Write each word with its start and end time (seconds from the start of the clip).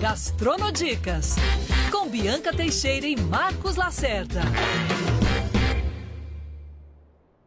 Gastronodicas, 0.00 1.36
com 1.90 2.08
Bianca 2.08 2.52
Teixeira 2.54 3.06
e 3.06 3.16
Marcos 3.16 3.76
Lacerda. 3.76 4.40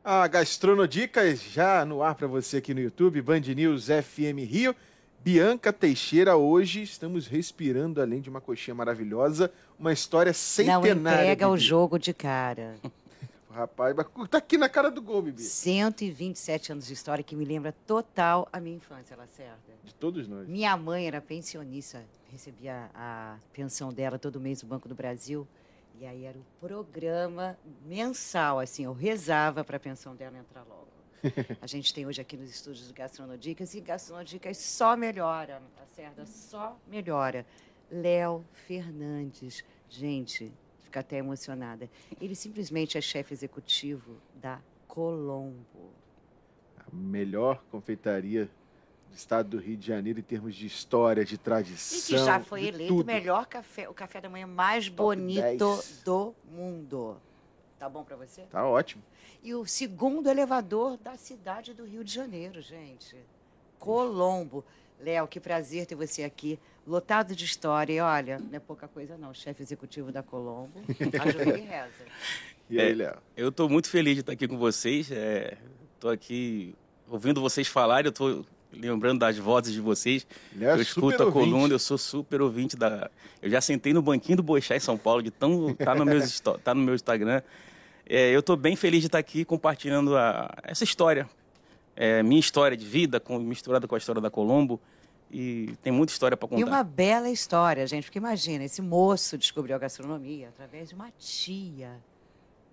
A 0.04 0.28
Gastronodicas 0.28 1.42
já 1.42 1.86
no 1.86 2.02
ar 2.02 2.16
para 2.16 2.28
você 2.28 2.58
aqui 2.58 2.74
no 2.74 2.80
YouTube, 2.80 3.22
Band 3.22 3.42
News 3.42 3.88
FM 3.88 4.40
Rio. 4.50 4.76
Bianca 5.20 5.74
Teixeira, 5.74 6.38
hoje 6.38 6.82
estamos 6.82 7.28
respirando, 7.28 8.02
além 8.02 8.22
de 8.22 8.30
uma 8.30 8.40
coxinha 8.40 8.74
maravilhosa, 8.74 9.52
uma 9.78 9.92
história 9.92 10.34
centenária. 10.34 10.96
Não 10.96 11.12
entrega 11.12 11.50
o 11.50 11.58
jogo 11.58 12.00
de 12.00 12.14
cara. 12.14 12.76
Rapaz, 13.58 13.96
tá 14.30 14.38
aqui 14.38 14.56
na 14.56 14.70
cara 14.70 14.92
do 14.92 15.02
gol, 15.02 15.20
Bibi. 15.20 15.42
127 15.42 16.74
anos 16.74 16.86
de 16.86 16.94
história 16.94 17.24
que 17.24 17.36
me 17.36 17.44
lembra 17.44 17.72
total 17.88 18.48
a 18.54 18.60
minha 18.60 18.76
infância, 18.76 19.18
Lacerda. 19.18 19.58
De 19.84 19.96
todos 19.96 20.28
nós. 20.28 20.48
Minha 20.48 20.78
mãe 20.78 21.08
era 21.08 21.20
pensionista, 21.20 22.06
recebia 22.32 22.92
a 22.94 23.40
pensão 23.52 23.92
dela 23.92 24.20
todo 24.20 24.40
mês 24.40 24.62
do 24.62 24.68
Banco 24.68 24.88
do 24.88 24.94
Brasil. 24.94 25.48
E 26.00 26.06
aí 26.06 26.26
era 26.26 26.38
o 26.38 26.46
programa 26.60 27.58
mensal, 27.84 28.60
assim, 28.60 28.86
eu 28.86 28.94
rezava 28.94 29.64
para 29.64 29.78
a 29.78 29.80
pensão 29.80 30.16
dela 30.16 30.38
entrar 30.38 30.62
logo. 30.62 30.86
A 31.60 31.66
gente 31.66 31.92
tem 31.92 32.06
hoje 32.06 32.22
aqui 32.22 32.38
nos 32.38 32.52
estúdios 32.52 32.88
do 32.88 32.94
Gastronodicas 32.94 33.74
e 33.74 33.82
Gastronodicas 33.82 34.58
só 34.58 34.96
melhora, 34.96 35.60
Lacerda, 35.80 36.28
só 36.28 36.78
melhora. 36.86 37.44
Léo 37.90 38.46
Fernandes, 38.68 39.66
gente, 39.90 40.54
fica 40.88 41.02
até 41.02 41.18
emocionada. 41.18 41.90
Ele 42.20 42.36
simplesmente 42.36 42.98
é 42.98 43.02
chefe 43.02 43.34
executivo 43.34 44.18
da 44.36 44.60
Colombo. 44.88 45.92
A 46.80 46.96
melhor 46.96 47.62
confeitaria 47.70 48.50
do 49.10 49.16
estado 49.16 49.50
do 49.50 49.58
Rio 49.60 49.78
de 49.78 49.86
Janeiro 49.86 50.20
em 50.20 50.24
termos 50.24 50.56
de 50.56 50.66
história, 50.66 51.24
de 51.24 51.38
tradição. 51.38 52.00
E 52.00 52.02
que 52.20 52.26
já 52.26 52.40
foi 52.40 52.66
eleito 52.68 53.02
o 53.02 53.06
melhor 53.06 53.46
café, 53.46 53.88
o 53.90 53.94
café 53.94 54.22
da 54.22 54.30
manhã 54.30 54.48
mais 54.48 54.86
Top 54.86 54.96
bonito 54.98 55.76
10. 55.76 56.02
do 56.04 56.34
mundo. 56.52 57.18
Tá 57.78 57.88
bom 57.88 58.04
para 58.04 58.16
você? 58.16 58.42
Tá 58.44 58.66
ótimo. 58.66 59.04
E 59.44 59.54
o 59.54 59.66
segundo 59.66 60.30
elevador 60.30 60.98
da 60.98 61.16
cidade 61.16 61.74
do 61.74 61.86
Rio 61.86 62.04
de 62.04 62.14
Janeiro, 62.14 62.62
gente. 62.62 63.16
Colombo. 63.78 64.66
Léo, 65.00 65.28
que 65.28 65.40
prazer 65.40 65.86
ter 65.86 65.94
você 65.94 66.24
aqui, 66.24 66.60
lotado 66.88 67.36
de 67.36 67.46
história. 67.46 67.94
E 67.94 68.00
olha, 68.00 68.40
não 68.40 68.56
é 68.56 68.60
pouca 68.60 68.88
coisa 68.88 69.18
não, 69.18 69.34
chefe 69.34 69.62
executivo 69.62 70.12
da 70.12 70.24
Colombo. 70.24 70.80
Ajuda 71.22 71.58
e 71.58 71.62
reza. 71.62 72.06
E 72.70 72.82
aí, 72.82 72.94
Léo? 72.94 73.12
É, 73.12 73.18
eu 73.38 73.48
estou 73.48 73.70
muito 73.70 73.90
feliz 73.90 74.16
de 74.16 74.20
estar 74.20 74.34
aqui 74.34 74.46
com 74.46 74.58
vocês. 74.58 75.10
Estou 75.10 76.12
é, 76.12 76.14
aqui 76.14 76.76
ouvindo 77.10 77.40
vocês 77.40 77.66
falarem, 77.66 78.08
eu 78.08 78.10
estou 78.10 78.46
lembrando 78.74 79.20
das 79.20 79.38
vozes 79.38 79.74
de 79.74 79.80
vocês. 79.80 80.28
É 80.60 80.72
eu 80.72 80.82
escuto 80.82 81.24
a 81.24 81.32
coluna, 81.32 81.74
eu 81.74 81.80
sou 81.80 81.98
super 81.98 82.42
ouvinte 82.42 82.76
da. 82.76 83.10
Eu 83.42 83.50
já 83.50 83.62
sentei 83.62 83.94
no 83.94 84.02
banquinho 84.02 84.36
do 84.36 84.44
Boixá 84.44 84.76
em 84.76 84.82
São 84.82 84.98
Paulo, 84.98 85.24
de 85.24 85.32
tão 85.32 85.74
tá 85.76 85.96
no 85.96 86.04
meu, 86.04 86.20
tá 86.62 86.76
no 86.76 86.82
meu 86.82 86.94
Instagram. 86.94 87.42
É, 88.06 88.36
eu 88.36 88.42
estou 88.42 88.58
bem 88.58 88.76
feliz 88.76 89.00
de 89.00 89.08
estar 89.08 89.18
aqui 89.18 89.46
compartilhando 89.46 90.18
a, 90.18 90.54
essa 90.64 90.84
história, 90.84 91.26
é, 91.96 92.22
minha 92.22 92.40
história 92.40 92.76
de 92.76 92.86
vida, 92.86 93.18
com, 93.20 93.40
misturada 93.40 93.88
com 93.88 93.96
a 93.96 93.98
história 93.98 94.22
da 94.22 94.30
Colombo. 94.30 94.78
E 95.30 95.74
tem 95.84 95.92
muita 95.92 96.14
história 96.14 96.38
para 96.38 96.48
contar. 96.48 96.62
E 96.62 96.64
uma 96.64 96.84
bela 96.84 97.30
história, 97.30 97.86
gente, 97.86 98.06
porque 98.06 98.18
imagina, 98.18 98.64
esse 98.64 98.82
moço 98.82 99.38
descobriu 99.38 99.76
a 99.76 99.80
gastronomia 99.80 100.50
através 100.50 100.90
de 100.90 100.96
uma 100.96 101.12
tia. 101.20 101.92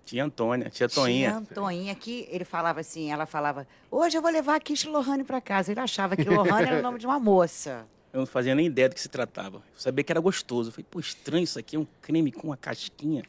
Tia 0.05 0.23
Antônia, 0.23 0.69
tia 0.69 0.87
Toinha. 0.87 1.29
Tia 1.29 1.37
Antoinha, 1.37 1.95
que 1.95 2.27
ele 2.29 2.45
falava 2.45 2.79
assim, 2.79 3.11
ela 3.11 3.25
falava, 3.25 3.67
hoje 3.89 4.17
eu 4.17 4.21
vou 4.21 4.31
levar 4.31 4.55
a 4.55 4.59
Kish 4.59 4.85
Lohane 4.85 5.23
para 5.23 5.41
casa. 5.41 5.71
Ele 5.71 5.79
achava 5.79 6.15
que 6.15 6.23
Lohane 6.23 6.67
era 6.67 6.79
o 6.79 6.81
nome 6.81 6.99
de 6.99 7.05
uma 7.05 7.19
moça. 7.19 7.85
Eu 8.13 8.19
não 8.19 8.25
fazia 8.25 8.55
nem 8.55 8.67
ideia 8.67 8.87
do 8.87 8.95
que 8.95 9.01
se 9.01 9.09
tratava. 9.09 9.57
Eu 9.57 9.61
sabia 9.75 10.01
que 10.01 10.09
era 10.09 10.21
gostoso. 10.21 10.69
Eu 10.69 10.71
falei, 10.71 10.85
pô, 10.89 11.01
estranho 11.01 11.43
isso 11.43 11.59
aqui, 11.59 11.75
é 11.75 11.79
um 11.79 11.85
creme 12.01 12.31
com 12.31 12.47
uma 12.47 12.55
casquinha. 12.55 13.23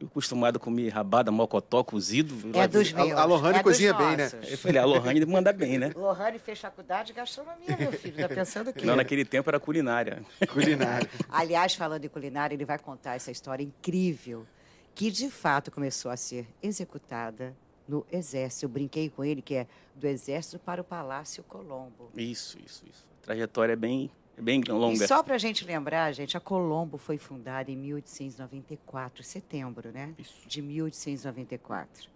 Eu 0.00 0.08
acostumado 0.08 0.56
a 0.56 0.60
comer 0.60 0.88
rabada, 0.88 1.30
mocotó, 1.30 1.84
cozido. 1.84 2.34
É 2.58 2.66
dos 2.66 2.92
meus. 2.92 3.12
A, 3.12 3.22
a 3.22 3.24
Lohane 3.24 3.58
é 3.58 3.62
cozinha 3.62 3.94
bem, 3.94 4.16
né? 4.16 4.30
Eu 4.48 4.58
falei, 4.58 4.78
a 4.78 4.84
Lohane 4.84 5.24
manda 5.24 5.52
bem, 5.52 5.78
né? 5.78 5.92
Lohane 5.94 6.38
fez 6.38 6.58
faculdade 6.58 7.08
de 7.08 7.12
gastronomia, 7.12 7.76
meu 7.78 7.92
filho. 7.92 8.16
Tá 8.16 8.28
pensando 8.28 8.70
o 8.70 8.72
quê? 8.72 8.84
Não, 8.84 8.96
naquele 8.96 9.24
tempo 9.24 9.48
era 9.48 9.60
culinária. 9.60 10.22
Culinária. 10.52 11.08
Aliás, 11.30 11.74
falando 11.74 12.04
em 12.04 12.08
culinária, 12.08 12.54
ele 12.54 12.64
vai 12.64 12.78
contar 12.78 13.14
essa 13.14 13.30
história 13.30 13.62
incrível 13.62 14.46
que 14.94 15.10
de 15.10 15.30
fato 15.30 15.70
começou 15.70 16.10
a 16.10 16.16
ser 16.16 16.46
executada 16.62 17.54
no 17.86 18.04
Exército. 18.10 18.64
Eu 18.64 18.68
brinquei 18.68 19.10
com 19.10 19.24
ele 19.24 19.42
que 19.42 19.54
é 19.54 19.66
do 19.94 20.06
Exército 20.06 20.58
para 20.58 20.80
o 20.80 20.84
Palácio 20.84 21.42
Colombo. 21.44 22.10
Isso, 22.16 22.58
isso, 22.64 22.84
isso. 22.88 23.06
A 23.22 23.24
trajetória 23.24 23.72
é 23.72 23.76
bem, 23.76 24.10
bem 24.40 24.62
longa. 24.68 25.04
E 25.04 25.08
só 25.08 25.22
para 25.22 25.34
a 25.34 25.38
gente 25.38 25.64
lembrar, 25.64 26.12
gente, 26.12 26.36
a 26.36 26.40
Colombo 26.40 26.98
foi 26.98 27.18
fundada 27.18 27.70
em 27.70 27.76
1894, 27.76 29.22
setembro, 29.22 29.90
né? 29.92 30.14
Isso. 30.18 30.46
De 30.46 30.60
1894. 30.62 32.10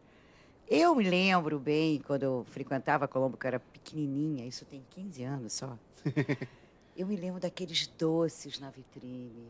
Eu 0.69 0.95
me 0.95 1.09
lembro 1.09 1.59
bem, 1.59 1.99
quando 2.01 2.23
eu 2.25 2.47
frequentava 2.51 3.07
a 3.07 3.09
Colombo, 3.09 3.37
que 3.37 3.47
eu 3.47 3.49
era 3.49 3.61
pequenininha, 3.61 4.47
isso 4.47 4.65
tem 4.67 4.85
15 4.91 5.25
anos 5.25 5.53
só. 5.55 5.79
eu 6.97 7.07
me 7.07 7.17
lembro 7.17 7.41
daqueles 7.41 7.87
doces 7.87 8.59
na 8.59 8.71
vitrine, 8.71 9.49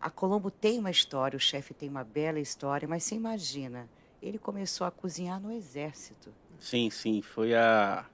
a 0.00 0.08
Colombo 0.08 0.50
tem 0.50 0.78
uma 0.78 0.90
história, 0.90 1.36
o 1.36 1.40
chefe 1.40 1.74
tem 1.74 1.88
uma 1.88 2.02
bela 2.02 2.40
história, 2.40 2.88
mas 2.88 3.04
você 3.04 3.14
imagina, 3.14 3.88
ele 4.22 4.38
começou 4.38 4.86
a 4.86 4.90
cozinhar 4.90 5.38
no 5.38 5.52
exército. 5.52 6.32
Sim, 6.58 6.88
sim, 6.88 7.20
foi 7.20 7.54
a, 7.54 8.06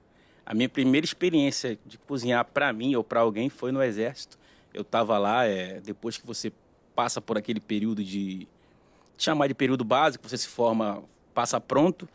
a 0.47 0.53
minha 0.53 0.69
primeira 0.69 1.03
experiência 1.03 1.77
de 1.85 1.97
cozinhar 1.97 2.45
para 2.45 2.71
mim 2.71 2.95
ou 2.95 3.03
para 3.03 3.19
alguém 3.19 3.49
foi 3.49 3.69
no 3.69 3.83
exército. 3.83 4.39
Eu 4.73 4.81
estava 4.81 5.17
lá, 5.17 5.45
é, 5.45 5.81
depois 5.81 6.15
que 6.15 6.25
você 6.25 6.53
passa 6.95 7.19
por 7.19 7.37
aquele 7.37 7.59
período 7.59 8.01
de, 8.01 8.47
chamar 9.17 9.47
de 9.47 9.53
período 9.53 9.83
básico, 9.83 10.25
você 10.25 10.37
se 10.37 10.47
forma, 10.47 11.03
passa 11.33 11.59
pronto. 11.59 12.07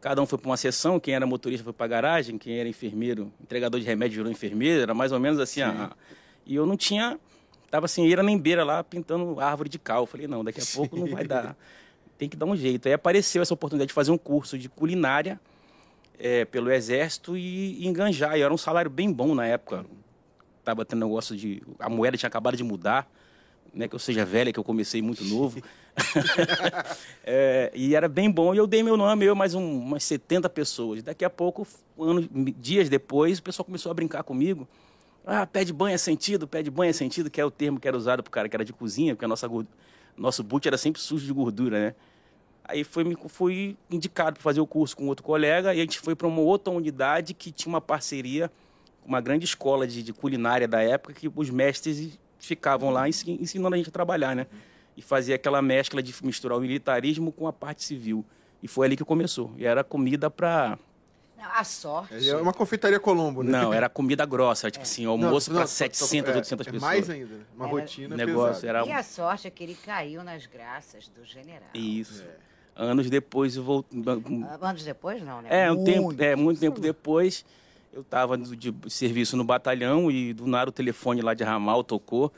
Cada 0.00 0.22
um 0.22 0.26
foi 0.26 0.38
para 0.38 0.48
uma 0.48 0.56
sessão, 0.56 0.98
quem 0.98 1.14
era 1.14 1.26
motorista 1.26 1.64
foi 1.64 1.72
para 1.74 1.84
a 1.84 1.88
garagem, 1.88 2.38
quem 2.38 2.58
era 2.58 2.66
enfermeiro, 2.66 3.30
entregador 3.42 3.78
de 3.78 3.84
remédio 3.84 4.16
virou 4.16 4.32
enfermeiro, 4.32 4.80
era 4.80 4.94
mais 4.94 5.12
ou 5.12 5.20
menos 5.20 5.38
assim. 5.38 5.60
A, 5.60 5.92
e 6.46 6.54
eu 6.54 6.64
não 6.64 6.78
tinha 6.78 7.20
Tava 7.70 7.86
assim, 7.86 8.10
era 8.10 8.22
nem 8.22 8.38
beira 8.38 8.64
lá 8.64 8.82
pintando 8.84 9.38
árvore 9.40 9.68
de 9.68 9.78
cal. 9.78 10.04
Eu 10.04 10.06
falei, 10.06 10.26
não, 10.26 10.44
daqui 10.44 10.60
a 10.60 10.64
pouco 10.74 10.96
não 10.96 11.06
vai 11.06 11.24
dar. 11.28 11.56
Tem 12.16 12.28
que 12.28 12.36
dar 12.36 12.46
um 12.46 12.56
jeito. 12.56 12.86
Aí 12.86 12.94
apareceu 12.94 13.42
essa 13.42 13.52
oportunidade 13.52 13.88
de 13.88 13.94
fazer 13.94 14.10
um 14.10 14.18
curso 14.18 14.58
de 14.58 14.68
culinária 14.68 15.38
é, 16.18 16.44
pelo 16.44 16.70
Exército 16.70 17.36
e, 17.36 17.82
e 17.82 17.86
enganjar. 17.86 18.36
E 18.36 18.42
era 18.42 18.52
um 18.52 18.58
salário 18.58 18.90
bem 18.90 19.12
bom 19.12 19.34
na 19.34 19.46
época. 19.46 19.84
Tava 20.64 20.84
tendo 20.84 21.06
negócio 21.06 21.36
de. 21.36 21.62
A 21.78 21.88
moeda 21.88 22.16
tinha 22.16 22.28
acabado 22.28 22.56
de 22.56 22.64
mudar. 22.64 23.10
Né, 23.74 23.86
que 23.86 23.94
eu 23.94 23.98
seja 23.98 24.24
velha, 24.24 24.50
que 24.50 24.58
eu 24.58 24.64
comecei 24.64 25.02
muito 25.02 25.22
novo. 25.22 25.60
é, 27.22 27.70
e 27.74 27.94
era 27.94 28.08
bem 28.08 28.30
bom. 28.30 28.54
E 28.54 28.58
eu 28.58 28.66
dei 28.66 28.82
meu 28.82 28.96
nome, 28.96 29.26
eu 29.26 29.34
mais 29.34 29.54
um, 29.54 29.78
umas 29.78 30.02
70 30.04 30.48
pessoas. 30.48 31.02
Daqui 31.02 31.26
a 31.26 31.30
pouco, 31.30 31.66
anos, 31.98 32.26
dias 32.58 32.88
depois, 32.88 33.38
o 33.38 33.42
pessoal 33.42 33.66
começou 33.66 33.90
a 33.90 33.94
brincar 33.94 34.22
comigo. 34.22 34.66
Ah, 35.26 35.44
pé 35.44 35.62
de 35.62 35.74
banho 35.74 35.94
é 35.94 35.98
sentido, 35.98 36.46
pé 36.48 36.62
de 36.62 36.70
banho 36.70 36.88
é 36.88 36.92
sentido, 36.92 37.28
que 37.28 37.38
é 37.40 37.44
o 37.44 37.50
termo 37.50 37.78
que 37.78 37.86
era 37.86 37.96
usado 37.96 38.22
pro 38.22 38.30
cara 38.30 38.48
que 38.48 38.56
era 38.56 38.64
de 38.64 38.72
cozinha, 38.72 39.14
porque 39.14 39.24
a 39.24 39.28
nossa 39.28 39.46
nosso 40.16 40.42
boot 40.42 40.66
era 40.66 40.78
sempre 40.78 41.02
sujo 41.02 41.26
de 41.26 41.32
gordura, 41.32 41.78
né? 41.78 41.94
Aí 42.68 42.84
foi, 42.84 43.04
fui 43.28 43.76
indicado 43.90 44.34
para 44.34 44.42
fazer 44.42 44.60
o 44.60 44.66
curso 44.66 44.96
com 44.96 45.06
outro 45.06 45.24
colega 45.24 45.74
e 45.74 45.78
a 45.78 45.82
gente 45.82 46.00
foi 46.00 46.14
para 46.14 46.26
uma 46.26 46.40
outra 46.40 46.72
unidade 46.72 47.32
que 47.32 47.52
tinha 47.52 47.72
uma 47.72 47.80
parceria 47.80 48.50
com 49.02 49.08
uma 49.08 49.20
grande 49.20 49.44
escola 49.44 49.86
de, 49.86 50.02
de, 50.02 50.12
culinária 50.12 50.66
da 50.66 50.82
época 50.82 51.14
que 51.14 51.30
os 51.34 51.50
mestres 51.50 52.18
ficavam 52.38 52.90
lá 52.90 53.08
ensinando 53.08 53.74
a 53.74 53.78
gente 53.78 53.88
a 53.88 53.92
trabalhar, 53.92 54.34
né? 54.34 54.46
E 54.96 55.02
fazia 55.02 55.36
aquela 55.36 55.62
mescla 55.62 56.02
de 56.02 56.14
misturar 56.24 56.58
o 56.58 56.60
militarismo 56.60 57.30
com 57.30 57.46
a 57.46 57.52
parte 57.52 57.84
civil. 57.84 58.24
E 58.62 58.66
foi 58.66 58.86
ali 58.86 58.96
que 58.96 59.04
começou. 59.04 59.52
E 59.56 59.64
era 59.64 59.84
comida 59.84 60.30
para 60.30 60.78
a 61.38 61.64
sorte. 61.64 62.28
É 62.28 62.36
uma 62.36 62.52
confeitaria 62.52 62.98
Colombo, 62.98 63.42
né? 63.42 63.50
Não, 63.50 63.72
era 63.72 63.88
comida 63.88 64.24
grossa, 64.24 64.70
tipo 64.70 64.84
é. 64.84 64.88
assim, 64.88 65.04
almoço 65.04 65.52
para 65.52 65.66
700, 65.66 66.32
é, 66.32 66.36
800 66.36 66.66
pessoas. 66.66 66.82
mais 66.82 67.10
ainda, 67.10 67.36
né? 67.36 67.44
uma 67.54 67.66
era, 67.66 67.74
rotina 67.74 68.16
negócio 68.16 68.68
era 68.68 68.84
E 68.86 68.92
a 68.92 69.02
sorte 69.02 69.46
é 69.46 69.50
que 69.50 69.62
ele 69.62 69.74
caiu 69.74 70.24
nas 70.24 70.46
graças 70.46 71.08
do 71.08 71.24
general. 71.24 71.70
Isso. 71.74 72.22
É. 72.22 72.55
Anos 72.76 73.08
depois 73.08 73.56
eu 73.56 73.62
voltei. 73.62 74.02
Anos 74.60 74.84
depois 74.84 75.22
não, 75.22 75.40
né? 75.40 75.48
É, 75.50 75.72
um 75.72 75.76
muito, 75.76 75.86
tempo, 75.86 76.22
é, 76.22 76.36
muito 76.36 76.60
tempo 76.60 76.80
depois 76.80 77.44
eu 77.96 78.02
estava 78.02 78.36
de 78.36 78.74
serviço 78.88 79.36
no 79.38 79.44
batalhão 79.44 80.10
e 80.10 80.34
do 80.34 80.46
nada 80.46 80.68
o 80.68 80.72
telefone 80.72 81.22
lá 81.22 81.32
de 81.32 81.42
ramal 81.42 81.82
tocou. 81.82 82.30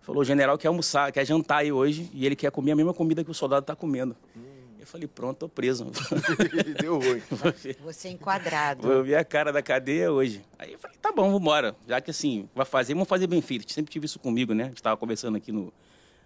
Falou, 0.00 0.22
o 0.22 0.24
general 0.24 0.56
quer 0.56 0.68
almoçar, 0.68 1.10
quer 1.10 1.26
jantar 1.26 1.58
aí 1.58 1.72
hoje 1.72 2.08
e 2.14 2.24
ele 2.24 2.36
quer 2.36 2.50
comer 2.52 2.72
a 2.72 2.76
mesma 2.76 2.94
comida 2.94 3.24
que 3.24 3.30
o 3.30 3.34
soldado 3.34 3.64
está 3.64 3.74
comendo. 3.74 4.16
Hum. 4.36 4.60
Eu 4.78 4.86
falei, 4.86 5.06
pronto, 5.06 5.36
tô 5.36 5.48
preso. 5.48 5.86
Deu 6.80 6.98
ruim. 6.98 7.20
Você 7.84 8.08
enquadrado. 8.08 8.86
Vou 8.86 9.04
ver 9.04 9.16
a 9.16 9.24
cara 9.24 9.52
da 9.52 9.60
cadeia 9.60 10.10
hoje. 10.10 10.42
Aí 10.58 10.72
eu 10.72 10.78
falei, 10.78 10.96
tá 11.02 11.12
bom, 11.12 11.30
vambora. 11.30 11.76
Já 11.86 12.00
que 12.00 12.10
assim, 12.10 12.48
vai 12.54 12.64
fazer, 12.64 12.94
vamos 12.94 13.08
fazer 13.08 13.26
bem 13.26 13.42
feito. 13.42 13.70
Sempre 13.70 13.92
tive 13.92 14.06
isso 14.06 14.18
comigo, 14.18 14.54
né? 14.54 14.64
A 14.64 14.68
gente 14.68 14.82
tava 14.82 14.96
conversando 14.96 15.36
aqui 15.36 15.52
no, 15.52 15.72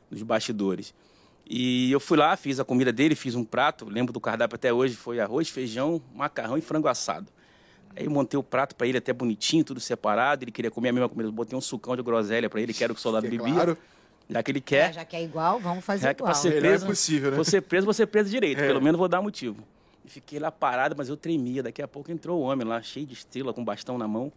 nos 0.09 0.23
bastidores. 0.23 0.95
E 1.49 1.93
eu 1.93 2.01
fui 2.01 2.17
lá, 2.17 2.37
fiz 2.37 2.59
a 2.59 2.65
comida 2.65 2.91
dele, 2.93 3.15
fiz 3.15 3.35
um 3.35 3.45
prato, 3.45 3.85
lembro 3.89 4.13
do 4.13 4.21
cardápio 4.21 4.57
até 4.57 4.73
hoje, 4.73 4.95
foi 4.97 5.21
arroz, 5.21 5.49
feijão, 5.49 6.01
macarrão 6.15 6.57
e 6.57 6.61
frango 6.63 6.89
assado. 6.89 7.27
Aí 7.97 8.07
eu 8.07 8.11
montei 8.11 8.39
o 8.39 8.43
prato 8.43 8.75
para 8.75 8.87
ele 8.87 8.99
até 8.99 9.13
bonitinho, 9.13 9.63
tudo 9.63 9.79
separado. 9.79 10.43
Ele 10.43 10.51
queria 10.51 10.71
comer 10.71 10.89
a 10.89 10.93
mesma 10.93 11.09
comida. 11.09 11.29
Eu 11.29 11.33
botei 11.33 11.57
um 11.57 11.61
sucão 11.61 11.95
de 11.95 12.03
groselha 12.03 12.51
para 12.51 12.61
ele, 12.61 12.73
que 12.73 12.83
era 12.83 12.93
o 12.93 12.97
que 12.97 12.99
o 12.99 13.03
soldado 13.03 13.29
Que 13.29 13.35
é 13.35 13.39
bebia. 13.39 13.55
claro. 13.55 13.79
Já 14.29 14.43
que 14.43 14.51
ele 14.51 14.61
quer. 14.61 14.91
É, 14.91 14.93
já 14.95 15.05
que 15.05 15.15
é 15.15 15.23
igual, 15.23 15.61
vamos 15.61 15.85
fazer 15.85 16.03
Já 16.05 16.15
que 16.15 16.21
igual. 16.23 16.33
pra 16.33 16.41
ser 16.41 16.49
Melhor 16.49 16.61
preso, 16.63 16.87
possível, 16.87 17.31
né? 17.31 17.37
Você 17.37 17.61
preso, 17.61 17.87
você 17.87 18.07
preso 18.07 18.31
direito. 18.31 18.61
É. 18.63 18.67
Pelo 18.67 18.81
menos 18.83 18.99
vou 18.99 19.07
dar 19.07 19.21
motivo. 19.23 19.63
E 20.05 20.09
fiquei 20.09 20.39
lá 20.41 20.51
parado, 20.51 20.95
mas 20.97 21.09
eu 21.09 21.17
tremia. 21.17 21.63
Daqui 21.63 21.83
a 21.83 21.87
pouco 21.87 22.11
entrou 22.11 22.41
o 22.41 22.43
homem 22.45 22.67
lá, 22.67 22.81
cheio 22.83 23.07
de 23.07 23.13
estrela, 23.13 23.53
com 23.53 23.63
bastão 23.63 23.97
na 23.99 24.09
mão. 24.09 24.33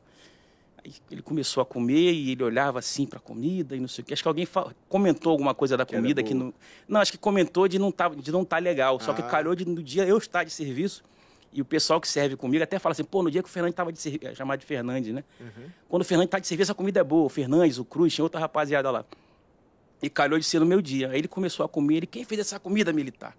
Ele 1.12 1.22
começou 1.22 1.62
a 1.62 1.66
comer 1.66 2.12
e 2.14 2.32
ele 2.32 2.44
olhava 2.44 2.80
assim 2.80 3.06
para 3.06 3.18
a 3.20 3.22
comida 3.22 3.76
e 3.76 3.80
não 3.80 3.88
sei 3.88 4.02
o 4.04 4.06
que. 4.06 4.14
Acho 4.14 4.22
que 4.24 4.28
alguém 4.28 4.48
comentou 4.88 5.32
alguma 5.32 5.54
coisa 5.56 5.76
da 5.78 5.86
Que 5.86 5.96
comida 5.96 6.22
que 6.24 6.34
não. 6.34 6.54
Não, 6.88 7.02
acho 7.02 7.12
que 7.12 7.18
comentou 7.18 7.68
de 7.68 7.78
não 7.80 7.92
tá, 7.92 8.10
de 8.10 8.32
não 8.32 8.46
tá 8.46 8.58
legal. 8.58 9.00
Só 9.00 9.14
que 9.14 9.22
Ah. 9.22 9.26
calhou 9.26 9.56
de 9.56 9.66
no 9.66 9.82
dia 9.84 10.06
eu 10.06 10.18
estar 10.18 10.44
de 10.44 10.52
serviço. 10.52 11.04
E 11.54 11.62
o 11.62 11.66
pessoal 11.66 12.00
que 12.00 12.08
serve 12.08 12.36
comigo 12.36 12.64
até 12.64 12.78
fala 12.78 12.92
assim, 12.92 13.04
pô, 13.04 13.24
no 13.24 13.32
dia 13.32 13.42
que 13.42 13.50
o 13.50 13.52
Fernandes 13.52 13.74
estava 13.74 13.92
de 13.92 14.00
serviço, 14.00 14.36
chamado 14.36 14.60
de 14.60 14.66
Fernandes, 14.66 15.14
né? 15.14 15.24
Uhum. 15.40 15.48
Quando 15.90 16.02
o 16.02 16.06
Fernandes 16.06 16.30
tá 16.30 16.40
de 16.40 16.46
serviço, 16.48 16.72
a 16.72 16.76
comida 16.76 17.00
é 17.00 17.04
boa. 17.04 17.26
O 17.26 17.30
Fernandes, 17.30 17.78
o 17.80 17.86
Cruz, 17.86 18.14
tinha 18.14 18.24
outra 18.24 18.40
rapaziada 18.40 18.92
lá. 18.92 19.06
E 20.02 20.10
calhou 20.10 20.38
de 20.38 20.46
ser 20.46 20.60
no 20.60 20.66
meu 20.66 20.80
dia. 20.82 21.10
Aí 21.10 21.18
ele 21.20 21.28
começou 21.28 21.66
a 21.66 21.70
comer. 21.70 21.96
Ele, 21.98 22.06
quem 22.06 22.24
fez 22.24 22.42
essa 22.42 22.60
comida 22.60 22.94
militar? 22.94 23.36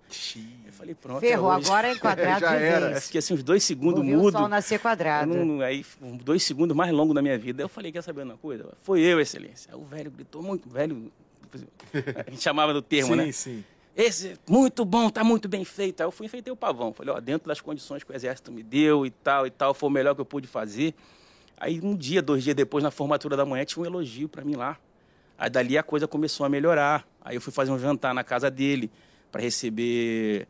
Eu 0.67 0.68
falei, 0.79 0.95
pronto. 0.95 1.19
é 1.25 1.29
Ferrou, 1.29 1.51
hoje. 1.51 1.67
agora 1.69 1.89
é 1.89 1.95
quadrado 1.99 2.41
Já 2.41 2.57
de 2.57 2.63
era. 2.65 2.89
Vez. 2.91 3.05
fiquei 3.07 3.19
assim 3.19 3.35
uns 3.35 3.43
dois 3.43 3.63
segundos 3.65 4.05
ver 4.05 4.15
o 4.17 4.19
mudo. 4.19 4.39
sol 4.39 4.49
nascer 4.49 4.79
quadrado. 4.79 5.35
não- 5.35 5.61
aí, 5.61 5.85
um, 6.01 6.17
dois 6.17 6.43
segundos 6.43 6.77
mais 6.77 6.93
longos 6.93 7.15
da 7.15 7.21
minha 7.23 7.37
vida. 7.39 7.63
Eu 7.63 7.69
falei, 7.69 7.91
quer 7.93 8.03
saber 8.03 8.23
uma 8.23 8.37
coisa? 8.37 8.67
Foi 8.83 9.01
eu, 9.01 9.21
excelência. 9.21 9.71
Aí 9.73 9.79
o 9.79 9.85
velho 9.85 10.11
gritou 10.11 10.43
muito, 10.43 10.69
velho. 10.69 11.11
A 12.27 12.31
gente 12.31 12.43
chamava 12.43 12.73
do 12.73 12.81
termo, 12.83 13.11
sim, 13.15 13.17
né? 13.17 13.33
sim. 13.33 13.65
Esse, 13.97 14.39
muito 14.49 14.85
bom, 14.85 15.11
tá 15.11 15.25
muito 15.25 15.49
bem 15.49 15.65
feito. 15.65 16.01
Aí 16.01 16.07
eu 16.07 16.13
fui 16.13 16.27
e 16.27 16.29
enfeitei 16.29 16.53
o 16.53 16.57
pavão. 16.57 16.93
Falei, 16.93 17.13
ó, 17.13 17.19
dentro 17.21 17.49
das 17.49 17.61
condições 17.61 18.05
que 18.05 18.13
o 18.13 18.15
exército 18.15 18.53
me 18.53 18.63
deu 18.63 19.05
e 19.05 19.11
tal 19.11 19.45
e 19.47 19.51
tal, 19.51 19.75
foi 19.75 19.89
o 19.89 19.93
melhor 19.93 20.15
que 20.15 20.21
eu 20.21 20.25
pude 20.25 20.47
fazer. 20.47 20.95
Aí 21.57 21.81
um 21.83 21.97
dia, 21.97 22.23
dois 22.23 22.45
dias 22.45 22.55
depois, 22.55 22.85
na 22.85 22.93
formatura 22.93 23.37
da 23.37 23.45
manhã, 23.45 23.65
tinha 23.65 23.83
um 23.83 23.87
elogio 23.87 24.29
para 24.29 24.45
mim 24.45 24.55
lá. 24.55 24.79
Aí 25.37 25.51
dali 25.51 25.77
a 25.77 25.83
coisa 25.83 26.07
começou 26.07 26.47
a 26.47 26.49
melhorar. 26.49 27.05
Aí 27.21 27.35
eu 27.35 27.41
fui 27.41 27.53
fazer 27.53 27.73
um 27.73 27.79
jantar 27.79 28.15
na 28.15 28.23
casa 28.23 28.49
dele 28.49 28.89
para 29.33 29.43
receber 29.43 30.47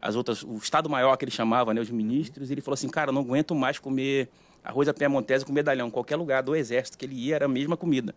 as 0.00 0.14
outras, 0.14 0.42
o 0.42 0.56
Estado 0.56 0.88
Maior 0.88 1.16
que 1.16 1.24
ele 1.24 1.32
chamava, 1.32 1.74
né, 1.74 1.80
os 1.80 1.90
ministros. 1.90 2.50
Ele 2.50 2.60
falou 2.60 2.74
assim, 2.74 2.88
cara, 2.88 3.12
não 3.12 3.22
aguento 3.22 3.54
mais 3.54 3.78
comer 3.78 4.28
arroz 4.62 4.88
à 4.88 4.94
piemontese 4.94 5.44
com 5.44 5.52
medalhão. 5.52 5.90
Qualquer 5.90 6.16
lugar 6.16 6.42
do 6.42 6.54
exército 6.54 6.98
que 6.98 7.04
ele 7.04 7.14
ia 7.14 7.36
era 7.36 7.46
a 7.46 7.48
mesma 7.48 7.76
comida. 7.76 8.14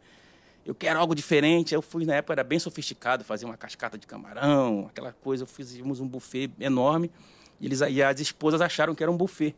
Eu 0.65 0.75
quero 0.75 0.99
algo 0.99 1.15
diferente. 1.15 1.73
Eu 1.73 1.81
fui, 1.81 2.05
na 2.05 2.15
época, 2.15 2.33
era 2.33 2.43
bem 2.43 2.59
sofisticado, 2.59 3.23
fazer 3.23 3.45
uma 3.45 3.57
cascata 3.57 3.97
de 3.97 4.05
camarão, 4.05 4.87
aquela 4.89 5.11
coisa. 5.11 5.45
Fizemos 5.45 5.99
um 5.99 6.07
buffet 6.07 6.51
enorme. 6.59 7.09
E, 7.59 7.65
eles, 7.65 7.81
e 7.81 8.01
as 8.01 8.19
esposas 8.19 8.61
acharam 8.61 8.93
que 8.93 9.01
era 9.01 9.11
um 9.11 9.17
buffet. 9.17 9.55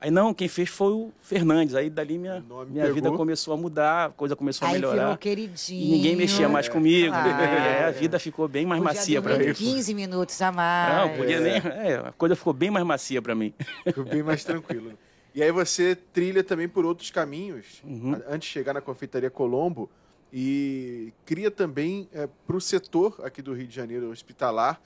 Aí 0.00 0.10
não, 0.10 0.32
quem 0.32 0.48
fez 0.48 0.68
foi 0.70 0.92
o 0.92 1.12
Fernandes. 1.20 1.74
Aí 1.74 1.90
dali 1.90 2.16
minha, 2.16 2.40
minha 2.68 2.84
pegou. 2.84 2.94
vida 2.94 3.10
começou 3.12 3.52
a 3.52 3.56
mudar, 3.56 4.06
a 4.06 4.10
coisa 4.10 4.34
começou 4.34 4.66
a 4.66 4.70
Aí 4.70 4.76
melhorar. 4.76 5.02
virou 5.02 5.16
queridinho. 5.18 5.82
E 5.82 5.90
ninguém 5.90 6.16
mexia 6.16 6.48
mais 6.48 6.68
comigo. 6.68 7.12
Claro. 7.12 7.28
É, 7.40 7.84
a 7.84 7.90
vida 7.90 8.18
ficou 8.18 8.48
bem 8.48 8.64
mais 8.64 8.80
Podia 8.82 8.94
macia 8.98 9.20
para 9.22 9.36
mim. 9.38 9.52
15 9.52 9.94
minutos 9.94 10.40
a 10.40 10.50
mais. 10.50 10.96
Não, 11.10 11.16
podia 11.18 11.40
nem. 11.40 11.52
é, 11.56 12.02
a 12.06 12.12
coisa 12.12 12.34
ficou 12.34 12.52
bem 12.54 12.70
mais 12.70 12.84
macia 12.86 13.20
para 13.20 13.34
mim. 13.34 13.52
Ficou 13.84 14.04
bem 14.04 14.22
mais 14.22 14.42
tranquilo. 14.42 14.92
E 15.34 15.42
aí 15.42 15.52
você 15.52 15.94
trilha 15.94 16.42
também 16.42 16.66
por 16.68 16.84
outros 16.86 17.10
caminhos, 17.10 17.82
Uhum. 17.84 18.20
antes 18.28 18.48
de 18.48 18.52
chegar 18.54 18.72
na 18.72 18.80
Confeitaria 18.80 19.30
Colombo, 19.30 19.88
e 20.32 21.12
cria 21.26 21.50
também 21.50 22.08
para 22.46 22.56
o 22.56 22.60
setor 22.60 23.20
aqui 23.22 23.42
do 23.42 23.52
Rio 23.52 23.66
de 23.66 23.74
Janeiro 23.74 24.10
hospitalar 24.10 24.80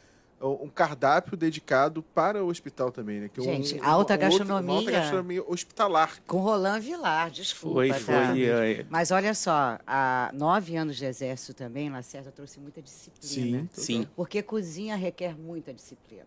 um 0.49 0.69
cardápio 0.69 1.37
dedicado 1.37 2.02
para 2.02 2.44
o 2.44 2.49
hospital 2.49 2.91
também, 2.93 3.20
né? 3.20 3.31
Que 3.32 3.41
é 3.41 3.43
um- 3.43 3.46
Gente, 3.46 3.75
um- 3.81 3.85
alta 3.85 4.12
um 4.12 4.17
outro- 4.17 4.19
gastronomia. 4.19 4.70
uma 4.73 4.79
alta 4.79 4.91
gastronomia 4.91 5.44
hospitalar. 5.46 6.23
Com 6.26 6.38
Roland 6.38 6.81
Vilar, 6.81 7.31
desculpa. 7.31 7.75
Foi, 7.76 7.88
tá? 7.88 7.94
foi. 7.99 8.44
é, 8.44 8.87
Mas 8.91 9.11
olha 9.11 9.35
só, 9.35 9.79
há 9.87 10.31
nove 10.35 10.76
anos 10.76 10.96
de 10.96 11.05
exército 11.05 11.55
também, 11.55 11.88
Lacerda 11.91 12.31
trouxe 12.31 12.61
muita 12.61 12.82
disciplina. 12.82 13.69
Sim. 13.73 13.82
Sim. 14.02 14.08
Porque 14.14 14.43
cozinha 14.43 14.96
requer 14.96 15.35
muita 15.38 15.73
disciplina. 15.73 16.25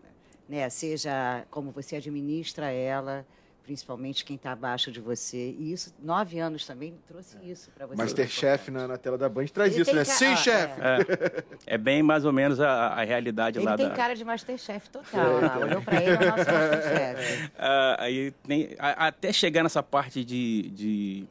Né? 0.48 0.68
Seja 0.70 1.44
como 1.50 1.70
você 1.70 1.96
administra 1.96 2.70
ela, 2.70 3.26
principalmente 3.68 4.24
quem 4.24 4.36
está 4.36 4.52
abaixo 4.52 4.90
de 4.90 4.98
você. 4.98 5.54
E 5.58 5.72
isso, 5.74 5.92
nove 6.02 6.38
anos 6.38 6.64
também 6.64 6.94
trouxe 7.06 7.36
isso 7.44 7.70
para 7.76 7.84
você. 7.84 7.96
Masterchef 7.96 8.70
na, 8.70 8.88
na 8.88 8.96
tela 8.96 9.18
da 9.18 9.28
Band 9.28 9.44
traz 9.48 9.74
Ele 9.74 9.82
isso, 9.82 9.90
tem 9.90 10.00
né? 10.00 10.06
ca- 10.06 10.12
Sim, 10.12 10.24
ah, 10.28 10.36
chefe! 10.36 10.80
é. 10.80 11.74
É 11.74 11.76
bem 11.78 12.02
mais 12.02 12.24
ou 12.24 12.32
menos 12.32 12.58
a, 12.60 12.70
a 12.88 13.04
realidade 13.04 13.58
Ele 13.58 13.66
lá 13.66 13.76
tem 13.76 13.86
da. 13.90 13.94
cara 13.94 14.14
de 14.16 14.24
Masterchef 14.24 14.88
total. 14.88 15.38
lá. 15.42 15.58
Olhou 15.58 15.82
para 15.82 16.02
ele, 16.02 16.12
é 16.16 16.16
o 16.16 16.30
nosso 16.30 16.50
Masterchef. 16.50 17.50
Ah, 17.58 17.96
aí 17.98 18.30
tem- 18.46 18.70
a- 18.78 19.08
até 19.08 19.30
chegar 19.34 19.62
nessa 19.62 19.82
parte 19.82 20.24
de, 20.24 20.70
de- 20.70 21.26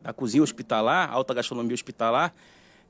da 0.00 0.14
cozinha 0.14 0.42
hospitalar, 0.42 1.12
alta 1.12 1.34
gastronomia 1.34 1.74
hospitalar, 1.74 2.32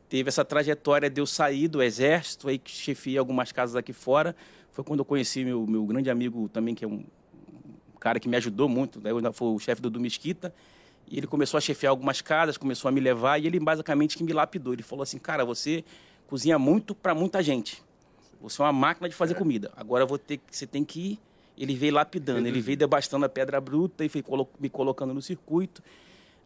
teve 0.09 0.29
essa 0.29 0.45
trajetória 0.45 1.11
de 1.11 1.21
eu 1.21 1.27
sair 1.27 1.67
do 1.67 1.83
exército, 1.83 2.49
aí 2.49 2.57
que 2.57 2.71
chefiei 2.71 3.19
algumas 3.19 3.51
casas 3.51 3.75
aqui 3.75 3.93
fora. 3.93 4.37
Foi 4.71 4.85
quando 4.85 5.01
eu 5.01 5.05
conheci 5.05 5.45
meu, 5.45 5.67
meu 5.67 5.85
grande 5.85 6.09
amigo 6.09 6.49
também, 6.49 6.73
que 6.73 6.85
é 6.85 6.89
um 6.89 7.05
cara 8.01 8.19
que 8.19 8.29
me 8.29 8.37
ajudou 8.37 8.69
muito, 8.69 9.01
né? 9.01 9.11
Foi 9.33 9.49
o 9.49 9.59
chefe 9.59 9.81
do 9.83 10.01
Mesquita. 10.01 10.53
E 11.07 11.19
ele 11.19 11.27
começou 11.27 11.59
a 11.59 11.61
chefiar 11.61 11.91
algumas 11.91 12.21
casas, 12.21 12.57
começou 12.57 12.89
a 12.89 12.93
me 12.93 13.01
levar, 13.01 13.39
e 13.39 13.47
ele 13.47 13.61
basicamente 13.61 14.17
que 14.17 14.25
me 14.25 14.33
lapidou. 14.33 14.73
Ele 14.73 14.83
falou 14.83 15.03
assim, 15.03 15.19
cara, 15.19 15.45
você 15.45 15.85
cozinha 16.27 16.59
muito 16.59 16.95
para 16.95 17.15
muita 17.15 17.43
gente. 17.43 17.83
Você 18.41 18.63
é 18.63 18.65
uma 18.65 18.73
máquina 18.73 19.09
de 19.09 19.15
fazer 19.15 19.35
comida. 19.35 19.71
Agora 19.77 20.07
ter, 20.19 20.41
você 20.51 20.67
tem 20.67 20.85
que 20.85 21.01
ir. 21.01 21.19
Ele 21.59 21.75
veio 21.75 21.93
lapidando, 21.93 22.49
ele 22.49 22.61
veio 22.61 22.79
debastando 22.79 23.27
a 23.27 23.29
pedra 23.29 23.61
bruta 23.61 24.03
e 24.03 24.09
foi 24.09 24.25
me 24.59 24.71
colocando 24.71 25.13
no 25.13 25.21
circuito. 25.21 25.83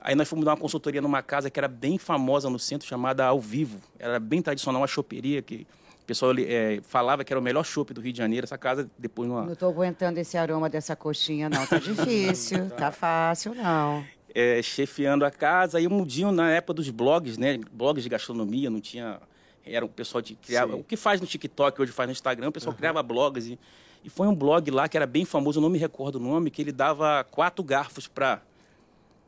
Aí 0.01 0.17
nós 0.17 0.29
fomos 0.29 0.45
dar 0.45 0.53
uma 0.53 0.57
consultoria 0.57 1.01
numa 1.01 1.23
casa 1.23 1.49
que 1.49 1.61
era 1.61 1.69
bem 1.69 1.99
famosa 1.99 2.51
no 2.51 2.59
centro, 2.59 2.89
chamada 2.89 3.25
Ao 3.25 3.41
Vivo. 3.41 3.81
Era 3.97 4.19
bem 4.19 4.43
tradicional, 4.43 4.81
uma 4.81 4.89
choperia 4.89 5.41
que 5.41 5.67
o 6.05 6.07
pessoal 6.07 6.35
eh, 6.39 6.81
falava 6.83 7.25
que 7.25 7.33
era 7.33 7.41
o 7.41 7.43
melhor 7.43 7.65
chopp 7.65 7.95
do 7.95 8.01
Rio 8.03 8.13
de 8.13 8.19
Janeiro. 8.19 8.45
Essa 8.45 8.59
casa, 8.59 8.91
depois, 8.99 9.27
numa, 9.27 9.47
Não 9.47 9.55
estou 9.55 9.71
aguentando 9.71 10.21
esse 10.21 10.37
aroma 10.37 10.69
dessa 10.69 10.95
coxinha, 10.95 11.49
não. 11.49 11.67
Tá 11.67 11.79
difícil, 11.79 12.69
tá 12.77 12.93
fácil, 12.93 13.55
não. 13.55 14.05
é, 14.35 14.61
chefiando 14.61 15.25
a 15.25 15.31
casa. 15.31 15.81
E 15.81 15.89
um 15.89 16.05
dia, 16.05 16.31
na 16.31 16.51
época 16.51 16.75
dos 16.75 16.91
blogs, 16.91 17.39
né? 17.39 17.59
Blogs 17.73 18.03
de 18.03 18.11
gastronomia, 18.11 18.69
não 18.69 18.83
tinha. 18.83 19.19
Era 19.65 19.83
o 19.83 19.89
pessoal 19.89 20.21
de 20.21 20.35
criava. 20.35 20.75
Sim. 20.75 20.81
O 20.81 20.85
que 20.85 20.95
faz 20.95 21.23
no 21.23 21.27
TikTok, 21.27 21.81
hoje 21.81 21.91
faz 21.91 22.07
no 22.07 22.13
Instagram, 22.13 22.49
o 22.49 22.53
pessoal 22.53 22.77
criava 22.77 23.03
blogs. 23.03 23.47
E, 23.47 23.59
e 24.05 24.11
foi 24.11 24.27
um 24.27 24.35
blog 24.35 24.71
lá 24.71 24.87
que 24.87 24.99
era 24.99 25.07
bem 25.07 25.25
famoso, 25.25 25.59
eu 25.59 25.63
não 25.63 25.71
me 25.71 25.79
recordo 25.79 26.17
o 26.17 26.21
nome, 26.21 26.51
que 26.51 26.61
ele 26.61 26.71
dava 26.73 27.25
quatro 27.31 27.65
garfos 27.65 28.07
para. 28.07 28.43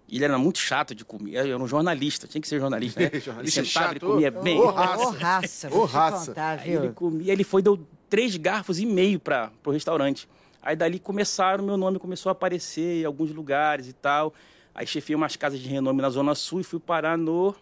Ele 0.08 0.24
era 0.24 0.38
muito 0.38 0.58
chato 0.58 0.94
de 0.94 1.04
comer. 1.04 1.34
Era 1.34 1.58
um 1.58 1.66
jornalista, 1.66 2.26
tinha 2.28 2.40
que 2.40 2.46
ser 2.46 2.60
jornalista, 2.60 3.00
né? 3.00 3.10
Jornalista 3.20 3.60
ele 3.60 3.66
sentava, 3.66 3.86
chato. 3.86 3.92
ele 3.92 4.00
comia 4.00 4.30
bem. 4.30 4.58
Ô, 4.58 4.70
raça. 4.70 5.02
ô, 5.02 5.10
raça. 5.10 5.74
Ô, 5.74 5.84
raça. 5.84 6.26
contar, 6.28 6.60
Aí 6.60 6.72
ele 6.72 6.92
comia, 6.92 7.32
ele 7.32 7.44
foi 7.44 7.62
deu 7.62 7.84
três 8.08 8.36
garfos 8.36 8.78
e 8.78 8.86
meio 8.86 9.18
para 9.18 9.50
o 9.64 9.70
restaurante. 9.70 10.28
Aí 10.62 10.76
dali 10.76 10.98
começaram, 10.98 11.64
meu 11.64 11.76
nome 11.76 11.98
começou 11.98 12.30
a 12.30 12.32
aparecer 12.32 13.02
em 13.02 13.04
alguns 13.04 13.32
lugares 13.32 13.88
e 13.88 13.92
tal. 13.92 14.32
Aí 14.74 14.86
chefiei 14.86 15.16
umas 15.16 15.36
casas 15.36 15.58
de 15.58 15.68
renome 15.68 16.02
na 16.02 16.10
Zona 16.10 16.34
Sul 16.34 16.60
e 16.60 16.64
fui 16.64 16.78
parar 16.78 17.16
no, 17.16 17.54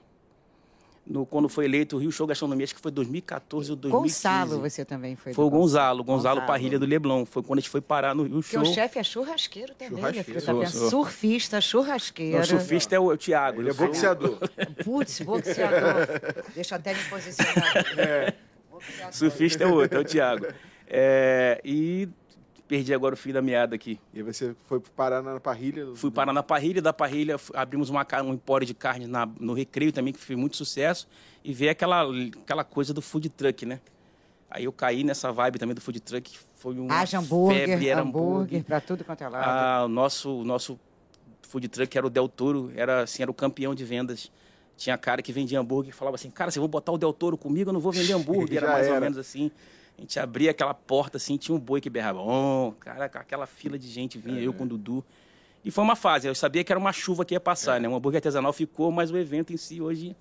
no 1.06 1.26
quando 1.26 1.49
foi 1.49 1.66
eleito 1.66 1.96
o 1.96 1.99
Rio 1.99 2.11
Show 2.11 2.26
Gastronomia, 2.26 2.64
acho 2.64 2.75
que 2.75 2.80
foi 2.80 2.90
2014 2.90 3.70
ou 3.70 3.76
2015. 3.76 4.14
Gonçalo, 4.14 4.61
você 4.61 4.84
também 4.84 5.16
foi. 5.16 5.34
Foi 5.34 5.44
o 5.44 5.50
do 5.50 5.56
Gonzalo, 5.56 6.02
Gonzalo 6.02 6.42
Parrilha 6.46 6.78
do 6.78 6.87
Leblon. 6.87 7.25
Foi 7.26 7.42
quando 7.42 7.58
a 7.58 7.61
gente 7.61 7.70
foi 7.70 7.80
parar 7.80 8.14
no 8.14 8.23
Rio 8.23 8.40
Porque 8.40 8.50
Show. 8.56 8.62
o 8.62 8.66
chefe 8.66 8.99
é 8.99 9.02
churrasqueiro 9.02 9.75
também, 9.75 9.90
minha 9.99 10.12
Churrasqueiro. 10.12 10.40
filha. 10.40 10.61
Tá 10.61 10.66
Sou. 10.70 10.90
Surfista, 10.90 11.61
churrasqueiro. 11.61 12.40
O 12.40 12.44
surfista 12.46 12.94
é 12.96 12.99
o, 12.99 13.11
é 13.11 13.14
o 13.14 13.18
Thiago. 13.18 13.61
Ele 13.61 13.70
é 13.70 13.75
boxeador. 13.75 14.38
Putz, 14.84 15.20
boxeador. 15.20 16.06
Deixa 16.54 16.75
eu 16.75 16.78
até 16.78 16.94
me 16.94 17.04
posicionar. 17.04 18.34
Boxeador. 18.70 19.12
Surfista 19.12 19.64
é 19.64 19.66
o 19.66 19.75
outro, 19.75 19.99
é 19.99 20.00
o 20.00 20.04
Thiago. 20.04 20.46
É, 20.87 21.61
e 21.64 22.08
perdi 22.66 22.94
agora 22.94 23.14
o 23.14 23.16
fio 23.16 23.33
da 23.33 23.42
meada 23.42 23.75
aqui. 23.75 23.99
E 24.12 24.18
aí 24.18 24.23
você 24.23 24.54
foi 24.66 24.80
parar 24.80 25.23
na 25.23 25.38
parrilha. 25.40 25.87
Fui 25.94 26.11
parar 26.11 26.33
na 26.33 26.42
parrilha, 26.42 26.80
da 26.80 26.92
parrilha 26.92 27.37
abrimos 27.54 27.90
uma, 27.90 28.06
um 28.25 28.35
empório 28.35 28.66
de 28.66 28.75
carne 28.75 29.06
na- 29.06 29.28
no 29.38 29.52
Recreio 29.52 29.92
também, 29.92 30.12
que 30.12 30.18
fez 30.18 30.38
muito 30.38 30.56
sucesso, 30.56 31.06
e 31.44 31.52
veio 31.52 31.71
aquela, 31.71 32.04
aquela 32.42 32.64
coisa 32.64 32.94
do 32.94 33.02
food 33.02 33.28
truck, 33.28 33.66
né? 33.66 33.80
Aí 34.50 34.64
eu 34.64 34.73
caí 34.73 35.02
nessa 35.02 35.33
vibe 35.33 35.59
também 35.59 35.75
do 35.75 35.80
food 35.80 35.99
truck, 36.00 36.38
foi 36.54 36.75
um 36.78 36.90
Haja 36.90 37.18
hambúrguer, 37.18 37.66
febre, 37.66 37.88
era 37.88 38.00
hambúrguer, 38.02 38.62
pra 38.64 38.80
tudo 38.80 39.04
quanto 39.04 39.23
é 39.23 39.28
lado. 39.28 39.44
Ah, 39.44 39.85
o 39.85 39.88
nosso, 39.88 40.44
nosso 40.44 40.78
food 41.42 41.66
truck 41.68 41.97
era 41.99 42.06
o 42.06 42.11
Del 42.11 42.28
Toro, 42.28 42.71
era, 42.76 43.02
assim, 43.02 43.23
era 43.23 43.30
o 43.30 43.35
campeão 43.35 43.75
de 43.75 43.85
vendas. 43.85 44.30
Tinha 44.76 44.97
cara 44.99 45.23
que 45.23 45.33
vendia 45.33 45.61
hambúrguer 45.61 45.90
e 45.90 45.92
falava 45.92 46.14
assim, 46.16 46.30
cara, 46.30 46.50
vocês 46.50 46.61
vão 46.61 46.68
botar 46.68 46.90
o 46.92 46.99
Del 46.99 47.12
Toro 47.12 47.37
comigo, 47.37 47.71
eu 47.71 47.73
não 47.73 47.80
vou 47.80 47.92
vender 47.92 48.12
hambúrguer. 48.12 48.59
Era 48.62 48.73
mais 48.73 48.87
ou 48.87 48.92
era. 48.94 49.00
menos 49.00 49.18
assim. 49.18 49.50
A 49.96 50.00
gente 50.00 50.18
abria 50.18 50.50
aquela 50.50 50.74
porta 50.74 51.16
assim, 51.16 51.36
tinha 51.36 51.54
um 51.54 51.58
boi 51.58 51.80
que 51.80 51.88
berrava. 51.88 52.20
Oh, 52.20 52.72
cara, 52.80 53.04
aquela 53.06 53.46
fila 53.46 53.78
de 53.78 53.88
gente 53.88 54.18
vinha, 54.18 54.40
eu 54.40 54.52
com 54.52 54.64
o 54.64 54.66
Dudu. 54.66 55.04
E 55.64 55.70
foi 55.70 55.82
uma 55.82 55.96
fase, 55.96 56.26
eu 56.28 56.34
sabia 56.34 56.62
que 56.62 56.70
era 56.70 56.78
uma 56.78 56.92
chuva 56.92 57.24
que 57.24 57.32
ia 57.34 57.40
passar, 57.40 57.80
né? 57.80 57.88
Um 57.88 57.94
hambúrguer 57.96 58.18
artesanal 58.18 58.52
ficou, 58.52 58.90
mas 58.92 59.10
o 59.10 59.16
evento 59.16 59.52
em 59.52 59.56
si 59.56 59.80
hoje 59.80 60.14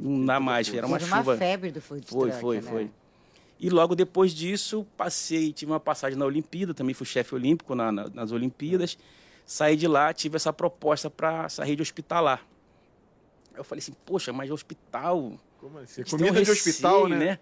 não 0.00 0.22
é- 0.24 0.26
dá 0.26 0.40
mais. 0.40 0.72
Era 0.74 0.86
uma 0.86 0.98
Teve 0.98 1.10
uma 1.10 1.18
chuva. 1.18 1.36
febre 1.36 1.70
do 1.70 1.80
food 1.80 2.04
Foi, 2.06 2.28
truck, 2.30 2.40
foi, 2.40 2.56
né? 2.56 2.62
foi. 2.62 2.90
E 3.60 3.70
logo 3.70 3.94
depois 3.94 4.32
disso, 4.32 4.84
passei, 4.96 5.52
tive 5.52 5.70
uma 5.70 5.78
passagem 5.80 6.18
na 6.18 6.24
Olimpíada, 6.24 6.72
também 6.74 6.94
fui 6.94 7.06
chefe 7.06 7.34
olímpico 7.34 7.74
na- 7.74 7.92
na- 7.92 8.08
nas 8.08 8.32
Olimpíadas. 8.32 8.98
Saí 9.46 9.76
de 9.76 9.86
lá, 9.86 10.12
tive 10.12 10.36
essa 10.36 10.52
proposta 10.52 11.08
para 11.08 11.44
essa 11.44 11.64
rede 11.64 11.80
hospitalar. 11.82 12.44
Eu 13.56 13.62
falei 13.64 13.80
assim, 13.80 13.92
poxa, 14.04 14.32
mas 14.32 14.50
hospital. 14.50 15.32
Como 15.60 15.78
assim? 15.78 16.02
têm 16.02 16.10
Comida 16.10 16.40
um 16.40 16.42
de 16.42 16.50
hospital, 16.50 17.02
receio, 17.04 17.18
né? 17.18 17.38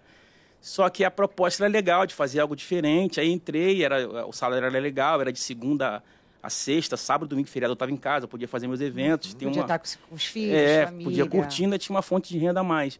Só 0.61 0.89
que 0.89 1.03
a 1.03 1.11
proposta 1.11 1.63
era 1.63 1.71
legal, 1.71 2.05
de 2.05 2.13
fazer 2.13 2.39
algo 2.39 2.55
diferente. 2.55 3.19
Aí 3.19 3.31
entrei, 3.31 3.83
era, 3.83 4.25
o 4.27 4.33
salário 4.33 4.65
era 4.65 4.79
legal, 4.79 5.21
era 5.21 5.31
de 5.31 5.39
segunda 5.39 6.03
a 6.41 6.49
sexta, 6.49 6.95
sábado, 6.95 7.29
domingo, 7.29 7.47
feriado 7.47 7.71
eu 7.71 7.73
estava 7.73 7.91
em 7.91 7.97
casa, 7.97 8.27
podia 8.27 8.47
fazer 8.47 8.67
meus 8.67 8.79
eventos. 8.81 9.33
Tem 9.33 9.47
Podia 9.47 9.61
uma... 9.61 9.65
estar 9.65 9.79
com 9.79 10.15
os- 10.15 10.25
filhos, 10.25 10.55
É, 10.55 10.85
família. 10.85 11.03
podia 11.05 11.25
curtir, 11.25 11.63
ainda 11.65 11.77
tinha 11.77 11.95
uma 11.95 12.01
fonte 12.01 12.29
de 12.29 12.37
renda 12.37 12.59
a 12.59 12.63
mais. 12.63 12.99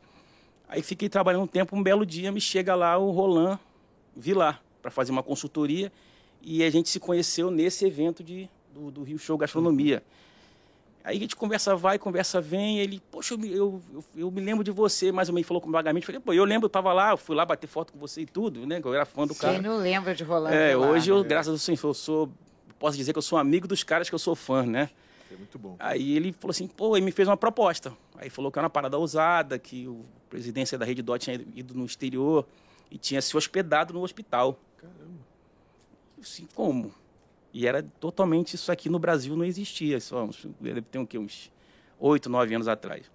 Aí 0.67 0.81
fiquei 0.81 1.07
trabalhando 1.07 1.43
um 1.43 1.47
tempo, 1.47 1.75
um 1.75 1.81
belo 1.83 2.05
dia 2.05 2.31
me 2.31 2.41
chega 2.41 2.75
lá 2.75 2.97
o 2.97 3.09
Roland 3.11 3.57
Vilar 4.15 4.61
para 4.81 4.91
fazer 4.91 5.11
uma 5.11 5.23
consultoria 5.23 5.91
e 6.41 6.63
a 6.63 6.69
gente 6.69 6.89
se 6.89 6.99
conheceu 6.99 7.49
nesse 7.51 7.85
evento 7.85 8.23
de, 8.23 8.49
do, 8.73 8.91
do 8.91 9.03
Rio 9.03 9.17
Show 9.17 9.37
Gastronomia. 9.37 10.03
Aí 11.07 11.15
a 11.15 11.19
gente 11.21 11.37
conversa 11.37 11.73
vai, 11.73 11.97
conversa 11.97 12.41
vem, 12.41 12.79
ele, 12.79 13.01
poxa, 13.09 13.33
eu, 13.33 13.37
me- 13.37 13.49
eu, 13.49 13.81
eu, 13.93 14.03
eu 14.17 14.29
me 14.29 14.41
lembro 14.41 14.61
de 14.61 14.71
você, 14.71 15.09
mais 15.09 15.29
ou 15.29 15.33
menos 15.35 15.47
falou 15.47 15.61
com 15.61 15.71
vagamente, 15.71 16.05
falei, 16.05 16.19
pô, 16.19 16.33
eu 16.33 16.43
lembro, 16.43 16.65
eu 16.65 16.69
tava 16.69 16.91
lá, 16.91 17.11
eu 17.11 17.17
fui 17.17 17.33
lá 17.33 17.45
bater 17.45 17.65
foto 17.65 17.93
com 17.93 17.97
você 17.99 18.23
e 18.23 18.25
tudo, 18.25 18.67
né, 18.67 18.81
que 18.81 18.85
eu 18.85 18.93
era 18.93 19.05
fã 19.05 19.25
do 19.25 19.33
Quem 19.33 19.39
cara. 19.53 19.61
não 19.61 19.77
lembra 19.77 20.13
de 20.13 20.25
Rolando 20.25 20.53
É, 20.53 20.71
Vilar, 20.71 20.89
hoje 20.89 21.09
eu, 21.09 21.23
né? 21.23 21.29
graças 21.29 21.53
ao 21.53 21.57
Senhor, 21.57 21.79
eu 21.81 21.93
sou, 21.93 22.29
posso 22.77 22.97
dizer 22.97 23.13
que 23.13 23.17
eu 23.17 23.21
sou 23.21 23.37
amigo 23.39 23.69
dos 23.69 23.83
caras 23.83 24.09
que 24.09 24.15
eu 24.15 24.19
sou 24.19 24.35
fã, 24.35 24.63
né? 24.65 24.89
É 25.31 25.35
muito 25.37 25.57
bom. 25.57 25.77
Aí 25.79 26.13
ele 26.17 26.33
falou 26.33 26.51
assim, 26.51 26.67
pô, 26.67 26.97
ele 26.97 27.05
me 27.05 27.13
fez 27.13 27.29
uma 27.29 27.37
proposta. 27.37 27.93
Aí 28.17 28.29
falou 28.29 28.51
que 28.51 28.59
era 28.59 28.65
uma 28.65 28.69
parada 28.69 28.97
ousada, 28.97 29.57
que 29.57 29.87
o 29.87 30.03
presidência 30.29 30.77
da 30.77 30.83
Rede 30.83 31.01
Dó 31.01 31.17
tinha 31.17 31.35
ido 31.55 31.73
no 31.73 31.85
exterior 31.85 32.45
e 32.91 32.97
tinha 32.97 33.21
se 33.21 33.37
hospedado 33.37 33.93
no 33.93 34.01
hospital. 34.03 34.59
Caramba. 34.75 34.97
Eu 36.17 36.21
Assim, 36.23 36.47
como? 36.53 36.93
E 37.57 37.65
era 37.65 37.81
totalmente 37.99 38.53
isso 38.53 38.71
aqui 38.71 38.87
no 38.87 38.99
Brasil 38.99 39.35
não 39.35 39.43
existia. 39.43 39.99
Só 39.99 40.25
uns, 40.25 40.45
deve 40.61 40.79
ter 40.83 40.99
um, 40.99 41.05
quê? 41.07 41.17
uns 41.17 41.51
oito, 41.99 42.29
nove 42.29 42.53
anos 42.53 42.67
atrás. 42.67 43.09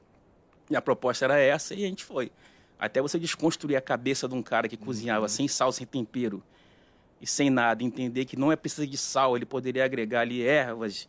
E 0.69 0.75
a 0.75 0.83
proposta 0.83 1.27
era 1.27 1.39
essa 1.39 1.75
e 1.77 1.85
a 1.85 1.89
gente 1.89 2.05
foi. 2.05 2.33
Até 2.77 3.01
você 3.01 3.21
desconstruir 3.21 3.77
a 3.77 3.81
cabeça 3.81 4.27
de 4.27 4.35
um 4.35 4.43
cara 4.43 4.67
que 4.69 4.77
cozinhava 4.77 5.29
sem 5.29 5.47
sal, 5.47 5.71
sem 5.71 5.87
tempero 5.87 6.43
e 7.21 7.27
sem 7.27 7.51
nada, 7.51 7.85
entender 7.85 8.25
que 8.25 8.37
não 8.37 8.51
é 8.51 8.57
preciso 8.57 8.85
de 8.85 8.97
sal, 8.99 9.37
ele 9.37 9.47
poderia 9.47 9.85
agregar 9.85 10.23
ali 10.23 10.45
ervas, 10.45 11.07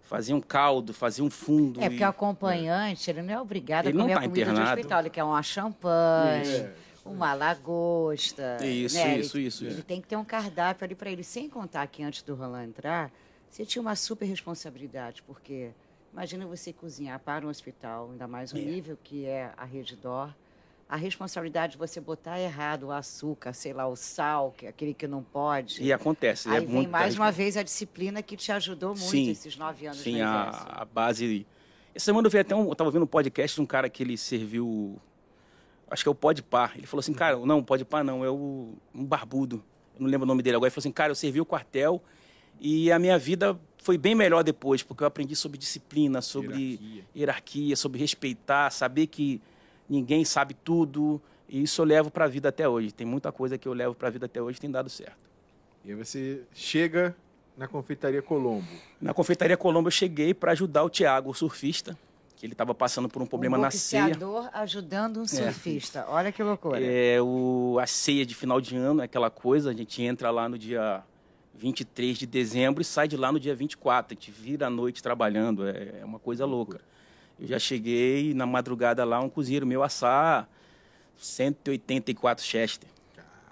fazer 0.00 0.34
um 0.34 0.40
caldo, 0.40 0.92
fazer 0.92 1.22
um 1.22 1.30
fundo. 1.30 1.80
É, 1.80 1.88
porque 1.88 2.02
e- 2.02 2.06
o 2.06 2.08
acompanhante, 2.08 3.08
ele 3.08 3.22
não 3.22 3.32
é 3.32 3.40
obrigado 3.40 3.86
Ele 3.86 3.96
a 3.96 3.98
não 3.98 4.06
comer 4.06 4.14
tá 4.14 4.18
a 4.18 4.22
comida 4.24 4.40
internado. 4.42 4.66
de 4.66 4.80
hospital. 4.80 5.00
Ele 5.02 5.10
quer 5.10 5.22
uma 5.22 5.40
champanhe, 5.40 6.48
É. 6.48 6.74
uma 7.04 7.34
lagosta. 7.34 8.58
Isso, 8.64 8.96
né? 8.96 9.18
isso, 9.18 9.36
ele, 9.38 9.46
isso, 9.46 9.64
Ele 9.64 9.72
isso. 9.74 9.82
tem 9.82 10.00
que 10.00 10.08
ter 10.08 10.16
um 10.16 10.24
cardápio 10.24 10.84
ali 10.84 10.94
para 10.94 11.10
ele. 11.10 11.22
Sem 11.24 11.48
contar 11.48 11.86
que 11.86 12.02
antes 12.02 12.22
do 12.22 12.34
Roland 12.34 12.64
entrar, 12.68 13.10
você 13.48 13.64
tinha 13.66 13.82
uma 13.82 13.94
super 13.96 14.24
responsabilidade, 14.26 15.22
porque 15.22 15.70
imagina 16.12 16.46
você 16.46 16.72
cozinhar 16.72 17.18
para 17.20 17.46
um 17.46 17.48
hospital, 17.50 18.10
ainda 18.12 18.26
mais 18.28 18.52
o 18.52 18.58
É. 18.58 18.60
nível 18.60 18.98
que 19.02 19.24
é 19.26 19.52
a 19.56 19.64
Rede 19.64 19.96
Dor. 19.96 20.34
A 20.88 20.96
responsabilidade 20.96 21.72
de 21.72 21.78
você 21.78 21.98
botar 22.02 22.38
errado 22.38 22.88
o 22.88 22.92
açúcar, 22.92 23.54
sei 23.54 23.72
lá, 23.72 23.86
o 23.86 23.96
sal, 23.96 24.52
que 24.54 24.66
é 24.66 24.68
aquele 24.68 24.92
que 24.92 25.06
não 25.06 25.22
pode. 25.22 25.82
E 25.82 25.90
acontece. 25.90 26.50
Aí 26.50 26.58
é 26.58 26.60
vem 26.66 26.86
mais 26.86 27.16
uma 27.16 27.32
vez 27.32 27.56
a 27.56 27.62
disciplina 27.62 28.22
que 28.22 28.36
te 28.36 28.52
ajudou 28.52 28.90
muito 28.90 29.08
Sim. 29.10 29.30
esses 29.30 29.56
nove 29.56 29.86
anos 29.86 30.00
Sim, 30.00 30.20
a, 30.20 30.50
a 30.50 30.84
base. 30.84 31.46
Essa 31.94 32.06
semana 32.06 32.26
eu 32.26 32.30
vi 32.30 32.38
até 32.38 32.54
um. 32.54 32.68
Eu 32.68 32.74
tava 32.74 32.90
vendo 32.90 33.04
um 33.04 33.06
podcast 33.06 33.54
de 33.54 33.62
um 33.62 33.66
cara 33.66 33.88
que 33.88 34.02
ele 34.02 34.18
serviu. 34.18 35.00
Acho 35.92 36.02
que 36.02 36.08
é 36.08 36.12
o 36.12 36.14
Pode 36.14 36.42
Par. 36.42 36.72
Ele 36.76 36.86
falou 36.86 37.00
assim, 37.00 37.12
cara, 37.12 37.36
não, 37.36 37.58
o 37.58 37.62
Pode 37.62 37.84
Par 37.84 38.02
não, 38.02 38.24
é 38.24 38.30
o, 38.30 38.72
um 38.94 39.04
barbudo. 39.04 39.62
Eu 39.94 40.02
não 40.02 40.08
lembro 40.08 40.24
o 40.24 40.26
nome 40.26 40.42
dele 40.42 40.56
agora. 40.56 40.68
Ele 40.68 40.74
falou 40.74 40.82
assim, 40.82 40.92
cara, 40.92 41.10
eu 41.10 41.14
servi 41.14 41.40
o 41.40 41.44
quartel 41.44 42.02
e 42.60 42.90
a 42.90 42.98
minha 42.98 43.18
vida 43.18 43.58
foi 43.78 43.98
bem 43.98 44.14
melhor 44.14 44.42
depois, 44.42 44.82
porque 44.82 45.02
eu 45.02 45.06
aprendi 45.06 45.34
sobre 45.34 45.58
disciplina, 45.58 46.22
sobre 46.22 46.54
Hierarquia. 46.56 47.04
hierarquia, 47.14 47.76
sobre 47.76 48.00
respeitar, 48.00 48.70
saber 48.70 49.08
que 49.08 49.40
ninguém 49.88 50.24
sabe 50.24 50.54
tudo. 50.54 51.20
E 51.48 51.62
isso 51.62 51.82
eu 51.82 51.84
levo 51.84 52.10
para 52.10 52.24
a 52.24 52.28
vida 52.28 52.48
até 52.48 52.68
hoje. 52.68 52.92
Tem 52.92 53.06
muita 53.06 53.30
coisa 53.30 53.58
que 53.58 53.68
eu 53.68 53.74
levo 53.74 53.94
para 53.94 54.08
a 54.08 54.10
vida 54.10 54.26
até 54.26 54.40
hoje 54.40 54.60
tem 54.60 54.70
dado 54.70 54.88
certo. 54.88 55.18
E 55.84 55.90
aí 55.90 55.96
você 55.96 56.42
chega 56.54 57.14
na 57.56 57.68
confeitaria 57.68 58.22
Colombo. 58.22 58.66
Na 59.00 59.12
confeitaria 59.12 59.56
Colombo 59.56 59.88
eu 59.88 59.92
cheguei 59.92 60.32
para 60.32 60.52
ajudar 60.52 60.84
o 60.84 60.88
Tiago, 60.88 61.30
o 61.30 61.34
surfista, 61.34 61.98
que 62.42 62.46
ele 62.46 62.54
estava 62.54 62.74
passando 62.74 63.08
por 63.08 63.22
um 63.22 63.26
problema 63.26 63.56
um 63.56 63.60
na 63.60 63.70
ceia. 63.70 64.02
boxeador 64.02 64.50
ajudando 64.52 65.20
um 65.20 65.26
surfista. 65.28 66.04
Olha 66.08 66.32
que 66.32 66.42
loucura. 66.42 66.82
É, 66.82 67.22
o, 67.22 67.78
a 67.80 67.86
ceia 67.86 68.26
de 68.26 68.34
final 68.34 68.60
de 68.60 68.74
ano, 68.76 69.00
é 69.00 69.04
aquela 69.04 69.30
coisa, 69.30 69.70
a 69.70 69.72
gente 69.72 70.02
entra 70.02 70.28
lá 70.32 70.48
no 70.48 70.58
dia 70.58 71.04
23 71.54 72.18
de 72.18 72.26
dezembro 72.26 72.82
e 72.82 72.84
sai 72.84 73.06
de 73.06 73.16
lá 73.16 73.30
no 73.30 73.38
dia 73.38 73.54
24. 73.54 74.12
A 74.12 74.14
gente 74.16 74.32
vira 74.32 74.66
a 74.66 74.70
noite 74.70 75.00
trabalhando, 75.00 75.68
é, 75.68 76.00
é 76.00 76.04
uma 76.04 76.18
coisa 76.18 76.44
louca. 76.44 76.80
Eu 77.38 77.46
já 77.46 77.60
cheguei 77.60 78.34
na 78.34 78.44
madrugada 78.44 79.04
lá, 79.04 79.20
um 79.20 79.28
cozinheiro 79.28 79.64
meu 79.64 79.84
assar 79.84 80.48
184 81.18 82.44
Chester. 82.44 82.88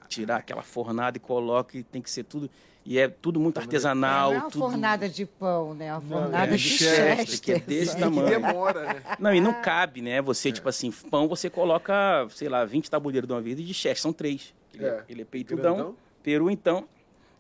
Tirar 0.09 0.39
aquela 0.39 0.63
fornada 0.63 1.17
e 1.17 1.21
coloca 1.21 1.79
e 1.79 1.85
tem 1.85 2.03
que 2.03 2.11
ser 2.11 2.25
tudo. 2.25 2.51
E 2.85 2.99
é 2.99 3.09
tudo 3.09 3.39
muito 3.39 3.59
É, 3.59 3.63
artesanal. 3.63 4.31
não 4.31 4.37
é 4.37 4.41
uma 4.43 4.51
tudo... 4.51 4.61
fornada 4.71 5.09
de 5.09 5.27
pão, 5.27 5.75
né? 5.75 5.87
É 5.87 5.93
uma 5.93 6.01
fornada 6.01 6.55
é 6.55 6.57
de 6.57 6.63
de 6.63 6.69
chester. 6.69 7.17
chester, 7.19 7.41
que 7.41 7.53
é 7.53 7.59
desse 7.59 7.93
E 7.93 7.95
que 7.95 8.01
tamanho. 8.01 8.29
demora, 8.29 8.95
né? 8.95 9.03
Não, 9.19 9.35
e 9.35 9.41
não 9.41 9.61
cabe, 9.61 10.01
né? 10.01 10.21
Você, 10.23 10.51
tipo 10.51 10.69
assim, 10.69 10.91
pão 10.91 11.29
você 11.29 11.51
coloca, 11.51 12.27
sei 12.31 12.49
lá, 12.49 12.65
20 12.65 12.91
tabuleiros 12.91 13.29
de 13.29 13.35
uma 13.35 13.41
vez 13.41 13.59
e 13.59 13.63
de 13.63 13.75
chefe, 13.75 14.01
são 14.01 14.13
três. 14.13 14.55
Ele 14.75 14.85
é, 14.85 14.89
É. 14.89 15.05
ele 15.09 15.23
é 15.23 15.25
peitudão, 15.25 15.75
Grandão. 15.77 15.97
peru 16.23 16.51
então. 16.51 16.89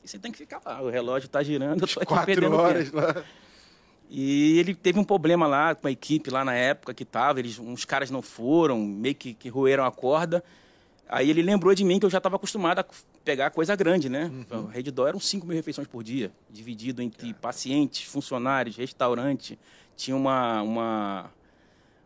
E 0.04 0.08
você 0.08 0.18
tem 0.18 0.30
que 0.30 0.38
ficar 0.38 0.60
lá. 0.64 0.82
O 0.82 0.90
relógio 0.90 1.28
tá 1.28 1.42
girando, 1.42 1.82
eu 1.82 1.88
tô 1.88 2.00
aqui 2.00 2.06
Quatro 2.06 2.26
perdendo 2.26 2.56
horas 2.56 2.84
tempo. 2.90 2.96
lá. 2.98 3.24
E 4.10 4.58
ele 4.58 4.74
teve 4.74 4.98
um 4.98 5.04
problema 5.04 5.46
lá 5.46 5.74
com 5.74 5.86
a 5.86 5.90
equipe 5.90 6.30
lá 6.30 6.44
na 6.44 6.54
época 6.54 6.92
que 6.92 7.04
tava, 7.04 7.38
eles, 7.38 7.58
uns 7.58 7.84
caras 7.84 8.10
não 8.10 8.20
foram, 8.20 8.78
meio 8.78 9.14
que, 9.14 9.32
que 9.34 9.48
roeram 9.48 9.84
a 9.84 9.90
corda. 9.92 10.42
Aí 11.12 11.28
ele 11.28 11.42
lembrou 11.42 11.74
de 11.74 11.82
mim 11.84 11.98
que 11.98 12.06
eu 12.06 12.10
já 12.10 12.18
estava 12.18 12.36
acostumado 12.36 12.78
a 12.78 12.84
pegar 13.24 13.50
coisa 13.50 13.74
grande, 13.74 14.08
né? 14.08 14.30
Uhum. 14.50 14.60
O 14.62 14.66
Rede 14.66 14.90
Dó 14.92 15.08
eram 15.08 15.18
5 15.18 15.44
mil 15.44 15.56
refeições 15.56 15.88
por 15.88 16.04
dia, 16.04 16.30
dividido 16.48 17.02
entre 17.02 17.34
pacientes, 17.34 18.04
funcionários, 18.04 18.76
restaurante. 18.76 19.58
Tinha 19.96 20.16
uma, 20.16 20.62
uma 20.62 21.30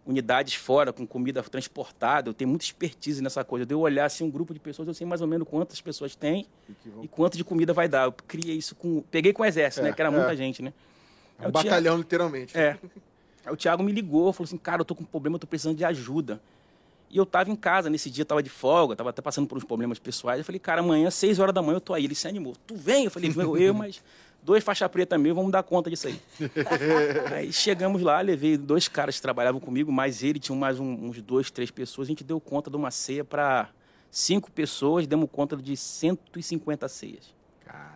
unidades 0.07 0.55
fora 0.55 0.91
com 0.93 1.07
comida 1.07 1.43
transportada. 1.43 2.31
Eu 2.31 2.35
tenho 2.35 2.49
muita 2.49 2.65
expertise 2.65 3.23
nessa 3.23 3.45
coisa. 3.45 3.67
De 3.67 3.75
eu 3.75 3.81
olhar 3.81 4.07
assim 4.07 4.25
um 4.25 4.31
grupo 4.31 4.55
de 4.55 4.61
pessoas, 4.61 4.89
eu 4.89 4.95
sei 4.95 5.07
mais 5.07 5.21
ou 5.21 5.27
menos 5.27 5.47
quantas 5.47 5.81
pessoas 5.83 6.17
tem 6.17 6.47
E 6.69 6.89
vão- 6.89 7.05
e 7.05 7.09
quanto 7.09 7.37
de 7.37 7.45
comida 7.45 7.75
vai 7.75 7.87
dar. 7.89 8.05
Eu 8.07 8.13
criei 8.13 8.57
isso 8.57 8.75
com. 8.75 9.03
Peguei 9.11 9.35
com 9.35 9.43
o 9.43 9.47
exército, 9.47 9.85
É, 9.85 9.91
né? 9.91 9.95
Que 9.95 10.01
era 10.01 10.11
é. 10.11 10.17
muita 10.17 10.35
gente, 10.35 10.63
né? 10.63 10.73
É 11.39 11.43
um 11.47 11.53
Thiago- 11.53 11.53
batalhão, 11.53 11.99
literalmente. 11.99 12.57
é. 12.57 12.79
Aí 13.45 13.53
o 13.53 13.57
Thiago 13.57 13.83
me 13.83 13.93
ligou, 13.93 14.33
falou 14.33 14.47
assim, 14.47 14.57
cara, 14.57 14.81
eu 14.81 14.85
tô 14.87 14.95
com 14.95 15.03
um 15.03 15.07
problema, 15.07 15.35
eu 15.37 15.39
tô 15.41 15.47
precisando 15.47 15.77
de 15.77 15.85
ajuda. 15.85 16.41
E 17.11 17.17
eu 17.17 17.25
tava 17.25 17.51
em 17.51 17.57
casa 17.57 17.89
nesse 17.89 18.11
dia, 18.11 18.25
tava 18.25 18.43
de 18.43 18.51
folga, 18.51 18.97
tava 18.97 19.11
até 19.11 19.23
passando 19.23 19.47
por 19.47 19.57
uns 19.57 19.65
problemas 19.65 19.99
pessoais. 19.99 20.39
Eu 20.39 20.45
falei, 20.45 20.59
cara, 20.59 20.81
amanhã, 20.81 21.11
seis 21.11 21.39
horas 21.39 21.55
da 21.55 21.63
manhã, 21.63 21.77
eu 21.77 21.81
tô 21.81 21.95
aí. 21.95 22.05
Ele 22.05 22.15
se 22.15 22.27
animou. 22.27 22.55
Tu 22.67 22.75
vem? 22.75 23.05
Eu 23.05 23.11
falei, 23.11 23.33
eu, 23.37 23.57
eu 23.57 23.73
mas 23.75 24.03
dois 24.43 24.65
faixa 24.65 24.89
preta 24.89 25.17
meio, 25.17 25.35
vamos 25.35 25.53
dar 25.53 25.63
conta 25.63 25.89
disso 25.89 26.09
aí. 26.09 26.21
aí 27.33 27.53
chegamos 27.53 28.03
lá, 28.03 28.21
levei 28.21 28.57
dois 28.57 28.89
caras 28.89 29.17
que 29.17 29.23
trabalhavam 29.23 29.61
comigo, 29.61 29.91
mais 29.93 30.23
ele, 30.23 30.39
tinha 30.39 30.57
mais 30.59 30.79
um- 30.81 31.07
uns 31.07 31.21
dois, 31.23 31.51
três 31.51 31.71
pessoas. 31.71 32.09
A 32.09 32.11
gente 32.11 32.25
deu 32.25 32.41
conta 32.41 32.69
de 32.69 32.77
uma 32.77 32.91
ceia 32.91 33.25
para 33.25 33.69
cinco 34.11 34.51
pessoas, 34.51 35.07
demos 35.07 35.29
conta 35.31 35.57
de 35.57 35.77
150 35.77 36.89
ceias. 36.89 37.33
Caraca. 37.65 37.95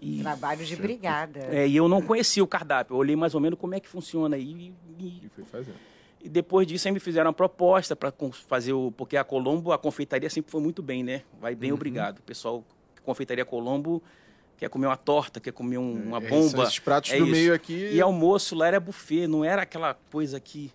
E, 0.00 0.20
Trabalho 0.22 0.64
de 0.64 0.76
brigada. 0.76 1.40
é, 1.50 1.68
e 1.68 1.76
eu 1.76 1.86
não 1.88 2.00
conhecia 2.00 2.42
o 2.42 2.46
cardápio, 2.46 2.94
eu 2.94 2.98
olhei 2.98 3.14
mais 3.16 3.34
ou 3.34 3.40
menos 3.40 3.58
como 3.58 3.74
é 3.74 3.80
que 3.80 3.88
funciona. 3.88 4.36
E, 4.38 4.72
e, 4.98 5.04
E 5.24 5.30
foi 5.34 5.44
fazendo. 5.44 5.76
E 6.22 6.28
depois 6.28 6.66
disso 6.66 6.86
aí 6.88 6.92
me 6.92 7.00
fizeram 7.00 7.28
uma 7.28 7.32
proposta 7.34 7.96
para 7.96 8.12
fazer 8.46 8.72
o. 8.72 8.90
Porque 8.92 9.16
a 9.16 9.24
Colombo, 9.24 9.72
a 9.72 9.78
confeitaria 9.78 10.28
sempre 10.30 10.50
foi 10.50 10.60
muito 10.60 10.82
bem, 10.82 11.02
né? 11.02 11.22
Vai 11.40 11.54
bem, 11.54 11.72
obrigado. 11.72 12.18
O 12.18 12.22
pessoal, 12.22 12.64
confeitaria 13.04 13.44
Colombo, 13.44 14.02
quer 14.58 14.68
comer 14.68 14.86
uma 14.86 14.96
torta, 14.96 15.40
quer 15.40 15.52
comer 15.52 15.78
um- 15.78 16.02
uma 16.08 16.18
É, 16.18 16.28
bomba. 16.28 16.62
esses 16.64 16.78
pratos 16.78 17.10
é 17.10 17.16
do 17.18 17.24
isso. 17.24 17.32
meio 17.32 17.54
aqui. 17.54 17.90
E 17.92 18.00
almoço 18.00 18.54
lá 18.54 18.66
era 18.68 18.78
buffet, 18.78 19.26
não 19.26 19.44
era 19.44 19.62
aquela 19.62 19.94
coisa 19.94 20.38
que. 20.38 20.72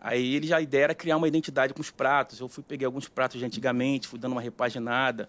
Aí 0.00 0.34
ele 0.34 0.46
já 0.46 0.58
a 0.58 0.60
ideia 0.60 0.84
era 0.84 0.94
criar 0.94 1.16
uma 1.16 1.26
identidade 1.26 1.72
com 1.74 1.80
os 1.80 1.90
pratos. 1.90 2.38
Eu 2.38 2.48
fui 2.48 2.62
peguei 2.62 2.84
alguns 2.86 3.08
pratos 3.08 3.38
de 3.40 3.44
antigamente, 3.46 4.06
fui 4.06 4.18
dando 4.18 4.32
uma 4.32 4.40
repaginada. 4.42 5.28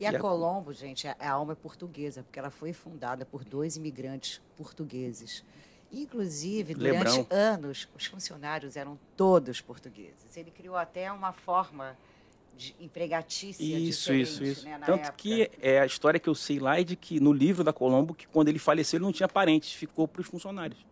E 0.00 0.06
a 0.06 0.12
E 0.12 0.16
a- 0.16 0.18
Colombo, 0.18 0.72
gente, 0.72 1.06
a, 1.06 1.14
a 1.20 1.30
alma 1.30 1.52
é 1.52 1.56
portuguesa, 1.56 2.22
porque 2.22 2.38
ela 2.38 2.50
foi 2.50 2.72
fundada 2.72 3.24
por 3.26 3.44
dois 3.44 3.76
imigrantes 3.76 4.40
portugueses. 4.56 5.44
Inclusive, 5.92 6.74
durante 6.74 6.98
Lebrão. 7.18 7.26
anos, 7.30 7.88
os 7.96 8.04
funcionários 8.06 8.76
eram 8.76 8.98
todos 9.16 9.60
portugueses. 9.60 10.36
Ele 10.36 10.50
criou 10.50 10.76
até 10.76 11.10
uma 11.10 11.32
forma 11.32 11.96
de 12.56 12.74
empregatícia 12.80 13.62
Isso, 13.62 14.12
diferente, 14.12 14.22
isso, 14.28 14.44
isso. 14.44 14.64
Né, 14.66 14.78
Tanto 14.84 15.00
época. 15.00 15.12
que 15.16 15.50
é 15.62 15.80
a 15.80 15.86
história 15.86 16.18
que 16.20 16.28
eu 16.28 16.34
sei 16.34 16.58
lá 16.58 16.78
é 16.80 16.84
de 16.84 16.96
que 16.96 17.20
no 17.20 17.32
livro 17.32 17.62
da 17.64 17.72
Colombo, 17.72 18.12
que 18.14 18.26
quando 18.26 18.48
ele 18.48 18.58
faleceu, 18.58 18.98
ele 18.98 19.04
não 19.04 19.12
tinha 19.12 19.28
parentes, 19.28 19.72
ficou 19.72 20.06
para 20.08 20.20
os 20.20 20.26
funcionários. 20.26 20.84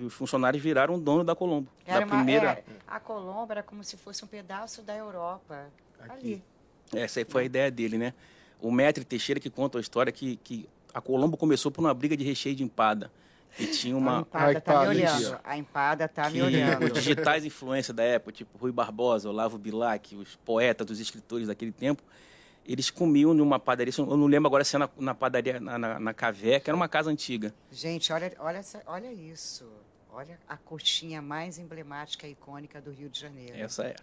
Os 0.00 0.14
funcionários 0.14 0.62
viraram 0.62 0.98
dono 0.98 1.24
da 1.24 1.34
Colombo. 1.34 1.68
Era 1.84 2.00
da 2.00 2.06
uma- 2.06 2.16
primeira. 2.16 2.46
é, 2.52 2.64
a 2.86 3.00
Colombo 3.00 3.52
era 3.52 3.62
como 3.62 3.82
se 3.82 3.96
fosse 3.96 4.24
um 4.24 4.28
pedaço 4.28 4.80
da 4.82 4.94
Europa. 4.96 5.66
Aqui. 5.98 6.40
Ali. 6.92 7.02
Essa 7.02 7.20
aí 7.20 7.24
foi 7.28 7.42
a 7.42 7.44
ideia 7.46 7.70
dele, 7.70 7.98
né? 7.98 8.14
O 8.60 8.70
Mestre 8.70 9.04
Teixeira 9.04 9.40
que 9.40 9.50
conta 9.50 9.78
a 9.78 9.80
história 9.80 10.12
que, 10.12 10.36
que 10.36 10.68
a 10.94 11.00
Colombo 11.00 11.36
começou 11.36 11.70
por 11.70 11.80
uma 11.80 11.92
briga 11.92 12.16
de 12.16 12.24
recheio 12.24 12.54
de 12.54 12.62
empada. 12.62 13.10
E 13.58 13.66
tinha 13.66 13.94
A 13.94 13.98
uma. 13.98 14.20
empada 14.20 14.58
A 14.58 14.60
tá 14.60 14.72
me 14.80 14.86
empada, 14.86 14.88
olhando. 14.90 15.40
A 15.44 15.58
empada 15.58 16.08
tá 16.08 16.24
me 16.30 16.32
que 16.38 16.42
olhando. 16.42 16.84
os 16.86 16.92
digitais 16.92 17.44
influência 17.44 17.92
da 17.92 18.02
época, 18.02 18.32
tipo 18.32 18.56
Rui 18.58 18.72
Barbosa, 18.72 19.28
Olavo 19.28 19.58
Bilac, 19.58 20.14
os 20.16 20.36
poetas, 20.36 20.88
os 20.90 21.00
escritores 21.00 21.46
daquele 21.48 21.72
tempo, 21.72 22.02
eles 22.66 22.90
comiam 22.90 23.34
numa 23.34 23.58
padaria, 23.58 23.92
eu 23.98 24.16
não 24.16 24.26
lembro 24.26 24.46
agora 24.46 24.64
se 24.64 24.76
é 24.76 24.78
na, 24.78 24.88
na 24.98 25.14
padaria, 25.14 25.58
na, 25.58 25.78
na, 25.78 25.98
na 25.98 26.14
Cavé, 26.14 26.60
que 26.60 26.70
era 26.70 26.76
uma 26.76 26.88
casa 26.88 27.10
antiga. 27.10 27.52
Gente, 27.72 28.12
olha, 28.12 28.32
olha, 28.38 28.58
essa- 28.58 28.82
olha 28.86 29.12
isso. 29.12 29.66
Olha 30.12 30.38
a 30.48 30.56
coxinha 30.56 31.22
mais 31.22 31.58
emblemática 31.58 32.26
e 32.26 32.32
icônica 32.32 32.80
do 32.80 32.90
Rio 32.90 33.08
de 33.08 33.20
Janeiro. 33.20 33.54
Essa 33.56 33.84
é. 33.84 33.94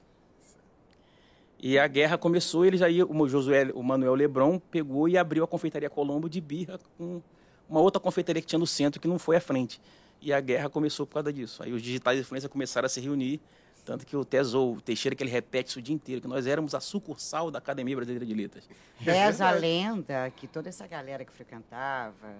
E 1.59 1.77
a 1.79 1.87
guerra 1.87 2.17
começou, 2.17 2.65
ele 2.65 2.77
já 2.77 2.87
ia, 2.87 3.05
o 3.05 3.27
Josué, 3.27 3.71
o 3.73 3.81
Manuel 3.81 4.13
Lebron 4.13 4.59
pegou 4.59 5.09
e 5.09 5.17
abriu 5.17 5.43
a 5.43 5.47
confeitaria 5.47 5.89
Colombo 5.89 6.29
de 6.29 6.39
birra 6.39 6.79
com 6.97 7.21
uma 7.69 7.79
outra 7.81 8.00
confeitaria 8.00 8.41
que 8.41 8.47
tinha 8.47 8.59
no 8.59 8.67
centro 8.67 9.00
que 9.01 9.07
não 9.07 9.19
foi 9.19 9.36
à 9.38 9.41
frente. 9.41 9.79
E 10.21 10.33
a 10.33 10.39
guerra 10.39 10.69
começou 10.69 11.05
por 11.05 11.15
causa 11.15 11.31
disso. 11.31 11.62
Aí 11.62 11.71
os 11.74 11.81
digitais 11.81 12.17
de 12.17 12.21
influência 12.21 12.50
começaram 12.50 12.86
a 12.88 12.89
se 12.89 13.00
reunir, 13.00 13.39
tanto 13.86 14.05
que 14.05 14.15
o 14.17 14.25
Tesou, 14.25 14.75
o 14.75 14.81
Teixeira, 14.81 15.15
que 15.15 15.24
ele 15.24 15.29
repete 15.29 15.69
isso 15.69 15.79
o 15.79 15.81
dia 15.81 15.93
inteiro, 15.95 16.21
que 16.21 16.27
nós 16.27 16.47
éramos 16.47 16.74
a 16.74 16.79
sucursal 16.79 17.51
da 17.51 17.59
Academia 17.59 17.95
Brasileira 17.95 18.25
de 18.25 18.33
Letras. 18.33 18.67
Reza 18.97 19.47
a 19.47 19.51
lenda 19.51 20.29
que 20.36 20.47
toda 20.47 20.67
essa 20.69 20.88
galera 20.88 21.24
que 21.24 21.31
frequentava, 21.31 22.36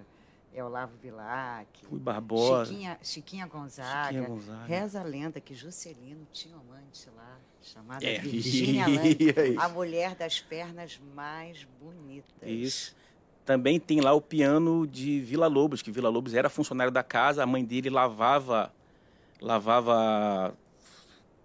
é 0.54 0.64
Olavo 0.64 0.96
Bilac, 1.00 1.68
Rui 1.88 2.00
Barbosa, 2.00 2.64
Chiquinha, 2.72 2.98
Chiquinha 3.02 3.46
Gonzaga, 3.46 4.08
Chiquinha 4.08 4.28
Gonzaga. 4.28 4.64
reza 4.64 5.00
a 5.00 5.04
lenda 5.04 5.40
que 5.40 5.54
Juscelino 5.54 6.26
tinha 6.32 6.56
uma 6.56 6.76
amante 6.78 7.08
lá, 7.16 7.38
chamada 7.62 8.04
É. 8.04 8.18
Virgínia 8.18 8.86
Lange, 8.88 9.34
a 9.58 9.68
mulher 9.68 10.14
das 10.16 10.40
pernas 10.40 10.98
mais 11.14 11.66
bonitas. 11.80 12.48
Isso. 12.48 12.96
Também 13.48 13.80
tem 13.80 14.02
lá 14.02 14.12
o 14.12 14.20
piano 14.20 14.86
de 14.86 15.20
Vila 15.20 15.46
Lobos, 15.46 15.80
que 15.80 15.90
Vila 15.90 16.10
Lobos 16.10 16.34
era 16.34 16.50
funcionário 16.50 16.92
da 16.92 17.02
casa, 17.02 17.42
a 17.42 17.46
mãe 17.46 17.64
dele 17.64 17.88
lavava 17.88 18.70
lavava 19.40 20.54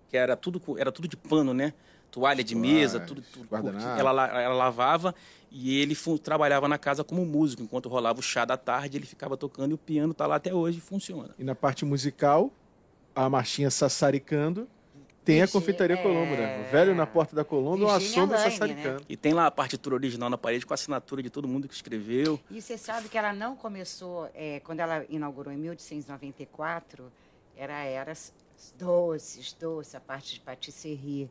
que 0.10 0.18
era 0.18 0.36
tudo 0.36 0.62
era 0.78 0.92
tudo 0.92 1.08
de 1.08 1.16
pano, 1.16 1.54
né? 1.54 1.74
Toalha 2.12 2.44
de 2.44 2.56
mesa, 2.56 3.00
tudo, 3.00 3.24
tudo 3.32 3.48
ela, 3.98 4.12
la- 4.12 4.42
ela 4.42 4.54
lavava 4.54 5.16
e 5.50 5.80
ele 5.80 5.96
trabalhava 6.22 6.68
na 6.68 6.78
casa 6.78 7.06
como 7.06 7.26
músico, 7.26 7.64
enquanto 7.64 7.88
rolava 7.88 8.20
o 8.20 8.22
chá 8.22 8.44
da 8.44 8.58
tarde, 8.58 8.98
ele 8.98 9.06
ficava 9.06 9.38
tocando 9.38 9.72
e 9.72 9.76
o 9.76 9.78
piano 9.78 10.14
tá 10.14 10.28
lá 10.28 10.36
até 10.36 10.54
hoje 10.54 10.80
e 10.80 10.82
funciona. 10.82 11.34
E 11.40 11.44
na 11.46 11.56
parte 11.56 11.86
musical, 11.86 12.52
a 13.16 13.30
marchinha 13.30 13.72
sassaricando, 13.72 14.68
tem 15.24 15.42
a 15.42 15.48
confeitaria 15.48 15.98
Colombo, 15.98 16.36
né? 16.36 16.66
O 16.66 16.72
velho 16.72 16.94
na 16.94 17.08
porta 17.08 17.36
da 17.36 17.44
Colombo, 17.44 17.86
uma 17.86 17.98
Virgínia 17.98 18.22
sombra 18.22 18.38
Lange, 18.38 18.52
sassaricando. 18.52 19.04
E 19.08 19.16
tem 19.16 19.34
lá 19.34 19.48
a 19.48 19.52
partitura 19.52 19.96
original 19.96 20.30
na 20.30 20.38
parede 20.38 20.66
com 20.66 20.74
a 20.74 20.76
assinatura 20.76 21.24
de 21.24 21.30
todo 21.30 21.48
mundo 21.48 21.68
que 21.68 21.74
escreveu. 21.74 22.40
E 22.50 22.62
você 22.62 22.78
sabe 22.78 23.10
que 23.10 23.18
ela 23.18 23.34
não 23.34 23.56
começou, 23.56 24.30
é, 24.34 24.60
quando 24.62 24.82
ela 24.82 25.06
inaugurou 25.10 25.54
em 25.54 25.58
1894, 25.58 27.12
era 27.56 27.84
eras 27.84 28.34
doces, 28.78 29.54
doce, 29.54 29.96
a 29.96 30.00
parte 30.00 30.34
de 30.34 30.40
patisserie, 30.40 31.30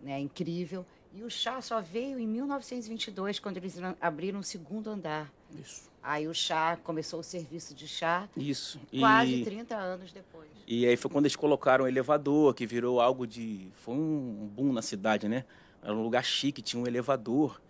né, 0.00 0.18
incrível. 0.18 0.84
E 1.12 1.22
o 1.22 1.30
chá 1.30 1.60
só 1.60 1.80
veio 1.80 2.18
em 2.18 2.26
1922, 2.26 3.38
quando 3.38 3.58
eles 3.58 3.76
abriram 4.00 4.40
o 4.40 4.42
segundo 4.42 4.90
andar. 4.90 5.32
Isso. 5.60 5.82
Aí 6.02 6.28
o 6.28 6.34
chá, 6.34 6.76
começou 6.84 7.20
o 7.20 7.22
serviço 7.22 7.74
de 7.74 7.88
chá, 7.88 8.28
Isso. 8.36 8.78
quase 8.98 9.34
E- 9.36 9.44
30 9.44 9.74
anos 9.76 10.12
depois. 10.12 10.48
E 10.66 10.86
aí 10.86 10.96
foi 10.96 11.10
quando 11.10 11.24
eles 11.24 11.36
colocaram 11.36 11.84
o 11.84 11.88
elevador, 11.88 12.54
que 12.54 12.66
virou 12.66 13.00
algo 13.00 13.26
de. 13.26 13.68
Foi 13.76 13.94
um 13.94 14.50
boom 14.54 14.72
na 14.72 14.82
cidade, 14.82 15.28
né? 15.28 15.44
Era 15.82 15.94
um 15.94 16.02
lugar 16.02 16.24
chique, 16.24 16.60
tinha 16.62 16.82
um 16.82 16.86
elevador. 16.86 17.60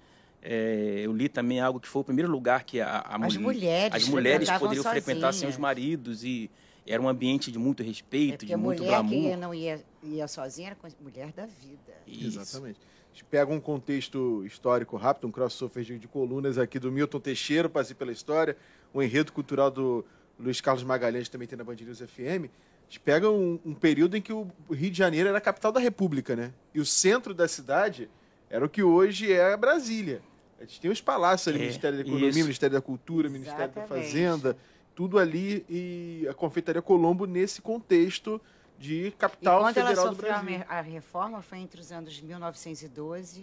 É, 0.43 1.01
eu 1.05 1.13
li 1.13 1.29
também 1.29 1.59
algo 1.61 1.81
que 1.81 1.89
foi 1.89 2.03
o 2.03 2.05
primeiro 2.05 2.31
lugar 2.31 2.65
que 2.65 2.81
a, 2.81 2.99
a 2.99 3.17
As 3.25 3.35
mul- 3.37 3.45
mulheres 3.53 3.95
as 3.95 4.09
mulheres 4.09 4.51
poderiam 4.51 4.85
frequentar 4.85 5.33
sem 5.33 5.49
os 5.49 5.55
sozinhas. 5.55 5.57
maridos 5.59 6.23
e 6.25 6.51
era 6.87 7.01
um 7.01 7.09
ambiente 7.09 7.51
de 7.51 7.59
muito 7.59 7.83
É 7.83 7.87
respeito, 7.87 8.33
porque 8.39 8.47
de 8.47 8.53
a 8.55 8.59
muito 8.59 8.83
mulher 8.83 9.01
que 9.03 9.09
glamour. 9.09 9.37
não 9.39 9.55
ia, 9.55 9.83
ia 10.03 10.29
sozinha 10.29 10.69
era 10.69 10.77
mulher 11.01 11.33
da 11.33 11.47
vida. 11.47 11.95
Isso. 12.07 12.39
Exatamente. 12.41 12.79
A 13.15 13.17
gente 13.17 13.27
pega 13.27 13.53
um 13.53 13.61
contexto 13.61 14.45
histórico 14.45 14.97
rápido, 14.97 15.29
um 15.29 15.31
crossover 15.31 15.85
de, 15.85 15.97
de 16.01 16.09
colunas 16.09 16.59
aqui 16.59 16.81
do 16.81 16.91
Milton 16.91 17.21
Teixeira, 17.21 17.69
passei 17.69 17.95
pela 17.95 18.11
história, 18.11 18.57
o 18.93 19.01
enredo 19.01 19.33
cultural 19.33 19.71
do 19.71 20.05
Luiz 20.37 20.61
Carlos 20.61 20.83
Magalhães, 20.83 21.29
também 21.29 21.47
tem 21.47 21.57
na 21.57 21.63
Band 21.63 21.77
News 21.77 22.01
FM. 22.01 22.51
A 22.51 22.85
gente 22.89 22.99
pega 23.05 23.31
um, 23.31 23.61
um 23.65 23.73
período 23.73 24.17
em 24.17 24.21
que 24.21 24.33
o 24.33 24.51
Rio 24.69 24.91
de 24.91 24.99
Janeiro 24.99 25.29
era 25.29 25.39
a 25.39 25.41
capital 25.41 25.71
da 25.71 25.79
República, 25.79 26.35
né? 26.35 26.53
E 26.75 26.81
o 26.81 26.85
centro 26.85 27.33
da 27.33 27.47
cidade 27.47 28.11
era 28.51 28.65
o 28.65 28.69
que 28.69 28.83
hoje 28.83 29.33
é 29.33 29.57
Brasília. 29.57 30.21
A 30.59 30.65
gente 30.65 30.81
tem 30.81 30.91
os 30.91 31.01
palácios 31.01 31.47
ali, 31.47 31.59
É, 31.59 31.67
Ministério 31.67 31.99
da 31.99 32.03
Economia, 32.03 32.29
isso. 32.31 32.39
Ministério 32.41 32.75
da 32.75 32.83
Cultura, 32.83 33.29
Ministério 33.29 33.73
da 33.73 33.81
Exatamente. 33.81 34.07
Fazenda, 34.07 34.57
tudo 34.93 35.21
ali 35.21 35.65
e 35.71 36.27
a 36.29 36.35
Confeitaria 36.35 36.83
Colombo 36.83 37.27
nesse 37.27 37.63
contexto 37.63 38.41
de 38.79 39.07
E 39.07 39.11
capital 39.13 39.61
quando 39.61 39.77
ela 39.79 39.89
federal 39.89 40.09
do 40.09 40.15
sofreu 40.17 40.35
a, 40.35 40.39
Brasil. 40.43 40.65
a 40.69 40.81
reforma 40.81 41.43
foi 41.43 41.59
entre 41.59 41.81
os 41.81 41.91
anos 41.93 42.13
de 42.13 42.25
1912 42.25 43.41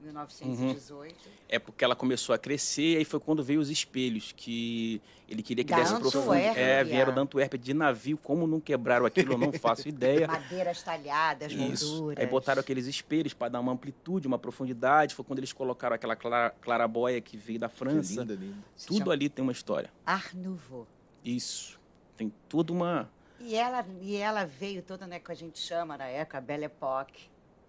e 0.00 0.04
1918. 0.04 1.16
É 1.48 1.58
porque 1.58 1.84
ela 1.84 1.96
começou 1.96 2.34
a 2.34 2.38
crescer 2.38 2.92
e 2.92 2.96
aí 2.98 3.04
foi 3.04 3.18
quando 3.18 3.42
veio 3.42 3.60
os 3.60 3.70
espelhos, 3.70 4.32
que 4.36 5.00
ele 5.28 5.42
queria 5.42 5.64
que 5.64 5.70
Da 5.70 5.78
desse 5.78 5.94
profundidade. 5.98 6.58
É, 6.58 6.84
vieram 6.84 7.14
da 7.14 7.22
Antuérpia 7.22 7.58
de 7.58 7.72
navio, 7.72 8.18
como 8.18 8.46
não 8.46 8.60
quebraram 8.60 9.06
aquilo, 9.06 9.32
eu 9.32 9.38
não 9.38 9.52
faço 9.54 9.88
ideia. 9.88 10.26
Madeiras 10.26 10.82
talhadas, 10.82 11.50
Isso. 11.52 11.86
molduras. 11.94 12.18
Aí 12.18 12.26
botaram 12.26 12.60
aqueles 12.60 12.86
espelhos 12.86 13.32
para 13.32 13.48
dar 13.48 13.60
uma 13.60 13.72
amplitude, 13.72 14.26
uma 14.26 14.38
profundidade. 14.38 15.14
Foi 15.14 15.24
quando 15.24 15.38
eles 15.38 15.52
colocaram 15.52 15.94
aquela 15.94 16.14
clara- 16.14 16.50
clarabóia 16.60 17.20
que 17.20 17.36
veio 17.38 17.58
da 17.58 17.68
Que 17.70 17.76
França. 17.76 18.20
linda, 18.20 18.34
linda. 18.34 18.56
Se 18.76 18.86
Tudo 18.86 18.98
chama 18.98 19.12
ali 19.12 19.28
tem 19.30 19.42
uma 19.42 19.52
história. 19.52 19.90
Art 20.04 20.34
Nouveau. 20.34 20.86
Isso. 21.24 21.80
Tem 22.16 22.30
toda 22.48 22.72
uma. 22.72 23.10
E 23.44 23.54
ela, 23.54 23.84
e 24.00 24.16
ela 24.16 24.44
veio 24.46 24.82
toda, 24.82 25.06
né, 25.06 25.18
que 25.20 25.30
a 25.30 25.34
gente 25.34 25.58
chama 25.58 25.98
na 25.98 26.06
época, 26.06 26.38
a 26.38 26.40
Belle 26.40 26.64
Époque, 26.64 27.24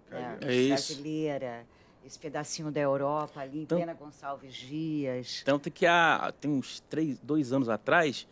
né, 0.10 0.38
É 0.42 0.56
isso. 0.56 0.70
brasileira, 0.94 1.66
esse 2.06 2.18
pedacinho 2.18 2.72
da 2.72 2.80
Europa 2.80 3.42
ali, 3.42 3.60
em 3.60 3.62
Então- 3.64 3.78
plena 3.78 3.94
Gonçalves 3.94 4.54
Dias. 4.54 5.42
Tanto 5.44 5.70
que 5.70 5.86
há, 5.86 6.34
tem 6.40 6.50
uns 6.50 6.80
três, 6.80 7.20
dois 7.20 7.52
anos 7.52 7.68
atrás, 7.68 8.26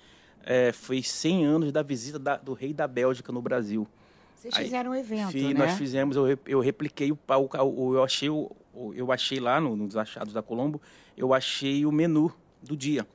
é, 0.46 0.72
foi 0.72 1.04
100 1.04 1.44
anos 1.46 1.72
da 1.74 1.84
visita 1.84 2.18
da- 2.18 2.38
do 2.38 2.54
rei 2.54 2.74
da 2.74 2.88
Bélgica 2.88 3.32
no 3.32 3.42
Brasil. 3.42 3.86
Vocês 4.36 4.54
Aí, 4.56 4.64
fizeram 4.66 4.92
um 4.92 4.96
evento, 4.96 5.32
Fi- 5.32 5.54
né? 5.54 5.66
Nós 5.66 5.74
fizemos, 5.78 6.16
eu, 6.16 6.38
eu 6.46 6.60
repliquei 6.62 7.12
o 7.12 7.18
eu 7.96 8.04
achei, 8.04 8.30
o- 8.30 8.52
eu 8.96 9.12
achei 9.12 9.40
lá 9.40 9.60
no- 9.60 9.76
nos 9.76 9.98
achados 9.98 10.34
da 10.34 10.42
Colombo, 10.42 10.82
eu 11.18 11.34
achei 11.34 11.86
o 11.86 11.92
menu 11.92 12.34
do 12.62 12.76
dia. 12.78 13.06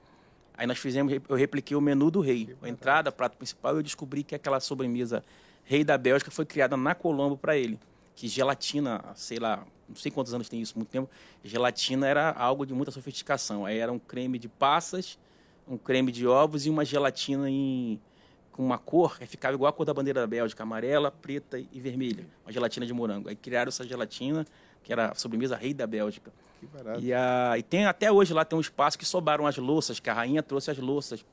Aí 0.59 0.67
nós 0.67 0.77
fizemos, 0.77 1.13
eu 1.29 1.37
repliquei 1.37 1.77
o 1.77 1.81
menu 1.81 2.11
do 2.11 2.21
rei. 2.21 2.57
A 2.61 2.69
entrada, 2.69 3.13
prato 3.13 3.37
principal, 3.37 3.77
eu 3.77 3.83
descobri 3.83 4.25
que 4.25 4.35
aquela 4.35 4.59
sobremesa 4.59 5.23
Rei 5.63 5.85
da 5.85 5.97
Bélgica 5.97 6.33
foi 6.33 6.45
criada 6.45 6.77
na 6.77 6.97
Colombo 6.97 7.37
para 7.37 7.57
ele. 7.57 7.79
Que 8.17 8.27
gelatina, 8.27 9.05
sei 9.15 9.39
lá, 9.39 9.65
não 9.89 9.95
sei 9.95 10.11
quantos 10.11 10.35
anos 10.35 10.49
tem 10.49 10.61
isso, 10.61 10.75
muito 10.77 10.89
tempo, 10.89 11.09
gelatina 11.45 12.09
era 12.09 12.33
algo 12.33 12.67
de 12.67 12.75
muita 12.75 12.91
sofisticação. 12.91 13.65
Aí 13.65 13.79
era 13.79 13.93
um 13.93 14.01
creme 14.01 14.37
de 14.37 14.49
passas, 14.49 15.17
um 15.69 15.79
creme 15.79 16.11
de 16.11 16.27
ovos 16.27 16.67
e 16.67 16.71
uma 16.71 16.85
gelatina 16.85 17.49
em 17.49 18.01
com 18.51 18.65
uma 18.65 18.79
cor 18.79 19.17
que 19.17 19.27
ficava 19.27 19.55
igual 19.55 19.71
a 19.71 19.73
cor 19.73 19.87
da 19.87 19.95
bandeira 19.95 20.21
da 20.21 20.27
Bélgica, 20.27 20.65
amarela, 20.65 21.13
preta 21.13 21.61
e 21.61 21.81
vermelha, 21.81 22.27
uma 22.45 22.51
gelatina 22.51 22.85
de 22.85 22.93
morango. 22.93 23.29
Aí 23.29 23.37
criaram 23.37 23.69
essa 23.69 23.87
gelatina, 23.87 24.45
que 24.83 24.93
era 24.93 25.11
a 25.13 25.15
sobremesa 25.15 25.57
Rei 25.57 25.73
da 25.75 25.87
Bélgica. 25.87 26.33
Que 26.61 26.67
barato. 26.67 27.01
E, 27.01 27.13
a, 27.13 27.55
e 27.57 27.63
tem 27.63 27.87
até 27.87 28.11
hoje 28.11 28.33
lá 28.35 28.45
tem 28.45 28.57
um 28.59 28.61
espaço 28.61 28.99
que 28.99 29.05
sobraram 29.05 29.47
as 29.47 29.57
louças, 29.59 30.01
que 30.01 30.11
a 30.11 30.15
rainha 30.15 30.43
trouxe 30.43 30.71
as 30.71 30.79
louças, 30.79 31.25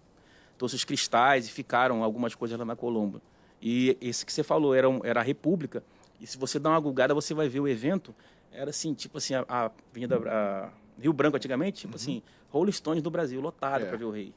trouxe 0.58 0.76
os 0.76 0.84
cristais 0.84 1.48
e 1.48 1.52
ficaram 1.52 2.04
algumas 2.04 2.36
coisas 2.36 2.58
lá 2.60 2.64
na 2.66 2.76
Colombo. 2.76 3.22
E 3.62 3.98
esse 4.00 4.26
que 4.26 4.32
você 4.32 4.44
falou 4.44 4.76
era, 4.76 4.88
um- 4.90 5.02
era 5.04 5.20
a 5.22 5.24
República. 5.24 5.84
E 6.22 6.28
se 6.28 6.38
você 6.38 6.60
dá 6.60 6.70
uma 6.70 6.80
gulgada, 6.80 7.14
você 7.14 7.34
vai 7.34 7.50
ver 7.50 7.60
o 7.60 7.68
evento. 7.68 8.14
Era 8.52 8.70
assim, 8.70 8.94
tipo 8.94 9.18
assim, 9.18 9.34
a, 9.34 9.46
a 9.50 9.72
Avenida 9.92 10.18
a 10.30 10.70
Rio 11.02 11.12
Branco 11.12 11.36
antigamente, 11.36 11.82
tipo 11.82 11.96
assim, 11.96 12.22
Rolling 12.52 12.72
Stones 12.72 13.02
do 13.02 13.10
Brasil, 13.10 13.42
lotado 13.42 13.82
É. 13.84 13.86
para 13.88 13.98
ver 13.98 14.06
o 14.06 14.12
rei. 14.12 14.34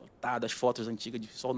Lotado, 0.00 0.44
as 0.44 0.52
fotos 0.52 0.88
antigas 0.88 1.20
de 1.20 1.28
sol 1.28 1.54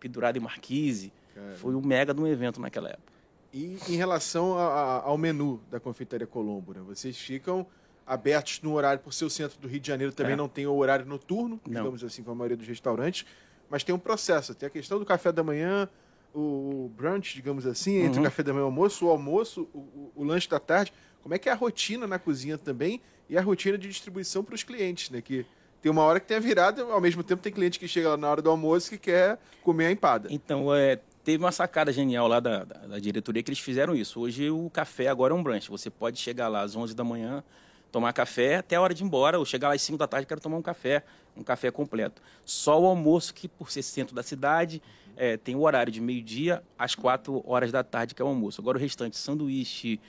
pendurado 0.00 0.36
em 0.36 0.40
marquise. 0.40 1.12
Cara. 1.34 1.54
Foi 1.56 1.74
um 1.74 1.80
mega 1.80 2.12
de 2.14 2.20
um 2.20 2.26
evento 2.26 2.60
naquela 2.60 2.88
época. 2.88 3.12
E 3.52 3.78
em 3.88 3.96
relação 3.96 4.58
a- 4.58 4.66
a- 4.66 5.02
ao 5.04 5.16
menu 5.16 5.60
da 5.70 5.80
Confeitaria 5.80 6.26
Colombo, 6.26 6.72
né? 6.74 6.80
Vocês 6.86 7.16
ficam 7.16 7.66
abertos 8.06 8.60
no 8.62 8.72
horário, 8.74 9.02
por 9.02 9.12
ser 9.12 9.24
o 9.24 9.30
centro 9.30 9.58
do 9.58 9.68
Rio 9.68 9.80
de 9.80 9.88
Janeiro 9.88 10.12
também 10.12 10.32
É. 10.32 10.36
não 10.36 10.48
tem 10.48 10.66
o 10.66 10.74
horário 10.74 11.04
noturno, 11.06 11.60
Não. 11.66 11.74
digamos 11.82 12.02
assim, 12.04 12.22
como 12.22 12.32
a 12.32 12.36
maioria 12.36 12.56
dos 12.56 12.66
restaurantes, 12.66 13.24
mas 13.70 13.82
tem 13.84 13.94
um 13.94 13.98
processo. 13.98 14.54
Tem 14.54 14.66
a 14.66 14.70
questão 14.70 14.98
do 14.98 15.04
café 15.04 15.30
da 15.32 15.42
manhã, 15.42 15.88
o 16.34 16.90
brunch, 16.96 17.34
digamos 17.34 17.66
assim, 17.66 17.96
entre 17.98 18.14
o 18.14 18.16
Uhum. 18.18 18.24
café 18.24 18.42
da 18.42 18.52
manhã 18.52 18.62
e 18.62 18.64
o 18.64 18.66
almoço, 18.66 19.06
o 19.06 19.10
almoço, 19.10 19.68
o, 19.74 19.78
o- 19.78 20.12
o 20.16 20.24
lanche 20.24 20.48
da 20.48 20.58
tarde. 20.60 20.92
Como 21.22 21.34
é 21.34 21.38
que 21.38 21.48
é 21.48 21.52
a 21.52 21.54
rotina 21.54 22.06
na 22.06 22.18
cozinha 22.18 22.56
também 22.58 23.00
e 23.28 23.36
a 23.36 23.42
rotina 23.42 23.76
de 23.76 23.88
distribuição 23.88 24.44
para 24.44 24.54
os 24.54 24.62
clientes, 24.62 25.10
né? 25.10 25.20
Que 25.20 25.44
tem 25.82 25.90
uma 25.92 26.02
hora 26.02 26.18
que 26.20 26.26
tem 26.26 26.36
a 26.36 26.40
virada, 26.40 26.82
ao 26.82 27.00
mesmo 27.00 27.22
tempo 27.22 27.42
tem 27.42 27.52
cliente 27.52 27.78
que 27.78 27.86
chega 27.88 28.10
lá 28.10 28.16
na 28.16 28.30
hora 28.30 28.40
do 28.42 28.48
almoço 28.50 28.90
que 28.90 28.98
quer 28.98 29.38
comer 29.62 29.86
a 29.86 29.90
empada. 29.92 30.28
Então, 30.30 30.74
é, 30.74 30.98
teve 31.28 31.44
uma 31.44 31.52
sacada 31.52 31.92
genial 31.92 32.26
lá 32.26 32.40
da, 32.40 32.64
da, 32.64 32.74
da 32.86 32.98
diretoria 32.98 33.42
que 33.42 33.50
eles 33.50 33.58
fizeram 33.58 33.94
isso. 33.94 34.18
Hoje 34.18 34.48
o 34.48 34.70
café 34.70 35.08
agora 35.08 35.34
é 35.34 35.36
um 35.36 35.42
brunch. 35.42 35.68
Você 35.68 35.90
pode 35.90 36.18
chegar 36.18 36.48
lá 36.48 36.62
às 36.62 36.74
11 36.74 36.96
da 36.96 37.04
manhã, 37.04 37.44
tomar 37.92 38.14
café 38.14 38.56
até 38.56 38.76
a 38.76 38.80
hora 38.80 38.94
de 38.94 39.02
ir 39.02 39.04
embora. 39.04 39.36
Eu 39.36 39.44
chegar 39.44 39.68
lá 39.68 39.74
às 39.74 39.82
5 39.82 39.98
da 39.98 40.06
tarde, 40.06 40.26
quero 40.26 40.40
tomar 40.40 40.56
um 40.56 40.62
café, 40.62 41.04
um 41.36 41.42
café 41.42 41.70
completo. 41.70 42.22
Só 42.46 42.80
o 42.80 42.86
almoço, 42.86 43.34
que 43.34 43.46
por 43.46 43.70
ser 43.70 43.82
centro 43.82 44.14
da 44.14 44.22
cidade, 44.22 44.80
é, 45.18 45.36
tem 45.36 45.54
o 45.54 45.60
horário 45.60 45.92
de 45.92 46.00
meio-dia 46.00 46.62
às 46.78 46.94
4 46.94 47.44
horas 47.46 47.70
da 47.70 47.84
tarde, 47.84 48.14
que 48.14 48.22
é 48.22 48.24
o 48.24 48.28
almoço. 48.28 48.62
Agora 48.62 48.78
o 48.78 48.80
restante, 48.80 49.18
sanduíche, 49.18 50.00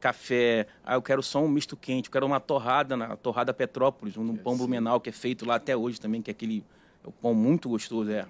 café, 0.00 0.66
ah, 0.84 0.94
eu 0.94 1.02
quero 1.02 1.22
só 1.22 1.40
um 1.40 1.48
misto 1.48 1.76
quente, 1.76 2.08
eu 2.08 2.12
quero 2.12 2.26
uma 2.26 2.40
torrada, 2.40 2.96
na 2.96 3.14
torrada 3.14 3.54
Petrópolis, 3.54 4.16
um 4.16 4.36
pão 4.36 4.56
blumenau 4.56 5.00
que 5.00 5.10
é 5.10 5.12
feito 5.12 5.46
lá 5.46 5.54
até 5.54 5.76
hoje 5.76 6.00
também, 6.00 6.20
que 6.20 6.32
é 6.32 6.32
aquele 6.32 6.64
é 7.04 7.08
um 7.08 7.12
pão 7.12 7.32
muito 7.32 7.68
gostoso, 7.68 8.10
é. 8.10 8.26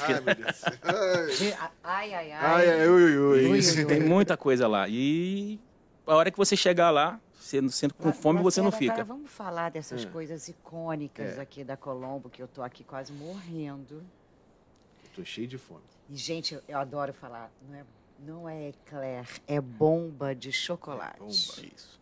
Ai, 0.00 0.20
meu 0.20 0.34
Deus. 0.34 0.62
Ai, 0.82 1.56
Ai, 1.82 2.14
ai, 2.14 2.32
ai. 2.32 2.70
ai, 2.70 2.88
ui, 2.88 3.02
ui, 3.04 3.18
ui. 3.18 3.46
Ui, 3.50 3.58
Isso. 3.58 3.78
ui, 3.78 3.84
Tem 3.86 4.00
muita 4.00 4.36
coisa 4.36 4.66
lá. 4.68 4.88
E 4.88 5.58
a 6.06 6.14
hora 6.14 6.30
que 6.30 6.36
você 6.38 6.56
chegar 6.56 6.90
lá, 6.90 7.20
sendo, 7.38 7.70
sendo 7.70 7.94
com 7.94 8.12
fome, 8.12 8.42
você 8.42 8.60
não 8.62 8.70
fica. 8.72 8.92
Agora 8.92 9.04
vamos 9.04 9.30
falar 9.30 9.70
dessas 9.70 10.04
Hum. 10.04 10.10
coisas 10.10 10.48
icônicas 10.48 11.38
É. 11.38 11.40
aqui 11.40 11.64
da 11.64 11.76
Colombo, 11.76 12.28
que 12.28 12.42
eu 12.42 12.48
tô 12.48 12.62
aqui 12.62 12.84
quase 12.84 13.12
morrendo. 13.12 14.02
Tô 15.14 15.24
cheio 15.24 15.46
de 15.48 15.56
fome. 15.58 15.80
E, 16.10 16.16
gente, 16.16 16.54
eu, 16.54 16.62
eu 16.68 16.78
adoro 16.78 17.12
falar, 17.12 17.50
não 17.68 17.74
é, 17.76 17.84
não 18.18 18.48
é 18.48 18.68
eclair, 18.68 19.26
é 19.46 19.60
bomba 19.60 20.34
de 20.34 20.52
chocolate. 20.52 21.18
Bomba. 21.18 21.30
Isso. 21.32 21.98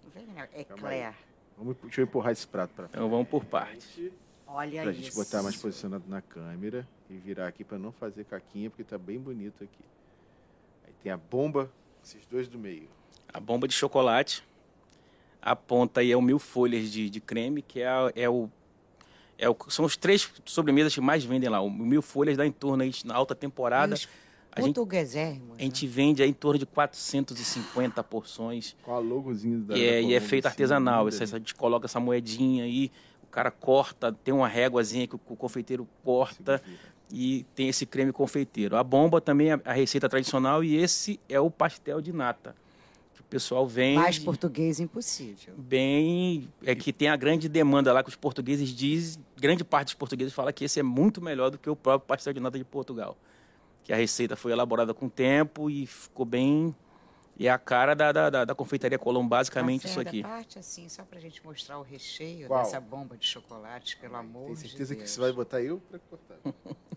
Eclair. 0.54 1.14
Vamos, 1.56 1.76
deixa 1.82 2.00
eu 2.00 2.04
empurrar 2.04 2.32
esse 2.32 2.46
prato 2.46 2.72
pra 2.74 2.86
Então 2.86 3.08
vamos 3.08 3.28
por 3.28 3.44
parte. 3.44 4.12
Olha 4.46 4.82
Pra 4.82 4.90
isso. 4.92 5.02
gente 5.02 5.14
botar 5.14 5.42
mais 5.42 5.56
posicionado 5.56 6.04
na 6.08 6.20
câmera 6.20 6.86
e 7.14 7.18
virar 7.18 7.46
aqui 7.46 7.62
pra 7.64 7.78
não 7.78 7.92
fazer 7.92 8.24
caquinha, 8.24 8.68
porque 8.70 8.82
tá 8.84 8.98
bem 8.98 9.18
bonito 9.18 9.62
aqui. 9.62 9.84
Aí 10.86 10.92
tem 11.02 11.12
a 11.12 11.16
bomba, 11.16 11.70
esses 12.04 12.26
dois 12.26 12.48
do 12.48 12.58
meio. 12.58 12.88
A 13.32 13.38
bomba 13.40 13.68
de 13.68 13.74
chocolate. 13.74 14.42
A 15.40 15.54
ponta 15.54 16.00
aí 16.00 16.10
é 16.10 16.16
o 16.16 16.22
mil 16.22 16.38
folhas 16.38 16.90
de, 16.90 17.08
de 17.10 17.20
creme, 17.20 17.62
que 17.62 17.80
é, 17.80 17.86
a- 17.88 18.12
é 18.14 18.28
o. 18.28 18.48
É 19.36 19.48
o, 19.48 19.56
são 19.68 19.84
os 19.84 19.96
três 19.96 20.30
sobremesas 20.44 20.94
que 20.94 21.00
mais 21.00 21.24
vendem 21.24 21.48
lá. 21.50 21.60
O 21.60 21.68
mil 21.68 22.00
folhas 22.00 22.36
dá 22.36 22.46
em 22.46 22.52
torno 22.52 22.82
aí, 22.82 22.92
na 23.04 23.14
alta 23.14 23.34
temporada. 23.34 23.94
A 24.52 24.60
gente, 24.60 24.74
a 25.58 25.62
gente 25.62 25.86
vende 25.86 26.22
aí 26.22 26.30
em 26.30 26.32
torno 26.32 26.58
de 26.60 26.64
450 26.66 28.02
porções. 28.04 28.76
Com 28.82 28.92
a 28.94 28.98
logozinho 29.00 29.58
da. 29.60 29.76
E 29.76 29.80
da 29.80 29.84
é, 29.84 30.02
e 30.02 30.14
é 30.14 30.20
feito 30.20 30.46
artesanal. 30.46 31.08
linda, 31.08 31.22
Essa- 31.22 31.36
a 31.36 31.38
gente 31.38 31.54
coloca 31.54 31.86
essa 31.86 31.98
moedinha 32.00 32.62
aí, 32.64 32.90
o 33.24 33.26
cara 33.26 33.50
corta, 33.50 34.12
tem 34.12 34.32
uma 34.32 34.46
réguazinha 34.48 35.06
que 35.08 35.16
o, 35.16 35.20
o 35.28 35.36
confeiteiro 35.36 35.86
corta 36.04 36.58
Segura. 36.58 36.93
E 37.12 37.44
tem 37.54 37.68
esse 37.68 37.86
creme 37.86 38.12
confeiteiro. 38.12 38.76
A 38.76 38.82
bomba 38.84 39.20
também 39.20 39.52
é 39.52 39.60
a 39.64 39.72
receita 39.72 40.08
tradicional 40.08 40.64
e 40.64 40.76
esse 40.76 41.20
é 41.28 41.38
o 41.38 41.50
pastel 41.50 42.00
de 42.00 42.12
nata. 42.12 42.54
Que 43.14 43.20
o 43.20 43.24
pessoal 43.24 43.66
vende 43.66 43.98
Mais 44.00 44.18
português 44.18 44.80
impossível. 44.80 45.54
bem. 45.56 46.48
É 46.64 46.74
que 46.74 46.92
tem 46.92 47.08
a 47.08 47.16
grande 47.16 47.48
demanda 47.48 47.92
lá 47.92 48.02
que 48.02 48.08
os 48.08 48.16
portugueses 48.16 48.68
dizem, 48.70 49.22
grande 49.36 49.62
parte 49.64 49.86
dos 49.88 49.94
portugueses 49.94 50.32
fala 50.32 50.52
que 50.52 50.64
esse 50.64 50.80
é 50.80 50.82
muito 50.82 51.20
melhor 51.22 51.50
do 51.50 51.58
que 51.58 51.70
o 51.70 51.76
próprio 51.76 52.06
pastel 52.08 52.32
de 52.32 52.40
nata 52.40 52.58
de 52.58 52.64
Portugal. 52.64 53.16
Que 53.84 53.92
a 53.92 53.96
receita 53.96 54.34
foi 54.34 54.50
elaborada 54.52 54.92
com 54.94 55.08
tempo 55.08 55.68
e 55.70 55.86
ficou 55.86 56.24
bem. 56.26 56.74
E 57.36 57.46
é 57.48 57.50
a 57.50 57.58
cara 57.58 57.94
da, 57.94 58.12
da, 58.12 58.30
da, 58.30 58.44
da 58.44 58.54
confeitaria 58.54 58.96
Colombo, 58.98 59.28
basicamente 59.28 59.86
isso 59.86 59.98
Lacerda, 59.98 60.08
aqui. 60.10 60.22
parte 60.22 60.58
assim, 60.58 60.88
só 60.88 61.02
pra 61.02 61.18
gente 61.18 61.44
mostrar 61.44 61.78
o 61.78 61.82
recheio 61.82 62.46
Qual? 62.46 62.62
dessa 62.62 62.80
bomba 62.80 63.16
de 63.16 63.26
chocolate, 63.26 63.96
pelo 63.96 64.14
amor 64.16 64.46
Tem 64.46 64.54
de 64.54 64.60
certeza 64.68 64.94
que 64.94 65.04
você 65.10 65.20
vai 65.20 65.32
botar 65.32 65.60
eu 65.60 65.80
pra 65.90 65.98
cortar? 65.98 66.36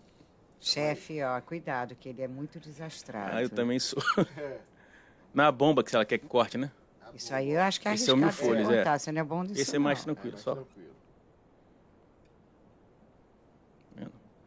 Chefe, 0.60 1.22
ó, 1.22 1.40
cuidado, 1.40 1.94
que 1.94 2.08
ele 2.08 2.22
é 2.22 2.28
muito 2.28 2.58
desastrado. 2.58 3.36
Ah, 3.36 3.42
eu 3.42 3.48
também 3.50 3.78
sou. 3.78 4.02
Na 5.32 5.52
bomba 5.52 5.84
que 5.84 5.94
ela 5.94 6.04
quer 6.04 6.18
que 6.18 6.26
corte, 6.26 6.58
né? 6.58 6.70
Isso 7.14 7.34
aí 7.34 7.50
eu 7.50 7.60
acho 7.60 7.80
que 7.80 7.88
é 7.88 7.94
Esse 7.94 8.10
é 8.10 8.12
o 8.12 8.16
mil 8.16 8.30
folhas, 8.30 8.68
é. 8.68 8.98
você 8.98 9.10
não 9.12 9.20
é 9.20 9.24
bom 9.24 9.44
disso 9.44 9.60
Esse 9.60 9.76
é 9.76 9.78
mais 9.78 10.04
não. 10.04 10.14
tranquilo, 10.14 10.34
mais 10.34 10.44
só. 10.44 10.54
tranquilo. 10.54 10.88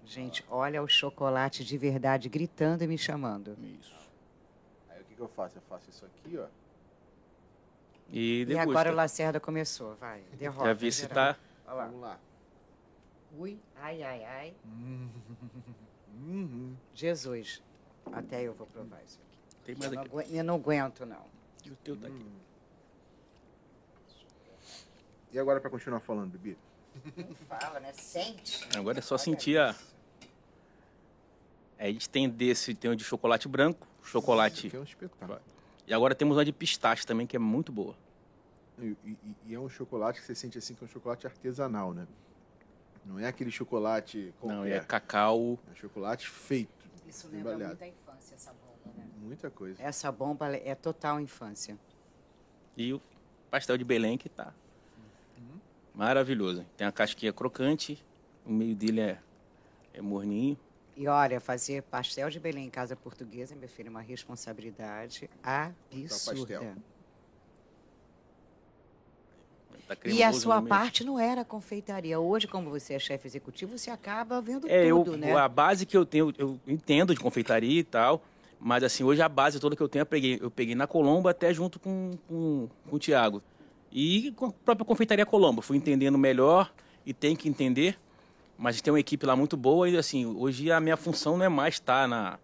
Gente, 0.06 0.44
olha 0.50 0.84
o 0.84 0.88
chocolate 0.90 1.64
de 1.64 1.78
verdade 1.78 2.28
gritando 2.28 2.84
e 2.84 2.88
me 2.88 2.98
chamando. 2.98 3.58
Isso. 3.80 3.96
Aí 4.90 5.00
o 5.02 5.06
que, 5.06 5.16
que 5.16 5.22
eu 5.22 5.30
faço? 5.30 5.58
Eu 5.58 5.62
faço 5.70 5.90
isso 5.90 6.06
aqui, 6.06 6.38
ó. 6.38 6.48
E 8.10 8.44
E 8.44 8.60
agora 8.60 8.92
o 8.92 8.96
Lacerda 8.96 9.40
começou, 9.40 9.96
vai, 9.96 10.22
derrota. 10.38 10.66
Já 10.66 10.74
vi 10.74 10.92
se 10.92 11.08
tá. 11.08 11.38
Olha 11.66 11.76
lá. 11.76 11.86
Vamos 11.86 12.02
lá. 12.02 12.20
Ui, 13.40 13.58
ai, 13.78 14.04
ai, 14.04 14.24
ai. 14.26 14.54
Uhum. 16.22 16.76
Jesus, 16.94 17.62
até 18.12 18.44
eu 18.44 18.54
vou 18.54 18.68
provar 18.68 19.02
isso 19.04 19.20
aqui. 19.20 19.38
Tem 19.66 19.76
Eu 19.76 19.80
mais 19.80 19.92
não, 19.92 20.02
aqui. 20.02 20.10
agu- 20.12 20.36
eu 20.38 20.44
não 20.44 20.56
aguento, 20.56 21.06
não. 21.06 21.26
E 21.66 21.70
o 21.72 21.76
teu 21.78 21.96
tá 21.98 22.08
aqui. 22.08 22.26
E 25.32 25.40
agora 25.40 25.60
pra 25.62 25.70
continuar 25.70 26.00
falando, 26.02 26.32
Bibi? 26.38 26.58
Não 27.18 27.36
fala, 27.48 27.80
né? 27.80 27.94
Sente. 27.94 28.68
Agora 28.78 29.00
é 29.00 29.02
só 29.02 29.16
Olha 29.16 29.24
sentir 29.24 29.58
a. 29.58 29.72
isso. 29.72 29.92
Aí 31.80 31.90
a 31.90 31.94
gente 31.94 32.10
tem 32.10 32.30
desse, 32.30 32.76
tem 32.76 32.92
o 32.92 32.96
de 32.96 33.04
chocolate 33.04 33.48
branco, 33.48 33.88
chocolate. 34.04 34.70
Que 34.70 34.76
é 34.76 34.80
um 34.80 34.84
espetáculo. 34.84 35.40
E 35.88 35.94
agora 35.94 36.14
temos 36.14 36.38
uma 36.38 36.46
de 36.46 36.52
pistache 36.52 37.06
também, 37.08 37.26
que 37.26 37.36
é 37.36 37.40
muito 37.40 37.72
boa. 37.72 37.96
E, 38.78 38.96
e- 39.06 39.18
e 39.48 39.54
é 39.56 39.60
um 39.60 39.70
chocolate 39.70 40.20
que 40.20 40.26
você 40.26 40.36
sente 40.36 40.58
assim 40.58 40.76
que 40.76 40.84
é 40.84 40.86
um 40.86 40.90
chocolate 40.90 41.26
artesanal, 41.26 41.94
né? 41.94 42.06
Não 43.06 43.20
é 43.20 43.28
aquele 43.28 43.52
chocolate 43.52 44.34
qualquer. 44.40 44.56
Não, 44.56 44.66
é 44.66 44.80
cacau. 44.80 45.60
É 45.72 45.76
chocolate 45.76 46.30
feito. 46.30 46.90
Isso 47.08 47.28
lembra 47.28 47.54
balhado. 47.54 47.78
muito 47.80 47.84
a 47.84 47.88
infância, 47.88 48.36
essa 48.36 48.54
bomba, 48.54 48.98
né? 48.98 49.08
Muita 49.18 49.50
coisa. 49.50 49.84
Essa 49.84 50.12
bomba 50.12 50.56
é 50.56 50.76
total 50.76 51.20
infância. 51.20 51.78
E 52.78 52.94
o 52.94 53.02
pastel 53.50 53.78
de 53.78 53.84
Belém 53.84 54.18
que 54.18 54.30
tá. 54.30 54.54
Maravilhoso. 55.94 56.66
Tem 56.78 56.88
a 56.88 56.92
casquinha 56.92 57.34
crocante, 57.34 58.04
o 58.46 58.52
meio 58.52 58.76
dele 58.76 59.02
é, 59.02 59.20
é 59.94 60.02
morninho. 60.02 60.58
E 60.96 61.08
olha, 61.08 61.40
fazer 61.40 61.84
pastel 61.84 62.30
de 62.30 62.40
Belém 62.40 62.68
em 62.68 62.70
casa 62.70 62.96
portuguesa, 62.96 63.56
meu 63.56 63.68
filho, 63.68 63.88
é 63.88 63.90
uma 63.90 64.02
responsabilidade 64.02 65.30
absurda. 65.44 66.60
pastel. 66.60 66.76
Tá 69.88 69.96
E 70.06 70.24
a 70.24 70.32
sua 70.32 70.62
parte 70.62 71.04
não 71.04 71.20
era 71.20 71.44
confeitaria. 71.44 72.20
Hoje, 72.20 72.48
como 72.48 72.70
você 72.70 72.94
é 72.94 73.00
chefe 73.00 73.28
executivo, 73.28 73.78
você 73.78 73.90
acaba 73.90 74.42
vendo 74.42 74.68
É, 74.70 74.86
eu, 74.86 75.04
tudo, 75.04 75.18
né? 75.18 75.36
a 75.36 75.48
base 75.48 75.86
que 75.86 75.96
eu 75.96 76.06
tenho, 76.06 76.34
eu 76.38 76.60
entendo 76.68 77.14
de 77.14 77.20
confeitaria 77.20 77.80
e 77.80 77.84
tal, 77.84 78.22
mas 78.60 78.84
assim, 78.84 79.04
hoje 79.04 79.22
a 79.22 79.30
base 79.30 79.60
toda 79.60 79.76
que 79.76 79.82
eu 79.82 79.90
tenho, 79.90 80.02
eu 80.02 80.06
peguei, 80.06 80.40
eu 80.42 80.52
peguei 80.52 80.76
na 80.76 80.88
Colombo 80.88 81.28
até 81.28 81.54
junto 81.54 81.80
com, 81.80 82.12
com, 82.28 82.70
com 82.90 82.96
o 82.96 83.00
Thiago. 83.00 83.42
E 83.92 84.32
com 84.38 84.46
a 84.46 84.52
própria 84.52 84.86
confeitaria 84.86 85.26
Colombo. 85.26 85.62
Fui 85.62 85.76
entendendo 85.76 86.18
melhor 86.18 86.72
e 87.06 87.14
tem 87.14 87.36
que 87.36 87.50
entender, 87.50 88.00
mas 88.58 88.82
tem 88.82 88.94
uma 88.94 89.00
equipe 89.00 89.26
lá 89.26 89.36
muito 89.36 89.58
boa 89.58 89.90
e 89.90 89.98
assim, 89.98 90.26
hoje 90.26 90.72
a 90.72 90.80
minha 90.80 90.96
função 90.96 91.38
não 91.38 91.46
é 91.46 91.50
mais 91.50 91.76
estar 91.76 92.08
na, 92.08 92.40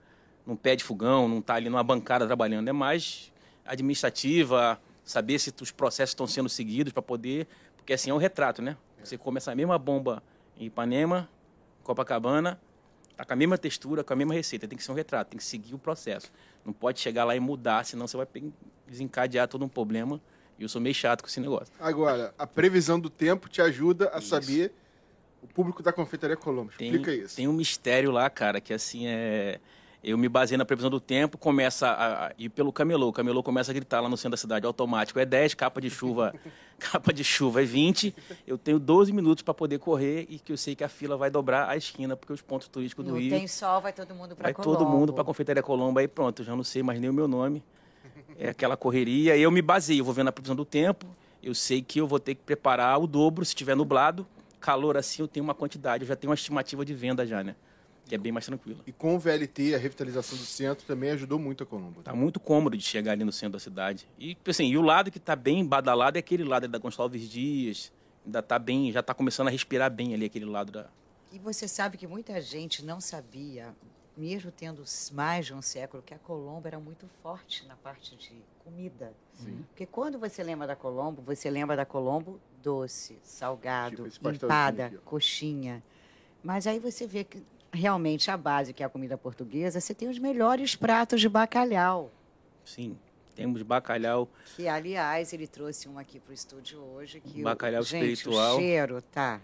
num 0.45 0.56
pé 0.56 0.76
de 0.76 0.84
fogão, 0.84 1.28
não 1.28 1.39
estar 1.39 1.56
ali 1.56 1.69
numa 1.69 1.84
bancada 1.84 2.26
trabalhando, 2.26 2.67
é 2.67 2.73
mais 2.73 3.32
administrativa, 3.65 4.80
saber 5.08 5.39
se 5.39 5.54
os 5.62 5.72
processos 5.72 6.12
estão 6.12 6.28
sendo 6.28 6.50
seguidos 6.50 6.91
para 6.91 7.02
poder, 7.02 7.48
porque 7.78 7.93
assim 7.93 8.10
é 8.10 8.13
um 8.13 8.17
retrato, 8.17 8.62
né? 8.62 8.76
Você 9.02 9.17
come 9.17 9.38
essa 9.38 9.56
mesma 9.56 9.80
bomba 9.80 10.22
em 10.58 10.65
Ipanema, 10.65 11.30
Copacabana, 11.82 12.60
tá 13.15 13.24
com 13.24 13.32
a 13.32 13.36
mesma 13.36 13.58
textura, 13.58 14.04
com 14.04 14.12
a 14.12 14.15
mesma 14.17 14.34
receita, 14.34 14.67
tem 14.67 14.78
que 14.78 14.84
ser 14.84 14.91
um 14.91 14.96
retrato, 14.96 15.30
tem 15.30 15.38
que 15.38 15.43
seguir 15.46 15.74
o 15.74 15.80
processo. 15.80 16.30
Não 16.65 16.74
pode 16.74 17.00
chegar 17.00 17.24
lá 17.24 17.34
e 17.36 17.39
mudar, 17.39 17.86
senão 17.86 18.06
você 18.06 18.17
vai 18.17 18.28
desencadear 18.86 19.48
todo 19.48 19.63
um 19.63 19.70
problema. 19.70 20.22
E 20.60 20.63
eu 20.63 20.70
sou 20.70 20.82
meio 20.82 20.93
chato 20.93 21.22
com 21.22 21.28
esse 21.30 21.39
negócio. 21.39 21.74
Agora, 21.80 22.34
a 22.38 22.46
previsão 22.46 23.00
do 23.00 23.10
tempo 23.10 23.48
te 23.48 23.62
ajuda 23.62 24.12
a 24.13 24.17
Isso. 24.20 24.28
saber 24.28 24.74
o 25.41 25.48
público 25.48 25.82
da 25.82 25.93
Confeitaria 25.93 26.36
Colombo. 26.36 26.74
Tem, 26.78 26.89
Explica 26.89 27.13
isso. 27.13 27.36
tem 27.38 27.48
um 27.48 27.54
mistério 27.54 28.12
lá, 28.12 28.30
cara, 28.30 28.60
que 28.60 28.74
assim 28.74 29.08
é. 29.08 29.62
Eu 30.08 30.17
me 30.17 30.30
baseei 30.30 30.58
na 30.58 30.63
previsão 30.63 30.89
do 30.89 31.02
tempo, 31.02 31.38
começa 31.38 31.89
a, 31.89 32.28
a 32.28 32.32
ir 32.38 32.48
pelo 32.48 32.72
camelô. 32.72 33.10
O 33.10 33.12
camelô 33.12 33.43
começa 33.43 33.72
a 33.72 33.74
gritar 33.74 34.00
lá 34.00 34.08
no 34.08 34.15
centro 34.15 34.32
da 34.32 34.38
cidade, 34.38 34.65
automático. 34.65 35.20
É 35.20 35.26
10, 35.26 35.54
capa 35.54 35.82
de 35.82 35.89
chuva, 35.89 36.34
capa 36.80 37.12
de 37.12 37.26
chuva 37.26 37.62
é 37.62 37.65
20. 37.65 38.15
Eu 38.48 38.58
tenho 38.58 38.80
12 38.80 39.12
minutos 39.12 39.43
para 39.43 39.54
poder 39.54 39.80
correr 39.80 40.26
e 40.30 40.39
que 40.39 40.54
eu 40.54 40.56
sei 40.56 40.78
que 40.78 40.84
a 40.86 40.88
fila 40.88 41.17
vai 41.17 41.30
dobrar 41.30 41.67
a 41.67 41.76
esquina, 41.76 42.15
porque 42.15 42.32
os 42.32 42.41
pontos 42.41 42.70
turísticos 42.70 43.04
do 43.04 43.12
não 43.12 43.20
Rio. 43.20 43.32
tem 43.32 43.50
sol, 43.50 43.82
vai 43.82 43.91
todo 43.91 44.15
mundo 44.15 44.34
para 44.34 44.43
Vai 44.43 44.54
todo 44.54 44.88
mundo 44.88 45.12
para 45.12 45.24
a 45.24 45.26
Confeitaria 45.26 45.62
Colombo, 45.62 46.00
aí 46.00 46.08
pronto, 46.08 46.41
eu 46.41 46.46
já 46.46 46.56
não 46.56 46.63
sei 46.63 46.82
mais 46.82 47.02
nem 47.02 47.10
o 47.10 47.13
meu 47.13 47.28
nome. 47.28 47.62
É 48.39 48.48
aquela 48.48 48.78
correria. 48.78 49.36
Eu 49.36 49.52
me 49.52 49.62
baseio, 49.62 50.00
eu 50.00 50.06
vou 50.06 50.13
vendo 50.13 50.30
a 50.30 50.32
previsão 50.32 50.56
do 50.56 50.63
tempo, 50.63 51.06
eu 51.43 51.54
sei 51.54 51.82
que 51.82 52.00
eu 52.00 52.08
vou 52.08 52.17
ter 52.17 52.34
que 52.34 52.43
preparar 52.43 52.98
o 52.98 53.08
dobro 53.08 53.43
se 53.43 53.50
estiver 53.50 53.76
nublado. 53.76 54.26
Calor 54.62 54.96
assim, 54.96 55.22
eu 55.22 55.28
tenho 55.28 55.43
uma 55.43 55.54
quantidade, 55.54 56.06
eu 56.06 56.08
já 56.08 56.15
tenho 56.15 56.32
uma 56.32 56.36
estimativa 56.36 56.86
de 56.86 56.93
venda 56.93 57.28
já, 57.28 57.43
né? 57.43 57.58
Que 58.08 58.15
é 58.15 58.17
bem 58.17 58.32
mais 58.32 58.46
tranquilo. 58.46 58.82
E 58.88 58.91
com 58.91 59.15
o 59.15 59.20
VLT, 59.20 59.76
a 59.76 59.78
revitalização 59.78 60.38
do 60.38 60.43
centro 60.43 60.86
também 60.86 61.12
ajudou 61.12 61.38
muito 61.38 61.63
a 61.63 61.65
Colombo. 61.65 62.02
Tá 62.02 62.15
muito 62.15 62.39
cômodo 62.39 62.78
de 62.78 62.84
chegar 62.84 63.12
ali 63.12 63.24
no 63.24 63.32
centro 63.32 63.54
da 63.54 63.60
cidade. 63.60 64.08
E 64.17 64.38
assim, 64.48 64.65
e 64.65 64.78
o 64.78 64.82
lado 64.82 65.12
que 65.12 65.20
tá 65.20 65.36
bem 65.36 65.65
badalado 65.65 66.17
é 66.17 66.20
aquele 66.20 66.43
lado 66.43 66.67
da 66.67 66.78
Gonçalves 66.78 67.30
Dias. 67.30 67.91
Ainda 68.26 68.41
tá 68.41 68.58
bem, 68.58 68.91
já 68.91 69.04
tá 69.04 69.13
começando 69.13 69.48
a 69.48 69.52
respirar 69.52 69.91
bem 69.91 70.13
ali 70.13 70.26
aquele 70.26 70.46
lado 70.46 70.72
da. 70.72 70.88
E 71.32 71.39
você 71.39 71.67
sabe 71.67 71.98
que 71.98 72.08
muita 72.08 72.41
gente 72.41 72.84
não 72.84 73.02
sabia 73.02 73.76
mesmo 74.17 74.52
tendo 74.52 74.84
mais 75.13 75.46
de 75.46 75.54
um 75.54 75.62
século, 75.62 76.02
que 76.02 76.13
a 76.13 76.17
Colombo 76.17 76.67
era 76.67 76.80
muito 76.80 77.08
forte 77.22 77.65
na 77.67 77.76
parte 77.76 78.15
de 78.15 78.41
comida. 78.63 79.13
Sim. 79.36 79.63
Porque 79.70 79.86
quando 79.86 80.17
você 80.17 80.43
lembra 80.43 80.65
da 80.65 80.76
Colombo, 80.76 81.22
você 81.22 81.50
lembra 81.52 81.76
da 81.76 81.86
Colombo 81.86 82.39
doce, 82.63 83.20
salgado, 83.22 84.10
Tipo 84.10 84.32
empada, 84.32 84.88
aqui, 84.88 84.98
coxinha. 84.98 85.84
Mas 86.43 86.65
aí 86.65 86.80
você 86.80 87.06
vê 87.06 87.24
que 87.24 87.43
realmente 87.71 88.30
a 88.32 88.38
base, 88.38 88.73
que 88.73 88.84
é 88.84 88.86
a 88.86 88.89
comida 88.89 89.17
portuguesa, 89.17 89.80
você 89.80 89.93
tem 89.93 90.08
os 90.10 90.19
melhores 90.19 90.75
pratos 90.75 91.19
de 91.21 91.30
bacalhau. 91.30 92.12
Sim, 92.65 92.97
temos 93.36 93.62
bacalhau. 93.62 94.27
Que, 94.56 94.67
aliás, 94.67 95.32
ele 95.34 95.47
trouxe 95.47 95.88
um 95.88 95.97
aqui 95.99 96.19
para 96.19 96.32
o 96.32 96.34
estúdio 96.34 96.80
hoje. 96.80 97.19
Que 97.19 97.41
o- 97.41 97.43
Bacalhau 97.43 97.84
gente, 97.84 98.12
espiritual. 98.13 98.58
O 98.58 98.60
cheiro, 98.60 99.01
tá. 99.01 99.39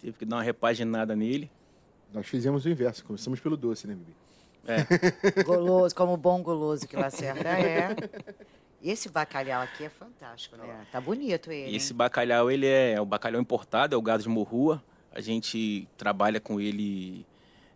Teve 0.00 0.14
que 0.16 0.24
dar 0.24 0.36
uma 0.36 0.42
repaginada 0.42 1.14
nele. 1.14 1.50
Nós 2.12 2.26
fizemos 2.26 2.64
o 2.64 2.68
inverso, 2.68 3.04
começamos 3.04 3.38
pelo 3.38 3.56
doce, 3.56 3.86
né, 3.86 3.94
Bibi? 3.94 4.16
É, 4.66 5.42
Goloso, 5.44 5.94
como 5.94 6.16
bom 6.16 6.42
goloso 6.42 6.86
que 6.86 6.96
Lacerda 6.96 7.48
é. 7.50 7.94
Esse 8.82 9.08
bacalhau 9.10 9.62
aqui 9.62 9.84
é 9.84 9.88
fantástico, 9.90 10.56
né? 10.56 10.86
Tá 10.90 11.00
bonito 11.00 11.52
ele. 11.52 11.72
E 11.72 11.76
esse 11.76 11.92
hein? 11.92 11.96
bacalhau, 11.96 12.50
ele 12.50 12.66
é, 12.66 12.92
é 12.92 13.00
o 13.00 13.04
bacalhau 13.04 13.40
importado, 13.40 13.94
é 13.94 13.98
o 13.98 14.02
gado 14.02 14.22
de 14.22 14.28
morrua. 14.28 14.82
A 15.12 15.20
gente 15.20 15.88
trabalha 15.96 16.40
com 16.40 16.60
ele 16.60 17.26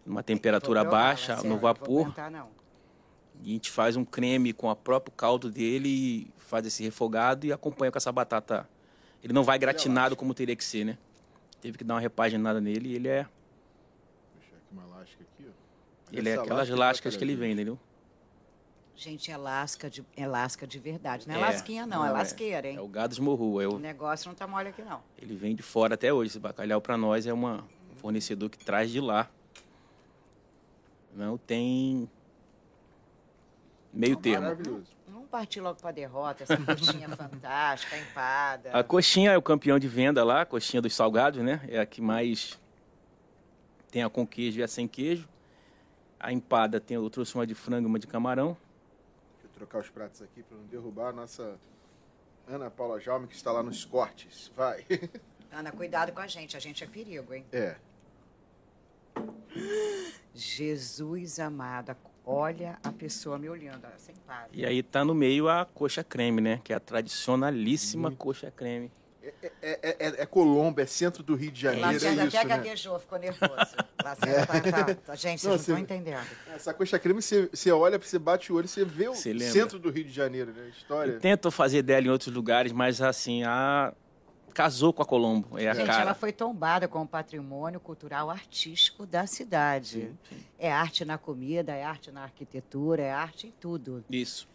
numa 0.06 0.22
temperatura 0.22 0.82
Vou 0.82 0.92
baixa, 0.92 1.32
Lacerda, 1.32 1.48
no 1.48 1.54
não 1.54 1.60
vou 1.60 1.74
vapor. 1.74 2.14
E 3.42 3.50
a 3.50 3.52
gente 3.52 3.70
faz 3.70 3.96
um 3.96 4.04
creme 4.04 4.52
com 4.52 4.68
o 4.68 4.76
próprio 4.76 5.12
caldo 5.16 5.50
dele, 5.50 5.88
e 5.88 6.32
faz 6.38 6.64
esse 6.66 6.82
refogado 6.84 7.46
e 7.46 7.52
acompanha 7.52 7.90
com 7.90 7.98
essa 7.98 8.12
batata. 8.12 8.68
Ele 9.22 9.32
não 9.32 9.42
vai 9.42 9.58
gratinado 9.58 10.14
como 10.14 10.34
teria 10.34 10.54
que 10.54 10.64
ser, 10.64 10.84
né? 10.84 10.98
Teve 11.60 11.78
que 11.78 11.84
dar 11.84 11.94
uma 11.94 12.00
repaginada 12.00 12.60
nele 12.60 12.90
e 12.90 12.94
ele 12.94 13.08
é, 13.08 13.26
Deixa 14.38 14.54
aqui 14.54 14.66
uma 14.70 14.84
lasca 14.86 15.16
aqui, 15.22 15.48
ó. 15.48 16.16
Ele 16.16 16.28
é 16.28 16.34
aquelas 16.34 16.68
lascas 16.68 17.16
que 17.16 17.24
ele 17.24 17.34
vem, 17.34 17.52
entendeu? 17.52 17.78
Gente, 18.96 19.30
é 19.30 19.36
lasca 19.36 19.90
de, 19.90 20.04
é 20.16 20.26
lasca 20.26 20.66
de 20.66 20.78
verdade. 20.78 21.26
Não 21.26 21.34
é, 21.34 21.38
É, 21.38 21.40
lasquinha, 21.40 21.86
não, 21.86 22.04
é 22.04 22.08
não, 22.08 22.14
é. 22.16 22.18
lasqueira, 22.18 22.68
hein? 22.68 22.76
É 22.76 22.80
o 22.80 22.86
gado 22.88 23.14
de 23.14 23.20
morrua. 23.20 23.64
É 23.64 23.66
O 23.66 23.74
o, 23.74 23.78
negócio 23.78 24.28
não 24.28 24.34
tá 24.34 24.46
mole 24.46 24.68
aqui, 24.68 24.82
não. 24.82 25.02
ele 25.20 25.34
vem 25.34 25.54
de 25.56 25.62
fora 25.62 25.94
até 25.94 26.12
hoje. 26.12 26.30
Esse 26.30 26.38
bacalhau 26.38 26.80
para 26.80 26.96
nós 26.96 27.26
é 27.26 27.32
uma, 27.32 27.64
um 27.92 27.96
fornecedor 27.96 28.48
que 28.48 28.58
traz 28.58 28.90
de 28.90 29.00
lá. 29.00 29.28
Não 31.12 31.36
tem 31.36 32.08
meio 33.92 34.16
termo. 34.16 34.42
Maravilhoso. 34.42 34.86
Vamos 35.08 35.28
partir 35.28 35.60
logo 35.60 35.80
pra 35.80 35.90
derrota, 35.90 36.44
essa 36.44 36.56
coxinha 36.64 37.08
fantástica, 37.08 37.96
empada. 37.98 38.70
A 38.72 38.82
coxinha 38.84 39.32
é 39.32 39.36
o 39.36 39.42
campeão 39.42 39.78
de 39.78 39.88
venda 39.88 40.22
lá, 40.24 40.42
a 40.42 40.46
coxinha 40.46 40.80
dos 40.80 40.94
salgados, 40.94 41.42
né? 41.42 41.60
É 41.68 41.78
a 41.80 41.86
que 41.86 42.00
mais 42.00 42.58
tem 43.90 44.02
a 44.02 44.10
com 44.10 44.24
queijo 44.26 44.60
e 44.60 44.62
a 44.62 44.68
sem 44.68 44.86
queijo. 44.88 45.28
A 46.18 46.32
empada 46.32 46.80
tem, 46.80 46.94
eu 46.96 47.10
trouxe 47.10 47.34
uma 47.34 47.46
de 47.46 47.54
frango 47.54 47.86
e 47.86 47.90
uma 47.90 47.98
de 47.98 48.06
camarão. 48.06 48.56
Trocar 49.54 49.80
os 49.80 49.88
pratos 49.88 50.20
aqui 50.22 50.42
para 50.42 50.56
não 50.56 50.64
derrubar 50.66 51.08
a 51.08 51.12
nossa 51.12 51.58
Ana 52.48 52.70
Paula 52.70 53.00
Jaume, 53.00 53.26
que 53.26 53.34
está 53.34 53.52
lá 53.52 53.62
nos 53.62 53.84
cortes. 53.84 54.52
Vai. 54.56 54.84
Ana, 55.50 55.70
cuidado 55.70 56.12
com 56.12 56.20
a 56.20 56.26
gente, 56.26 56.56
a 56.56 56.60
gente 56.60 56.82
é 56.82 56.86
perigo, 56.86 57.32
hein? 57.32 57.44
É. 57.52 57.76
Jesus 60.34 61.38
amado, 61.38 61.96
olha 62.26 62.78
a 62.82 62.90
pessoa 62.90 63.38
me 63.38 63.48
olhando, 63.48 63.86
sem 63.98 64.14
para. 64.26 64.48
E 64.52 64.66
aí 64.66 64.82
tá 64.82 65.04
no 65.04 65.14
meio 65.14 65.48
a 65.48 65.64
coxa 65.64 66.02
creme, 66.02 66.40
né? 66.40 66.60
Que 66.64 66.72
é 66.72 66.76
a 66.76 66.80
tradicionalíssima 66.80 68.10
coxa 68.10 68.50
creme. 68.50 68.90
É, 69.42 69.52
é, 69.62 69.96
é- 69.98 70.22
é 70.22 70.26
Colombo, 70.26 70.80
é 70.80 70.86
centro 70.86 71.22
do 71.22 71.34
Rio 71.34 71.50
de 71.50 71.60
Janeiro, 71.60 71.88
é, 71.88 71.92
Lacerda 71.92 72.24
isso, 72.26 72.36
até 72.36 72.46
né? 72.48 72.56
gaguejou, 72.56 72.98
ficou 72.98 73.18
nervoso. 73.18 73.76
Lacerda 74.02 74.46
tá, 74.46 74.60
tá, 74.84 74.94
tá- 74.94 75.14
Gente, 75.14 75.44
Não, 75.44 75.52
vocês 75.52 75.68
não 75.68 75.78
estão 75.78 75.78
entendendo. 75.78 76.26
Essa 76.54 76.74
coxa 76.74 76.98
creme, 76.98 77.22
você, 77.22 77.48
você 77.52 77.70
olha, 77.72 77.98
você 77.98 78.18
bate 78.18 78.52
o 78.52 78.56
olho, 78.56 78.68
você 78.68 78.84
vê 78.84 79.08
o 79.08 79.14
Você 79.14 79.38
centro 79.38 79.78
do 79.78 79.90
Rio 79.90 80.04
de 80.04 80.12
Janeiro, 80.12 80.52
né? 80.52 80.68
História. 80.68 81.12
Eu 81.12 81.20
tento 81.20 81.50
fazer 81.50 81.82
dela 81.82 82.06
em 82.06 82.10
outros 82.10 82.34
lugares, 82.34 82.72
mas 82.72 83.00
assim, 83.00 83.42
a 83.44 83.92
casou 84.52 84.92
com 84.92 85.02
a 85.02 85.04
Colombo, 85.04 85.58
é 85.58 85.68
a 85.68 85.74
Gente, 85.74 85.86
cara. 85.86 86.02
ela 86.02 86.14
foi 86.14 86.30
tombada 86.30 86.86
como 86.86 87.08
patrimônio 87.08 87.80
cultural 87.80 88.30
artístico 88.30 89.04
da 89.04 89.26
cidade. 89.26 89.88
Sim, 90.02 90.18
sim. 90.30 90.44
É 90.56 90.70
arte 90.72 91.04
na 91.04 91.18
comida, 91.18 91.72
é 91.72 91.82
arte 91.82 92.12
na 92.12 92.22
arquitetura, 92.22 93.02
é 93.02 93.10
arte 93.10 93.48
em 93.48 93.50
tudo. 93.60 94.04
Isso. 94.08 94.48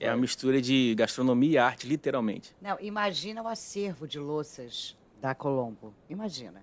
É 0.00 0.08
a 0.08 0.16
mistura 0.16 0.60
de 0.62 0.94
gastronomia 0.94 1.50
e 1.50 1.58
arte, 1.58 1.86
literalmente. 1.86 2.54
Não, 2.60 2.78
imagina 2.80 3.42
o 3.42 3.48
acervo 3.48 4.06
de 4.06 4.18
louças 4.18 4.96
da 5.20 5.34
Colombo. 5.34 5.92
Imagina. 6.08 6.62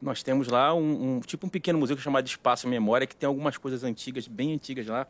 Nós 0.00 0.22
temos 0.22 0.46
lá 0.46 0.72
um, 0.72 1.16
um- 1.16 1.20
tipo 1.20 1.46
um 1.46 1.50
pequeno 1.50 1.78
museu 1.78 1.96
que 1.96 2.00
é 2.00 2.04
chamado 2.04 2.24
Espaço 2.26 2.68
Memória, 2.68 3.06
que 3.08 3.16
tem 3.16 3.26
algumas 3.26 3.56
coisas 3.56 3.82
antigas, 3.82 4.28
bem 4.28 4.54
antigas 4.54 4.86
lá, 4.86 5.08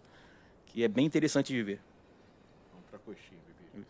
que 0.65 0.83
é 0.83 0.89
bem 0.89 1.05
interessante 1.05 1.53
de 1.53 1.63
ver. 1.63 1.81
Vamos 2.73 2.87
pra 2.89 2.99
coxinha, 3.01 3.39
bebê. 3.75 3.85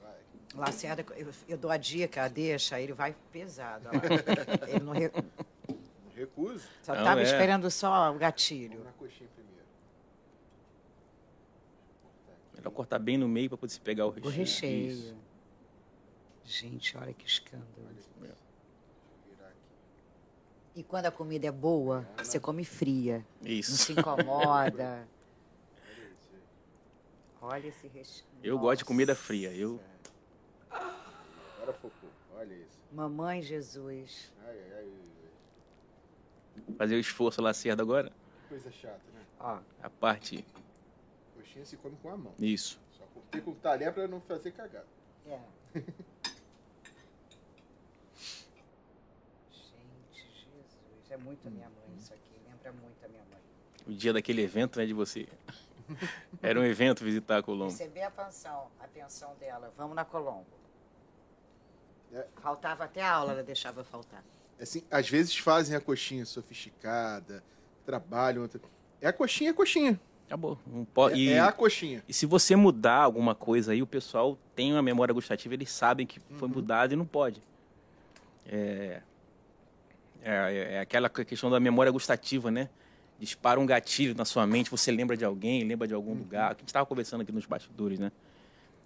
Vai. 0.00 0.14
Lacerda, 0.54 1.04
eu, 1.16 1.28
eu 1.48 1.58
dou 1.58 1.72
a 1.72 1.76
dica, 1.76 2.28
deixa, 2.28 2.80
ele 2.80 2.92
vai 2.92 3.16
pesado. 3.32 3.86
lá. 3.86 3.92
Ele 4.68 4.84
não 4.84 4.92
re- 4.92 5.10
Não 5.68 6.14
recuso. 6.14 6.68
só 6.82 6.92
Não, 6.92 7.00
estava 7.00 7.20
é. 7.20 7.24
esperando 7.24 7.68
só 7.72 7.88
o 7.88 8.04
Vamos 8.06 8.20
gatilho. 8.20 8.84
na 8.84 8.92
coxinha 8.92 9.28
primeiro. 9.34 9.48
Melhor 12.58 12.70
cortar 12.70 12.98
bem 12.98 13.16
no 13.16 13.28
meio 13.28 13.48
para 13.48 13.56
poder 13.58 13.72
se 13.72 13.80
pegar 13.80 14.06
o 14.06 14.10
recheio. 14.10 14.26
O 14.26 14.36
recheio. 14.36 14.90
Isso. 14.90 15.16
Gente, 16.44 16.96
olha 16.96 17.12
que 17.14 17.26
escândalo. 17.26 17.66
Virar 18.20 18.34
aqui. 19.46 19.56
E 20.74 20.82
quando 20.82 21.06
a 21.06 21.10
comida 21.10 21.46
é 21.46 21.52
boa, 21.52 22.06
você 22.16 22.40
come 22.40 22.64
fria. 22.64 23.24
Não 23.40 23.48
Isso. 23.48 23.76
se 23.76 23.92
incomoda. 23.92 25.06
Olha 27.40 27.68
esse 27.68 27.86
recheio. 27.86 28.26
Eu 28.42 28.58
gosto 28.58 28.78
de 28.80 28.84
comida 28.84 29.14
fria. 29.14 29.52
Eu 29.54 29.80
Agora 30.70 31.72
focou. 31.74 32.10
Olha 32.36 32.52
isso. 32.54 32.78
Mamãe 32.92 33.40
Jesus. 33.42 34.32
Ai, 34.44 34.58
ai, 34.76 34.92
ai. 36.66 36.74
fazer 36.76 36.96
o 36.96 36.98
esforço 36.98 37.40
Lacerda 37.40 37.82
agora. 37.82 38.10
Que 38.42 38.48
coisa 38.48 38.70
chata, 38.72 39.00
né? 39.14 39.20
Ó, 39.38 39.58
A 39.82 39.88
parte. 39.90 40.44
Coxinha 41.48 41.64
se 41.64 41.76
come 41.78 41.96
com 42.02 42.10
a 42.10 42.16
mão. 42.16 42.34
Isso. 42.38 42.78
Só 42.92 43.04
cortei 43.14 43.40
com 43.40 43.52
o 43.52 43.54
talher 43.54 43.92
pra 43.92 44.06
não 44.06 44.20
fazer 44.20 44.52
cagada. 44.52 44.86
é. 45.26 45.38
Gente, 49.50 50.26
Jesus. 50.34 51.10
É 51.10 51.16
muito 51.16 51.48
a 51.48 51.50
minha 51.50 51.68
mãe 51.70 51.96
isso 51.98 52.12
aqui. 52.12 52.30
Lembra 52.46 52.72
muito 52.72 53.04
a 53.04 53.08
minha 53.08 53.22
mãe. 53.24 53.40
O 53.86 53.92
dia 53.92 54.12
daquele 54.12 54.42
evento, 54.42 54.78
né, 54.78 54.86
de 54.86 54.92
você. 54.92 55.26
Era 56.42 56.60
um 56.60 56.64
evento 56.64 57.02
visitar 57.02 57.38
a 57.38 57.42
Colombo. 57.42 57.70
Receber 57.70 58.02
a 58.02 58.10
pensão, 58.10 58.70
a 58.78 58.86
pensão 58.86 59.34
dela. 59.36 59.72
Vamos 59.76 59.96
na 59.96 60.04
Colombo. 60.04 60.46
É. 62.12 62.26
Faltava 62.42 62.84
até 62.84 63.02
a 63.02 63.10
aula, 63.12 63.32
ela 63.32 63.42
deixava 63.42 63.82
faltar. 63.82 64.22
Assim, 64.60 64.82
às 64.90 65.08
vezes 65.08 65.36
fazem 65.38 65.74
a 65.76 65.80
coxinha 65.80 66.26
sofisticada, 66.26 67.42
trabalham. 67.86 68.42
outra- 68.42 68.60
É 69.00 69.08
a 69.08 69.12
coxinha, 69.12 69.50
é 69.50 69.52
a 69.52 69.54
coxinha. 69.54 69.98
Acabou. 70.28 70.58
Não 70.66 70.84
pode... 70.84 71.14
É, 71.14 71.32
e, 71.32 71.32
é 71.32 71.40
a 71.40 71.50
coxinha. 71.50 72.04
e 72.06 72.12
se 72.12 72.26
você 72.26 72.54
mudar 72.54 72.98
alguma 73.02 73.34
coisa 73.34 73.72
aí, 73.72 73.80
o 73.80 73.86
pessoal 73.86 74.38
tem 74.54 74.72
uma 74.72 74.82
memória 74.82 75.14
gustativa, 75.14 75.54
eles 75.54 75.70
sabem 75.70 76.06
que 76.06 76.20
foi 76.20 76.48
mudado 76.48 76.92
e 76.92 76.96
não 76.96 77.06
pode. 77.06 77.42
É, 78.46 79.00
é, 80.22 80.74
é 80.74 80.80
aquela 80.80 81.08
questão 81.08 81.50
da 81.50 81.58
memória 81.58 81.90
gustativa, 81.90 82.50
né? 82.50 82.68
Dispara 83.18 83.58
um 83.58 83.64
gatilho 83.64 84.14
na 84.14 84.26
sua 84.26 84.46
mente, 84.46 84.70
você 84.70 84.92
lembra 84.92 85.16
de 85.16 85.24
alguém, 85.24 85.64
lembra 85.64 85.88
de 85.88 85.94
algum 85.94 86.12
lugar. 86.12 86.54
Que 86.54 86.60
a 86.60 86.62
gente 86.62 86.68
estava 86.68 86.84
conversando 86.84 87.22
aqui 87.22 87.32
nos 87.32 87.46
bastidores, 87.46 87.98
né? 87.98 88.12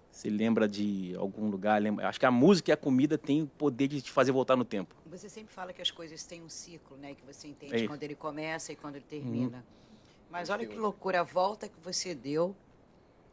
Você 0.09 0.29
lembra 0.29 0.65
de 0.65 1.13
algum 1.17 1.49
lugar, 1.49 1.81
lembra... 1.81 2.07
acho 2.07 2.19
que 2.19 2.25
a 2.25 2.31
música 2.31 2.71
e 2.71 2.73
a 2.73 2.77
comida 2.77 3.17
têm 3.17 3.41
o 3.41 3.47
poder 3.47 3.89
de 3.89 4.01
te 4.01 4.11
fazer 4.11 4.31
voltar 4.31 4.55
no 4.55 4.63
tempo. 4.63 4.95
Você 5.07 5.27
sempre 5.27 5.53
fala 5.53 5.73
que 5.73 5.81
as 5.81 5.91
coisas 5.91 6.23
têm 6.23 6.41
um 6.41 6.49
ciclo, 6.49 6.95
né? 6.95 7.15
Que 7.15 7.25
você 7.25 7.49
entende 7.49 7.75
É 7.75 7.87
quando 7.87 8.01
ele 8.01 8.15
começa 8.15 8.71
e 8.71 8.77
quando 8.77 8.95
ele 8.95 9.05
termina. 9.09 9.65
Mas 10.33 10.49
olha 10.49 10.65
que 10.65 10.75
loucura, 10.75 11.19
a 11.19 11.23
volta 11.23 11.67
que 11.67 11.79
você 11.79 12.15
deu. 12.15 12.55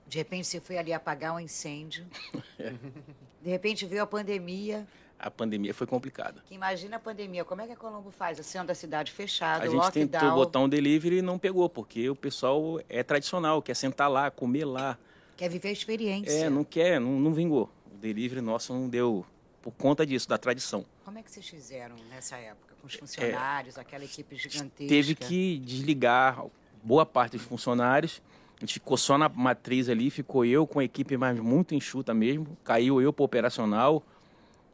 De 0.07 0.19
repente 0.19 0.47
você 0.47 0.61
foi 0.61 0.77
ali 0.77 0.93
apagar 0.93 1.35
um 1.35 1.41
incêndio. 1.41 2.07
De 3.41 3.49
repente 3.49 3.87
veio 3.87 4.03
a 4.03 4.07
pandemia. 4.07 4.87
A 5.19 5.31
pandemia 5.31 5.73
foi 5.73 5.87
complicada. 5.87 6.43
Que 6.45 6.55
imagina 6.55 6.97
a 6.97 7.01
pandemia, 7.01 7.43
como 7.43 7.63
é 7.63 7.67
que 7.67 7.73
a 7.73 7.77
Colombo 7.77 8.11
faz? 8.11 8.39
Sendo 8.45 8.69
a 8.69 8.75
cidade 8.75 9.13
fechada, 9.13 9.65
A 9.65 9.69
gente 9.69 9.93
tentou 9.93 10.21
lockdown, 10.21 10.35
botar 10.35 10.59
um 10.61 10.69
delivery 10.69 11.19
e 11.19 11.23
não 11.23 11.39
pegou, 11.39 11.71
porque 11.71 12.11
o 12.11 12.15
pessoal 12.15 12.79
é 12.87 13.03
tradicional, 13.03 13.63
quer 13.63 13.75
sentar 13.75 14.11
lá, 14.11 14.31
comer 14.31 14.67
lá. 14.67 14.99
quer 15.39 15.49
viver 15.49 15.71
a 15.71 15.73
experiência. 15.73 16.31
É, 16.31 16.51
não 16.51 16.65
quer, 16.65 17.01
não, 17.01 17.19
não 17.19 17.33
vingou. 17.33 17.71
O 17.91 17.97
delivery 17.97 18.43
nosso 18.43 18.75
não 18.75 18.91
deu 18.91 19.25
por 19.63 19.73
conta 19.73 20.05
disso, 20.05 20.29
da 20.29 20.37
tradição. 20.37 20.85
Como 21.03 21.19
é 21.19 21.23
que 21.23 21.31
vocês 21.31 21.49
fizeram 21.49 21.97
nessa 22.11 22.37
época? 22.37 22.75
Com 22.79 22.87
os 22.87 22.95
funcionários, 22.95 23.79
aquela 23.79 24.05
equipe 24.05 24.37
gigantesca? 24.37 24.85
É. 24.85 24.87
Teve 24.87 25.15
que 25.15 25.59
desligar 25.61 26.45
boa 26.83 27.05
parte 27.07 27.37
dos 27.37 27.43
funcionários. 27.47 28.23
A 28.57 28.61
gente 28.61 28.75
ficou 28.75 28.97
só 28.97 29.17
na 29.17 29.29
matriz 29.29 29.89
ali, 29.89 30.11
ficou 30.11 30.45
eu 30.45 30.67
com 30.67 30.81
a 30.81 30.85
equipe 30.85 31.17
mais 31.17 31.39
muito 31.41 31.75
enxuta 31.75 32.13
mesmo. 32.13 32.47
Caiu 32.63 33.01
eu 33.01 33.13
para 33.13 33.25
operacional. 33.25 34.03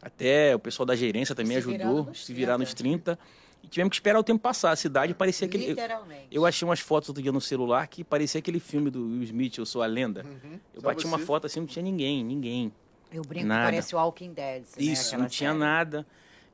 Até 0.02 0.54
o 0.54 0.58
pessoal 0.58 0.86
da 0.86 0.94
gerência 0.94 1.34
também 1.34 1.60
Se 1.60 1.68
ajudou, 1.68 2.12
se 2.14 2.32
virar 2.32 2.54
30. 2.56 2.58
nos 2.58 2.74
30. 2.74 3.18
E 3.62 3.68
tivemos 3.68 3.90
que 3.90 3.96
esperar 3.96 4.18
o 4.18 4.22
tempo 4.24 4.40
passar. 4.40 4.70
A 4.72 4.76
cidade 4.76 5.14
parecia 5.14 5.46
aquele. 5.46 5.64
Eu, 5.64 5.68
Literalmente. 5.70 6.26
eu 6.30 6.44
achei 6.46 6.66
umas 6.66 6.80
fotos 6.80 7.08
outro 7.08 7.22
dia 7.22 7.32
no 7.32 7.40
celular 7.40 7.86
que 7.88 8.04
parecia 8.04 8.38
aquele 8.38 8.60
filme 8.60 8.90
do 8.90 9.00
Will 9.04 9.22
Smith, 9.24 9.58
Eu 9.58 9.66
Sou 9.66 9.82
a 9.82 9.86
Lenda. 9.86 10.24
Uhum. 10.24 10.58
Eu 10.74 10.80
Só 10.80 10.86
bati 10.86 11.06
uma 11.06 11.18
você? 11.18 11.24
foto 11.24 11.46
assim, 11.46 11.60
não 11.60 11.66
tinha 11.66 11.82
ninguém, 11.82 12.22
ninguém. 12.22 12.72
Eu 13.10 13.22
brinco 13.22 13.46
Nada. 13.46 13.60
que 13.66 13.66
parece 13.72 13.94
o 13.94 13.98
Walking 13.98 14.32
Dead. 14.32 14.62
né, 14.62 14.66
Isso, 14.78 15.06
aquela 15.08 15.22
não 15.22 15.28
tinha 15.28 15.50
série. 15.50 15.60
nada. 15.60 16.06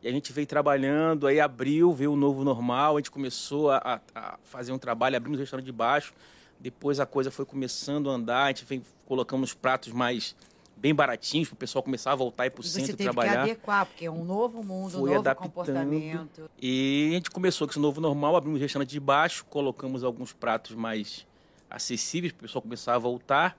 E 0.02 0.08
a 0.08 0.10
gente 0.10 0.32
veio 0.32 0.46
trabalhando, 0.46 1.26
aí 1.26 1.38
abriu, 1.38 1.92
veio 1.92 2.12
o 2.12 2.16
novo 2.16 2.42
normal, 2.42 2.96
a 2.96 2.98
gente 3.00 3.10
começou 3.10 3.70
a, 3.70 4.00
a- 4.14 4.38
fazer 4.42 4.72
um 4.72 4.78
trabalho, 4.78 5.16
abrimos 5.16 5.38
o 5.38 5.40
restaurante 5.42 5.66
de 5.66 5.72
baixo, 5.72 6.12
depois 6.58 6.98
a 6.98 7.06
coisa 7.06 7.30
foi 7.30 7.44
começando 7.44 8.10
a 8.10 8.14
andar, 8.14 8.44
a 8.44 8.48
gente 8.48 8.64
vem 8.64 8.82
colocando 9.06 9.44
os 9.44 9.54
pratos 9.54 9.92
mais 9.92 10.34
bem 10.76 10.92
baratinhos, 10.92 11.48
para 11.48 11.54
o 11.54 11.58
pessoal 11.58 11.80
começar 11.84 12.10
a 12.10 12.14
voltar 12.16 12.46
e 12.46 12.50
para 12.50 12.60
o 12.60 12.64
centro 12.64 12.86
você 12.86 12.92
e 12.92 12.96
teve 12.96 13.04
trabalhar. 13.04 13.44
que 13.44 13.50
adequar, 13.52 13.86
porque 13.86 14.06
é 14.06 14.10
um 14.10 14.24
novo 14.24 14.64
mundo, 14.64 14.96
um 14.98 15.06
novo 15.06 15.20
adaptando. 15.20 15.48
comportamento. 15.48 16.50
E 16.60 17.10
a 17.12 17.14
gente 17.14 17.30
começou 17.30 17.68
com 17.68 17.70
esse 17.70 17.78
novo 17.78 18.00
normal, 18.00 18.34
abrimos 18.34 18.58
o 18.58 18.62
restaurante 18.62 18.90
de 18.90 18.98
baixo, 18.98 19.44
colocamos 19.48 20.02
alguns 20.02 20.32
pratos 20.32 20.74
mais 20.74 21.24
acessíveis 21.70 22.32
para 22.32 22.40
o 22.40 22.42
pessoal 22.42 22.62
começar 22.62 22.96
a 22.96 22.98
voltar. 22.98 23.56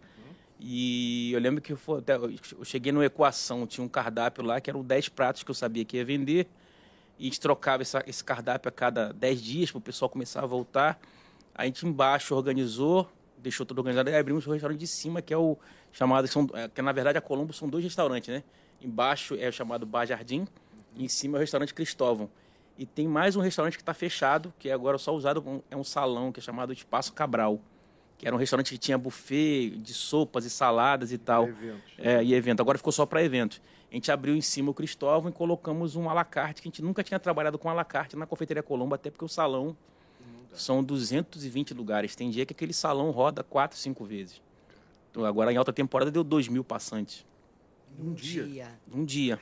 E 0.66 1.34
eu 1.34 1.42
lembro 1.42 1.62
que 1.62 1.74
eu, 1.74 1.78
até- 1.98 2.16
eu 2.16 2.64
cheguei 2.64 2.94
numa 2.94 3.06
equação, 3.06 3.68
tinha 3.68 3.84
um 3.84 3.90
cardápio 3.90 4.42
lá 4.46 4.62
que 4.62 4.70
eram 4.70 4.82
10 4.82 5.10
pratos 5.10 5.44
que 5.44 5.52
eu 5.52 5.56
sabia 5.56 5.84
que 5.84 5.98
ia 5.98 6.06
vender. 6.06 6.48
E 7.20 7.24
a 7.24 7.26
gente 7.26 7.40
trocava 7.42 7.84
essa- 7.84 8.02
esse 8.08 8.24
cardápio 8.24 8.70
a 8.70 8.72
cada 8.72 9.12
10 9.12 9.42
dias 9.42 9.70
para 9.72 9.80
o 9.80 9.82
pessoal 9.82 10.08
começar 10.08 10.42
a 10.42 10.46
voltar. 10.46 10.98
A 11.54 11.66
gente 11.66 11.86
embaixo 11.86 12.34
organizou, 12.34 13.12
deixou 13.38 13.66
tudo 13.66 13.80
organizado 13.80 14.10
e 14.10 14.16
abrimos 14.16 14.48
o 14.48 14.52
restaurante 14.52 14.80
de 14.80 14.88
cima, 14.88 15.22
que 15.22 15.34
é 15.34 15.38
o 15.38 15.58
chamado. 15.92 16.30
São, 16.30 16.48
é, 16.54 16.70
que 16.70 16.82
na 16.82 16.94
verdade 16.94 17.18
a 17.18 17.22
Colombo 17.22 17.52
são 17.52 17.68
dois 17.68 17.84
restaurantes, 17.84 18.30
né? 18.34 18.42
Embaixo 18.82 19.36
é 19.36 19.50
o 19.50 19.52
chamado 19.52 19.86
Bar 19.86 20.06
Jardim, 20.06 20.48
e 20.96 21.04
em 21.04 21.08
cima 21.10 21.38
é 21.38 21.40
o 21.40 21.42
restaurante 21.42 21.74
Cristóvão. 21.74 22.30
E 22.78 22.86
tem 22.86 23.06
mais 23.06 23.36
um 23.36 23.42
restaurante 23.42 23.76
que 23.76 23.82
está 23.84 23.94
fechado, 23.94 24.54
que 24.58 24.70
é 24.70 24.74
agora 24.74 24.98
só 24.98 25.14
usado, 25.14 25.62
é 25.70 25.76
um 25.76 25.84
salão 25.84 26.32
que 26.32 26.40
é 26.40 26.44
chamado 26.44 26.72
Espaço 26.72 27.12
Cabral. 27.12 27.60
Que 28.24 28.28
era 28.30 28.34
um 28.34 28.40
restaurante 28.40 28.72
que 28.72 28.78
tinha 28.78 28.98
buffet 28.98 29.72
de 29.72 29.94
sopas 29.94 30.46
e 30.46 30.50
saladas 30.50 31.12
e 31.12 31.18
tal. 31.18 31.50
Eventos. 31.50 31.92
É, 31.98 32.24
e 32.24 32.34
evento. 32.34 32.62
Agora 32.62 32.78
ficou 32.78 32.94
só 32.94 33.06
para 33.06 33.22
eventos. 33.22 33.62
A 33.92 33.94
gente 33.94 34.10
abriu 34.10 34.34
em 34.34 34.40
cima 34.40 34.72
o 34.72 34.74
Cristóvão 34.74 35.30
e 35.30 35.34
colocamos 35.34 35.98
um 35.98 36.10
alacarte, 36.10 36.62
que 36.62 36.70
a 36.70 36.72
gente 36.72 36.82
nunca 36.82 37.04
tinha 37.04 37.20
trabalhado 37.20 37.60
com 37.60 37.70
alacarte 37.70 38.16
na 38.16 38.26
Confeitaria 38.26 38.64
Colombo, 38.64 38.96
até 38.96 39.12
porque 39.12 39.26
o 39.26 39.28
salão 39.28 39.76
são 40.54 40.82
220 40.82 41.74
lugares. 41.74 42.16
Tem 42.16 42.30
dia 42.30 42.46
que 42.46 42.54
aquele 42.54 42.72
salão 42.72 43.12
roda 43.12 43.44
4, 43.44 43.78
5 43.78 44.06
vezes. 44.06 44.42
Então, 45.12 45.26
agora, 45.26 45.52
em 45.52 45.58
alta 45.58 45.74
temporada, 45.74 46.10
deu 46.10 46.24
2 46.24 46.48
mil 46.48 46.64
passantes. 46.64 47.26
Um 48.00 48.14
dia. 48.14 48.72
Um 48.90 49.04
dia. 49.04 49.38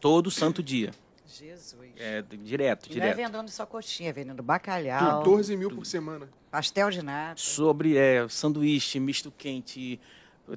Todo 0.00 0.30
santo 0.30 0.62
dia. 0.62 0.92
Jesus. 1.38 1.90
É, 1.96 2.22
direto, 2.22 2.86
E 2.86 2.96
não 2.96 2.96
é 3.06 3.12
direto. 3.12 3.16
vendendo 3.16 3.48
só 3.50 3.66
coxinha, 3.66 4.10
é 4.10 4.12
vendendo 4.12 4.42
bacalhau, 4.42 5.18
14 5.18 5.56
mil 5.56 5.70
por 5.70 5.84
semana. 5.86 6.28
pastel 6.50 6.90
de 6.90 7.02
nata. 7.02 7.40
Sobre 7.40 7.96
é, 7.96 8.28
sanduíche, 8.28 9.00
misto 9.00 9.30
quente, 9.30 9.98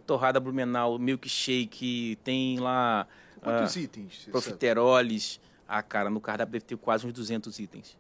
torrada 0.06 0.40
blumenau, 0.40 0.98
milkshake, 1.00 2.18
tem 2.24 2.60
lá 2.60 3.08
Quantos 3.42 3.76
ah, 3.78 3.80
itens? 3.80 4.20
sabe? 4.20 4.32
profiteroles. 4.32 5.40
Ah, 5.68 5.82
cara, 5.84 6.10
no 6.10 6.20
cardápio 6.22 6.54
deve 6.54 6.66
ter 6.66 6.78
quase 6.78 7.06
uns 7.06 7.14
200 7.14 7.60
itens. 7.60 7.98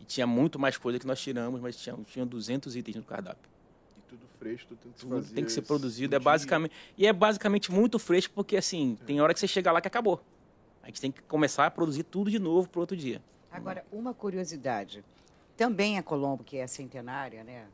E 0.00 0.04
tinha 0.04 0.26
muito 0.26 0.58
mais 0.58 0.76
coisa 0.76 0.98
que 0.98 1.06
nós 1.06 1.20
tiramos, 1.20 1.60
mas 1.60 1.76
tinha, 1.76 1.96
tinha 2.06 2.24
200 2.24 2.74
itens 2.76 2.96
no 2.96 3.02
cardápio. 3.02 3.48
E 3.98 4.00
tudo 4.08 4.26
fresco, 4.38 4.74
tudo 4.76 4.80
tem 4.80 4.92
que 4.92 4.98
Tudo 5.00 5.34
tem 5.34 5.44
que 5.44 5.52
ser 5.52 5.62
produzido. 5.62 6.14
É 6.14 6.18
dia. 6.18 6.24
basicamente, 6.24 6.72
e 6.96 7.06
é 7.06 7.12
basicamente 7.12 7.70
muito 7.70 7.98
fresco, 7.98 8.32
porque 8.34 8.56
assim, 8.56 8.96
tem 9.06 9.20
hora 9.20 9.34
que 9.34 9.40
você 9.40 9.46
chega 9.48 9.70
lá 9.72 9.80
que 9.80 9.88
acabou. 9.88 10.22
A 10.88 10.90
gente 10.90 11.02
tem 11.02 11.12
que 11.12 11.20
começar 11.20 11.66
a 11.66 11.70
produzir 11.70 12.02
tudo 12.02 12.30
de 12.30 12.38
novo 12.38 12.66
para 12.66 12.80
outro 12.80 12.96
dia. 12.96 13.20
Agora, 13.52 13.84
uma 13.92 14.14
curiosidade. 14.14 15.04
Também 15.54 15.98
a 15.98 16.02
Colombo, 16.02 16.42
que 16.42 16.56
é 16.56 16.66
centenária, 16.66 17.44
né? 17.44 17.66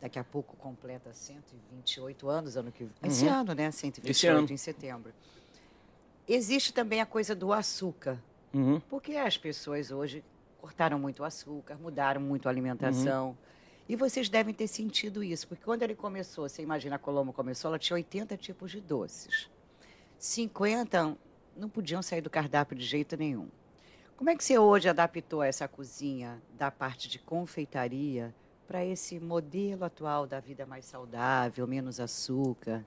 Daqui 0.00 0.20
a 0.20 0.22
pouco 0.22 0.56
completa 0.56 1.12
128 1.12 2.28
anos, 2.28 2.56
ano 2.56 2.70
que 2.70 2.86
Esse 3.02 3.24
Uhum. 3.26 3.34
ano, 3.34 3.54
né? 3.54 3.72
128 3.72 4.08
Esse 4.16 4.26
ano. 4.28 4.46
em 4.52 4.56
setembro. 4.56 5.12
Existe 6.28 6.72
também 6.72 7.00
a 7.00 7.06
coisa 7.06 7.34
do 7.34 7.52
açúcar. 7.52 8.22
Uhum. 8.54 8.78
Porque 8.88 9.16
as 9.16 9.36
pessoas 9.36 9.90
hoje 9.90 10.22
cortaram 10.60 10.96
muito 10.96 11.22
o 11.22 11.24
açúcar, 11.24 11.76
mudaram 11.76 12.20
muito 12.20 12.46
a 12.46 12.52
alimentação. 12.52 13.36
E 13.88 13.96
vocês 13.96 14.28
devem 14.28 14.54
ter 14.54 14.68
sentido 14.68 15.24
isso, 15.24 15.48
porque 15.48 15.64
quando 15.64 15.82
ele 15.82 15.96
começou, 15.96 16.48
você 16.48 16.62
imagina 16.62 16.94
a 16.94 16.98
Colombo 17.00 17.32
começou, 17.32 17.68
ela 17.70 17.80
tinha 17.80 17.96
80 17.96 18.36
tipos 18.36 18.70
de 18.70 18.80
doces. 18.80 19.50
50 20.20 21.16
não 21.58 21.68
podiam 21.68 22.00
sair 22.02 22.20
do 22.20 22.30
cardápio 22.30 22.76
de 22.76 22.84
jeito 22.84 23.16
nenhum. 23.16 23.48
Como 24.16 24.30
é 24.30 24.36
que 24.36 24.42
você 24.42 24.58
hoje 24.58 24.88
adaptou 24.88 25.42
essa 25.42 25.68
cozinha 25.68 26.40
da 26.56 26.70
parte 26.70 27.08
de 27.08 27.18
confeitaria 27.18 28.34
para 28.66 28.84
esse 28.84 29.18
modelo 29.20 29.84
atual 29.84 30.26
da 30.26 30.40
vida 30.40 30.66
mais 30.66 30.84
saudável, 30.84 31.66
menos 31.66 32.00
açúcar? 32.00 32.84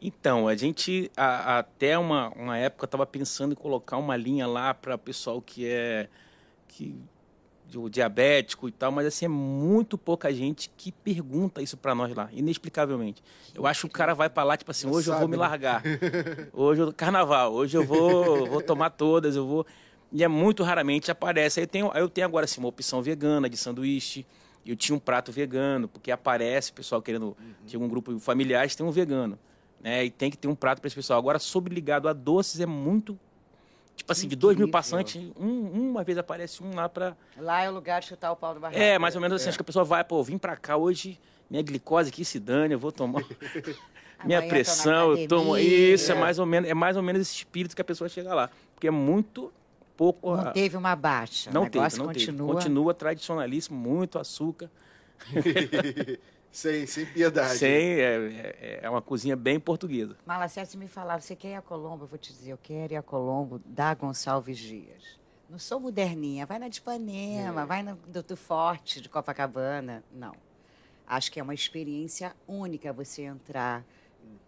Então, 0.00 0.46
a 0.46 0.54
gente 0.54 1.10
a- 1.16 1.58
até 1.58 1.98
uma, 1.98 2.28
uma 2.30 2.58
época 2.58 2.84
estava 2.84 3.06
pensando 3.06 3.52
em 3.52 3.56
colocar 3.56 3.96
uma 3.96 4.16
linha 4.16 4.46
lá 4.46 4.74
para 4.74 4.98
pessoal 4.98 5.40
que 5.40 5.66
é 5.66 6.08
que 6.68 6.94
o 7.74 7.88
diabético 7.88 8.68
e 8.68 8.72
tal, 8.72 8.92
mas 8.92 9.06
assim 9.06 9.24
é 9.24 9.28
muito 9.28 9.98
pouca 9.98 10.32
gente 10.32 10.70
que 10.76 10.92
pergunta 10.92 11.60
isso 11.60 11.76
para 11.76 11.94
nós 11.94 12.14
lá, 12.14 12.28
inexplicavelmente. 12.32 13.22
Eu 13.54 13.66
acho 13.66 13.80
que 13.80 13.86
o 13.86 13.90
cara 13.90 14.14
vai 14.14 14.30
para 14.30 14.44
lá 14.44 14.56
tipo 14.56 14.70
assim, 14.70 14.88
hoje 14.88 15.10
eu 15.10 15.18
vou 15.18 15.28
me 15.28 15.36
né? 15.36 15.40
largar. 15.40 15.82
Hoje 16.52 16.82
eu 16.82 16.92
carnaval, 16.92 17.52
hoje 17.52 17.76
eu 17.76 17.84
vou 17.84 18.46
vou 18.46 18.62
tomar 18.62 18.90
todas, 18.90 19.36
eu 19.36 19.46
vou 19.46 19.66
e 20.12 20.22
é 20.22 20.28
muito 20.28 20.62
raramente 20.62 21.10
aparece. 21.10 21.60
Aí 21.60 21.64
eu 21.64 21.68
tenho, 21.68 21.90
aí 21.92 22.00
eu 22.00 22.08
tenho 22.08 22.26
agora 22.26 22.44
assim 22.44 22.60
uma 22.60 22.68
opção 22.68 23.02
vegana 23.02 23.48
de 23.48 23.56
sanduíche. 23.56 24.26
Eu 24.64 24.74
tinha 24.74 24.96
um 24.96 24.98
prato 24.98 25.30
vegano, 25.30 25.86
porque 25.86 26.10
aparece 26.10 26.70
o 26.70 26.74
pessoal 26.74 27.00
querendo. 27.00 27.36
Tinha 27.66 27.78
um 27.78 27.88
grupo 27.88 28.18
familiares, 28.18 28.74
tem 28.74 28.84
um 28.84 28.90
vegano. 28.90 29.38
Né? 29.80 30.06
E 30.06 30.10
tem 30.10 30.30
que 30.30 30.36
ter 30.36 30.48
um 30.48 30.54
prato 30.54 30.80
para 30.80 30.88
esse 30.88 30.96
pessoal. 30.96 31.18
Agora, 31.18 31.38
sobre 31.38 31.74
ligado 31.74 32.08
a 32.08 32.12
doces, 32.12 32.60
é 32.60 32.66
muito. 32.66 33.18
Tipo 33.96 34.12
assim, 34.12 34.28
de 34.28 34.36
dois 34.36 34.56
mil 34.56 34.70
passantes, 34.70 35.20
um, 35.38 35.90
uma 35.90 36.04
vez 36.04 36.18
aparece 36.18 36.62
um 36.62 36.74
lá 36.74 36.88
para. 36.88 37.16
Lá 37.38 37.62
é 37.62 37.70
o 37.70 37.72
lugar 37.72 38.00
de 38.00 38.08
chutar 38.08 38.30
o 38.30 38.36
pau 38.36 38.52
do 38.54 38.60
barraco. 38.60 38.78
É, 38.78 38.98
mais 38.98 39.14
ou 39.14 39.20
menos 39.20 39.36
assim. 39.36 39.46
É. 39.46 39.48
Acho 39.48 39.58
que 39.58 39.62
a 39.62 39.64
pessoa 39.64 39.84
vai, 39.84 40.04
pô, 40.04 40.22
vim 40.22 40.36
para 40.36 40.54
cá 40.54 40.76
hoje, 40.76 41.18
minha 41.50 41.62
glicose 41.62 42.10
aqui 42.10 42.24
se 42.24 42.38
dane, 42.38 42.74
eu 42.74 42.78
vou 42.78 42.92
tomar. 42.92 43.22
minha 44.24 44.38
Amanhã 44.38 44.48
pressão, 44.48 45.16
eu 45.16 45.26
tomo. 45.26 45.54
academia. 45.54 45.94
Isso, 45.94 46.12
é 46.12 46.14
mais 46.14 46.38
ou 46.38 46.44
menos, 46.44 46.68
é 46.68 46.74
mais 46.74 46.96
ou 46.96 47.02
menos 47.02 47.22
esse 47.22 47.34
espírito 47.34 47.74
que 47.74 47.80
a 47.80 47.84
pessoa 47.84 48.08
chega 48.08 48.34
lá. 48.34 48.50
Porque 48.74 48.86
é 48.86 48.90
muito 48.90 49.50
pouco. 49.96 50.36
Não 50.36 50.52
teve 50.52 50.76
uma 50.76 50.94
baixa. 50.94 51.50
não 51.50 51.66
teve, 51.68 51.78
não 51.96 52.08
teve. 52.08 52.26
continua. 52.26 52.54
Continua 52.54 52.94
tradicionalíssimo, 52.94 53.78
muito 53.78 54.18
açúcar. 54.18 54.70
sem, 56.56 56.86
sem 56.86 57.04
piedade. 57.04 57.58
Sem, 57.58 58.00
é, 58.00 58.56
é, 58.60 58.80
é 58.82 58.90
uma 58.90 59.02
cozinha 59.02 59.36
bem 59.36 59.60
portuguesa. 59.60 60.16
Malacete, 60.24 60.70
se 60.70 60.76
me 60.78 60.88
falar, 60.88 61.20
você 61.20 61.36
quer 61.36 61.48
ir 61.50 61.54
a 61.54 61.60
Colombo? 61.62 62.04
Eu 62.04 62.08
vou 62.08 62.18
te 62.18 62.32
dizer, 62.32 62.52
eu 62.52 62.58
quero 62.58 62.94
ir 62.94 62.96
a 62.96 63.02
Colombo 63.02 63.60
da 63.66 63.92
Gonçalves 63.92 64.56
Dias. 64.56 65.18
Não 65.50 65.58
sou 65.58 65.78
moderninha, 65.78 66.46
vai 66.46 66.58
na 66.58 66.68
de 66.68 66.78
Ipanema, 66.78 67.62
É. 67.62 67.66
vai 67.66 67.82
na 67.82 67.94
do, 68.06 68.22
do 68.22 68.36
Forte, 68.36 69.02
de 69.02 69.08
Copacabana. 69.08 70.02
Não. 70.10 70.32
Acho 71.06 71.30
que 71.30 71.38
é 71.38 71.42
uma 71.42 71.54
experiência 71.54 72.34
única 72.48 72.90
você 72.92 73.22
entrar. 73.22 73.84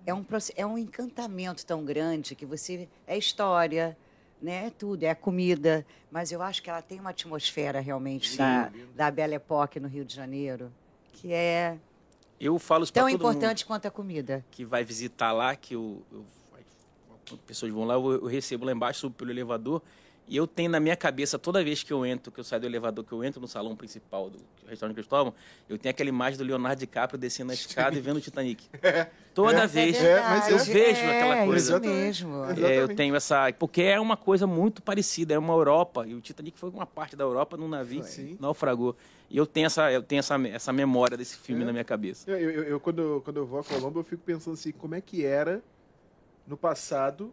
É 0.07 0.15
um, 0.15 0.25
é 0.57 0.67
um 0.67 0.79
encantamento 0.79 1.65
tão 1.65 1.85
grande 1.85 2.35
que 2.35 2.47
você. 2.47 2.89
É 3.07 3.17
história, 3.19 3.97
né? 4.41 4.67
É 4.67 4.71
tudo, 4.71 5.05
é 5.05 5.11
a 5.11 5.15
comida. 5.15 5.87
Mas 6.11 6.33
eu 6.33 6.41
acho 6.41 6.63
que 6.63 6.71
ela 6.71 6.81
tem 6.81 6.99
uma 6.99 7.11
atmosfera 7.11 7.81
realmente 7.81 8.31
Sim, 8.31 8.39
da, 8.39 8.69
lindo. 8.73 8.93
da 8.95 9.11
Belle 9.11 9.35
Époque 9.35 9.79
no 9.79 9.87
Rio 9.87 10.05
de 10.07 10.15
Janeiro, 10.17 10.73
que 11.13 11.33
é 11.33 11.79
Eu 12.41 12.59
falo 12.59 12.85
isso 12.85 12.93
tão 12.93 13.09
importante 13.09 13.67
quanto 13.67 13.87
a 13.87 13.91
comida. 13.91 14.45
que 14.51 14.65
vai 14.65 14.85
visitar 14.85 15.33
lá, 15.33 15.57
que 15.57 15.75
eu, 15.75 16.03
eu- 16.13 16.25
pessoas 17.47 17.71
vão 17.73 17.85
lá, 17.85 17.95
eu, 17.95 18.13
eu 18.13 18.27
recebo 18.27 18.65
lá 18.65 18.73
embaixo, 18.73 19.01
subo 19.01 19.15
pelo 19.17 19.31
elevador, 19.31 19.83
e 20.29 20.37
eu 20.37 20.47
tenho 20.47 20.71
na 20.71 20.79
minha 20.79 20.97
cabeça, 20.97 21.39
toda 21.39 21.63
vez 21.65 21.83
que 21.83 21.93
eu 21.93 22.05
entro, 22.05 22.31
que 22.31 22.39
eu 22.39 22.45
saio 22.45 22.61
do 22.61 22.67
elevador, 22.67 23.05
que 23.05 23.13
eu 23.13 23.25
entro 23.25 23.41
no 23.41 23.49
salão 23.49 23.75
principal 23.75 24.29
do 24.29 24.39
restaurante 24.67 24.95
Cristóvão, 24.97 25.33
eu 25.69 25.79
tenho 25.79 25.91
aquela 25.91 26.09
imagem 26.09 26.37
do 26.39 26.45
Leonardo 26.45 26.79
DiCaprio 26.81 27.19
descendo 27.19 27.51
a 27.51 27.55
escada 27.55 27.97
e 27.97 28.01
vendo 28.01 28.19
o 28.19 28.21
Titanic. 28.21 28.65
Toda 29.35 29.63
É. 29.63 29.67
vez. 29.67 29.97
É, 29.97 30.21
mas 30.21 30.49
eu 30.49 30.57
é- 30.59 30.65
vejo 30.65 31.01
é, 31.01 31.17
aquela 31.17 31.45
coisa. 31.47 31.77
Isso 31.79 31.87
mesmo. 31.87 32.45
É, 32.45 32.77
eu 32.81 32.95
tenho 32.95 33.15
essa. 33.15 33.53
Porque 33.59 33.83
é 33.83 33.99
uma 34.01 34.17
coisa 34.17 34.47
muito 34.47 34.83
parecida, 34.83 35.33
é 35.33 35.39
uma 35.39 35.55
Europa. 35.55 36.05
E 36.07 36.15
o 36.15 36.21
Titanic 36.21 36.59
foi 36.59 36.69
uma 36.71 36.87
parte 36.87 37.15
da 37.17 37.25
Europa 37.25 37.57
num 37.57 37.69
navio 37.69 38.01
que 38.03 38.09
Sim. 38.09 38.37
naufragou. 38.41 38.97
E 39.31 39.37
eu 39.37 39.47
tenho 39.47 39.67
essa, 39.67 39.93
eu 39.93 40.03
tenho 40.03 40.19
essa, 40.21 40.35
essa 40.49 40.73
memória 40.73 41.17
desse 41.17 41.37
filme 41.39 41.63
É. 41.63 41.67
na 41.67 41.73
minha 41.73 41.85
cabeça. 41.85 42.29
Eu, 42.31 42.39
eu- 42.51 42.65
eu- 42.65 42.81
quando, 42.81 43.01
eu- 43.01 43.21
quando 43.25 43.37
eu 43.37 43.47
vou 43.47 43.61
a 43.61 43.65
Colombo, 43.65 44.01
eu 44.01 44.05
fico 44.05 44.23
pensando 44.25 44.55
assim, 44.55 44.73
como 44.73 44.95
é 44.95 45.01
que 45.01 45.25
era 45.25 45.63
no 46.47 46.57
passado 46.57 47.33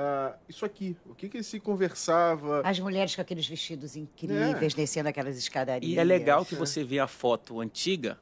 ah, 0.00 0.36
isso 0.48 0.64
aqui? 0.64 0.96
O 1.04 1.12
que 1.14 1.28
que 1.28 1.42
se 1.42 1.58
conversava? 1.58 2.62
As 2.64 2.78
mulheres 2.78 3.16
com 3.16 3.20
aqueles 3.20 3.46
vestidos 3.48 3.96
incríveis, 3.96 4.72
descendo 4.72 5.08
aquelas 5.08 5.36
escadarias. 5.36 5.92
E 5.92 5.98
é 5.98 6.04
legal 6.04 6.44
que 6.44 6.54
É. 6.54 6.58
você 6.58 6.84
vê 6.84 7.00
a 7.00 7.08
foto 7.08 7.60
antiga, 7.60 8.16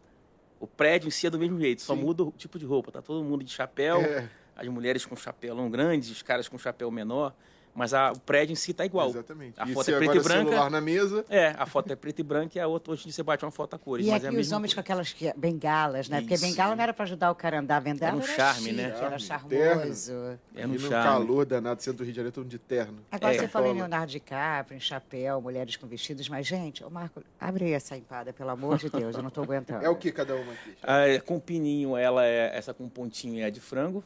o 0.59 0.67
prédio 0.67 1.09
em 1.09 1.11
si 1.11 1.27
é 1.27 1.31
do 1.31 1.39
mesmo 1.39 1.61
jeito, 1.61 1.83
só 1.83 1.95
Sim. 1.95 2.01
muda 2.01 2.23
o 2.25 2.33
tipo 2.33 2.59
de 2.59 2.65
roupa. 2.65 2.91
Tá 2.91 3.03
todo 3.03 3.23
mundo 3.23 3.45
de 3.45 3.51
chapéu, 3.53 4.01
É, 4.01 4.27
as 4.57 4.67
mulheres 4.69 5.05
com 5.05 5.15
chapelão 5.15 5.69
grande, 5.71 6.11
os 6.11 6.23
caras 6.23 6.49
com 6.49 6.57
chapéu 6.57 6.91
menor. 6.91 7.35
Mas 7.77 7.93
a- 7.93 8.11
o 8.13 8.19
prédio 8.19 8.53
em 8.53 8.57
si 8.57 8.73
tá 8.73 8.85
igual. 8.87 9.11
Exatamente. 9.11 9.61
A 9.61 9.67
e 9.69 9.75
foto 9.75 9.85
se 9.85 9.93
é 9.93 9.99
preta 9.99 10.17
e 10.17 10.21
branca. 10.21 10.49
celular 10.51 10.71
na 10.71 10.81
mesa, 10.81 11.25
É, 11.29 11.55
a 11.59 11.67
foto 11.67 11.93
é 11.93 11.97
preta 11.97 12.21
e 12.23 12.25
branca 12.25 12.57
e 12.57 12.61
a 12.61 12.67
outra 12.67 12.93
hoje 12.95 13.03
em 13.03 13.05
dia 13.05 13.13
você 13.13 13.23
bate 13.23 13.45
uma 13.45 13.51
foto 13.51 13.75
a 13.77 13.79
cores. 13.79 14.07
E 14.07 14.11
mas 14.11 14.23
é 14.25 14.27
a 14.27 14.31
aqui 14.31 14.37
os 14.39 14.47
mesma 14.47 14.57
homens 14.57 14.73
com 14.73 14.77
coisa. 14.77 14.81
aquelas 14.81 15.13
que- 15.13 15.33
bengalas, 15.37 16.09
né? 16.09 16.21
Porque 16.21 16.35
Isso. 16.35 16.45
bengala 16.47 16.75
não 16.75 16.83
era 16.83 16.95
para 16.95 17.05
ajudar 17.05 17.31
o 17.31 17.35
cara 17.35 17.57
a 17.59 17.61
andar, 17.61 17.81
bengala 17.81 18.13
Era 18.13 18.17
um 18.17 18.23
era 18.23 18.35
charme, 18.35 18.73
né? 18.73 18.85
chique, 18.91 19.05
Era 19.05 19.19
Charme, 19.19 19.51
charmoso. 19.61 20.13
É 20.55 20.67
no 20.67 20.75
e 20.75 20.79
no 20.79 20.89
charme. 20.89 21.05
calor 21.05 21.45
danado, 21.45 21.83
centro 21.83 21.99
do 21.99 22.05
Rio 22.05 22.13
de 22.13 22.17
Janeiro, 22.17 22.35
todo 22.35 22.45
mundo 22.45 22.51
de 22.51 22.59
terno. 22.59 22.99
Agora 23.13 23.35
É. 23.35 23.39
você 23.39 23.49
falou 23.49 23.71
em. 23.71 23.77
Leonardo 23.77 24.11
DiCaprio, 24.11 24.77
em 24.77 24.81
chapéu, 24.81 25.41
mulheres 25.41 25.77
com 25.77 25.87
vestidos, 25.87 26.29
mas, 26.31 26.47
gente, 26.47 26.83
ô 26.83 26.89
Marco, 26.89 27.23
abre 27.39 27.67
aí 27.67 27.73
essa 27.73 27.95
empada, 27.97 28.33
pelo 28.33 28.51
amor 28.51 28.79
de 28.79 28.89
Deus, 28.89 29.15
eu 29.17 29.23
não 29.23 29.31
tô 29.31 29.43
aguentando. 29.43 29.85
É 29.85 29.89
o 29.91 29.97
que 29.97 30.11
cada 30.11 30.35
uma 30.35 30.53
aqui? 30.53 30.77
Ah, 30.83 31.07
é, 31.07 31.19
com 31.21 31.39
pininho, 31.39 31.95
ela 31.97 32.25
é 32.25 32.57
essa 32.57 32.73
com 32.73 32.89
pontinho 32.89 33.45
é 33.45 33.51
de 33.51 33.61
frango. 33.61 34.03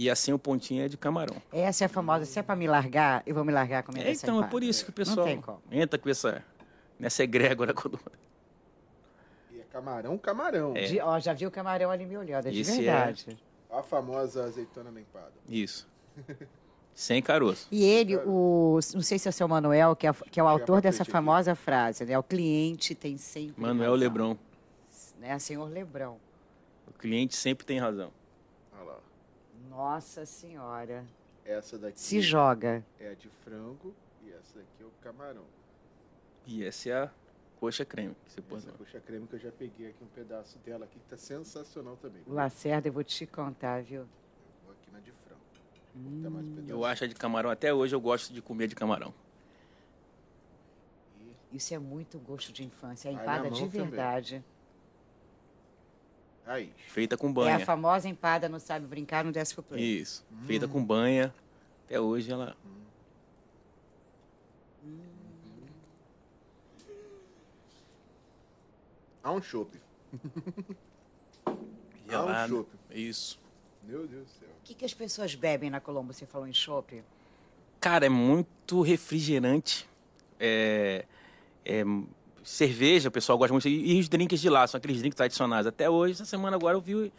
E 0.00 0.08
assim 0.08 0.32
o 0.32 0.38
pontinho 0.38 0.82
é 0.82 0.88
de 0.88 0.96
camarão. 0.96 1.36
Essa 1.52 1.84
é 1.84 1.86
a 1.86 1.88
famosa, 1.88 2.24
se 2.24 2.38
é 2.38 2.42
pra 2.42 2.56
me 2.56 2.66
largar, 2.66 3.22
eu 3.26 3.34
vou 3.34 3.44
me 3.44 3.52
largar 3.52 3.82
comendo 3.82 4.06
É, 4.06 4.10
essa 4.12 4.24
então, 4.24 4.42
é 4.42 4.46
por 4.46 4.62
isso 4.62 4.82
que 4.82 4.88
o 4.90 4.94
pessoal 4.94 5.26
entra 5.70 5.98
com 5.98 6.08
essa 6.08 6.42
nessa 6.98 7.22
egrégora 7.22 7.74
quando 7.74 8.00
E 9.52 9.60
é 9.60 9.64
camarão, 9.64 10.16
camarão. 10.16 10.74
É. 10.74 10.86
De- 10.86 11.00
ó, 11.02 11.18
já 11.20 11.34
vi 11.34 11.46
o 11.46 11.50
camarão 11.50 11.90
ali 11.90 12.06
me 12.06 12.16
olhando, 12.16 12.46
é 12.46 12.50
de 12.50 12.60
Esse 12.60 12.72
é- 12.72 12.74
verdade. 12.76 13.36
A 13.70 13.82
famosa 13.82 14.44
azeitona 14.44 14.90
na 14.90 15.02
empada. 15.02 15.34
Isso. 15.46 15.86
Sem 16.94 17.20
caroço. 17.20 17.68
E 17.70 17.84
ele, 17.84 18.16
o, 18.24 18.80
não 18.94 19.02
sei 19.02 19.18
se 19.18 19.28
é 19.28 19.30
o 19.30 19.32
seu 19.34 19.46
Manuel, 19.46 19.94
que 19.94 20.06
é, 20.06 20.14
que 20.14 20.40
é 20.40 20.42
o 20.42 20.48
autor 20.48 20.80
dessa 20.80 21.04
famosa 21.04 21.54
frase, 21.54 22.06
né? 22.06 22.18
O 22.18 22.22
cliente 22.22 22.94
tem 22.94 23.18
sempre 23.18 23.60
Manuel 23.60 23.90
razão. 23.90 24.00
Lebrão. 24.00 24.38
Né? 25.18 25.38
Senhor 25.38 25.68
Lebrão. 25.68 26.16
O 26.88 26.92
cliente 26.98 27.36
sempre 27.36 27.66
tem 27.66 27.78
razão. 27.78 28.10
Nossa 29.80 30.26
Senhora. 30.26 31.06
Essa 31.42 31.78
daqui 31.78 31.98
Se 31.98 32.20
joga. 32.20 32.84
é 32.98 33.08
a 33.12 33.14
de 33.14 33.30
frango 33.42 33.94
e 34.22 34.30
essa 34.30 34.58
daqui 34.58 34.82
é 34.82 34.84
o 34.84 34.90
camarão. 35.02 35.44
E 36.46 36.62
essa 36.62 36.90
é 36.90 37.02
a 37.04 37.10
coxa 37.58 37.82
creme 37.82 38.14
que 38.26 38.30
você 38.30 38.42
pôs. 38.42 38.62
Essa 38.66 38.76
coxa 38.76 39.00
creme 39.00 39.26
que 39.26 39.36
eu 39.36 39.38
já 39.38 39.50
peguei 39.50 39.88
aqui 39.88 40.04
um 40.04 40.08
pedaço 40.08 40.58
dela 40.58 40.84
aqui, 40.84 40.98
que 40.98 41.08
tá 41.08 41.16
sensacional 41.16 41.96
também. 41.96 42.20
O 42.26 42.34
Lacerda, 42.34 42.88
eu 42.88 42.92
vou 42.92 43.02
te 43.02 43.24
contar, 43.26 43.82
viu? 43.82 44.02
Eu 44.02 44.08
vou 44.66 44.72
aqui 44.74 44.90
na 44.92 45.00
de 45.00 45.12
frango. 45.12 45.40
Botar 45.94 46.28
mais 46.30 46.46
um. 46.46 46.68
Eu 46.68 46.84
acho 46.84 47.04
a 47.04 47.06
de 47.06 47.14
camarão, 47.14 47.48
até 47.48 47.72
hoje 47.72 47.94
eu 47.94 48.00
gosto 48.02 48.34
de 48.34 48.42
comer 48.42 48.68
de 48.68 48.74
camarão. 48.74 49.14
Isso 51.50 51.72
é 51.72 51.78
muito 51.78 52.18
gosto 52.18 52.52
de 52.52 52.64
infância. 52.64 53.10
A 53.10 53.14
Vai 53.14 53.22
empada 53.22 53.50
de 53.50 53.62
mão 53.62 53.70
também. 53.70 54.44
Aí. 56.46 56.72
Feita 56.88 57.16
com 57.16 57.28
É 57.28 57.32
banha. 57.32 57.56
a 57.56 57.60
famosa 57.60 58.08
empada, 58.08 58.48
não 58.48 58.58
sabe 58.58 58.86
brincar, 58.86 59.24
não 59.24 59.30
desce 59.32 59.54
pro 59.54 59.62
play. 59.62 60.00
Isso. 60.00 60.24
Feita 60.46 60.66
com 60.66 60.84
banha. 60.84 61.32
Até 61.86 62.00
hoje 62.00 62.30
ela. 62.32 62.56
Há 69.22 69.32
um 69.32 69.42
chopp. 69.42 69.70
Ah, 71.46 71.50
um 72.46 72.48
chopp. 72.48 72.68
Isso. 72.90 73.38
Meu 73.82 74.06
Deus 74.06 74.26
do 74.26 74.30
céu. 74.38 74.48
O 74.48 74.62
que, 74.64 74.74
que 74.74 74.84
as 74.84 74.94
pessoas 74.94 75.34
bebem 75.34 75.70
na 75.70 75.80
Colombo? 75.80 76.12
Você 76.12 76.26
falou 76.26 76.46
em 76.46 76.52
chopp? 76.52 77.02
Cara, 77.80 78.06
é 78.06 78.08
muito 78.08 78.82
refrigerante. 78.82 79.88
É, 80.38 81.04
é, 81.64 81.82
cerveja, 82.42 83.08
o 83.08 83.12
pessoal 83.12 83.36
gosta 83.38 83.52
muito. 83.52 83.68
E, 83.68 83.96
e 83.96 84.00
os 84.00 84.08
drinks 84.08 84.40
de 84.40 84.48
lá, 84.48 84.66
são 84.66 84.78
aqueles 84.78 84.98
drinks 84.98 85.16
tradicionais. 85.16 85.66
Até 85.66 85.88
hoje, 85.88 86.12
essa 86.14 86.24
semana 86.24 86.56
agora, 86.56 86.76
eu 86.76 86.80
vi, 86.80 87.12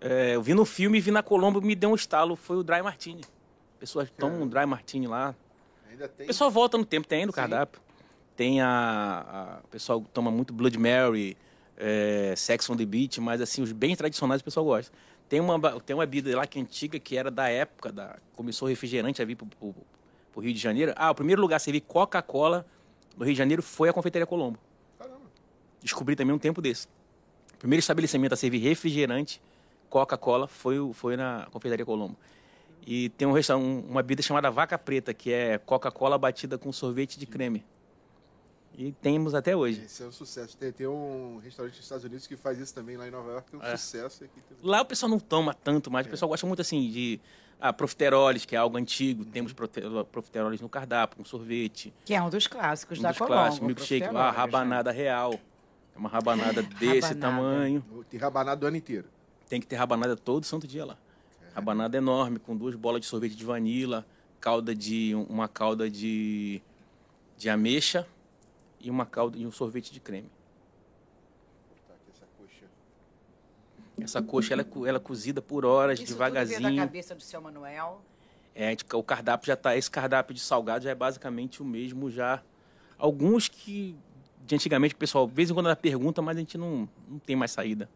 é, 0.00 0.34
eu 0.34 0.42
vi 0.42 0.54
no 0.54 0.64
filme 0.64 0.98
e 0.98 1.00
vi 1.00 1.10
na 1.10 1.22
Colombo 1.22 1.60
me 1.60 1.74
deu 1.74 1.90
um 1.90 1.94
estalo. 1.94 2.36
Foi 2.36 2.56
o 2.56 2.62
Dry 2.62 2.82
Martini. 2.82 3.22
Pessoas 3.78 4.10
tomam 4.16 4.42
um 4.42 4.48
Dry 4.48 4.66
Martini 4.66 5.06
lá. 5.06 5.34
Ainda 5.90 6.08
tem. 6.08 6.24
O 6.24 6.28
pessoal 6.28 6.50
volta 6.50 6.76
no 6.78 6.84
tempo, 6.84 7.06
tem 7.06 7.26
no 7.26 7.32
Sim. 7.32 7.36
cardápio. 7.36 7.80
Tem 8.36 8.60
a, 8.60 8.68
a- 8.68 9.58
O 9.64 9.68
pessoal 9.68 10.00
toma 10.12 10.30
muito 10.30 10.52
Blood 10.52 10.78
Mary, 10.78 11.36
é, 11.76 12.34
Sex 12.36 12.68
on 12.68 12.76
the 12.76 12.84
Beach, 12.84 13.20
mas 13.20 13.40
assim, 13.40 13.62
os 13.62 13.72
bem 13.72 13.94
tradicionais 13.96 14.40
o 14.40 14.44
pessoal 14.44 14.64
gosta. 14.66 14.92
Tem 15.28 15.40
uma, 15.40 15.80
tem 15.80 15.94
uma 15.96 16.06
bebida 16.06 16.36
lá 16.36 16.46
que 16.46 16.58
é 16.58 16.62
antiga, 16.62 16.98
que 17.00 17.16
era 17.16 17.30
da 17.30 17.48
época, 17.48 17.90
da, 17.90 18.16
começou 18.34 18.66
o 18.66 18.68
refrigerante 18.68 19.20
a 19.20 19.24
vir 19.24 19.34
pro, 19.34 19.46
pro, 19.46 19.74
pro 20.32 20.40
Rio 20.42 20.52
de 20.52 20.58
Janeiro. 20.60 20.92
Ah, 20.96 21.10
o 21.10 21.14
primeiro 21.14 21.40
lugar 21.42 21.56
a 21.56 21.58
servir 21.58 21.80
Coca-Cola 21.80 22.64
no 23.16 23.24
Rio 23.24 23.34
de 23.34 23.38
Janeiro 23.38 23.62
foi 23.62 23.88
a 23.88 23.92
Confeitaria 23.92 24.26
Colombo. 24.26 24.58
Caramba. 24.98 25.20
Descobri 25.82 26.14
também 26.16 26.34
um 26.34 26.38
tempo 26.38 26.60
desse. 26.60 26.86
O 27.54 27.58
primeiro 27.58 27.80
estabelecimento 27.80 28.32
a 28.32 28.36
servir 28.36 28.58
refrigerante, 28.58 29.40
Coca-Cola, 29.88 30.46
foi, 30.46 30.76
foi 30.92 31.16
na 31.16 31.46
Confeitaria 31.50 31.84
Colombo. 31.86 32.16
E 32.86 33.08
tem 33.10 33.26
um, 33.26 33.32
resta- 33.32 33.56
um- 33.56 33.80
uma 33.80 34.02
bebida 34.02 34.22
chamada 34.22 34.50
Vaca 34.50 34.78
Preta, 34.78 35.12
que 35.14 35.32
é 35.32 35.58
Coca-Cola 35.58 36.16
batida 36.18 36.56
com 36.58 36.70
sorvete 36.72 37.18
de 37.18 37.26
creme. 37.26 37.64
E 38.78 38.92
temos 38.92 39.34
até 39.34 39.56
hoje. 39.56 39.82
Esse 39.84 40.02
é 40.02 40.06
um 40.06 40.12
sucesso. 40.12 40.54
Tem, 40.56 40.70
tem 40.70 40.86
um 40.86 41.38
restaurante 41.42 41.76
nos 41.76 41.82
Estados 41.84 42.04
Unidos 42.04 42.26
que 42.26 42.36
faz 42.36 42.58
isso 42.58 42.74
também 42.74 42.96
lá 42.98 43.08
em 43.08 43.10
Nova 43.10 43.30
York, 43.32 43.48
que 43.50 43.56
é 43.56 43.58
um 43.58 43.62
É. 43.62 43.76
sucesso. 43.76 44.24
Lá 44.62 44.82
o 44.82 44.84
pessoal 44.84 45.08
não 45.08 45.18
toma 45.18 45.54
tanto, 45.54 45.90
mas 45.90 46.06
o 46.06 46.10
pessoal 46.10 46.28
gosta 46.28 46.46
muito 46.46 46.60
assim 46.60 46.90
de 46.90 47.18
ah, 47.60 47.72
profiteroles, 47.72 48.44
que 48.44 48.54
é 48.54 48.58
algo 48.58 48.76
antigo. 48.76 49.24
Temos 49.24 49.52
profiteroles 49.52 50.60
no 50.60 50.68
cardápio, 50.68 51.16
com 51.18 51.24
sorvete. 51.24 51.92
Que 52.04 52.14
é 52.14 52.22
um 52.22 52.28
dos 52.30 52.46
clássicos 52.46 52.98
Um 52.98 53.02
da 53.02 53.08
dos 53.10 53.18
Colombo. 53.18 53.34
clássicos, 53.34 53.66
milkshake, 53.66 54.12
né? 54.12 54.30
rabanada 54.30 54.90
real. 54.90 55.34
É 55.94 55.98
uma 55.98 56.08
rabanada 56.08 56.62
desse 56.62 57.14
Rabanada. 57.14 57.20
tamanho. 57.20 57.84
Tem 58.10 58.20
rabanada 58.20 58.56
do 58.60 58.66
ano 58.66 58.76
inteiro. 58.76 59.06
Tem 59.48 59.60
que 59.60 59.66
ter 59.66 59.76
rabanada 59.76 60.16
todo 60.16 60.44
santo 60.44 60.66
dia 60.66 60.84
lá. 60.84 60.96
Rabanada 61.54 61.96
enorme, 61.96 62.38
com 62.38 62.54
duas 62.56 62.74
bolas 62.74 63.00
de 63.00 63.06
sorvete 63.06 63.34
de 63.34 63.44
vanila, 63.44 64.04
calda 64.40 64.74
de 64.74 65.14
uma 65.28 65.48
calda 65.48 65.88
de, 65.88 66.60
de 67.38 67.48
ameixa 67.48 68.06
e 68.78 68.90
uma 68.90 69.06
calda 69.06 69.38
e 69.38 69.46
um 69.46 69.50
sorvete 69.50 69.90
de 69.90 69.98
creme. 69.98 70.28
Vou 71.68 71.76
botar 71.78 71.94
aqui 71.94 72.10
essa 72.14 72.26
coxa. 72.36 72.66
Essa 74.06 74.22
coxa 74.22 74.54
ela, 74.54 74.62
é 74.62 74.88
ela 74.88 74.98
é 74.98 75.00
cozida 75.00 75.42
por 75.42 75.64
horas, 75.64 75.98
Isso 75.98 76.06
da 76.06 76.14
devagarzinho. 76.14 76.76
cabeça 76.76 77.14
do 77.14 77.22
seu 77.22 77.40
Manuel. 77.40 78.00
É, 78.54 78.74
o 78.94 79.02
cardápio 79.02 79.46
já 79.46 79.56
tá, 79.56 79.76
esse 79.76 79.90
cardápio 79.90 80.34
de 80.34 80.40
salgado 80.40 80.84
já 80.84 80.90
é 80.90 80.94
basicamente 80.94 81.60
o 81.60 81.64
mesmo 81.64 82.10
já. 82.10 82.42
Alguns 82.98 83.48
que 83.48 83.94
de 84.46 84.54
antigamente 84.54 84.94
o 84.94 84.96
pessoal, 84.96 85.26
de 85.26 85.34
vez 85.34 85.50
em 85.50 85.54
quando 85.54 85.66
ela 85.66 85.76
pergunta, 85.76 86.22
mas 86.22 86.36
a 86.36 86.40
gente 86.40 86.56
não, 86.56 86.88
não 87.08 87.18
tem 87.18 87.34
mais 87.34 87.50
saída. 87.50 87.88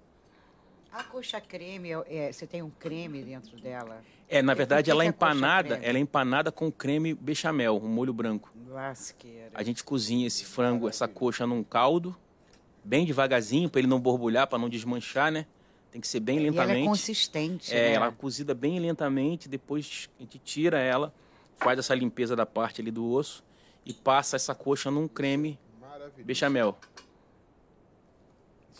A 0.92 1.04
coxa 1.04 1.40
creme, 1.40 1.90
é, 2.06 2.32
você 2.32 2.46
tem 2.46 2.62
um 2.62 2.70
creme 2.70 3.22
dentro 3.22 3.56
dela? 3.60 4.02
É, 4.28 4.42
na 4.42 4.52
por 4.52 4.58
verdade 4.58 4.90
ela 4.90 5.04
é 5.04 5.06
é 5.06 5.08
empanada, 5.08 5.76
ela 5.76 5.96
é 5.96 6.00
empanada 6.00 6.50
com 6.50 6.70
creme 6.70 7.14
bechamel, 7.14 7.76
um 7.76 7.88
molho 7.88 8.12
branco. 8.12 8.52
Lasqueira. 8.68 9.50
A 9.54 9.62
gente 9.62 9.84
cozinha 9.84 10.26
esse 10.26 10.44
frango, 10.44 10.88
essa 10.88 11.06
coxa 11.06 11.46
num 11.46 11.62
caldo, 11.62 12.16
bem 12.84 13.04
devagarzinho, 13.06 13.70
para 13.70 13.80
ele 13.80 13.88
não 13.88 14.00
borbulhar, 14.00 14.48
para 14.48 14.58
não 14.58 14.68
desmanchar, 14.68 15.30
né? 15.30 15.46
Tem 15.90 16.00
que 16.00 16.06
ser 16.06 16.20
bem 16.20 16.36
E 16.36 16.46
ela 16.46 16.48
é 16.48 16.50
lentamente. 16.50 16.86
consistente, 16.88 17.74
É, 17.74 17.90
né? 17.90 17.92
ela 17.94 18.12
cozida 18.12 18.54
bem 18.54 18.78
lentamente, 18.78 19.48
depois 19.48 20.08
a 20.18 20.22
gente 20.22 20.38
tira 20.38 20.78
ela, 20.78 21.12
faz 21.56 21.78
essa 21.78 21.94
limpeza 21.94 22.36
da 22.36 22.46
parte 22.46 22.80
ali 22.80 22.90
do 22.90 23.10
osso 23.10 23.42
e 23.84 23.92
passa 23.92 24.36
essa 24.36 24.54
coxa 24.54 24.90
num 24.90 25.08
creme 25.08 25.58
bechamel, 26.24 26.76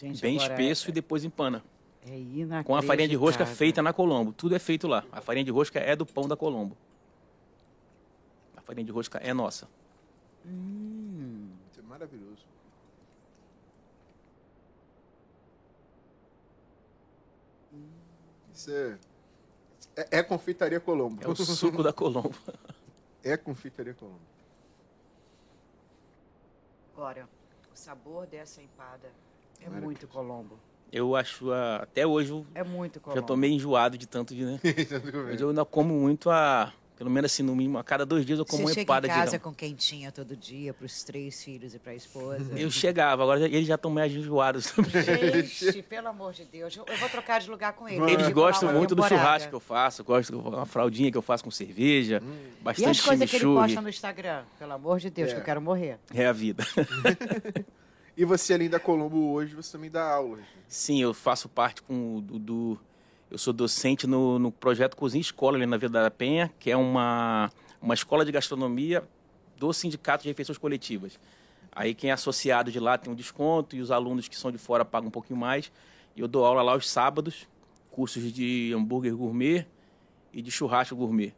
Gente, 0.01 0.21
bem 0.23 0.37
espesso 0.37 0.89
e 0.89 0.93
depois 0.93 1.25
empana. 1.25 1.63
É, 2.07 2.59
é 2.59 2.63
Com 2.63 2.75
a 2.75 2.83
farinha 2.83 3.07
de 3.09 3.15
rosca 3.17 3.45
feita 3.45 3.83
na 3.83 3.93
Colombo. 3.93 4.33
Tudo 4.33 4.55
é 4.55 4.59
feito 4.59 4.89
lá. 4.89 5.05
A 5.13 5.21
farinha 5.21 5.45
de 5.45 5.51
rosca 5.51 5.79
é 5.79 5.95
do 5.95 6.07
pão 6.07 6.27
da 6.27 6.37
Colombo. 6.37 6.75
A 8.57 8.63
farinha 8.63 8.85
de 8.87 8.91
rosca 8.93 9.19
é 9.19 9.35
nossa. 9.35 9.69
Hum, 10.47 11.49
Isso 11.71 11.81
é 11.81 11.83
maravilhoso. 11.83 12.30
Isso 18.61 18.71
é. 18.71 18.99
É, 19.97 20.19
é 20.19 20.23
confeitaria 20.23 20.79
Colombo. 20.81 21.23
É 21.25 21.29
o 21.29 21.35
suco 21.35 21.83
da 21.83 21.93
Colombo. 21.93 22.35
É 23.23 23.37
confeitaria 23.37 23.93
Colombo. 23.93 24.19
agora, 26.95 27.29
o 27.71 27.77
sabor 27.77 28.27
dessa 28.27 28.63
empada 28.63 29.09
é 29.59 29.65
Maravilhoso. 29.65 29.85
muito 29.85 30.09
Colombo. 30.09 30.59
Eu 30.91 31.15
acho, 31.15 31.53
a- 31.53 31.83
até 31.83 32.07
hoje, 32.07 32.31
eu 32.31 32.47
É 32.55 32.65
muito 32.65 32.95
já 32.95 33.01
Colombo. 33.01 33.27
tô 33.27 33.37
meio 33.37 33.53
enjoado 33.53 33.99
de 33.99 34.07
tanto 34.07 34.35
de, 34.35 34.45
né? 34.47 34.59
Mas 35.29 35.41
eu 35.41 35.51
ainda 35.51 35.67
como 35.67 35.93
muito 35.95 36.31
a... 36.31 36.73
Pelo 37.01 37.09
menos 37.09 37.33
assim, 37.33 37.43
no 37.43 37.57
mínimo, 37.57 37.79
a 37.79 37.83
cada 37.83 38.05
dois 38.05 38.27
dias 38.27 38.39
eu 38.39 38.45
como 38.45 38.59
Você 38.59 38.63
uma 38.65 38.75
chega 38.75 38.83
empada 38.83 39.07
em 39.07 39.11
de 39.11 39.17
casa 39.17 39.31
grão. 39.39 39.41
com 39.41 39.55
quentinha 39.57 40.13
todo 40.13 40.37
dia, 40.37 40.75
para 40.75 40.85
os 40.85 41.03
três 41.03 41.43
filhos 41.43 41.75
e 41.75 41.79
para 41.79 41.93
a 41.93 41.95
esposa. 41.95 42.53
Eu 42.59 42.71
chegava, 42.71 43.23
agora 43.23 43.47
eles 43.47 43.67
já 43.67 43.77
estão 43.77 43.91
mais 43.91 44.13
enjoados 44.13 44.67
também. 44.77 44.93
Gente, 45.47 45.83
pelo 45.85 46.09
amor 46.09 46.35
de 46.35 46.45
Deus, 46.45 46.77
eu 46.77 46.85
vou 46.99 47.09
trocar 47.09 47.41
de 47.41 47.49
lugar 47.49 47.73
com 47.73 47.89
eles. 47.89 48.07
Eles 48.07 48.29
gostam 48.29 48.71
muito 48.75 48.95
do 48.95 49.03
churrasco 49.09 49.49
que 49.49 49.55
eu 49.55 49.61
faço, 49.61 50.05
gostam 50.05 50.41
uma 50.41 50.67
fraldinha 50.67 51.11
que 51.11 51.17
eu 51.17 51.23
faço 51.23 51.43
com 51.43 51.51
cerveja, 51.51 52.21
Hum. 52.23 52.27
E 52.29 52.59
as 52.59 52.63
bastante 52.63 53.03
coisas 53.03 53.31
que 53.31 53.37
ele 53.37 53.45
posta 53.47 53.81
no 53.81 53.89
Instagram? 53.89 54.43
Pelo 54.59 54.73
amor 54.75 54.99
de 54.99 55.09
Deus, 55.09 55.31
É. 55.31 55.33
que 55.37 55.41
eu 55.41 55.45
quero 55.45 55.63
morrer. 55.63 55.99
É 56.15 56.27
a 56.27 56.33
vida. 56.33 56.63
E 58.17 58.25
você, 58.27 58.53
além 58.53 58.69
da 58.69 58.79
Colombo, 58.79 59.31
hoje 59.33 59.55
você 59.55 59.73
também 59.73 59.91
dá 59.91 60.03
aulas. 60.07 60.41
Sim, 60.69 61.01
eu 61.01 61.15
faço 61.15 61.49
parte 61.49 61.81
com 61.81 62.17
o 62.17 62.21
Dudu 62.21 62.79
Eu 63.31 63.39
sou 63.39 63.53
docente 63.53 64.09
no, 64.09 64.41
no 64.41 64.51
projeto 64.51 64.97
Cozinha 64.97 65.21
Escola, 65.21 65.57
ali 65.57 65.65
na 65.65 65.77
Vila 65.77 66.03
da 66.03 66.11
Penha, 66.11 66.53
que 66.59 66.69
é 66.69 66.77
uma, 66.77 67.49
uma 67.81 67.95
escola 67.95 68.25
de 68.25 68.33
gastronomia 68.33 69.05
do 69.57 69.73
Sindicato 69.73 70.25
de 70.25 70.29
Refeições 70.29 70.59
Coletivas. 70.59 71.17
Aí 71.71 71.95
quem 71.95 72.11
é 72.11 72.13
associado 72.13 72.73
de 72.73 72.81
lá 72.81 72.99
tem 72.99 73.13
um 73.13 73.15
desconto 73.15 73.77
e 73.77 73.81
os 73.81 73.93
alunos 73.93 74.27
que 74.27 74.37
são 74.37 74.51
de 74.51 74.59
fora 74.59 74.85
pagam 74.85 75.07
um 75.09 75.13
pouquinho 75.13 75.39
mais. 75.39 75.71
E 76.17 76.21
eu 76.21 76.27
dou 76.27 76.45
aula 76.45 76.61
lá 76.61 76.73
aos 76.73 76.91
sábados, 76.91 77.47
cursos 77.89 78.33
de 78.33 78.73
hambúrguer 78.75 79.15
gourmet 79.15 79.65
e 80.33 80.43
de 80.43 80.51
churrasco 80.51 80.97
gourmet. 80.97 81.33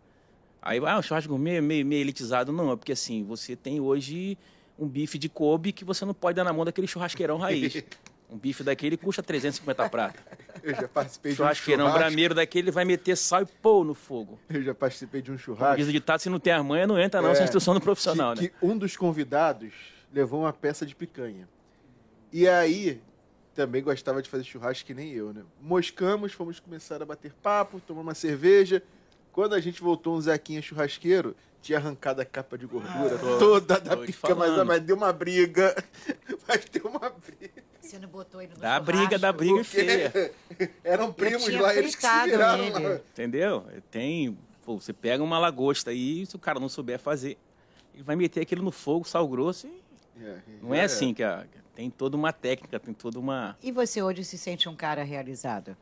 Aí, 0.62 0.78
ah, 0.78 0.98
o 0.98 1.02
churrasco 1.02 1.28
gourmet 1.28 1.56
é 1.56 1.60
meio, 1.60 1.84
meio 1.84 2.00
elitizado. 2.00 2.52
Não, 2.52 2.72
é 2.72 2.76
porque 2.76 2.92
assim, 2.92 3.22
você 3.22 3.54
tem 3.54 3.80
hoje 3.80 4.38
um 4.78 4.88
bife 4.88 5.18
de 5.18 5.28
Kobe 5.28 5.72
que 5.72 5.84
você 5.84 6.06
não 6.06 6.14
pode 6.14 6.36
dar 6.36 6.44
na 6.44 6.54
mão 6.54 6.64
daquele 6.64 6.86
churrasqueirão 6.86 7.36
raiz. 7.36 7.84
Um 8.32 8.38
bife 8.38 8.62
daquele 8.64 8.96
custa 8.96 9.22
350 9.22 9.88
prata. 9.90 10.18
Eu 10.62 10.74
já 10.74 10.88
participei 10.88 11.32
de 11.32 11.34
um 11.34 11.36
Churrasqueirão 11.44 11.84
churrasco. 11.86 11.98
brameiro 12.06 12.34
daquele 12.34 12.70
vai 12.70 12.82
meter 12.84 13.14
sal 13.14 13.42
e 13.42 13.46
pô 13.46 13.84
no 13.84 13.92
fogo. 13.94 14.38
Eu 14.48 14.62
já 14.62 14.74
participei 14.74 15.20
de 15.20 15.30
um 15.30 15.36
churrasco. 15.36 15.76
diz 15.76 15.88
o 15.88 15.92
ditado, 15.92 16.20
se 16.20 16.30
não 16.30 16.40
tem 16.40 16.52
as 16.54 16.64
manhas, 16.64 16.88
não 16.88 16.98
entra 16.98 17.20
não, 17.20 17.30
É, 17.30 17.34
sem 17.34 17.44
instrução 17.44 17.74
do 17.74 17.80
profissional, 17.80 18.34
que, 18.34 18.42
né? 18.44 18.48
que 18.48 18.66
um 18.66 18.76
dos 18.78 18.96
convidados 18.96 19.72
levou 20.12 20.40
uma 20.40 20.52
peça 20.52 20.86
de 20.86 20.94
picanha. 20.94 21.46
E 22.32 22.48
aí, 22.48 23.02
também 23.54 23.82
gostava 23.82 24.22
de 24.22 24.30
fazer 24.30 24.44
churrasco 24.44 24.86
que 24.86 24.94
nem 24.94 25.12
eu, 25.12 25.34
né? 25.34 25.42
Moscamos, 25.60 26.32
fomos 26.32 26.58
começar 26.58 27.02
a 27.02 27.04
bater 27.04 27.34
papo, 27.42 27.80
tomar 27.80 28.00
uma 28.00 28.14
cerveja. 28.14 28.82
Quando 29.30 29.54
a 29.54 29.60
gente 29.60 29.82
voltou, 29.82 30.16
um 30.16 30.20
Zequinha 30.22 30.62
churrasqueiro 30.62 31.36
tinha 31.60 31.76
arrancado 31.78 32.20
a 32.22 32.24
capa 32.24 32.56
de 32.56 32.66
gordura 32.66 33.18
tô- 33.18 33.38
toda 33.38 33.78
da 33.78 33.94
tô 33.96 34.02
pica, 34.02 34.34
mas, 34.34 34.66
mas 34.66 34.80
deu 34.82 34.96
uma 34.96 35.12
briga. 35.12 35.74
Mas 36.48 36.64
deu 36.64 36.86
uma 36.86 37.08
briga. 37.10 37.62
Você 37.82 37.98
não 37.98 38.08
botou 38.08 38.40
ele 38.40 38.52
no 38.54 38.60
Dá 38.60 38.76
churrasco? 38.78 38.84
briga, 38.86 39.18
dá 39.18 39.32
briga 39.32 39.54
Porque 39.56 39.64
feia. 39.64 40.32
Eram 40.84 41.12
primos 41.12 41.48
lá, 41.52 41.74
eles 41.74 41.94
que 41.94 42.06
se 42.06 42.24
viraram 42.24 42.68
lá. 42.70 42.94
Entendeu? 42.94 43.66
Tem. 43.90 44.36
Pô, 44.64 44.78
você 44.78 44.92
pega 44.92 45.22
uma 45.22 45.38
lagosta 45.38 45.90
aí, 45.90 46.24
se 46.24 46.36
o 46.36 46.38
cara 46.38 46.60
não 46.60 46.68
souber 46.68 46.98
fazer, 46.98 47.36
ele 47.92 48.04
vai 48.04 48.14
meter 48.14 48.40
aquilo 48.42 48.62
no 48.62 48.70
fogo, 48.70 49.04
sal 49.06 49.26
grosso 49.26 49.66
e 49.66 50.24
É, 50.24 50.38
não 50.62 50.72
é 50.72 50.82
assim 50.84 51.12
que 51.12 51.22
a- 51.22 51.44
tem 51.74 51.90
toda 51.90 52.16
uma 52.16 52.32
técnica, 52.32 52.78
tem 52.78 52.94
toda 52.94 53.18
uma. 53.18 53.56
E 53.62 53.72
você 53.72 54.00
hoje 54.00 54.22
se 54.24 54.38
sente 54.38 54.68
um 54.68 54.76
cara 54.76 55.02
realizado? 55.02 55.76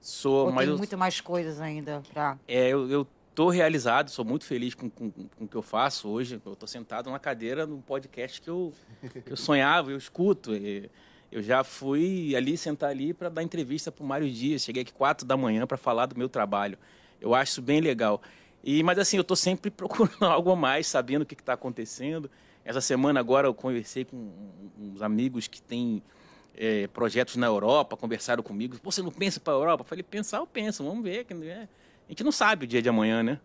Sou, 0.00 0.46
Ou 0.46 0.52
mas 0.52 0.64
tem 0.64 0.72
eu, 0.72 0.78
muito 0.78 0.96
mais 0.96 1.20
coisas 1.20 1.60
ainda 1.60 2.00
pra... 2.12 2.38
é, 2.46 2.68
eu, 2.68 2.88
eu 2.88 3.06
tô 3.34 3.50
realizado, 3.50 4.08
sou 4.10 4.24
muito 4.24 4.44
feliz 4.44 4.74
com, 4.74 4.88
com, 4.88 5.10
com 5.10 5.44
o 5.44 5.48
que 5.48 5.56
eu 5.56 5.62
faço 5.62 6.08
hoje. 6.08 6.40
Eu 6.46 6.54
tô 6.56 6.66
sentado 6.66 7.10
na 7.10 7.18
cadeira 7.18 7.66
num 7.66 7.80
podcast 7.80 8.40
que 8.40 8.48
eu, 8.48 8.72
que 9.24 9.32
eu 9.32 9.36
sonhava, 9.36 9.90
eu 9.90 9.98
escuto. 9.98 10.54
E 10.54 10.88
Eu 11.30 11.42
já 11.42 11.62
fui 11.62 12.34
ali 12.34 12.56
sentar 12.56 12.90
ali 12.90 13.12
para 13.12 13.28
dar 13.28 13.42
entrevista 13.42 13.92
para 13.92 14.02
o 14.02 14.06
Mário 14.06 14.30
Dias. 14.30 14.62
Cheguei 14.62 14.82
aqui 14.82 14.92
quatro 14.92 15.26
da 15.26 15.36
manhã 15.36 15.66
para 15.66 15.76
falar 15.76 16.06
do 16.06 16.16
meu 16.16 16.28
trabalho. 16.28 16.78
Eu 17.20 17.34
acho 17.34 17.52
isso 17.52 17.62
bem 17.62 17.80
legal. 17.80 18.22
E 18.64 18.82
mas 18.82 18.98
assim, 18.98 19.16
eu 19.16 19.22
estou 19.22 19.36
sempre 19.36 19.70
procurando 19.72 20.24
algo 20.24 20.50
a 20.50 20.56
mais, 20.56 20.86
sabendo 20.86 21.22
o 21.22 21.26
que 21.26 21.34
está 21.34 21.52
acontecendo. 21.52 22.30
Essa 22.64 22.80
semana 22.80 23.20
agora 23.20 23.46
eu 23.46 23.54
conversei 23.54 24.04
com 24.04 24.30
uns 24.78 25.00
amigos 25.02 25.46
que 25.46 25.60
têm 25.60 26.02
é, 26.54 26.86
projetos 26.88 27.36
na 27.36 27.46
Europa, 27.46 27.96
conversaram 27.96 28.42
comigo. 28.42 28.78
Você 28.82 29.02
não 29.02 29.10
pensa 29.10 29.38
para 29.38 29.52
a 29.52 29.56
Europa? 29.56 29.82
Eu 29.82 29.86
falei, 29.86 30.02
pensar 30.02 30.38
eu 30.38 30.46
penso, 30.46 30.84
vamos 30.84 31.02
ver. 31.02 31.26
né? 31.30 31.68
A 32.06 32.10
gente 32.10 32.24
não 32.24 32.32
sabe 32.32 32.64
o 32.64 32.68
dia 32.68 32.82
de 32.82 32.88
amanhã, 32.88 33.22
né? 33.22 33.40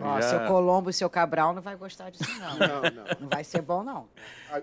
Ó, 0.00 0.20
Já- 0.20 0.28
seu 0.28 0.46
Colombo 0.46 0.90
e 0.90 0.92
seu 0.92 1.08
Cabral 1.10 1.52
não 1.54 1.60
vai 1.62 1.76
gostar 1.76 2.10
disso, 2.10 2.24
não. 2.38 2.58
Não, 2.58 2.82
não. 2.82 3.04
Não 3.20 3.28
vai 3.28 3.44
ser 3.44 3.60
bom, 3.62 3.82
não. 3.82 4.08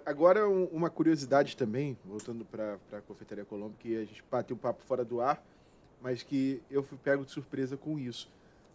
Agora, 0.05 0.47
um- 0.49 0.65
uma 0.65 0.89
curiosidade 0.89 1.55
também, 1.55 1.97
voltando 2.05 2.43
para 2.45 2.77
a 2.93 3.01
Confeitaria 3.01 3.45
Colombo, 3.45 3.75
que 3.79 3.95
a 3.95 3.99
gente 4.05 4.23
bateu 4.29 4.55
um 4.55 4.59
papo 4.59 4.81
fora 4.83 5.05
do 5.05 5.21
ar, 5.21 5.41
mas 6.01 6.23
que 6.23 6.61
eu 6.69 6.81
fui 6.83 6.97
pego 6.97 7.23
de 7.25 7.31
surpresa 7.31 7.77
com 7.77 7.97
isso. 7.99 8.29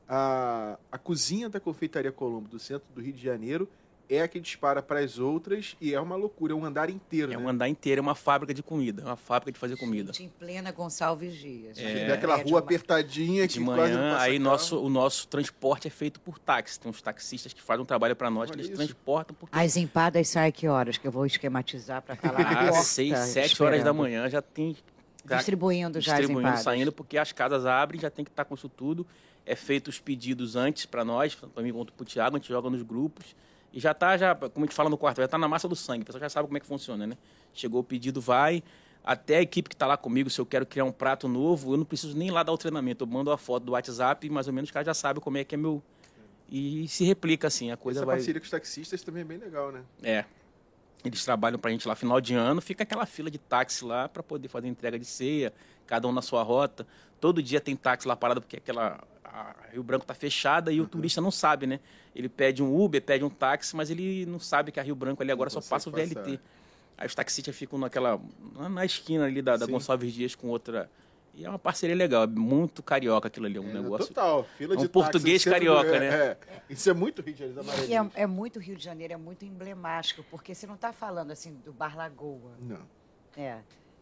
A, 0.09 0.78
a 0.92 0.98
cozinha 0.98 1.48
da 1.48 1.59
Confeitaria 1.59 2.12
Colombo, 2.12 2.48
do 2.48 2.59
centro 2.59 2.86
do 2.94 3.00
Rio 3.00 3.12
de 3.14 3.22
Janeiro, 3.22 3.68
é 4.09 4.22
a 4.22 4.28
que 4.28 4.38
dispara 4.40 4.82
para 4.82 5.00
as 5.00 5.18
outras 5.18 5.76
e 5.80 5.94
é 5.94 6.00
uma 6.00 6.16
loucura, 6.16 6.52
é 6.52 6.57
um 6.57 6.64
andar 6.64 6.90
inteiro. 6.90 7.32
É 7.32 7.36
né? 7.36 7.42
um 7.42 7.48
andar 7.48 7.68
inteiro, 7.68 7.98
é 7.98 8.02
uma 8.02 8.14
fábrica 8.14 8.52
de 8.52 8.62
comida, 8.62 9.02
é 9.02 9.05
uma 9.07 9.16
fábrica 9.16 9.52
de 9.52 9.59
fazer 9.59 9.76
comida. 9.76 10.12
Gente, 10.12 10.24
em 10.24 10.28
plena 10.28 10.70
Gonçalves 10.72 11.34
Dias. 11.34 11.78
É, 11.78 12.07
né? 12.09 12.12
aquela 12.12 12.36
rua 12.36 12.59
apertadinha 12.59 13.46
que 13.48 13.55
de 13.59 13.64
quase 13.64 13.92
não 13.92 13.98
manhã, 14.00 14.12
passa 14.12 14.24
aí 14.24 14.32
carro. 14.38 14.44
nosso, 14.50 14.80
o 14.80 14.88
nosso 14.88 15.26
transporte 15.28 15.86
é 15.88 15.90
feito 15.90 16.20
por 16.20 16.38
táxi. 16.38 16.78
Tem 16.78 16.90
uns 16.90 17.00
taxistas 17.02 17.52
que 17.52 17.62
fazem 17.62 17.82
um 17.82 17.86
trabalho 17.86 18.14
para 18.14 18.30
nós, 18.30 18.50
que 18.50 18.57
Olha 18.57 18.61
eles 18.61 18.70
isso. 18.70 18.76
transportam 18.76 19.34
porque 19.38 19.57
As 19.59 19.76
empadas 19.76 20.28
saem 20.28 20.52
que 20.52 20.68
horas? 20.68 20.98
Que 20.98 21.07
eu 21.07 21.12
vou 21.12 21.24
esquematizar 21.26 22.02
para 22.02 22.16
calar 22.16 22.40
na 22.40 22.61
às 22.61 22.68
porta. 22.70 22.82
seis, 22.84 23.18
sete 23.18 23.62
horas 23.62 23.82
da 23.82 23.92
manhã 23.92 24.28
já 24.28 24.42
tem 24.42 24.76
tá 25.26 25.36
Distribuindo 25.36 26.00
já 26.00 26.12
as 26.12 26.18
distribuindo, 26.18 26.48
empadas. 26.48 26.64
saindo, 26.64 26.92
porque 26.92 27.16
as 27.16 27.32
casas 27.32 27.64
abrem, 27.64 28.00
já 28.00 28.11
tem 28.11 28.24
que 28.24 28.30
estar 28.30 28.44
com 28.44 28.55
isso 28.55 28.68
tudo. 28.68 29.07
É 29.46 29.57
feito 29.57 29.88
os 29.88 29.98
pedidos 29.98 30.55
antes 30.57 30.86
para 30.86 31.05
nós, 31.05 31.34
para 31.34 31.62
mim 31.62 31.72
quanto 31.72 31.92
para 31.92 32.02
o 32.02 32.07
Thiago, 32.07 32.36
a 32.36 32.38
gente 32.38 32.48
joga 32.48 32.68
nos 32.70 32.82
grupos. 32.82 33.34
E 33.75 33.81
já 33.81 33.93
tá, 33.93 34.16
já, 34.16 34.37
como 34.37 34.64
a 34.64 34.66
gente 34.66 34.75
fala 34.75 34.89
no 34.89 34.97
quarto, 34.97 35.20
já 35.20 35.27
tá 35.27 35.37
na 35.37 35.49
massa 35.49 35.68
do 35.68 35.75
sangue. 35.75 36.03
O 36.03 36.07
pessoal 36.07 36.20
já 36.20 36.29
sabe 36.29 36.47
como 36.47 36.57
é 36.57 36.61
que 36.61 36.66
funciona, 36.66 37.09
né? 37.09 37.18
Chegou 37.53 37.81
o 37.81 37.85
pedido, 37.85 38.20
vai. 38.20 38.62
Até 39.03 39.39
a 39.39 39.43
equipe 39.43 39.68
que 39.68 39.75
está 39.75 39.85
lá 39.85 39.97
comigo, 39.97 40.31
se 40.31 40.41
eu 40.41 40.47
quero 40.47 40.64
criar 40.64 40.85
um 40.85 40.93
prato 40.93 41.27
novo, 41.27 41.72
eu 41.72 41.77
não 41.77 41.85
preciso 41.85 42.16
nem 42.16 42.31
lá 42.31 42.45
dar 42.45 42.53
o 42.53 42.57
treinamento. 42.57 43.03
Eu 43.03 43.09
mando 43.09 43.33
a 43.33 43.37
foto 43.37 43.64
do 43.64 43.72
WhatsApp 43.72 44.25
e 44.25 44.31
mais 44.31 44.47
ou 44.47 44.53
menos 44.53 44.68
os 44.68 44.72
caras 44.72 44.87
já 44.87 44.95
sabem 44.95 45.20
como 45.20 45.39
é 45.39 45.43
que 45.43 45.57
é 45.57 45.59
meu. 45.59 45.83
E 46.49 46.87
se 46.87 47.03
replica 47.05 47.49
assim, 47.49 47.72
a 47.72 47.77
coisa 47.77 47.99
Essa 47.99 48.07
vai. 48.07 48.16
parceria 48.16 48.41
com 48.41 48.45
os 48.45 48.51
taxistas 48.51 49.03
também 49.03 49.22
é 49.22 49.25
bem 49.25 49.39
legal, 49.39 49.72
né? 49.72 49.83
É. 50.05 50.25
Eles 51.05 51.25
trabalham 51.25 51.59
pra 51.59 51.72
gente 51.72 51.87
lá 51.89 51.97
final 51.97 52.20
de 52.20 52.33
ano, 52.33 52.61
fica 52.61 52.85
aquela 52.85 53.05
fila 53.07 53.29
de 53.29 53.39
táxi 53.39 53.85
lá 53.85 54.09
para 54.09 54.22
poder 54.22 54.47
fazer 54.47 54.68
entrega 54.68 54.97
de 55.01 55.05
ceia, 55.05 55.53
cada 55.85 56.07
um 56.07 56.12
na 56.12 56.22
sua 56.22 56.45
rota. 56.45 56.87
Todo 57.20 57.43
dia 57.43 57.61
tem 57.61 57.75
táxi 57.75 58.07
lá 58.07 58.14
parado 58.14 58.41
porque 58.41 58.57
aquela 58.57 59.03
a 59.35 59.55
Rio 59.72 59.82
Branco 59.82 60.07
tá 60.07 60.14
fechada 60.14 60.70
e 60.72 60.80
o 60.80 60.87
turista 60.87 61.20
não 61.20 61.30
sabe, 61.30 61.66
né? 61.66 61.80
Ele 62.14 62.28
pede 62.28 62.62
um 62.62 62.80
Uber, 62.80 63.03
pede 63.03 63.24
um 63.24 63.30
táxi, 63.30 63.74
mas 63.74 63.91
ele 63.91 64.24
não 64.26 64.39
sabe 64.39 64.70
que 64.70 64.78
a 64.78 64.82
Rio 64.82 64.95
Branco 64.95 65.22
ali 65.22 65.32
agora 65.32 65.51
só 65.51 65.57
consegue 65.61 65.70
passa 65.70 65.89
o 65.89 65.93
VLT. 65.93 66.14
passar. 66.14 66.41
Aí 66.97 67.07
os 67.09 67.14
taxistas 67.14 67.57
ficam 67.57 67.76
naquela 67.78 68.20
na- 68.55 68.68
na 68.68 68.85
esquina 68.85 69.24
ali 69.24 69.43
da, 69.43 69.57
da. 69.57 69.66
Gonçalves 69.66 70.12
Dias 70.14 70.35
com 70.37 70.47
outra. 70.49 70.89
E 71.37 71.45
é 71.45 71.49
uma 71.49 71.59
parceria 71.59 71.97
legal, 71.97 72.22
é 72.22 72.26
muito 72.28 72.80
carioca 72.80 73.26
aquilo 73.26 73.47
ali, 73.47 73.57
é 73.57 73.61
um 73.61 73.68
É, 73.68 73.72
negócio. 73.72 74.07
Total, 74.07 74.45
fila 74.57 74.74
É 74.74 74.78
um 74.78 74.80
de 74.82 74.89
português 74.89 75.43
táxi, 75.43 75.51
carioca, 75.51 75.89
é, 75.97 75.99
né? 75.99 76.07
é. 76.07 76.39
Isso 76.70 76.89
é 76.89 76.93
muito 76.95 77.20
Rio 77.22 77.35
de 77.35 77.41
Janeiro, 77.41 77.64
da 77.64 78.20
é, 78.20 78.22
é 78.22 78.26
muito 78.28 78.61
Rio 78.61 78.76
de 78.76 78.85
Janeiro, 78.85 79.14
é 79.14 79.16
muito 79.16 79.45
emblemático, 79.45 80.24
porque 80.30 80.55
você 80.55 80.64
não 80.64 80.76
está 80.76 80.93
falando 80.93 81.32
assim 81.32 81.55
do 81.64 81.72
Bar 81.72 81.97
Lagoa, 81.97 82.53
Não. 82.61 82.78
é, 83.37 83.59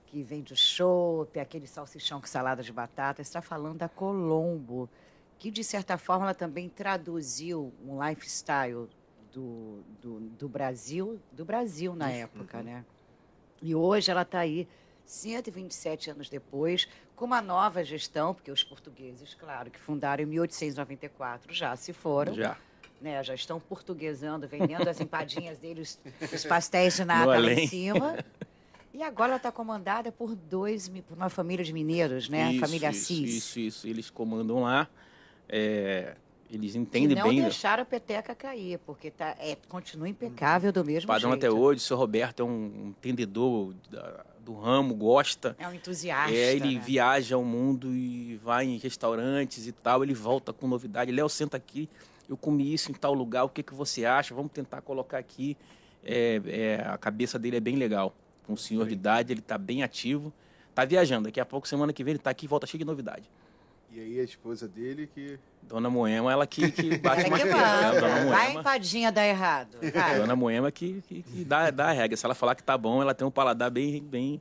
que 0.08 0.22
vende 0.22 0.52
o 0.52 0.56
chopp, 0.56 1.40
aquele 1.40 1.66
salsichão 1.66 2.20
com 2.20 2.26
salada 2.26 2.62
de 2.62 2.70
batata. 2.70 3.24
Você 3.24 3.28
está 3.30 3.40
falando 3.40 3.78
da 3.78 3.88
Colombo, 3.88 4.86
que 5.42 5.50
de 5.50 5.64
certa 5.64 5.98
forma 5.98 6.26
ela 6.26 6.34
também 6.34 6.68
traduziu 6.68 7.72
um 7.84 8.00
lifestyle 8.00 8.88
do, 9.32 9.82
do, 10.00 10.20
do 10.20 10.48
Brasil, 10.48 11.18
do 11.32 11.44
Brasil 11.44 11.96
na 11.96 12.12
época, 12.12 12.62
né? 12.62 12.84
E 13.60 13.74
hoje 13.74 14.08
ela 14.08 14.22
está 14.22 14.38
aí, 14.38 14.68
127 15.04 16.12
anos 16.12 16.28
depois, 16.28 16.86
com 17.16 17.24
uma 17.24 17.42
nova 17.42 17.82
gestão, 17.82 18.32
porque 18.32 18.52
os 18.52 18.62
portugueses, 18.62 19.34
claro, 19.34 19.68
que 19.68 19.80
fundaram 19.80 20.22
em 20.22 20.26
1894, 20.26 21.52
já 21.52 21.74
se 21.74 21.92
foram 21.92 22.34
Já. 22.34 22.56
né, 23.00 23.20
já 23.24 23.34
estão 23.34 23.58
portuguesando, 23.58 24.46
vendendo 24.46 24.88
as 24.88 25.00
empadinhas 25.00 25.58
deles, 25.58 26.00
os 26.32 26.44
pastéis 26.44 26.94
de 26.94 27.04
nata 27.04 27.36
lá 27.40 27.52
em 27.52 27.66
cima. 27.66 28.16
E 28.94 29.02
agora 29.02 29.30
ela 29.30 29.36
está 29.38 29.50
comandada 29.50 30.12
por 30.12 30.36
dois, 30.36 30.88
por 30.88 31.16
uma 31.16 31.28
família 31.28 31.64
de 31.64 31.72
mineiros, 31.72 32.28
né? 32.28 32.44
a 32.44 32.50
Isso, 32.52 32.60
família 32.60 32.90
isso, 32.90 33.12
Assis. 33.12 33.34
Isso, 33.34 33.58
isso. 33.58 33.88
Eles 33.88 34.08
comandam 34.08 34.60
lá. 34.62 34.86
É, 35.52 36.16
eles 36.50 36.74
entendem 36.74 37.16
não 37.16 37.28
bem 37.28 37.36
né? 37.36 37.42
deixaram 37.42 37.82
a 37.82 37.86
peteca 37.86 38.34
cair, 38.34 38.78
porque 38.86 39.10
tá, 39.10 39.36
é, 39.38 39.56
continua 39.68 40.08
impecável 40.08 40.72
do 40.72 40.84
mesmo 40.84 41.06
padrão 41.06 41.30
jeito. 41.30 41.44
até 41.46 41.50
hoje. 41.50 41.78
O 41.78 41.82
seu 41.82 41.96
Roberto 41.96 42.40
é 42.40 42.44
um 42.44 42.88
entendedor 42.98 43.74
da- 43.90 44.24
do 44.40 44.54
ramo, 44.54 44.94
gosta. 44.94 45.54
É 45.58 45.68
um 45.68 45.74
entusiasta. 45.74 46.34
É, 46.34 46.54
ele 46.56 46.74
né? 46.74 46.82
viaja 46.84 47.36
ao 47.36 47.44
mundo 47.44 47.94
e 47.94 48.36
vai 48.42 48.66
em 48.66 48.76
restaurantes 48.76 49.66
e 49.66 49.72
tal. 49.72 50.02
Ele 50.02 50.14
volta 50.14 50.52
com 50.52 50.66
novidade. 50.66 51.12
Léo, 51.12 51.28
senta 51.28 51.56
aqui. 51.56 51.88
Eu 52.28 52.36
comi 52.36 52.72
isso 52.72 52.90
em 52.90 52.94
tal 52.94 53.14
lugar. 53.14 53.44
O 53.44 53.48
que, 53.48 53.62
que 53.62 53.74
você 53.74 54.04
acha? 54.04 54.34
Vamos 54.34 54.50
tentar 54.52 54.80
colocar 54.80 55.18
aqui. 55.18 55.56
É, 56.04 56.40
é, 56.46 56.84
a 56.88 56.98
cabeça 56.98 57.38
dele 57.38 57.58
é 57.58 57.60
bem 57.60 57.76
legal. 57.76 58.14
Um 58.48 58.56
senhor 58.56 58.88
de 58.88 58.94
idade, 58.94 59.32
ele 59.32 59.40
está 59.40 59.56
bem 59.56 59.82
ativo. 59.84 60.32
Tá 60.74 60.84
viajando. 60.84 61.24
Daqui 61.24 61.38
a 61.38 61.44
pouco, 61.46 61.68
semana 61.68 61.92
que 61.92 62.02
vem, 62.02 62.12
ele 62.12 62.18
está 62.18 62.30
aqui 62.30 62.46
e 62.46 62.48
volta 62.48 62.66
cheio 62.66 62.80
de 62.80 62.84
novidade. 62.84 63.30
E 63.92 64.00
aí 64.00 64.20
a 64.20 64.24
esposa 64.24 64.66
dele 64.66 65.06
que. 65.06 65.38
Dona 65.62 65.88
Moema, 65.90 66.32
ela 66.32 66.46
que, 66.46 66.70
que 66.70 66.96
bate 66.98 67.26
uma 67.28 67.38
que 67.38 67.46
É, 67.46 67.50
Dona 67.52 67.60
manda. 67.60 68.00
Vai 68.00 68.16
a 68.16 68.24
Moema. 68.46 68.60
empadinha 68.60 69.12
dar 69.12 69.26
errado. 69.26 69.76
Vai. 69.92 70.18
Dona 70.18 70.34
Moema 70.34 70.70
que, 70.72 71.02
que, 71.02 71.22
que 71.22 71.44
dá, 71.44 71.70
dá 71.70 71.88
a 71.88 71.92
regra. 71.92 72.16
Se 72.16 72.24
ela 72.24 72.34
falar 72.34 72.54
que 72.54 72.62
tá 72.62 72.76
bom, 72.76 73.00
ela 73.02 73.14
tem 73.14 73.26
um 73.26 73.30
paladar 73.30 73.70
bem, 73.70 74.02
bem 74.02 74.40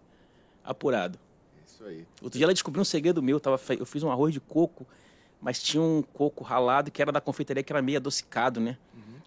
apurado. 0.64 1.20
Isso 1.68 1.84
aí. 1.84 2.06
Outro 2.22 2.38
dia 2.38 2.46
ela 2.46 2.54
descobriu 2.54 2.82
um 2.82 2.86
segredo 2.86 3.22
meu. 3.22 3.40
Tava, 3.40 3.58
fe- 3.58 3.78
eu 3.80 3.86
fiz 3.86 4.02
um 4.04 4.12
arroz 4.12 4.34
de 4.34 4.40
coco, 4.40 4.86
mas 5.42 5.62
tinha 5.62 5.82
um 5.84 6.02
coco 6.02 6.44
ralado 6.44 6.90
que 6.90 7.02
era 7.02 7.12
da 7.12 7.20
confeitaria 7.22 7.62
que 7.64 7.72
era 7.74 7.82
meio 7.82 7.98
adocicado, 7.98 8.60
né? 8.60 8.78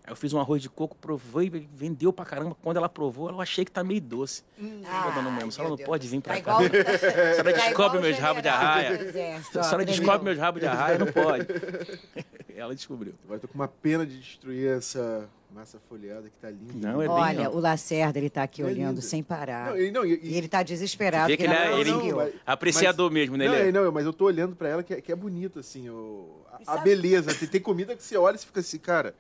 Aí 0.07 0.13
eu 0.13 0.17
fiz 0.17 0.33
um 0.35 0.39
arroz 0.39 0.61
de 0.61 0.69
coco, 0.69 0.95
provei, 1.01 1.49
vendeu 1.75 2.13
pra 2.13 2.27
caramba. 2.27 2.55
Quando 2.63 2.77
ela 2.77 2.89
provou, 2.91 3.31
eu 3.31 3.41
achei 3.41 3.65
que 3.65 3.71
tá 3.71 3.83
meio 3.83 4.03
doce. 4.03 4.43
Ah, 4.85 5.05
Pô, 5.05 5.11
dona 5.13 5.31
Moema, 5.31 5.49
a 5.49 5.51
senhora 5.51 5.71
não 5.71 5.77
meu 5.79 5.87
pode 5.87 6.03
Deus. 6.03 6.13
vir 6.13 6.21
pra 6.21 6.35
Tá 6.37 6.43
cá. 6.43 6.63
igual- 6.63 6.85
A 6.85 6.99
senhora 6.99 7.45
tá 7.55 7.65
descobre 7.65 8.01
meus 8.01 8.19
rabos 8.19 8.43
de 8.43 8.49
arraia. 8.49 8.99
do 8.99 9.05
exército, 9.05 9.59
A 9.59 9.61
ó, 9.61 9.65
senhora 9.65 9.85
tremeu. 9.85 10.01
descobre 10.01 10.25
meus 10.25 10.39
rabos 10.39 10.61
de 10.61 10.67
arraia, 10.67 10.99
não 10.99 11.07
pode. 11.07 11.47
ela 12.55 12.75
descobriu. 12.75 13.15
Agora 13.25 13.37
eu 13.37 13.41
tô 13.41 13.49
com 13.49 13.55
uma 13.55 13.67
pena 13.69 14.05
de 14.07 14.19
destruir 14.21 14.69
essa 14.77 15.27
massa 15.55 15.79
folhada 15.89 16.29
que 16.29 16.37
tá 16.37 16.51
linda. 16.51 16.75
Não, 16.75 17.01
é 17.01 17.07
bem- 17.07 17.17
Olha, 17.17 17.51
o 17.51 17.59
Lacerda, 17.59 18.19
ele 18.19 18.29
tá 18.29 18.43
aqui 18.43 18.61
É 18.61 18.65
olhando 18.67 18.89
lindo. 18.97 19.03
sem 19.03 19.23
parar. 19.23 19.71
Não, 19.71 19.81
e, 19.81 19.91
não, 19.91 20.05
e- 20.05 20.21
E 20.23 20.37
ele 20.37 20.49
tá 20.49 20.63
desesperado. 20.63 21.29
Vê 21.29 21.37
que 21.39 21.45
ele 21.45 21.55
é, 21.55 21.71
não 21.71 21.79
ele 21.79 22.13
mas- 22.13 22.35
apreciador 22.45 23.11
mesmo, 23.11 23.37
né? 23.39 23.47
Não, 23.47 23.55
Ele 23.55 23.63
é- 23.65 23.69
é, 23.69 23.73
não, 23.73 23.91
mas 23.91 24.05
eu 24.05 24.13
tô 24.13 24.27
olhando 24.27 24.55
pra 24.55 24.69
ela 24.69 24.83
que 24.83 24.93
é, 24.93 25.01
que 25.01 25.11
é 25.11 25.17
bonito, 25.17 25.61
assim, 25.61 25.89
o, 25.89 26.43
a- 26.67 26.75
a, 26.75 26.77
beleza. 26.79 27.33
Tem, 27.35 27.49
tem 27.49 27.61
comida 27.61 27.97
que 27.97 28.03
você 28.03 28.17
olha 28.19 28.35
e 28.35 28.39
você 28.39 28.45
fica 28.47 28.61
assim, 28.61 28.79
cara, 28.79 29.15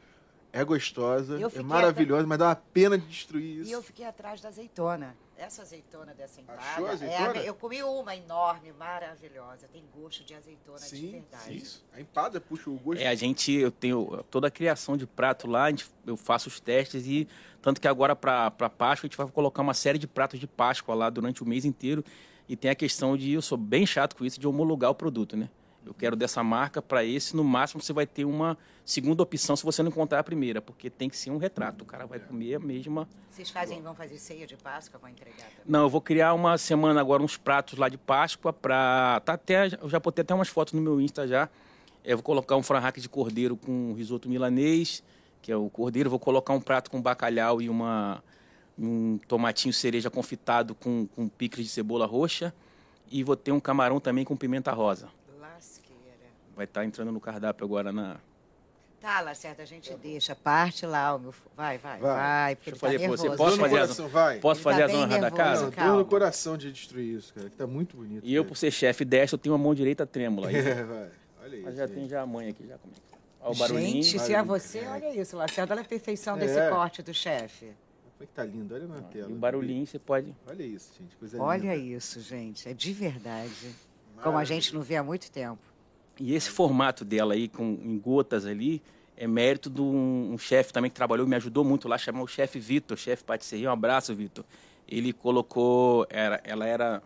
é 0.60 0.64
gostosa, 0.64 1.38
é 1.54 1.62
maravilhosa, 1.62 2.26
mas 2.26 2.38
dá 2.38 2.46
uma 2.48 2.54
pena 2.56 2.96
de 2.96 3.06
destruir 3.06 3.58
E 3.58 3.60
isso. 3.62 3.72
eu 3.72 3.82
fiquei 3.82 4.06
atrás 4.06 4.40
da 4.40 4.48
azeitona. 4.48 5.16
Essa 5.36 5.62
azeitona 5.62 6.14
dessa 6.14 6.40
empada. 6.40 6.60
Achou 6.60 6.84
a 6.84 6.88
é 6.88 6.90
a 6.90 6.94
azeitona? 6.94 7.32
me- 7.32 7.46
eu 7.46 7.54
comi 7.56 7.82
uma 7.82 8.14
enorme, 8.14 8.72
maravilhosa. 8.72 9.66
Tem 9.72 9.82
gosto 9.92 10.22
de 10.24 10.32
azeitona 10.32 10.78
de 10.78 10.84
Sim, 10.84 11.10
verdade. 11.10 11.56
isso. 11.56 11.84
A 11.92 12.00
empada 12.00 12.40
puxa 12.40 12.70
o 12.70 12.74
gosto. 12.78 13.00
É, 13.02 13.08
a 13.08 13.14
gente, 13.16 13.50
eu 13.52 13.72
tenho 13.72 14.22
toda 14.30 14.46
a 14.46 14.50
criação 14.50 14.96
de 14.96 15.06
prato 15.08 15.48
lá, 15.48 15.64
a 15.64 15.70
gente- 15.70 15.90
eu 16.06 16.16
faço 16.16 16.48
os 16.48 16.60
testes 16.60 17.04
e 17.06 17.26
tanto 17.60 17.80
que 17.80 17.88
agora 17.88 18.14
para 18.14 18.50
Páscoa 18.70 19.06
a 19.06 19.08
gente 19.08 19.16
vai 19.16 19.26
colocar 19.26 19.60
uma 19.60 19.74
série 19.74 19.98
de 19.98 20.06
pratos 20.06 20.38
de 20.38 20.46
Páscoa 20.46 20.94
lá 20.94 21.10
durante 21.10 21.42
o 21.42 21.46
mês 21.46 21.64
inteiro 21.64 22.04
e 22.48 22.54
tem 22.54 22.70
a 22.70 22.74
questão 22.76 23.16
de, 23.16 23.32
eu 23.32 23.42
sou 23.42 23.58
bem 23.58 23.84
chato 23.84 24.14
com 24.14 24.24
isso, 24.24 24.38
de 24.38 24.46
homologar 24.46 24.90
o 24.90 24.94
produto, 24.94 25.36
né? 25.36 25.50
Eu 25.86 25.94
quero 25.94 26.16
dessa 26.16 26.42
marca 26.42 26.80
para 26.80 27.04
esse, 27.04 27.36
no 27.36 27.44
máximo 27.44 27.82
você 27.82 27.92
vai 27.92 28.06
ter 28.06 28.24
uma 28.24 28.56
segunda 28.84 29.22
opção 29.22 29.54
se 29.56 29.64
você 29.64 29.82
não 29.82 29.90
encontrar 29.90 30.20
a 30.20 30.24
primeira, 30.24 30.60
porque 30.60 30.88
tem 30.88 31.08
que 31.08 31.16
ser 31.16 31.30
um 31.30 31.36
retrato, 31.36 31.82
o 31.82 31.84
cara 31.84 32.06
vai 32.06 32.18
comer 32.18 32.54
a 32.54 32.58
mesma... 32.58 33.08
Vocês 33.30 33.50
fazem, 33.50 33.82
vão 33.82 33.94
fazer 33.94 34.18
ceia 34.18 34.46
de 34.46 34.56
Páscoa, 34.56 34.98
vão 35.00 35.10
entregar 35.10 35.36
também. 35.36 35.64
Não, 35.66 35.82
eu 35.82 35.88
vou 35.88 36.00
criar 36.00 36.34
uma 36.34 36.56
semana 36.56 37.00
agora 37.00 37.22
uns 37.22 37.36
pratos 37.36 37.78
lá 37.78 37.88
de 37.88 37.98
Páscoa 37.98 38.52
para 38.52 39.20
tá 39.24 39.32
até 39.34 39.66
eu 39.80 39.88
já 39.88 39.98
botei 39.98 40.22
até 40.22 40.34
umas 40.34 40.48
fotos 40.48 40.72
no 40.72 40.80
meu 40.80 41.00
Insta 41.00 41.26
já. 41.26 41.48
Eu 42.04 42.18
vou 42.18 42.22
colocar 42.22 42.56
um 42.56 42.62
franhaque 42.62 43.00
de 43.00 43.08
cordeiro 43.08 43.56
com 43.56 43.94
risoto 43.94 44.28
milanês, 44.28 45.02
que 45.42 45.50
é 45.50 45.56
o 45.56 45.68
cordeiro, 45.68 46.10
vou 46.10 46.18
colocar 46.18 46.52
um 46.52 46.60
prato 46.60 46.90
com 46.90 47.00
bacalhau 47.00 47.60
e 47.60 47.68
uma 47.68 48.22
um 48.78 49.18
tomatinho 49.28 49.72
cereja 49.72 50.10
confitado 50.10 50.74
com, 50.74 51.06
com 51.06 51.28
picles 51.28 51.66
de 51.66 51.72
cebola 51.72 52.06
roxa 52.06 52.52
e 53.10 53.22
vou 53.22 53.36
ter 53.36 53.52
um 53.52 53.60
camarão 53.60 54.00
também 54.00 54.24
com 54.24 54.36
pimenta 54.36 54.72
rosa. 54.72 55.08
Vai 56.54 56.64
estar 56.64 56.84
entrando 56.84 57.10
no 57.12 57.20
cardápio 57.20 57.64
agora 57.64 57.92
na 57.92 58.16
Tá, 59.00 59.20
Lacerda, 59.20 59.62
a 59.62 59.66
gente 59.66 59.92
deixa. 59.96 60.34
Parte 60.34 60.86
lá, 60.86 61.14
o 61.14 61.18
meu... 61.18 61.34
Vai, 61.54 61.76
vai, 61.76 61.98
Vai. 62.00 62.14
vai. 62.16 62.54
Deixa 62.54 62.70
eu 62.70 62.72
ele 62.72 62.78
fazer 62.80 62.98
tá 63.00 63.08
você. 63.08 63.36
Posso 63.36 63.56
fazer 63.58 63.74
as- 63.78 63.80
coração, 63.82 64.08
vai. 64.08 64.38
Posso 64.38 64.58
Ele 64.60 64.64
fazer 64.64 64.78
tá 64.80 64.86
as 64.86 64.94
honras 64.94 65.20
da 65.20 65.30
casa? 65.30 65.70
Dor 65.70 65.98
no 65.98 66.04
coração 66.06 66.56
de 66.56 66.72
destruir 66.72 67.18
isso, 67.18 67.34
cara, 67.34 67.50
que 67.50 67.56
tá 67.56 67.66
muito 67.66 67.98
bonito. 67.98 68.24
E 68.24 68.34
eu, 68.34 68.46
por 68.46 68.56
ser 68.56 68.70
chefe 68.70 69.04
destro, 69.04 69.34
eu 69.34 69.38
tenho 69.38 69.54
uma 69.54 69.62
mão 69.62 69.74
direita 69.74 70.06
trêmula. 70.06 70.48
Aí. 70.48 70.54
É, 70.56 70.82
vai. 70.84 71.10
Olha 71.42 71.56
isso. 71.56 71.64
Mas 71.66 71.76
já 71.76 71.86
gente. 71.86 71.96
tem 71.96 72.08
já 72.08 72.22
a 72.22 72.26
mãe 72.26 72.48
aqui, 72.48 72.66
já 72.66 72.78
como 72.78 72.94
é 72.94 72.96
tá. 72.96 73.18
Olha 73.42 73.52
o 73.52 73.58
barulhinho. 73.58 74.02
Gente, 74.02 74.18
se 74.18 74.32
é 74.32 74.42
você, 74.42 74.86
olha 74.86 75.20
isso, 75.20 75.36
Lacerda. 75.36 75.74
Olha 75.74 75.82
a 75.82 75.84
perfeição 75.84 76.38
desse 76.38 76.58
É. 76.58 76.70
corte 76.70 77.02
do 77.02 77.12
chefe. 77.12 77.66
Como 77.66 78.22
é 78.22 78.26
que 78.26 78.32
tá 78.32 78.42
lindo? 78.42 78.74
Olha 78.74 78.86
na 78.86 79.02
tela. 79.02 79.28
E 79.28 79.32
o 79.34 79.36
barulhinho 79.36 79.86
você 79.86 79.98
pode... 79.98 80.34
Olha 80.46 80.62
isso, 80.62 80.92
gente. 80.98 81.14
Coisa 81.16 81.42
Olha 81.42 81.74
linda. 81.74 81.76
isso, 81.76 82.20
gente. 82.22 82.66
É 82.66 82.72
de 82.72 82.92
verdade. 82.94 83.74
Como 84.22 84.38
a 84.38 84.44
gente 84.44 84.74
não 84.74 84.80
vê 84.80 84.96
há 84.96 85.02
muito 85.02 85.30
tempo. 85.30 85.58
E 86.18 86.34
esse 86.34 86.48
formato 86.50 87.04
dela 87.04 87.34
aí, 87.34 87.48
com, 87.48 87.64
em 87.82 87.98
gotas 87.98 88.46
ali, 88.46 88.80
é 89.16 89.26
mérito 89.26 89.68
de 89.70 89.80
um, 89.80 90.32
um 90.32 90.38
chefe 90.38 90.72
também 90.72 90.90
que 90.90 90.96
trabalhou, 90.96 91.26
me 91.26 91.36
ajudou 91.36 91.64
muito 91.64 91.88
lá, 91.88 91.98
chamou 91.98 92.24
o 92.24 92.28
chefe 92.28 92.58
Vitor, 92.58 92.96
chefe 92.96 93.24
patisserie. 93.24 93.66
Um 93.66 93.70
abraço, 93.72 94.14
Vitor. 94.14 94.44
Ele 94.88 95.12
colocou, 95.12 96.06
era, 96.10 96.40
ela 96.44 96.66
era, 96.66 97.02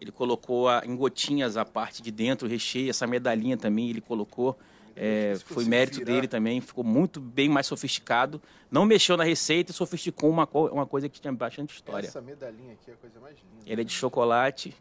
ele 0.00 0.12
colocou 0.12 0.68
a, 0.68 0.82
em 0.84 0.94
gotinhas 0.94 1.56
a 1.56 1.64
parte 1.64 2.02
de 2.02 2.10
dentro, 2.10 2.46
o 2.46 2.50
recheio, 2.50 2.90
essa 2.90 3.06
medalhinha 3.06 3.56
também 3.56 3.90
ele 3.90 4.00
colocou. 4.00 4.56
É, 4.98 5.34
foi 5.44 5.66
mérito 5.66 5.98
virar. 5.98 6.12
dele 6.12 6.26
também, 6.26 6.58
ficou 6.60 6.82
muito 6.82 7.20
bem 7.20 7.50
mais 7.50 7.66
sofisticado. 7.66 8.40
Não 8.70 8.86
mexeu 8.86 9.14
na 9.16 9.24
receita 9.24 9.70
e 9.70 9.74
sofisticou 9.74 10.30
uma, 10.30 10.46
co- 10.46 10.68
uma 10.68 10.86
coisa 10.86 11.06
que 11.06 11.20
tinha 11.20 11.32
bastante 11.32 11.74
história. 11.74 12.06
Essa 12.06 12.22
medalhinha 12.22 12.72
aqui 12.72 12.90
é 12.90 12.94
a 12.94 12.96
coisa 12.96 13.20
mais 13.20 13.36
linda. 13.36 13.70
Ela 13.70 13.80
é 13.82 13.84
de 13.84 13.92
chocolate. 13.92 14.74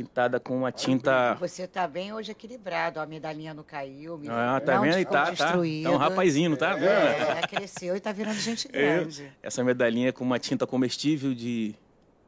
Pintada 0.00 0.38
com 0.38 0.54
uma 0.54 0.70
tinta. 0.70 1.32
Você 1.40 1.66
tá 1.66 1.88
bem 1.88 2.12
hoje 2.12 2.30
equilibrado. 2.30 3.00
A 3.00 3.06
medalhinha 3.06 3.54
não 3.54 3.62
caiu. 3.62 4.18
me- 4.18 4.28
Ah, 4.28 4.60
tá 4.62 4.74
não 4.74 4.82
vendo? 4.82 5.02
Tá, 5.08 5.34
tá. 5.34 5.52
Tá 5.52 5.58
um 5.58 5.96
rapazinho, 5.96 6.50
não 6.50 6.56
tá 6.58 6.74
vendo? 6.74 6.86
É, 6.86 7.40
cresceu 7.48 7.96
e 7.96 8.00
tá 8.00 8.12
virando 8.12 8.36
gente 8.38 8.68
grande. 8.68 9.32
Essa 9.42 9.64
medalhinha 9.64 10.10
é 10.10 10.12
com 10.12 10.22
uma 10.22 10.38
tinta 10.38 10.66
comestível 10.66 11.32
de 11.34 11.74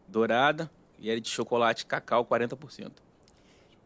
dourada 0.07 0.71
e 0.99 1.11
ela 1.11 1.19
é 1.19 1.21
de 1.21 1.29
chocolate 1.29 1.85
cacau 1.85 2.25
40%. 2.25 2.91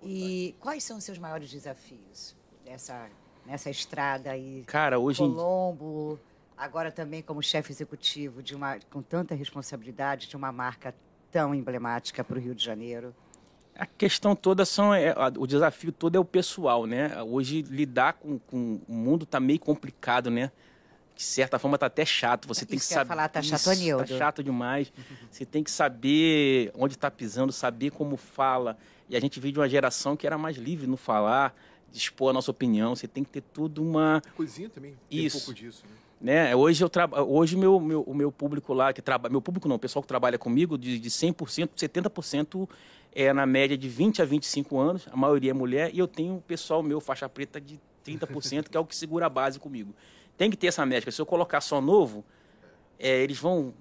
E 0.01 0.55
quais 0.61 0.85
são 0.85 0.97
os 0.99 1.03
seus 1.03 1.19
maiores 1.19 1.51
desafios 1.51 2.37
nessa, 2.65 3.09
nessa 3.45 3.69
estrada 3.69 4.31
aí? 4.31 4.63
Cara, 4.65 5.01
hoje 5.01 5.25
em 5.25 5.29
Colombo, 5.29 6.21
agora 6.57 6.93
também 6.93 7.21
como 7.21 7.43
chefe 7.43 7.73
executivo 7.73 8.45
de 8.45 8.55
uma 8.55 8.79
com 8.93 9.03
tanta 9.03 9.35
responsabilidade 9.35 10.29
de 10.29 10.37
uma 10.37 10.53
marca 10.53 10.95
tão 11.33 11.53
emblemática 11.53 12.23
para 12.23 12.37
o 12.37 12.41
Rio 12.41 12.55
de 12.55 12.65
Janeiro. 12.65 13.13
A 13.77 13.87
questão 13.87 14.37
toda 14.37 14.65
são 14.65 14.95
é, 14.95 15.15
o 15.39 15.47
desafio 15.47 15.91
todo 15.93 16.17
é 16.17 16.19
o 16.19 16.25
pessoal, 16.25 16.87
né? 16.87 17.23
Hoje 17.23 17.63
lidar 17.63 18.15
com, 18.15 18.39
com 18.39 18.81
o 18.87 18.93
mundo 18.93 19.25
tá 19.25 19.41
meio 19.41 19.59
complicado, 19.59 20.31
né? 20.31 20.51
De 21.15 21.23
certa 21.23 21.59
forma 21.59 21.79
tá 21.79 21.87
até 21.87 22.05
chato. 22.05 22.49
Você 22.49 22.67
tem 22.67 22.77
Isso 22.77 22.89
que 22.89 22.95
saber. 22.95 23.09
falar, 23.09 23.29
tá 23.29 23.41
Isso, 23.41 23.51
chatonildo. 23.51 24.05
Tá 24.05 24.19
chato 24.19 24.43
demais. 24.43 24.93
Você 25.31 25.45
tem 25.45 25.63
que 25.63 25.71
saber 25.71 26.71
onde 26.75 26.95
está 26.95 27.11
pisando, 27.11 27.53
saber 27.53 27.91
como 27.91 28.17
fala. 28.17 28.77
E 29.09 29.17
a 29.17 29.21
gente 29.21 29.39
veio 29.41 29.53
de 29.53 29.61
uma 29.61 29.69
geração 29.69 30.17
que 30.17 30.27
era 30.27 30.37
mais 30.37 30.57
livre 30.57 30.87
no 30.87 30.97
falar, 30.97 31.55
de 31.91 31.99
expor 31.99 32.31
a 32.31 32.33
nossa 32.33 32.51
opinião. 32.51 32.95
Você 32.95 33.07
tem 33.07 33.25
que 33.25 33.31
ter 33.31 33.43
tudo 33.43 33.83
uma 33.83 34.23
Cozinha 34.37 34.69
também 34.69 34.97
tem 35.09 35.25
Isso. 35.25 35.37
um 35.37 35.41
pouco 35.41 35.55
disso, 35.55 35.85
né? 36.21 36.47
né? 36.49 36.57
Hoje 36.57 36.83
eu 36.83 36.89
traba... 36.89 37.23
hoje 37.23 37.57
meu, 37.57 37.79
meu 37.79 38.03
o 38.03 38.15
meu 38.15 38.33
público 38.33 38.73
lá 38.73 38.93
que 38.93 39.03
trabalha, 39.03 39.31
meu 39.31 39.43
público 39.43 39.69
não, 39.69 39.77
o 39.77 39.79
pessoal 39.79 40.03
que 40.03 40.09
trabalha 40.09 40.39
comigo 40.39 40.79
de, 40.79 40.99
de 40.99 41.11
100%, 41.11 41.71
70% 41.77 42.69
é 43.15 43.33
na 43.33 43.47
média 43.47 43.77
de 43.77 43.89
20 43.89 44.23
a 44.23 44.25
25 44.25 44.79
anos, 44.79 45.07
a 45.11 45.17
maioria 45.17 45.51
é 45.51 45.55
mulher 45.55 45.91
e 45.93 45.99
eu 45.99 46.09
tenho 46.09 46.35
um 46.35 46.41
pessoal 46.41 46.83
meu 46.83 47.01
faixa 47.01 47.29
preta 47.29 47.61
de 47.61 47.81
30%, 48.05 48.69
que 48.69 48.77
é 48.77 48.81
o 48.81 48.85
que 48.85 48.97
segura 48.97 49.27
a 49.27 49.29
base 49.29 49.59
comigo. 49.59 49.95
Tem 50.37 50.51
que 50.51 50.57
ter 50.57 50.69
essa 50.69 50.85
métrica. 50.85 51.13
Se 51.13 51.21
eu 51.21 51.27
colocar 51.27 51.61
só 51.61 51.81
novo, 51.81 52.25
é, 52.99 53.23
eles 53.23 53.39
vão 53.39 53.75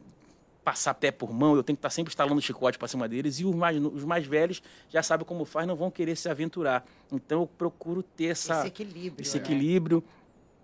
passar 0.64 0.94
pé 0.94 1.12
por 1.12 1.34
mão, 1.34 1.56
eu 1.56 1.64
tenho 1.64 1.76
que 1.76 1.80
estar 1.80 1.90
sempre 1.90 2.12
instalando 2.12 2.40
chicote 2.40 2.78
para 2.78 2.88
cima 2.88 3.08
deles 3.08 3.40
e 3.40 3.46
os 3.46 3.56
mais, 3.56 3.78
os 3.84 4.04
mais 4.04 4.26
velhos 4.26 4.62
já 4.90 5.02
sabem 5.02 5.26
como 5.26 5.44
faz, 5.44 5.68
não 5.68 5.76
vão 5.76 5.90
querer 5.90 6.16
se 6.16 6.30
aventurar. 6.30 6.86
Então 7.12 7.42
eu 7.42 7.48
procuro 7.48 8.04
ter 8.04 8.26
essa 8.26 8.60
Esse 8.60 8.68
equilíbrio. 8.68 9.22
esse 9.22 9.38
né? 9.38 9.44
equilíbrio. 9.44 10.04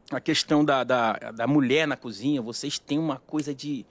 A 0.10 0.22
questão 0.22 0.64
da, 0.64 0.86
da, 0.86 1.14
da 1.14 1.48
mulher 1.48 1.86
na 1.86 1.98
cozinha, 1.98 2.42
vocês 2.42 2.80
têm 2.80 2.98
uma 2.98 3.18
coisa 3.18 3.54
de. 3.54 3.86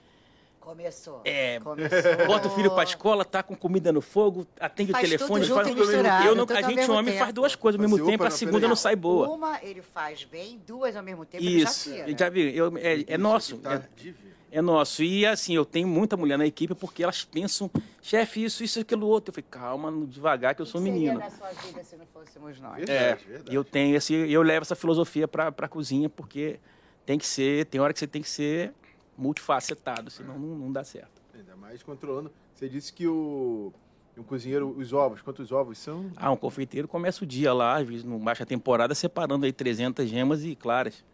Começou. 0.67 1.21
É, 1.23 1.61
Começou. 1.61 2.27
Bota 2.27 2.49
o 2.49 2.51
filho 2.51 2.69
pra 2.71 2.83
escola, 2.83 3.23
tá 3.23 3.41
com 3.41 3.55
comida 3.55 3.89
no 3.93 4.01
fogo, 4.01 4.45
atende 4.59 4.91
Faz 4.91 5.05
o 5.05 5.07
telefone, 5.07 5.41
tudo 5.41 5.47
junto 5.47 5.63
faz 5.63 5.75
misturado, 5.75 6.25
Eu 6.25 6.35
não, 6.35 6.45
tudo 6.45 6.57
a 6.57 6.61
gente 6.61 6.91
homem 6.91 7.05
tempo. 7.13 7.19
faz 7.19 7.33
duas 7.33 7.55
coisas 7.55 7.81
ao 7.81 7.89
mesmo 7.89 8.05
tempo, 8.05 8.23
a 8.25 8.29
segunda 8.29 8.67
não 8.67 8.75
sai 8.75 8.93
boa. 8.97 9.29
Uma 9.29 9.63
ele 9.63 9.81
faz 9.81 10.25
bem, 10.25 10.59
duas 10.67 10.93
ao 10.97 11.01
mesmo 11.03 11.23
tempo 11.25 11.41
ele 11.41 11.61
Isso, 11.61 11.89
já 11.89 12.03
tira. 12.03 12.17
já 12.19 12.29
vi, 12.29 12.53
eu, 12.53 12.77
é, 12.77 13.05
é 13.07 13.17
nosso, 13.17 13.57
tá 13.59 13.75
é, 13.75 13.83
divino. 13.95 14.17
é 14.51 14.61
nosso. 14.61 15.01
E 15.03 15.25
assim, 15.25 15.55
eu 15.55 15.63
tenho 15.63 15.87
muita 15.87 16.17
mulher 16.17 16.37
na 16.37 16.45
equipe 16.45 16.75
porque 16.75 17.01
elas 17.01 17.23
pensam, 17.23 17.71
chefe, 18.01 18.43
isso, 18.43 18.61
isso, 18.61 18.81
aquilo, 18.81 19.07
outro. 19.07 19.29
Eu 19.31 19.35
falei, 19.35 19.47
calma, 19.49 20.05
devagar 20.05 20.53
que 20.53 20.61
eu 20.61 20.65
sou 20.65 20.81
que 20.81 20.89
menino. 20.91 21.13
Seria 21.21 21.29
na 21.29 21.31
sua 21.31 21.61
vida 21.61 21.81
se 21.81 21.95
não 21.95 22.05
fôssemos 22.07 22.59
nós. 22.59 22.75
Verdade, 22.75 22.91
É, 22.91 23.15
verdade. 23.15 23.51
e 23.51 23.55
eu 23.55 23.63
tenho 23.63 23.95
esse, 23.95 24.13
eu 24.13 24.41
levo 24.41 24.63
essa 24.63 24.75
filosofia 24.75 25.29
para 25.29 25.47
a 25.47 25.67
cozinha 25.69 26.09
porque 26.09 26.59
tem 27.05 27.17
que 27.17 27.25
ser, 27.25 27.67
tem 27.67 27.79
hora 27.79 27.93
que 27.93 27.99
você 27.99 28.07
tem 28.07 28.21
que 28.21 28.29
ser 28.29 28.73
multifacetado, 29.17 30.09
senão 30.11 30.37
não, 30.37 30.55
não 30.55 30.71
dá 30.71 30.83
certo. 30.83 31.21
Ainda 31.33 31.55
mais 31.55 31.81
controlando. 31.83 32.31
Você 32.53 32.69
disse 32.69 32.91
que 32.93 33.07
o 33.07 33.73
um 34.17 34.23
cozinheiro, 34.23 34.69
os 34.77 34.93
ovos, 34.93 35.21
quantos 35.21 35.51
ovos 35.51 35.77
são? 35.77 36.11
Ah, 36.15 36.31
um 36.31 36.37
confeiteiro 36.37 36.87
começa 36.87 37.23
o 37.23 37.27
dia 37.27 37.53
lá, 37.53 37.77
às 37.77 37.87
vezes 37.87 38.03
no 38.03 38.17
baixa 38.17 38.45
temporada, 38.45 38.95
separando 38.95 39.45
aí 39.45 39.53
300 39.53 40.09
gemas 40.09 40.43
e 40.43 40.55
claras. 40.55 41.05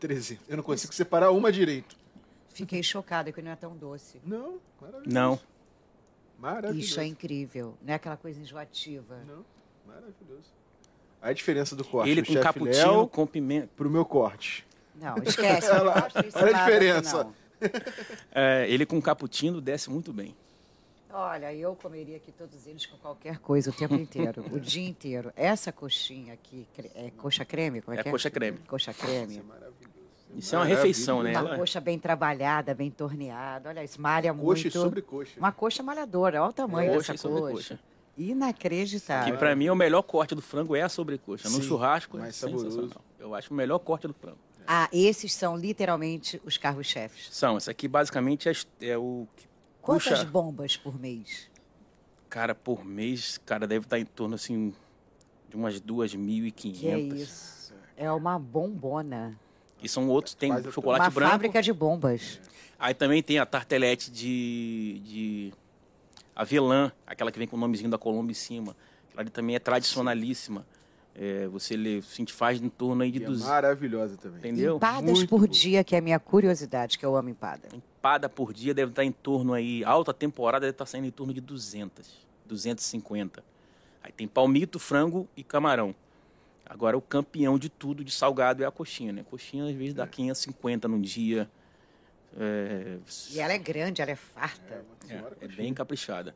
300. 0.00 0.48
Eu 0.48 0.56
não 0.56 0.64
consigo 0.64 0.92
separar 0.92 1.30
uma 1.30 1.52
direito. 1.52 1.96
Fiquei 2.48 2.82
chocada 2.82 3.30
que 3.30 3.40
não 3.40 3.52
é 3.52 3.56
tão 3.56 3.76
doce. 3.76 4.20
Não, 4.24 4.58
maravilhoso. 4.80 5.14
Não, 5.14 5.38
Maravilhoso. 6.40 6.78
Isso 6.78 7.00
é 7.00 7.06
incrível. 7.06 7.76
Não 7.82 7.92
é 7.92 7.96
aquela 7.96 8.16
coisa 8.16 8.40
enjoativa. 8.40 9.18
Não, 9.26 9.44
maravilhoso. 9.86 10.50
A 11.20 11.32
diferença 11.34 11.76
do 11.76 11.84
corte 11.84 12.10
ele 12.10 12.24
com 12.24 12.34
cappuccino, 12.40 12.92
Léo 12.92 13.06
com 13.08 13.26
pimenta. 13.26 13.68
pro 13.76 13.90
meu 13.90 14.06
corte. 14.06 14.66
Não, 14.94 15.16
esquece. 15.18 15.68
Olha 15.70 16.56
a 16.56 16.64
diferença. 16.64 17.24
não. 17.24 17.34
É, 18.32 18.66
ele 18.68 18.86
com 18.86 19.00
cappuccino 19.00 19.60
desce 19.60 19.90
muito 19.90 20.12
bem. 20.12 20.34
Olha, 21.12 21.52
eu 21.52 21.74
comeria 21.74 22.16
aqui 22.18 22.30
todos 22.30 22.66
eles 22.68 22.86
com 22.86 22.96
qualquer 22.98 23.38
coisa 23.38 23.70
o 23.70 23.72
tempo 23.72 23.94
inteiro, 23.96 24.44
o 24.52 24.58
dia 24.60 24.88
inteiro. 24.88 25.32
Essa 25.34 25.72
coxinha 25.72 26.34
aqui, 26.34 26.66
é 26.94 27.10
coxa 27.16 27.44
creme? 27.44 27.80
Como 27.82 27.96
é, 27.96 28.00
É 28.00 28.02
que 28.04 28.08
é? 28.08 28.12
coxa 28.12 28.30
creme. 28.30 28.58
Coxa 28.68 28.92
Isso 28.92 29.02
é 29.02 29.06
creme. 29.06 29.42
maravilhoso. 29.42 29.90
Isso 30.36 30.54
é 30.54 30.58
uma 30.58 30.64
refeição, 30.64 31.22
né? 31.24 31.30
Uma 31.32 31.40
Ela- 31.48 31.56
coxa 31.58 31.80
bem 31.80 31.98
trabalhada, 31.98 32.72
bem 32.72 32.88
torneada. 32.88 33.68
Olha, 33.70 33.82
isso 33.82 34.00
malha 34.00 34.32
Coxa 34.32 34.60
e 34.60 34.64
muito. 34.66 34.80
sobrecoxa. 34.80 35.32
Uma 35.40 35.50
coxa 35.50 35.82
malhadora, 35.82 36.40
olha 36.40 36.50
o 36.50 36.52
tamanho 36.52 36.92
Coxa 36.92 37.12
dessa 37.12 37.26
e 37.26 37.30
sobrecoxa. 37.30 37.74
coxa. 37.74 37.90
Inacreditável. 38.16 39.32
Que 39.32 39.38
pra 39.38 39.56
mim 39.56 39.66
é 39.66 39.72
o 39.72 39.76
melhor 39.76 40.02
corte 40.02 40.34
do 40.36 40.42
frango 40.42 40.76
é 40.76 40.82
a 40.82 40.88
sobrecoxa. 40.88 41.48
No 41.48 41.56
Sim, 41.56 41.62
churrasco 41.62 42.18
é 42.18 42.30
saboroso. 42.30 42.64
sensacional. 42.70 43.04
Eu 43.18 43.34
acho 43.34 43.52
o 43.52 43.56
melhor 43.56 43.78
corte 43.80 44.06
do 44.06 44.14
frango. 44.14 44.38
Ah, 44.72 44.88
esses 44.92 45.32
são 45.32 45.56
literalmente 45.56 46.40
os 46.44 46.56
carros-chefes. 46.56 47.26
São, 47.32 47.58
esse 47.58 47.68
aqui 47.68 47.88
basicamente 47.88 48.48
é, 48.48 48.52
é 48.82 48.96
o 48.96 49.26
que 49.36 49.48
Quantas 49.82 50.20
puxa, 50.20 50.24
bombas 50.26 50.76
por 50.76 50.96
mês? 50.96 51.50
cara, 52.28 52.54
por 52.54 52.84
mês, 52.84 53.36
cara, 53.44 53.66
deve 53.66 53.86
estar 53.86 53.98
em 53.98 54.04
torno 54.04 54.36
assim 54.36 54.72
de 55.48 55.56
umas 55.56 55.80
2.500. 55.80 56.72
Que 56.78 56.86
é 56.86 56.98
isso? 57.00 57.74
É 57.96 58.12
uma 58.12 58.38
bombona. 58.38 59.36
E 59.82 59.88
são 59.88 60.08
outros, 60.08 60.36
tem 60.36 60.52
Quase 60.52 60.70
chocolate 60.70 61.02
uma 61.02 61.10
branco. 61.10 61.32
fábrica 61.32 61.60
de 61.60 61.72
bombas. 61.72 62.40
Aí 62.78 62.94
também 62.94 63.24
tem 63.24 63.40
a 63.40 63.46
tartelete 63.46 64.08
de, 64.08 65.02
de 65.04 65.52
avelã, 66.32 66.92
aquela 67.04 67.32
que 67.32 67.40
vem 67.40 67.48
com 67.48 67.56
o 67.56 67.58
nomezinho 67.58 67.90
da 67.90 67.98
Colômbia 67.98 68.30
em 68.30 68.34
cima. 68.34 68.76
Aquela 69.08 69.22
ali 69.22 69.30
também 69.30 69.56
é 69.56 69.58
tradicionalíssima. 69.58 70.64
É, 71.22 71.46
você 71.48 71.76
lê, 71.76 71.98
a 71.98 72.16
gente 72.16 72.32
faz 72.32 72.62
em 72.62 72.70
torno 72.70 73.02
aí 73.02 73.10
de 73.10 73.22
é 73.22 73.26
200, 73.26 73.46
maravilhosa 73.46 74.16
também. 74.16 74.38
entendeu? 74.38 74.76
Empadas 74.76 75.18
Muito 75.18 75.28
por 75.28 75.40
boa. 75.40 75.48
dia, 75.48 75.84
que 75.84 75.94
é 75.94 75.98
a 75.98 76.00
minha 76.00 76.18
curiosidade, 76.18 76.98
que 76.98 77.04
eu 77.04 77.14
amo 77.14 77.28
empada. 77.28 77.68
Empada 77.74 78.26
por 78.26 78.54
dia 78.54 78.72
deve 78.72 78.92
estar 78.92 79.04
em 79.04 79.12
torno 79.12 79.52
aí, 79.52 79.84
alta 79.84 80.14
temporada 80.14 80.62
deve 80.64 80.70
estar 80.72 80.86
saindo 80.86 81.06
em 81.06 81.10
torno 81.10 81.34
de 81.34 81.42
200, 81.42 82.26
250. 82.46 83.44
Aí 84.02 84.10
tem 84.10 84.26
palmito, 84.26 84.78
frango 84.78 85.28
e 85.36 85.44
camarão. 85.44 85.94
Agora 86.64 86.96
o 86.96 87.02
campeão 87.02 87.58
de 87.58 87.68
tudo 87.68 88.02
de 88.02 88.12
salgado 88.12 88.62
é 88.62 88.66
a 88.66 88.70
coxinha, 88.70 89.12
né? 89.12 89.22
Coxinha 89.28 89.66
às 89.66 89.74
vezes 89.74 89.92
dá 89.92 90.06
550 90.06 90.88
num 90.88 91.02
dia. 91.02 91.50
É, 92.38 92.96
E 93.30 93.40
ela 93.40 93.52
é 93.52 93.58
grande, 93.58 94.00
ela 94.00 94.12
é 94.12 94.16
farta. 94.16 94.82
É, 95.06 95.14
é 95.16 95.18
coxinha. 95.18 95.56
bem 95.56 95.74
caprichada. 95.74 96.34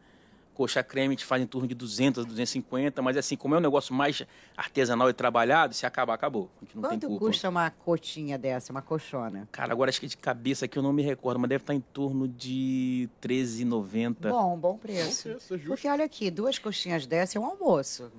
Coxa 0.55 0.83
creme 0.83 1.09
a 1.09 1.11
gente 1.11 1.25
faz 1.25 1.43
em 1.43 1.47
torno 1.47 1.67
de 1.69 1.75
200, 1.75 2.25
250, 2.25 3.03
mas 3.03 3.17
assim, 3.17 3.37
como 3.37 3.55
é 3.55 3.59
um 3.59 3.61
negócio 3.61 3.93
mais 3.95 4.23
artesanal 4.57 5.11
e 5.11 5.13
trabalhado, 5.13 5.75
se 5.75 5.85
acabar, 5.85 6.15
acabou. 6.15 6.49
A 6.63 6.65
gente 6.65 6.77
não 6.77 6.83
tem 6.83 6.91
Quanto 6.93 7.07
culpa. 7.09 7.27
custa 7.27 7.49
uma 7.49 7.71
coxinha 7.71 8.39
dessa, 8.39 8.73
uma 8.73 8.81
coxona? 8.83 9.49
Cara, 9.51 9.73
agora 9.73 9.91
acho 9.91 10.01
que 10.01 10.07
de 10.07 10.17
cabeça 10.17 10.65
aqui 10.67 10.79
eu 10.79 10.83
não 10.83 10.93
me 10.93 11.03
recordo, 11.03 11.39
mas 11.41 11.49
deve 11.51 11.63
estar 11.63 11.75
em 11.75 11.81
torno 11.81 12.29
de 12.29 13.09
13,90. 13.21 14.15
Bom, 14.31 14.57
bom 14.57 14.75
Bom 14.75 14.79
preço. 14.79 15.29
preço, 15.31 15.55
é. 15.55 15.59
Porque 15.59 15.89
olha 15.89 16.05
aqui, 16.05 16.31
duas 16.31 16.59
coxinhas 16.59 17.07
dessa 17.07 17.37
é 17.39 17.41
um 17.41 17.45
almoço. 17.47 18.11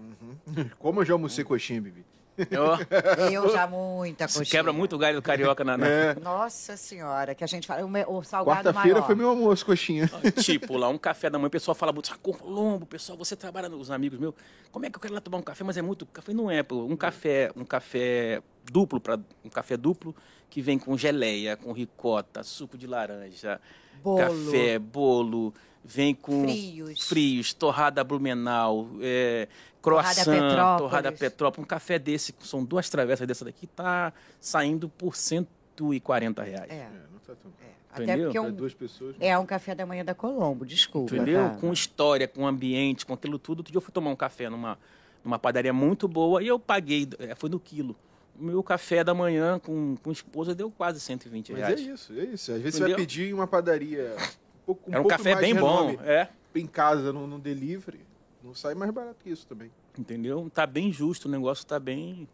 Como 0.79 1.01
eu 1.01 1.05
já 1.05 1.13
almocei 1.13 1.43
coxinha, 1.43 1.81
Bibi? 1.81 2.05
Eu 3.31 3.49
já 3.51 3.65
muita 3.67 4.25
coxinha. 4.25 4.45
quebra 4.45 4.73
muito 4.73 4.95
o 4.95 4.99
galho 4.99 5.15
do 5.17 5.21
carioca 5.21 5.63
na. 5.63 5.77
na- 5.77 5.87
É. 5.87 6.15
Nossa 6.15 6.75
senhora, 6.75 7.33
que 7.33 7.43
a 7.43 7.47
gente 7.47 7.67
fala, 7.67 7.85
o, 7.85 7.89
me- 7.89 8.05
o 8.05 8.23
salgado 8.23 8.69
Quarta-feira 8.69 9.01
foi 9.03 9.15
meu 9.15 9.29
almoço, 9.29 9.65
coxinha. 9.65 10.09
Tipo, 10.41 10.77
lá 10.77 10.89
um 10.89 10.97
café 10.97 11.29
da 11.29 11.37
manhã, 11.37 11.47
o 11.47 11.51
pessoal 11.51 11.75
fala 11.75 11.91
muito, 11.93 12.11
ah, 12.13 12.17
Colombo, 12.21 12.85
pessoal, 12.85 13.17
você 13.17 13.35
trabalha 13.35 13.69
nos 13.69 13.89
amigos 13.91 14.19
meus. 14.19 14.33
Como 14.71 14.85
é 14.85 14.89
que 14.89 14.97
eu 14.97 15.01
quero 15.01 15.13
lá 15.13 15.21
tomar 15.21 15.37
um 15.37 15.41
café? 15.41 15.63
Mas 15.63 15.77
é 15.77 15.81
muito. 15.81 16.05
Café 16.07 16.33
não 16.33 16.49
é, 16.51 16.61
pô. 16.63 16.83
Um 16.85 16.95
café, 16.97 17.51
um 17.55 17.63
café 17.63 18.41
duplo, 18.71 18.99
para 18.99 19.19
um 19.43 19.49
café 19.49 19.77
duplo 19.77 20.15
que 20.49 20.61
vem 20.61 20.77
com 20.77 20.97
geleia, 20.97 21.55
com 21.57 21.71
ricota, 21.71 22.43
suco 22.43 22.77
de 22.77 22.87
laranja, 22.87 23.59
Bolo. 24.03 24.17
café, 24.19 24.77
bolo, 24.79 25.53
vem 25.85 26.15
com 26.15 26.43
Frios. 26.47 27.07
frios, 27.07 27.53
torrada 27.53 28.03
blumenau, 28.03 28.89
é, 29.01 29.47
croissant, 29.81 30.25
Petrópolis. 30.25 30.77
torrada 30.79 31.11
Petrópolis. 31.11 31.63
Um 31.63 31.67
café 31.67 31.99
desse, 31.99 32.33
são 32.41 32.65
duas 32.65 32.89
travessas 32.89 33.27
dessa 33.27 33.45
daqui, 33.45 33.67
tá 33.67 34.11
saindo 34.39 34.89
por 34.89 35.15
140 35.15 36.43
reais. 36.43 36.69
É, 36.69 36.75
É, 36.75 36.89
não 37.11 37.19
tá 37.19 37.33
tão... 37.35 37.51
é. 37.61 37.65
Até 37.91 38.17
porque 38.17 38.37
é 38.37 38.41
um, 38.41 38.51
duas 38.51 38.73
pessoas. 38.73 39.15
é 39.21 39.37
um 39.37 39.45
café 39.45 39.73
da 39.73 39.85
manhã 39.85 40.03
da 40.03 40.13
Colombo, 40.13 40.65
desculpa. 40.65 41.15
Entendeu? 41.15 41.49
tá? 41.49 41.55
Com 41.55 41.71
história, 41.71 42.27
com 42.27 42.45
ambiente, 42.45 43.05
com 43.05 43.13
aquilo 43.13 43.39
tudo. 43.39 43.59
Outro 43.59 43.71
dia 43.71 43.77
eu 43.77 43.81
fui 43.81 43.93
tomar 43.93 44.09
um 44.09 44.15
café 44.17 44.49
numa, 44.49 44.77
numa 45.23 45.39
padaria 45.39 45.71
muito 45.71 46.05
boa 46.05 46.43
e 46.43 46.47
eu 46.47 46.59
paguei, 46.59 47.07
é, 47.19 47.33
foi 47.35 47.49
no 47.49 47.57
quilo. 47.57 47.95
O 48.37 48.43
meu 48.43 48.61
café 48.61 49.01
da 49.01 49.13
manhã 49.13 49.57
com, 49.59 49.95
com 50.03 50.11
esposa 50.11 50.53
deu 50.53 50.69
quase 50.69 50.99
120 50.99 51.53
Mas 51.53 51.61
é 51.61 51.65
reais. 51.67 51.79
isso, 51.79 52.11
é 52.19 52.23
isso. 52.25 52.51
Às 52.51 52.57
vezes 52.61 52.73
você 52.75 52.79
Entendeu? 52.79 52.97
vai 52.97 53.05
pedir 53.05 53.29
em 53.29 53.33
uma 53.33 53.47
padaria 53.47 54.13
pouco, 54.65 54.89
um 54.89 54.93
Era 54.93 55.01
um 55.01 55.03
pouco 55.03 55.17
café 55.17 55.35
bem 55.35 55.55
bom, 55.55 55.91
é. 56.03 56.29
Em 56.55 56.67
casa, 56.67 57.11
no, 57.11 57.27
no 57.27 57.37
delivery, 57.37 57.99
não 58.43 58.53
sai 58.53 58.73
mais 58.75 58.91
barato 58.91 59.17
que 59.23 59.29
isso 59.29 59.45
também. 59.45 59.69
Entendeu? 59.97 60.49
Tá 60.53 60.65
bem 60.65 60.91
justo, 60.91 61.27
o 61.27 61.31
negócio 61.31 61.65
tá 61.65 61.79
bem. 61.79 62.27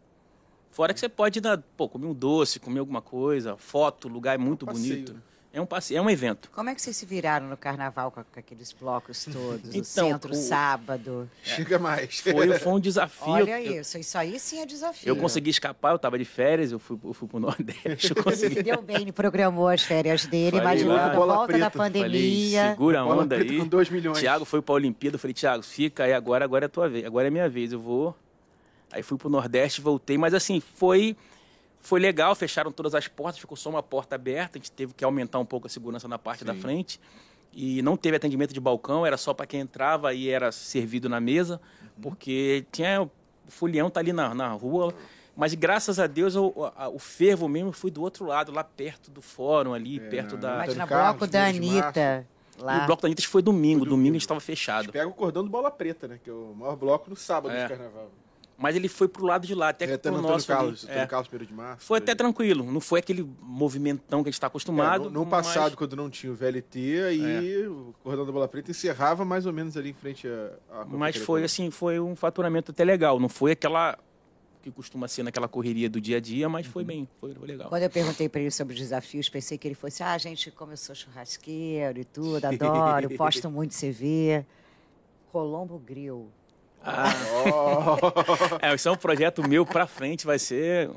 Fora 0.70 0.94
que 0.94 1.00
você 1.00 1.08
pode 1.08 1.40
dar, 1.40 1.62
pô, 1.76 1.88
comer 1.88 2.06
um 2.06 2.14
doce, 2.14 2.58
comer 2.60 2.80
alguma 2.80 3.02
coisa, 3.02 3.56
foto, 3.56 4.08
lugar 4.08 4.34
é 4.34 4.38
muito 4.38 4.64
passeio, 4.64 4.94
bonito. 4.94 5.14
né? 5.14 5.20
É 5.54 5.60
um 5.60 5.66
passeio, 5.66 5.98
é 5.98 6.00
um 6.00 6.08
evento. 6.08 6.50
Como 6.54 6.70
é 6.70 6.74
que 6.74 6.80
vocês 6.80 6.96
se 6.96 7.04
viraram 7.04 7.46
no 7.46 7.58
carnaval 7.58 8.10
com, 8.10 8.20
aqueles 8.34 8.72
blocos 8.72 9.26
todos? 9.26 9.66
o 9.66 9.76
Então, 9.76 9.84
centro, 9.84 10.32
o- 10.32 10.34
sábado. 10.34 11.28
Chega 11.42 11.78
mais. 11.78 12.20
Foi, 12.20 12.58
foi 12.58 12.72
um 12.72 12.80
desafio. 12.80 13.28
Olha 13.32 13.60
eu, 13.60 13.82
isso, 13.82 13.98
isso 13.98 14.16
aí 14.16 14.40
sim 14.40 14.60
é 14.60 14.64
desafio. 14.66 15.06
eu 15.10 15.14
consegui 15.14 15.50
escapar, 15.50 15.92
eu 15.92 15.98
tava 15.98 16.18
de 16.18 16.24
férias, 16.24 16.72
eu 16.72 16.78
fui, 16.78 16.98
eu 17.04 17.12
fui 17.12 17.28
pro 17.28 17.36
Nordeste, 17.40 18.12
eu 18.12 18.16
Ele 18.16 18.22
consegui. 18.22 18.54
se 18.56 18.62
deu 18.62 18.80
bem, 18.80 19.02
ele 19.02 19.12
programou 19.12 19.68
as 19.68 19.82
férias 19.82 20.24
dele, 20.24 20.52
Falei 20.56 20.62
imaginando 20.82 20.96
lá. 20.96 21.06
a 21.06 21.14
volta 21.14 21.46
preta. 21.48 21.64
da 21.64 21.70
Falei, 21.70 22.02
pandemia. 22.02 22.70
segura 22.70 23.00
a 23.00 23.04
onda 23.06 23.36
aí. 23.36 23.58
com 23.58 23.66
2 23.66 23.90
milhões. 23.90 24.18
Tiago 24.20 24.46
foi 24.46 24.62
pra 24.62 24.74
Olimpíada, 24.74 25.16
eu 25.16 25.20
falei, 25.20 25.34
Tiago, 25.34 25.62
fica 25.62 26.04
aí 26.04 26.14
agora, 26.14 26.46
agora 26.46 26.64
é 26.64 26.68
tua 26.68 26.88
vez, 26.88 27.04
agora 27.04 27.26
é 27.28 27.30
minha 27.30 27.48
vez, 27.50 27.74
eu 27.74 27.78
vou. 27.80 28.16
Aí 28.90 29.02
fui 29.02 29.18
pro 29.18 29.28
Nordeste, 29.28 29.82
voltei, 29.82 30.16
mas 30.16 30.32
assim, 30.32 30.60
foi 30.60 31.14
foi 31.82 32.00
legal, 32.00 32.34
fecharam 32.34 32.70
todas 32.72 32.94
as 32.94 33.06
portas, 33.08 33.38
ficou 33.40 33.56
só 33.56 33.68
uma 33.68 33.82
porta 33.82 34.14
aberta, 34.14 34.56
a 34.56 34.58
gente 34.58 34.72
teve 34.72 34.94
que 34.94 35.04
aumentar 35.04 35.38
um 35.40 35.44
pouco 35.44 35.66
a 35.66 35.70
segurança 35.70 36.06
na 36.08 36.18
parte 36.18 36.44
da 36.44 36.54
Sim. 36.54 36.60
frente. 36.60 37.00
E 37.52 37.82
não 37.82 37.98
teve 37.98 38.16
atendimento 38.16 38.54
de 38.54 38.60
balcão, 38.60 39.04
era 39.04 39.18
só 39.18 39.34
para 39.34 39.44
quem 39.46 39.60
entrava 39.60 40.14
e 40.14 40.30
era 40.30 40.50
servido 40.50 41.06
na 41.08 41.20
mesa, 41.20 41.60
porque 42.00 42.64
tinha 42.72 43.02
o 43.02 43.10
folião 43.48 43.90
tá 43.90 44.00
ali 44.00 44.12
na, 44.12 44.34
na 44.34 44.48
rua, 44.52 44.94
mas 45.36 45.52
graças 45.54 45.98
a 45.98 46.06
Deus 46.06 46.34
o, 46.36 46.52
a- 46.76 46.88
o 46.88 46.98
fervo 46.98 47.48
mesmo 47.48 47.72
foi 47.72 47.90
do 47.90 48.00
outro 48.00 48.24
lado, 48.24 48.52
lá 48.52 48.64
perto 48.64 49.10
do 49.10 49.20
fórum 49.20 49.74
ali, 49.74 49.98
É, 49.98 50.08
perto 50.08 50.36
da 50.38 50.62
Antônio 50.62 50.86
Carlos, 50.86 51.16
bloco 51.18 51.26
da 51.32 51.46
Anitta. 51.46 52.26
e 52.58 52.62
Lá. 52.62 52.84
o 52.84 52.86
bloco 52.86 53.02
da 53.02 53.08
Anitta 53.08 53.22
foi 53.26 53.42
domingo, 53.42 53.80
Foi 53.80 53.88
domingo 53.88 53.90
a 53.90 53.96
domingo. 53.96 54.14
gente 54.14 54.22
estava 54.22 54.40
fechado. 54.40 54.92
Pega 54.92 55.08
o 55.08 55.12
cordão 55.12 55.42
do 55.44 55.50
Bola 55.50 55.70
Preta, 55.70 56.06
né? 56.08 56.18
Que 56.22 56.30
é 56.30 56.32
o 56.32 56.54
maior 56.56 56.76
bloco 56.76 57.10
no 57.10 57.16
sábado 57.16 57.52
É. 57.54 57.62
de 57.64 57.68
carnaval. 57.68 58.10
Mas 58.58 58.76
ele 58.76 58.86
foi 58.86 59.08
pro 59.08 59.24
lado 59.26 59.46
de 59.46 59.54
lá, 59.54 59.70
até 59.70 59.84
É, 59.86 59.96
pro 59.96 60.10
Antônio 60.10 60.22
nosso 60.30 60.52
ali. 60.52 60.58
Carlos, 60.60 60.84
É. 60.84 60.90
Antônio 60.92 61.08
Carlos, 61.08 61.28
primeiro 61.28 61.46
de 61.52 61.54
março. 61.56 61.84
Foi 61.86 61.98
até 61.98 62.14
tranquilo, 62.14 62.70
não 62.70 62.80
foi 62.80 63.00
aquele 63.00 63.28
movimentão 63.40 64.22
que 64.22 64.28
a 64.28 64.30
gente 64.30 64.34
está 64.36 64.46
acostumado. 64.46 65.04
É, 65.04 65.06
no, 65.06 65.10
no 65.10 65.26
mas- 65.26 65.46
passado, 65.48 65.76
quando 65.76 65.96
não 65.96 66.08
tinha 66.08 66.30
o 66.32 66.36
VLT, 66.36 67.02
aí 67.08 67.66
o 67.66 67.92
cordão 68.04 68.24
da 68.24 68.30
Bola 68.30 68.46
Preta 68.46 68.70
encerrava 68.70 69.24
mais 69.24 69.46
ou 69.46 69.52
menos 69.52 69.76
ali 69.76 69.90
em 69.90 69.94
frente 69.94 70.28
à. 70.28 70.80
à 70.82 70.84
Mas 70.84 71.16
foi 71.16 71.42
assim, 71.42 71.70
foi 71.70 71.98
um 71.98 72.14
faturamento 72.14 72.70
até 72.70 72.84
legal. 72.84 73.18
Não 73.18 73.28
foi 73.28 73.52
aquela 73.52 73.98
que 74.62 74.70
costuma 74.70 75.08
ser 75.08 75.24
naquela 75.24 75.48
correria 75.48 75.90
do 75.90 76.00
dia 76.00 76.18
a 76.18 76.20
dia, 76.20 76.48
mas 76.48 76.64
Uhum. 76.66 76.72
foi 76.72 76.84
bem, 76.84 77.08
foi, 77.20 77.34
foi 77.34 77.48
legal. 77.48 77.68
Quando 77.68 77.82
eu 77.82 77.90
perguntei 77.90 78.28
para 78.28 78.40
ele 78.42 78.50
sobre 78.52 78.74
os 78.74 78.78
desafios, 78.80 79.28
pensei 79.28 79.58
que 79.58 79.66
ele 79.66 79.74
fosse, 79.74 80.04
ah, 80.04 80.16
gente, 80.18 80.52
como 80.52 80.70
eu 80.72 80.76
sou 80.76 80.94
churrasqueiro 80.94 81.98
e 81.98 82.04
tudo, 82.04 82.44
adoro, 82.46 83.08
posto 83.18 83.50
muito 83.50 83.74
CV. 83.74 84.46
Colombo 85.32 85.78
Grill. 85.80 86.28
Ah, 86.84 87.12
Oh, 87.44 88.58
é, 88.64 88.74
isso 88.74 88.88
é 88.88 88.92
um 88.92 88.96
projeto 88.96 89.46
meu 89.48 89.64
pra 89.64 89.86
frente, 89.86 90.26
vai 90.26 90.38
ser 90.38 90.90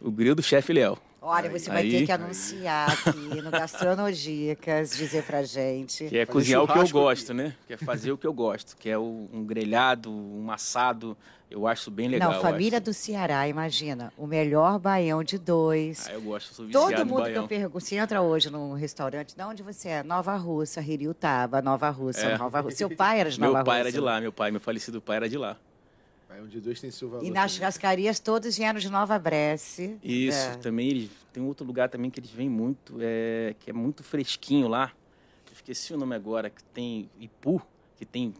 o 0.00 0.10
grill 0.10 0.34
do 0.34 0.42
chefe 0.42 0.72
Léo. 0.72 0.98
Olha, 1.22 1.50
Aí, 1.50 1.58
você 1.58 1.68
vai 1.68 1.82
aí. 1.82 1.90
ter 1.90 2.06
que 2.06 2.12
anunciar 2.12 2.90
aqui 2.90 3.42
no 3.42 3.50
Gastronodicas, 3.50 4.96
dizer 4.96 5.22
pra 5.24 5.42
gente. 5.42 6.04
Que 6.06 6.18
é 6.18 6.24
Fazer 6.24 6.32
cozinhar 6.32 6.62
o 6.62 6.66
que 6.68 6.78
eu 6.78 6.88
gosto, 6.88 7.34
né? 7.34 7.54
Que 7.66 7.74
é 7.74 7.76
fazer 7.76 8.10
o 8.12 8.16
que 8.16 8.26
eu 8.26 8.32
gosto, 8.32 8.74
que 8.76 8.88
é 8.88 8.98
um 8.98 9.44
grelhado, 9.44 10.10
um 10.10 10.50
assado. 10.50 11.16
Eu 11.50 11.66
acho 11.66 11.90
bem 11.90 12.06
legal. 12.06 12.32
Não, 12.32 12.40
família 12.40 12.78
acho. 12.78 12.84
do 12.84 12.94
Ceará, 12.94 13.48
imagina, 13.48 14.12
o 14.16 14.24
melhor 14.26 14.78
baião 14.78 15.24
de 15.24 15.36
dois. 15.36 16.06
Ah, 16.08 16.12
eu 16.12 16.22
gosto, 16.22 16.54
sou 16.54 16.64
viciado 16.64 16.86
Todo 16.94 17.04
mundo 17.06 17.16
que 17.16 17.22
baião. 17.30 17.42
eu 17.42 17.48
pergunto, 17.48 17.80
se 17.84 17.96
entra 17.96 18.22
hoje 18.22 18.48
num 18.50 18.72
restaurante, 18.74 19.34
de 19.34 19.42
onde 19.42 19.60
você 19.62 19.88
é? 19.88 20.02
Nova 20.04 20.36
Russa, 20.36 20.80
Hiriutaba, 20.80 21.60
Nova 21.60 21.90
Russa, 21.90 22.20
É. 22.20 22.38
Nova 22.38 22.60
Russa. 22.60 22.76
Seu 22.76 22.88
pai 22.94 23.18
era 23.20 23.30
de 23.30 23.40
Meu 23.40 23.50
Nova 23.52 23.64
pai 23.64 23.78
Russa. 23.78 23.88
era 23.88 23.92
de 23.92 24.00
lá, 24.00 24.20
meu 24.20 24.32
pai, 24.32 24.50
meu 24.52 24.60
falecido 24.60 25.00
pai 25.02 25.16
era 25.16 25.28
de 25.28 25.36
lá. 25.36 25.56
Um 26.40 26.46
de 26.46 26.60
dois 26.60 26.80
tem 26.80 26.90
seu 26.90 27.10
valor. 27.10 27.24
E 27.24 27.30
nas 27.30 27.50
também. 27.50 27.56
churrascarias 27.56 28.20
todos 28.20 28.56
vieram 28.56 28.78
de 28.78 28.88
Nova 28.88 29.18
Bresse. 29.18 29.98
Isso, 30.02 30.38
É. 30.50 30.56
também 30.56 30.88
eles, 30.88 31.10
tem 31.32 31.42
outro 31.42 31.66
lugar 31.66 31.88
também 31.90 32.08
que 32.10 32.18
eles 32.20 32.30
vêm 32.30 32.48
muito, 32.48 32.96
é, 33.00 33.54
que 33.58 33.68
é 33.68 33.72
muito 33.74 34.02
fresquinho 34.04 34.66
lá. 34.68 34.92
Eu 35.48 35.52
esqueci 35.52 35.92
o 35.92 35.98
nome 35.98 36.14
agora, 36.14 36.48
que 36.48 36.62
tem 36.72 37.10
Ipu, 37.18 37.60
que 37.96 38.06
tem 38.06 38.32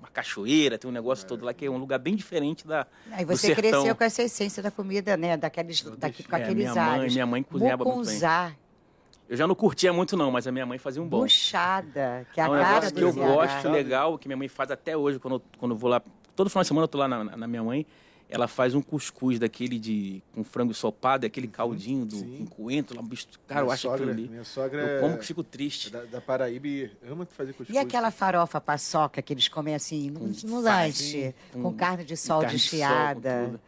uma 0.00 0.08
cachoeira, 0.08 0.76
tem 0.78 0.88
um 0.90 0.92
negócio 0.92 1.26
todo 1.26 1.44
lá, 1.44 1.52
que 1.54 1.66
é 1.66 1.70
um 1.70 1.76
lugar 1.76 1.98
bem 1.98 2.16
diferente 2.16 2.66
da. 2.66 2.86
Aí 3.12 3.24
você 3.24 3.54
cresceu 3.54 3.94
com 3.94 4.02
essa 4.02 4.22
essência 4.22 4.62
da 4.62 4.70
comida, 4.70 5.16
né? 5.16 5.36
Daqueles, 5.36 5.82
daqui, 5.82 6.24
com 6.24 6.34
É, 6.36 6.42
aqueles 6.42 6.56
minha 6.70 6.74
mãe, 6.74 7.00
alhos. 7.00 7.12
minha 7.12 7.26
mãe 7.26 7.42
cozinhava 7.42 7.84
muito 7.84 8.06
bem. 8.08 8.56
Eu 9.28 9.36
já 9.36 9.46
não 9.46 9.54
curtia 9.54 9.92
muito 9.92 10.16
não, 10.16 10.30
mas 10.32 10.46
a 10.48 10.50
minha 10.50 10.66
mãe 10.66 10.76
fazia 10.78 11.00
um 11.00 11.06
bom. 11.06 11.20
buchada, 11.20 12.26
que 12.32 12.40
é 12.40 12.42
É 12.42 12.46
a 12.46 12.50
um 12.50 12.58
cara 12.58 12.90
que 12.90 13.00
eu 13.00 13.12
gosto 13.12 13.68
legal, 13.68 14.18
que 14.18 14.26
minha 14.26 14.36
mãe 14.36 14.48
faz 14.48 14.72
até 14.72 14.96
hoje, 14.96 15.20
quando 15.20 15.34
eu, 15.34 15.42
quando 15.58 15.72
eu 15.72 15.78
vou 15.78 15.88
lá. 15.88 16.02
Todo 16.34 16.50
final 16.50 16.62
de 16.62 16.68
semana 16.68 16.84
eu 16.84 16.88
tô 16.88 16.98
lá 16.98 17.06
na, 17.06 17.22
na 17.36 17.46
minha 17.46 17.62
mãe. 17.62 17.86
Ela 18.30 18.46
faz 18.48 18.74
um 18.74 18.80
cuscuz 18.80 19.38
daquele 19.38 19.78
de 19.78 20.22
com 20.34 20.42
frango 20.44 20.70
ensopado, 20.70 21.26
aquele 21.26 21.48
caldinho 21.48 22.06
do 22.06 22.16
sim. 22.16 22.46
com 22.48 22.62
coentro, 22.64 22.96
lá, 22.96 23.02
bicho, 23.02 23.26
cara, 23.46 23.60
eu 23.60 23.64
minha 23.64 23.74
acho 23.74 23.82
sogra, 23.82 23.96
aquilo 23.96 24.10
ali. 24.12 24.28
Minha 24.28 24.44
sogra 24.44 24.80
Eu 24.82 24.96
é 24.98 25.00
como 25.00 25.18
que 25.18 25.26
fico 25.26 25.42
triste. 25.42 25.90
da, 25.90 26.04
da 26.04 26.20
Paraíba 26.20 26.66
e 26.68 26.90
ama 27.10 27.26
fazer 27.26 27.52
cuscuz. 27.52 27.74
E 27.74 27.78
aquela 27.78 28.10
farofa 28.10 28.60
paçoca 28.60 29.20
que 29.20 29.32
eles 29.32 29.48
comem 29.48 29.74
assim 29.74 30.10
no, 30.10 30.20
no 30.48 30.60
lanche, 30.60 31.34
com- 31.52 31.62
com 31.62 31.72
carne 31.74 32.04
de 32.04 32.16
sol 32.16 32.40
carne 32.42 32.56
de 32.56 32.62
sol, 32.62 32.78
desfiada. 32.78 33.44
tudo. 33.46 33.60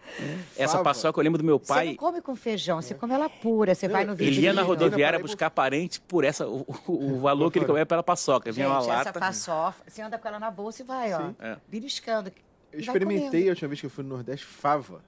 Essa 0.57 0.73
Fava. 0.75 0.85
paçoca 0.85 1.19
eu 1.19 1.25
lembro 1.25 1.39
do 1.39 1.45
meu 1.45 1.59
Você 1.59 1.67
pai. 1.67 1.87
não 1.89 1.97
come 1.97 2.21
com 2.21 2.37
feijão, 2.37 2.81
você 2.81 2.95
come 2.95 3.13
ela 3.15 3.29
pura. 3.29 3.75
Você 3.75 3.89
vai 3.89 4.05
no 4.05 4.13
Ele 4.13 4.27
Ele 4.27 4.41
ia 4.43 4.53
na 4.53 4.63
rodoviária 4.63 5.19
buscar 5.19 5.51
parente 5.51 6.01
por 6.01 6.23
essa 6.25 6.47
o, 6.47 6.65
o- 6.87 7.15
o 7.17 7.21
valor 7.21 7.51
que 7.51 7.59
ele 7.59 7.67
comia 7.67 7.85
pela 7.85 8.03
paçoca. 8.03 8.53
Vinha 8.53 8.69
uma 8.69 8.79
essa 8.79 8.87
lata. 8.89 9.13
paçoca, 9.19 9.79
você 9.87 10.03
anda 10.03 10.19
com 10.19 10.29
ela 10.29 10.39
na 10.39 10.51
bolsa 10.51 10.83
e 10.83 10.85
vai, 10.85 11.13
ó, 11.13 11.19
Sim. 11.29 11.35
É. 11.41 11.57
beliscando. 11.69 12.31
Eu 12.73 12.81
experimentei 12.81 13.47
a 13.47 13.51
última 13.51 13.69
vez 13.69 13.81
que 13.81 13.87
eu 13.87 13.91
fui 13.91 14.03
no 14.05 14.11
Nordeste, 14.11 14.45
fava. 14.47 15.03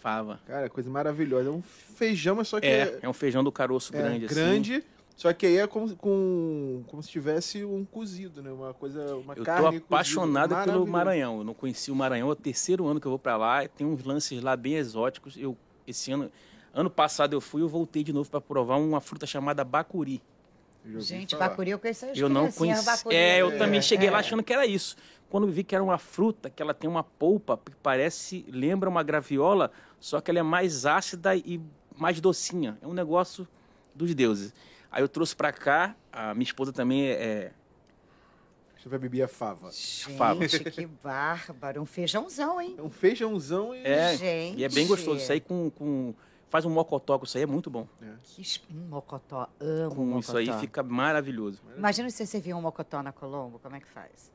Fava. 0.00 0.40
Cara, 0.46 0.68
coisa 0.68 0.88
maravilhosa. 0.90 1.48
É 1.48 1.52
um 1.52 1.62
feijão, 1.62 2.36
mas 2.36 2.48
só 2.48 2.60
que 2.60 2.66
É, 2.66 2.98
é 3.02 3.08
um 3.08 3.12
feijão 3.12 3.42
do 3.42 3.50
caroço 3.50 3.94
é 3.94 3.98
grande, 3.98 4.26
assim. 4.26 4.34
grande, 4.34 4.84
só 5.16 5.32
que 5.32 5.46
aí 5.46 5.56
é 5.56 5.66
como, 5.66 5.96
com, 5.96 6.84
como 6.86 7.02
se 7.02 7.08
tivesse 7.08 7.64
um 7.64 7.84
cozido, 7.84 8.42
né? 8.42 8.50
Uma 8.52 8.74
coisa, 8.74 9.16
uma 9.16 9.32
Eu 9.32 9.38
tô 9.38 9.44
carne 9.44 9.64
cozida. 9.64 9.84
apaixonado 9.86 10.54
pelo. 10.64 10.86
Maranhão. 10.86 11.38
Eu 11.38 11.44
não 11.44 11.54
conheci 11.54 11.90
o 11.90 11.96
Maranhão, 11.96 12.28
é 12.28 12.32
o 12.32 12.36
terceiro 12.36 12.86
ano 12.86 13.00
que 13.00 13.06
eu 13.06 13.10
vou 13.10 13.18
pra 13.18 13.36
lá. 13.36 13.66
Tem 13.66 13.86
uns 13.86 14.04
lances 14.04 14.42
lá 14.42 14.54
bem 14.56 14.74
exóticos. 14.74 15.36
Eu 15.38 15.56
esse 15.86 16.12
ano, 16.12 16.30
ano 16.74 16.90
passado 16.90 17.32
eu 17.32 17.40
fui, 17.40 17.62
eu 17.62 17.68
voltei 17.68 18.04
de 18.04 18.12
novo 18.12 18.28
para 18.30 18.40
provar 18.40 18.76
uma 18.76 19.00
fruta 19.00 19.26
chamada 19.26 19.64
bacuri. 19.64 20.20
Gente, 20.98 21.34
falar. 21.36 21.48
bacuri 21.50 21.70
eu 21.70 21.78
conheço 21.78 22.06
Eu 22.06 22.28
não 22.28 22.50
bacuri. 22.84 23.14
É, 23.16 23.40
eu 23.40 23.50
É, 23.52 23.58
também 23.58 23.82
cheguei 23.82 24.10
lá 24.10 24.18
é. 24.18 24.20
achando 24.20 24.42
que 24.42 24.52
era 24.52 24.66
isso. 24.66 24.96
Quando 25.28 25.46
vi 25.48 25.64
que 25.64 25.74
era 25.74 25.82
uma 25.82 25.98
fruta, 25.98 26.48
que 26.48 26.62
ela 26.62 26.72
tem 26.72 26.88
uma 26.88 27.02
polpa 27.02 27.58
que 27.64 27.72
parece, 27.82 28.44
lembra 28.48 28.88
uma 28.88 29.02
graviola, 29.02 29.72
só 29.98 30.20
que 30.20 30.30
ela 30.30 30.38
é 30.38 30.42
mais 30.42 30.86
ácida 30.86 31.34
e 31.34 31.60
mais 31.96 32.20
docinha. 32.20 32.78
É 32.80 32.86
um 32.86 32.92
negócio 32.92 33.46
dos 33.94 34.14
deuses. 34.14 34.54
Aí 34.90 35.02
eu 35.02 35.08
trouxe 35.08 35.34
pra 35.34 35.52
cá, 35.52 35.96
a 36.12 36.32
minha 36.32 36.44
esposa 36.44 36.72
também 36.72 37.08
é, 37.08 37.50
Você 38.78 38.88
vai 38.88 38.98
beber 39.00 39.22
a 39.22 39.28
fava. 39.28 39.70
fava. 40.16 40.46
Gente, 40.46 40.70
que 40.70 40.86
bárbaro. 40.86 41.82
Um 41.82 41.86
feijãozão, 41.86 42.60
hein? 42.60 42.76
É 42.78 42.82
um 42.82 42.90
feijãozão 42.90 43.74
e... 43.74 43.82
é, 43.84 44.16
Gente. 44.16 44.60
e 44.60 44.64
é 44.64 44.68
bem 44.68 44.86
gostoso. 44.86 45.16
Isso 45.20 45.32
aí 45.32 45.40
com, 45.40 45.68
com 45.70 46.14
faz 46.48 46.64
um 46.64 46.70
mocotó 46.70 47.18
com 47.18 47.24
isso 47.24 47.36
aí 47.36 47.42
é 47.42 47.46
muito 47.46 47.68
bom. 47.70 47.86
Que 48.22 48.42
es- 48.42 48.60
hum, 48.70 48.86
mocotó, 48.88 49.48
amo 49.60 49.94
Com 49.94 50.04
mocotó. 50.06 50.18
isso 50.20 50.36
aí 50.52 50.60
fica 50.60 50.82
maravilhoso. 50.82 51.60
Imagina 51.76 52.08
se 52.10 52.26
você 52.26 52.40
vir 52.40 52.54
um 52.54 52.60
mocotó 52.62 53.02
na 53.02 53.12
Colombo, 53.12 53.58
como 53.58 53.76
é 53.76 53.80
que 53.80 53.88
faz? 53.88 54.30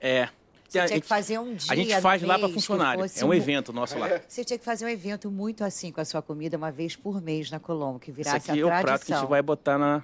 É. 0.00 0.28
Você 0.68 0.78
a, 0.78 0.86
tinha 0.86 0.96
gente, 0.96 1.02
que 1.02 1.08
fazer 1.08 1.38
um 1.38 1.54
dia 1.54 1.70
a 1.70 1.76
gente 1.76 2.00
faz 2.00 2.22
lá 2.22 2.38
para 2.38 2.48
que 2.48 2.54
funcionário. 2.54 3.02
fosse 3.02 3.22
É 3.22 3.26
um 3.26 3.34
evento 3.34 3.74
nosso 3.74 3.98
lá. 3.98 4.08
Você 4.26 4.42
tinha 4.42 4.58
que 4.58 4.64
fazer 4.64 4.86
um 4.86 4.88
evento 4.88 5.30
muito 5.30 5.62
assim 5.64 5.92
com 5.92 6.00
a 6.00 6.04
sua 6.04 6.22
comida, 6.22 6.56
uma 6.56 6.70
vez 6.72 6.96
por 6.96 7.20
mês 7.20 7.50
na 7.50 7.60
Colombo, 7.60 7.98
que 7.98 8.10
virasse 8.10 8.50
aqui 8.50 8.60
é 8.60 8.62
a 8.62 8.66
o 8.66 8.68
tradição. 8.68 8.82
prato 8.84 9.04
que 9.06 9.12
a 9.12 9.18
gente 9.20 9.28
vai 9.28 9.42
botar 9.42 9.76
na 9.76 10.02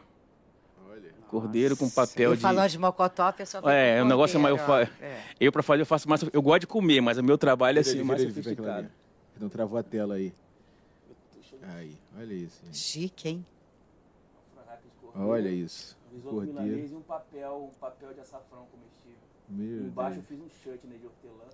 Olha. 0.91 1.11
cordeiro 1.29 1.75
com 1.75 1.89
papel 1.89 2.35
de 2.37 2.43
falou 2.43 2.69
de 2.69 2.79
mocotó, 2.79 3.23
a 3.29 3.33
pessoa 3.33 3.63
fica 3.63 3.73
É, 3.73 4.03
o 4.03 4.05
negócio 4.05 4.37
é 4.37 4.43
mais. 4.43 4.59
Eu, 4.59 4.63
fa... 4.63 4.83
É. 5.01 5.21
eu 5.41 5.51
pra 5.51 5.63
fazer, 5.63 5.81
eu 5.83 5.87
faço 5.87 6.07
mais. 6.07 6.21
Eu 6.31 6.43
gosto 6.43 6.61
de 6.61 6.67
comer, 6.67 7.01
mas 7.01 7.17
o 7.17 7.25
meu 7.25 7.39
trabalho 7.39 7.79
é 7.79 7.81
assim, 7.81 8.03
mais 8.03 8.21
sofisticado. 8.21 8.89
Não 9.41 9.49
travou 9.49 9.79
a 9.79 9.83
tela 9.83 10.17
aí. 10.17 10.35
Aí, 11.77 11.97
olha 12.19 12.33
isso. 12.35 12.61
gente. 12.65 12.77
Chique, 12.79 13.29
hein? 13.29 13.47
Olha 15.15 15.49
isso. 15.49 15.97
Risoto 16.13 16.35
Cordeiro. 16.37 16.61
milanês 16.63 16.93
e 16.93 16.95
um 16.95 17.01
papel, 17.03 17.71
um 17.75 17.79
papel 17.81 18.15
de 18.15 18.21
açafrão 18.21 18.67
comestível. 18.71 19.19
Meu 19.49 19.87
Embaixo 19.89 20.19
eu 20.19 20.23
Deus. 20.23 20.27
fiz 20.29 20.41
um 20.41 20.63
shirt 20.63 20.85
né, 20.85 20.97
de 20.99 21.07
hortelã. 21.07 21.45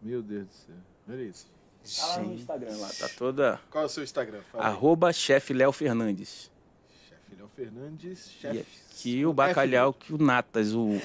Meu 0.00 0.22
Deus 0.22 0.46
do 0.46 0.52
céu. 0.52 0.74
Olha 1.08 1.22
isso. 1.22 1.46
Tá 1.98 2.06
lá 2.06 2.18
no. 2.22 2.34
Instagram 2.34 2.76
lá, 2.76 2.88
tá 2.98 3.08
toda. 3.18 3.60
Qual 3.70 3.82
é 3.82 3.86
o 3.86 3.90
seu 3.90 4.04
Instagram? 4.04 4.40
Fala. 4.52 4.64
Arroba 4.66 5.12
chefe 5.12 5.52
Léo 5.52 5.72
Fernandes. 5.72 6.50
Chefe 7.08 7.34
Léo 7.36 7.48
Fernandes, 7.56 8.26
E 8.26 8.30
chefe. 8.30 8.66
aqui 8.90 9.26
o 9.26 9.32
bacalhau, 9.32 9.92
que 9.92 10.14
o 10.14 10.18
Natas, 10.18 10.72
o, 10.72 10.80
o 10.86 11.00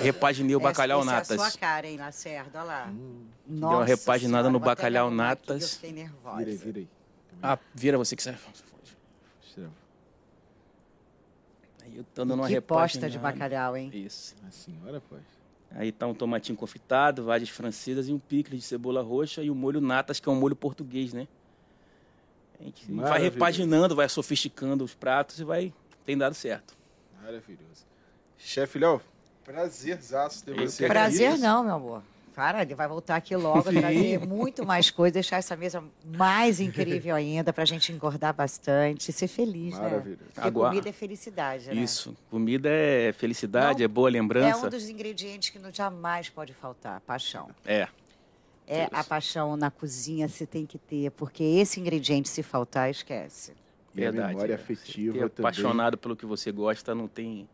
repaginei 0.00 0.56
o 0.56 0.60
bacalhau 0.60 1.00
essa, 1.02 1.10
Natas. 1.10 1.30
Essa 1.32 1.42
é 1.42 1.46
a 1.46 1.50
sua 1.50 1.60
cara, 1.60 1.86
hein, 1.86 1.98
Lacerda? 1.98 2.58
Olha 2.60 2.64
lá. 2.66 2.86
Hum, 2.86 3.26
Nossa 3.46 3.76
uma 3.76 3.84
repaginada 3.84 4.44
Senhora, 4.44 4.50
no 4.52 4.60
bacalhau 4.60 5.06
arrumar 5.08 5.32
aqui, 5.32 5.40
natas. 5.50 5.62
Eu 5.62 5.68
fiquei 5.68 5.92
nervosa. 5.92 6.44
vira 6.44 6.78
aí. 6.78 6.88
Ah, 7.42 7.58
vira 7.74 7.98
você 7.98 8.14
que 8.14 8.22
serve. 8.22 8.40
Aí 11.84 11.96
eu 11.96 12.04
tô 12.04 12.24
dando 12.24 12.34
uma 12.34 12.48
que 12.48 12.60
posta 12.60 12.98
repaginada. 13.00 13.10
de 13.10 13.18
bacalhau, 13.18 13.76
hein? 13.76 13.90
Isso. 13.92 14.34
A 14.46 14.50
senhora 14.50 15.00
pode. 15.00 15.24
Aí 15.74 15.90
tá 15.90 16.06
um 16.06 16.14
tomatinho 16.14 16.56
confitado, 16.56 17.24
várias 17.24 17.48
francesas 17.48 18.08
e 18.08 18.12
um 18.12 18.18
picles 18.18 18.60
de 18.60 18.66
cebola 18.66 19.02
roxa 19.02 19.42
e 19.42 19.50
o 19.50 19.54
molho 19.54 19.80
natas, 19.80 20.20
que 20.20 20.28
é 20.28 20.32
um 20.32 20.36
molho 20.36 20.54
português, 20.54 21.12
né? 21.12 21.26
A 22.60 22.64
gente 22.64 22.92
vai 22.92 23.20
repaginando, 23.20 23.96
vai 23.96 24.08
sofisticando 24.08 24.84
os 24.84 24.94
pratos 24.94 25.40
e 25.40 25.44
vai... 25.44 25.72
Tem 26.04 26.16
dado 26.16 26.34
certo. 26.34 26.76
Maravilhoso. 27.20 27.86
Chefe 28.38 28.78
Léo, 28.78 29.00
prazerzaço 29.44 30.44
ter 30.44 30.52
Eu 30.52 30.68
você 30.68 30.84
aqui. 30.84 30.92
Prazer 30.92 31.38
não, 31.38 31.64
meu 31.64 31.74
amor. 31.74 32.02
Para, 32.34 32.62
ele 32.62 32.74
vai 32.74 32.88
voltar 32.88 33.16
aqui 33.16 33.36
logo, 33.36 33.64
trazer 33.64 34.18
muito 34.26 34.64
mais 34.64 34.90
coisas, 34.90 35.12
deixar 35.12 35.36
essa 35.36 35.54
mesa 35.54 35.84
mais 36.16 36.60
incrível 36.60 37.14
ainda, 37.14 37.52
pra 37.52 37.64
gente 37.64 37.92
engordar 37.92 38.32
bastante 38.34 39.10
e 39.10 39.12
ser 39.12 39.28
feliz, 39.28 39.74
né? 39.74 39.82
Maravilhoso. 39.82 40.22
Porque 40.32 40.40
Agora- 40.40 40.68
comida 40.70 40.88
é 40.88 40.92
felicidade, 40.92 41.66
né? 41.68 41.74
Isso. 41.74 42.16
Comida 42.30 42.68
é 42.70 43.12
felicidade, 43.12 43.80
Não, 43.80 43.84
é 43.84 43.88
boa 43.88 44.08
É 44.08 44.12
lembrança. 44.12 44.66
um 44.66 44.70
dos 44.70 44.88
ingredientes 44.88 45.50
que 45.50 45.58
não 45.58 45.70
jamais 45.72 46.28
pode 46.30 46.54
faltar, 46.54 47.00
paixão. 47.02 47.50
É. 47.66 47.86
É 48.66 48.84
Isso. 48.84 48.90
a 48.94 49.04
paixão 49.04 49.56
na 49.56 49.70
cozinha 49.70 50.28
você 50.28 50.46
tem 50.46 50.64
que 50.64 50.78
ter, 50.78 51.10
porque 51.10 51.42
esse 51.42 51.80
ingrediente 51.80 52.28
se 52.28 52.42
faltar, 52.42 52.90
esquece. 52.90 53.52
E 53.94 54.00
a 54.06 54.10
Verdade. 54.10 54.32
memória 54.34 54.52
é. 54.52 54.56
afetiva 54.56 55.12
Ter 55.14 55.28
também. 55.28 55.50
apaixonado 55.50 55.98
pelo 55.98 56.16
que 56.16 56.24
você 56.24 56.50
gosta, 56.50 56.94
não 56.94 57.06
tem, 57.06 57.46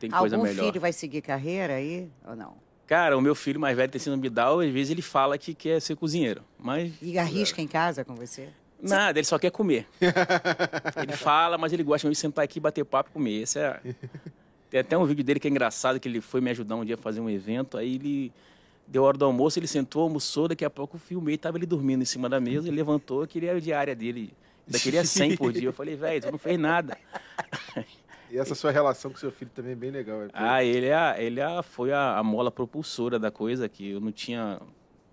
tem 0.00 0.10
coisa 0.10 0.36
Algum 0.36 0.48
melhor. 0.48 0.64
filho 0.64 0.80
vai 0.80 0.92
seguir 0.94 1.20
carreira 1.20 1.74
aí 1.74 2.08
ou 2.26 2.34
não? 2.34 2.54
Cara, 2.86 3.16
o 3.16 3.20
meu 3.20 3.34
filho 3.34 3.58
mais 3.58 3.76
velho, 3.76 3.90
Tecino 3.90 4.16
Bidal, 4.16 4.60
às 4.60 4.70
vezes 4.70 4.90
ele 4.90 5.02
fala 5.02 5.38
que 5.38 5.54
quer 5.54 5.80
ser 5.80 5.96
cozinheiro. 5.96 6.42
Mas 6.58 6.92
E 7.00 7.18
arrisca 7.18 7.62
em 7.62 7.66
casa 7.66 8.04
com 8.04 8.14
você? 8.14 8.48
Nada, 8.82 9.18
ele 9.18 9.26
só 9.26 9.38
quer 9.38 9.50
comer. 9.50 9.86
ele 10.00 11.12
fala, 11.16 11.56
mas 11.56 11.72
ele 11.72 11.82
gosta 11.82 12.08
de 12.08 12.14
sentar 12.14 12.44
aqui, 12.44 12.60
bater 12.60 12.84
papo 12.84 13.08
e 13.10 13.12
comer. 13.14 13.42
Esse 13.42 13.58
é... 13.58 13.80
Tem 14.68 14.80
até 14.80 14.98
um 14.98 15.04
vídeo 15.06 15.24
dele 15.24 15.40
que 15.40 15.46
é 15.46 15.50
engraçado, 15.50 16.00
que 16.00 16.08
ele 16.08 16.20
foi 16.20 16.40
me 16.40 16.50
ajudar 16.50 16.74
um 16.74 16.84
dia 16.84 16.96
a 16.96 16.98
fazer 16.98 17.20
um 17.20 17.30
evento, 17.30 17.78
aí 17.78 17.94
ele 17.94 18.32
deu 18.86 19.04
hora 19.04 19.16
do 19.16 19.24
almoço, 19.24 19.58
ele 19.58 19.68
sentou, 19.68 20.02
almoçou, 20.02 20.48
daqui 20.48 20.64
a 20.64 20.70
pouco 20.70 20.96
eu 20.96 21.00
filmei, 21.00 21.38
tava 21.38 21.56
ele 21.56 21.64
dormindo 21.64 22.02
em 22.02 22.04
cima 22.04 22.28
da 22.28 22.40
mesa, 22.40 22.66
ele 22.68 22.76
levantou, 22.76 23.26
queria 23.26 23.52
a 23.52 23.60
diária 23.60 23.94
dele. 23.94 24.34
Ainda 24.66 24.78
queria 24.78 25.04
100 25.04 25.36
por 25.36 25.52
dia. 25.52 25.68
Eu 25.68 25.72
falei, 25.72 25.94
velho, 25.94 26.22
tu 26.22 26.32
não 26.32 26.38
fez 26.38 26.58
nada. 26.58 26.98
E 28.34 28.38
essa 28.38 28.52
sua 28.56 28.72
relação 28.72 29.12
com 29.12 29.16
seu 29.16 29.30
filho 29.30 29.52
também 29.54 29.70
é 29.70 29.76
bem 29.76 29.92
legal. 29.92 30.24
é. 30.24 30.28
Ah, 30.32 30.64
ele, 30.64 30.86
é, 30.86 30.94
a- 30.94 31.14
ele 31.22 31.38
é, 31.38 31.44
a- 31.44 31.62
foi 31.62 31.92
a, 31.92 32.18
a 32.18 32.22
mola 32.24 32.50
propulsora 32.50 33.16
da 33.16 33.30
coisa, 33.30 33.68
que 33.68 33.90
eu 33.92 34.00
não 34.00 34.10
tinha... 34.10 34.60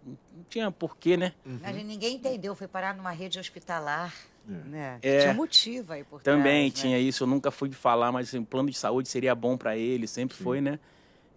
Não 0.04 0.44
tinha 0.50 0.72
porquê, 0.72 1.16
né? 1.16 1.32
Mas 1.62 1.76
ninguém 1.86 2.16
entendeu, 2.16 2.56
foi 2.56 2.68
parar 2.68 2.96
numa 2.96 3.12
rede 3.12 3.38
hospitalar, 3.40 4.12
né? 4.44 4.98
É. 5.04 5.20
Tinha 5.20 5.34
um 5.34 5.36
motivo 5.36 5.94
aí 5.94 6.04
por 6.04 6.24
Também 6.24 6.72
trás, 6.72 6.74
né? 6.74 6.82
tinha 6.82 7.00
isso, 7.00 7.22
eu 7.24 7.28
nunca 7.28 7.52
fui 7.52 7.70
de 7.70 7.76
falar, 7.76 8.12
mas 8.12 8.30
assim, 8.30 8.40
o 8.40 8.46
plano 8.46 8.72
de 8.72 8.76
saúde 8.76 9.08
seria 9.08 9.36
bom 9.36 9.56
para 9.56 9.78
ele, 9.78 10.08
sempre 10.08 10.36
foi, 10.36 10.60
né? 10.60 10.80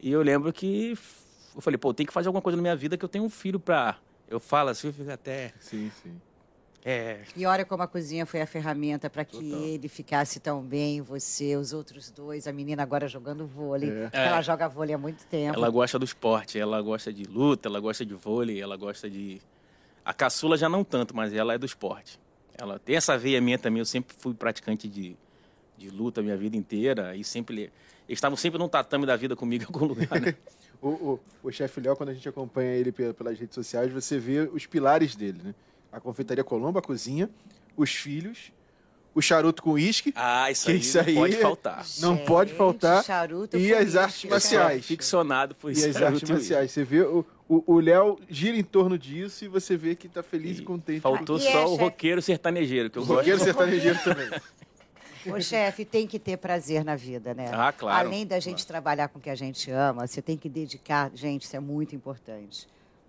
E 0.00 0.10
eu 0.10 0.22
lembro 0.22 0.50
que 0.54 0.94
eu 1.54 1.60
falei, 1.60 1.76
pô, 1.76 1.92
tem 1.92 2.06
que 2.06 2.12
fazer 2.14 2.28
alguma 2.28 2.40
coisa 2.40 2.56
na 2.56 2.62
minha 2.62 2.74
vida 2.74 2.96
que 2.96 3.04
eu 3.04 3.08
tenho 3.10 3.24
um 3.24 3.30
filho 3.30 3.60
pra. 3.60 3.98
Eu 4.26 4.40
falo 4.40 4.70
assim, 4.70 4.86
eu 4.86 4.92
fico 4.94 5.10
até. 5.10 5.52
Sim, 5.60 5.90
sim. 6.02 6.18
É. 6.84 7.20
E 7.34 7.46
olha 7.46 7.64
como 7.64 7.82
a 7.82 7.86
cozinha 7.88 8.26
foi 8.26 8.42
a 8.42 8.46
ferramenta 8.46 9.08
para 9.08 9.24
que 9.24 9.38
Total. 9.50 9.64
ele 9.64 9.88
ficasse 9.88 10.38
tão 10.38 10.62
bem, 10.62 11.00
você, 11.00 11.56
os 11.56 11.72
outros 11.72 12.10
dois, 12.10 12.46
a 12.46 12.52
menina 12.52 12.82
agora 12.82 13.08
jogando 13.08 13.46
vôlei. 13.46 13.88
É. 13.90 14.02
porque 14.04 14.16
Ela 14.18 14.42
joga 14.42 14.68
vôlei 14.68 14.94
há 14.94 14.98
muito 14.98 15.24
tempo. 15.26 15.56
Ela 15.58 15.70
gosta 15.70 15.98
do 15.98 16.04
esporte, 16.04 16.58
ela 16.58 16.82
gosta 16.82 17.10
de 17.10 17.24
luta, 17.24 17.68
ela 17.68 17.80
gosta 17.80 18.04
de 18.04 18.12
vôlei, 18.12 18.60
ela 18.60 18.76
gosta 18.76 19.08
de. 19.08 19.40
A 20.04 20.12
caçula 20.12 20.58
já 20.58 20.68
não 20.68 20.84
tanto, 20.84 21.16
mas 21.16 21.32
ela 21.32 21.54
é 21.54 21.58
do 21.58 21.64
esporte. 21.64 22.20
Ela 22.58 22.78
tem 22.78 22.96
essa 22.96 23.16
veia 23.16 23.40
minha 23.40 23.58
também, 23.58 23.78
eu 23.80 23.86
sempre 23.86 24.14
fui 24.18 24.34
praticante 24.34 24.86
de, 24.86 25.16
de 25.78 25.88
luta 25.88 26.20
a 26.20 26.22
minha 26.22 26.36
vida 26.36 26.54
inteira 26.56 27.16
e 27.16 27.24
sempre. 27.24 27.72
Eles 28.06 28.18
estavam 28.18 28.36
sempre 28.36 28.58
num 28.58 28.68
tatame 28.68 29.06
da 29.06 29.16
vida 29.16 29.34
comigo 29.34 29.64
em 29.64 29.66
algum 29.66 29.86
lugar, 29.86 30.20
né? 30.20 30.34
O, 30.82 30.88
o, 30.88 31.20
o 31.44 31.50
chefe 31.50 31.80
Léo, 31.80 31.96
quando 31.96 32.10
a 32.10 32.12
gente 32.12 32.28
acompanha 32.28 32.72
ele 32.74 32.92
pe- 32.92 33.14
pelas 33.14 33.38
redes 33.38 33.54
sociais, 33.54 33.90
você 33.90 34.18
vê 34.18 34.40
os 34.52 34.66
pilares 34.66 35.16
dele, 35.16 35.40
né? 35.42 35.54
A 35.94 36.00
confeitaria 36.00 36.42
Colombo, 36.42 36.78
a 36.78 36.82
cozinha, 36.82 37.30
os 37.76 37.90
filhos, 37.90 38.50
o 39.14 39.22
charuto 39.22 39.62
com 39.62 39.70
uísque, 39.72 40.12
Ah, 40.16 40.50
isso 40.50 40.68
aí 40.70 40.78
isso 40.80 40.98
não 40.98 41.04
aí 41.06 41.14
pode 41.14 41.36
é- 41.36 41.40
faltar. 41.40 41.86
não 42.00 42.16
Gente, 42.16 42.26
pode 42.26 42.52
faltar. 42.54 43.04
charuto 43.04 43.56
E 43.56 43.68
com 43.70 43.74
as 43.76 43.82
uísque, 43.84 43.98
artes 43.98 44.24
marciais. 44.30 44.84
Ficcionado 44.86 45.54
por 45.54 45.70
e 45.70 45.74
isso. 45.74 45.88
as 45.88 45.96
artes 46.02 46.28
marciais. 46.28 46.70
Você 46.72 46.82
vê 46.84 47.02
o 47.02 47.24
o- 47.46 47.62
o 47.74 47.78
Léo 47.78 48.18
gira 48.26 48.56
em 48.56 48.64
torno 48.64 48.96
disso 48.98 49.44
e 49.44 49.48
você 49.48 49.76
vê 49.76 49.94
que 49.94 50.08
tá 50.08 50.22
feliz 50.22 50.58
e, 50.58 50.62
E 50.62 50.64
contente. 50.64 51.00
Faltou 51.02 51.38
E 51.38 51.46
é, 51.46 51.52
só 51.52 51.66
o 51.66 51.70
chefe? 51.72 51.82
roqueiro 51.84 52.22
sertanejeiro, 52.22 52.88
que 52.88 52.96
eu 52.98 53.02
O 53.02 53.06
gosto. 53.06 53.18
roqueiro 53.18 53.38
sertanejeiro 53.38 53.98
também. 54.02 54.30
Ô, 55.26 55.38
chefe, 55.40 55.84
tem 55.84 56.06
que 56.06 56.18
ter 56.18 56.38
prazer 56.38 56.82
na 56.84 56.96
vida, 56.96 57.34
né? 57.34 57.50
Ah, 57.52 57.70
claro. 57.70 58.08
Além 58.08 58.26
da 58.26 58.40
gente 58.40 58.66
trabalhar 58.66 59.08
com 59.08 59.18
o 59.18 59.22
que 59.22 59.28
a 59.30 59.34
gente 59.34 59.70
ama, 59.70 60.06
você 60.06 60.22
tem 60.22 60.38
que 60.38 60.48
dedicar, 60.48 61.10
gente, 61.14 61.42
isso 61.42 61.54
é 61.54 61.60
muito 61.60 61.94
importante. 61.94 62.66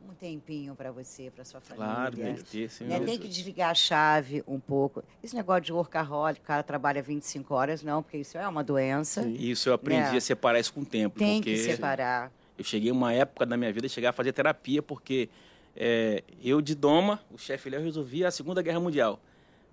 Um 0.09 0.13
tempinho 0.13 0.75
para 0.75 0.91
você, 0.91 1.31
para 1.31 1.43
sua 1.43 1.59
família. 1.61 1.87
Claro, 1.93 2.15
tem 2.17 2.35
que 2.35 2.43
ter, 2.43 2.69
sim. 2.69 2.85
Né? 2.85 2.99
Tem 2.99 3.17
que 3.17 3.27
desligar 3.27 3.71
a 3.71 3.73
chave 3.73 4.43
um 4.47 4.59
pouco. 4.59 5.03
Esse 5.23 5.35
negócio 5.35 5.61
de 5.63 5.73
workaholic, 5.73 6.41
o 6.41 6.43
cara 6.43 6.63
trabalha 6.63 7.01
25 7.01 7.53
horas, 7.53 7.83
não, 7.83 8.01
porque 8.03 8.17
isso 8.17 8.37
é 8.37 8.47
uma 8.47 8.63
doença. 8.63 9.27
Isso 9.27 9.69
eu 9.69 9.73
aprendi 9.73 10.11
Né? 10.11 10.17
a 10.17 10.21
separar 10.21 10.59
isso 10.59 10.73
com 10.73 10.81
o 10.81 10.85
tempo. 10.85 11.17
Tem 11.19 11.41
que 11.41 11.57
separar. 11.57 12.31
Eu 12.57 12.63
cheguei 12.63 12.91
uma 12.91 13.11
época 13.13 13.45
da 13.45 13.57
minha 13.57 13.71
vida 13.73 13.87
chegar 13.89 14.09
a 14.09 14.13
fazer 14.13 14.31
terapia 14.31 14.81
porque 14.81 15.27
é, 15.75 16.23
eu 16.41 16.61
de 16.61 16.73
Doma, 16.73 17.19
o 17.31 17.37
chefe 17.37 17.69
Léo 17.69 17.81
resolvia 17.81 18.27
a 18.27 18.31
Segunda 18.31 18.61
Guerra 18.61 18.79
Mundial. 18.79 19.19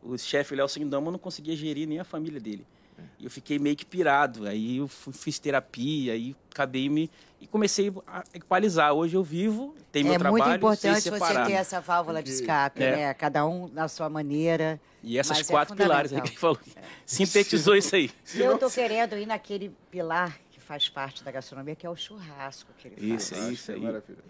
O 0.02 0.18
chefe 0.18 0.54
Léo 0.56 0.68
sem 0.68 0.88
Doma 0.88 1.12
não 1.12 1.18
conseguia 1.18 1.54
gerir 1.54 1.86
nem 1.86 2.00
a 2.00 2.04
família 2.04 2.40
dele. 2.40 2.66
E 3.18 3.24
eu 3.24 3.30
fiquei 3.30 3.58
meio 3.58 3.76
que 3.76 3.84
pirado. 3.84 4.46
Aí 4.46 4.78
eu 4.78 4.88
fui- 4.88 5.12
fiz 5.12 5.38
terapia, 5.38 6.12
aí 6.12 6.34
acabei 6.50 6.88
me 6.88 7.10
e 7.40 7.46
comecei 7.46 7.92
a 8.06 8.22
equalizar. 8.34 8.92
Hoje 8.92 9.16
eu 9.16 9.22
vivo, 9.22 9.74
tenho 9.90 10.06
meu 10.06 10.14
É 10.14 10.18
trabalho, 10.18 10.44
muito 10.44 10.56
importante 10.56 11.10
você 11.10 11.44
ter 11.44 11.52
essa 11.52 11.80
válvula 11.80 12.22
de 12.22 12.30
escape, 12.30 12.82
É. 12.82 12.96
né? 12.96 13.14
Cada 13.14 13.44
um 13.46 13.68
na 13.68 13.88
sua 13.88 14.08
maneira. 14.08 14.80
E 15.02 15.18
essas 15.18 15.38
Mas 15.38 15.48
é 15.48 15.52
quatro 15.52 15.74
pilares 15.76 16.12
aí 16.12 16.20
que 16.20 16.28
ele 16.28 16.36
falou, 16.36 16.58
sintetizou 17.04 17.76
isso 17.76 17.94
aí. 17.96 18.10
Eu 18.34 18.58
tô 18.58 18.70
querendo 18.70 19.16
ir 19.18 19.26
naquele 19.26 19.70
pilar 19.90 20.38
que 20.50 20.60
faz 20.60 20.88
parte 20.88 21.24
da 21.24 21.30
gastronomia, 21.32 21.74
que 21.74 21.86
é 21.86 21.90
o 21.90 21.96
churrasco 21.96 22.70
que 22.78 22.88
ele 22.88 23.14
Isso, 23.14 23.34
faz. 23.34 23.48
é 23.48 23.52
isso 23.52 23.72
aí. 23.72 23.80
maravilhoso. 23.80 24.22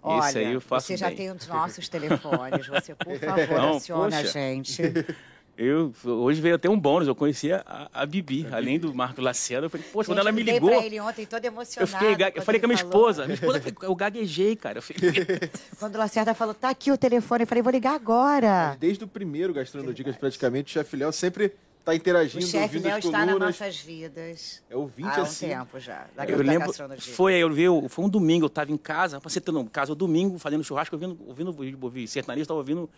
Olha, 0.00 0.28
Isso 0.28 0.38
aí 0.38 0.52
eu 0.52 0.60
faço 0.60 0.86
você 0.86 0.96
já 0.96 1.08
bem. 1.08 1.16
tem 1.16 1.30
os 1.32 1.46
nossos 1.48 1.88
telefones. 1.88 2.66
Você, 2.68 2.94
por 2.94 3.18
favor, 3.18 3.48
Não, 3.58 3.76
aciona 3.78 4.18
a 4.18 4.22
poxa. 4.22 4.32
gente. 4.32 4.82
Eu, 5.60 5.92
hoje 6.04 6.40
veio 6.40 6.54
até 6.54 6.70
um 6.70 6.78
bônus, 6.78 7.08
eu 7.08 7.16
conhecia 7.16 7.64
a, 7.66 7.88
a 7.92 8.06
Bibi, 8.06 8.46
além 8.52 8.78
do 8.78 8.94
Marco 8.94 9.20
Lacerda. 9.20 9.66
Eu 9.66 9.70
falei, 9.70 9.84
poxa, 9.92 10.06
quando 10.06 10.18
Gente, 10.18 10.26
ela 10.28 10.32
me 10.32 10.42
ligou, 10.44 10.70
pra 10.70 10.86
ele 10.86 11.00
ontem 11.00 11.26
todo 11.26 11.44
eu, 11.44 11.50
emocionado. 11.50 11.90
fiquei, 11.90 12.12
eu 12.26 12.32
quando 12.32 12.44
falei 12.44 12.60
com 12.60 12.66
a 12.66 12.68
minha 12.68 12.78
falou. 12.78 12.94
esposa. 13.10 13.24
Minha 13.24 13.34
esposa, 13.34 13.62
eu 13.82 13.94
gaguejei, 13.96 14.54
cara. 14.54 14.78
Eu 14.78 14.82
falei, 14.82 15.00
Quando 15.76 15.96
o 15.96 15.98
Lacerda 15.98 16.32
falou, 16.32 16.54
tá 16.54 16.68
aqui 16.70 16.92
o 16.92 16.96
telefone, 16.96 17.42
eu 17.42 17.46
falei, 17.48 17.60
vou 17.60 17.72
ligar 17.72 17.96
agora. 17.96 18.68
Mas 18.68 18.78
desde 18.78 19.02
o 19.02 19.08
primeiro 19.08 19.52
Gastronodicas, 19.52 20.16
praticamente, 20.16 20.70
o 20.70 20.72
chefe 20.74 20.96
Léo 20.96 21.12
sempre 21.12 21.52
está 21.88 21.94
interagindo, 21.94 22.44
O 22.44 22.48
chefe 22.48 22.76
ouvindo 22.76 22.84
Léo 22.84 22.98
as 22.98 23.04
está 23.04 23.26
nas 23.26 23.38
nossas 23.38 23.80
vidas 23.80 24.62
É 24.68 24.76
ouvinte 24.76 25.08
há 25.08 25.20
um 25.20 25.22
assim. 25.22 25.48
tempo 25.48 25.80
já. 25.80 26.06
Da, 26.14 26.24
eu 26.26 26.42
lembro, 26.42 26.72
foi, 26.98 27.34
eu 27.34 27.50
vi, 27.52 27.64
foi 27.88 28.04
um 28.04 28.08
domingo, 28.08 28.44
eu 28.44 28.50
tava 28.50 28.70
em 28.70 28.76
casa, 28.76 29.20
ter 29.20 29.50
um 29.50 29.66
caso, 29.66 29.94
domingo, 29.94 30.38
fazendo 30.38 30.62
churrasco, 30.62 30.94
ouvindo, 30.94 31.18
ouvindo, 31.26 31.78
ouvi, 31.82 32.06
sertanejo, 32.06 32.46
tava 32.46 32.60
ouvindo 32.60 32.88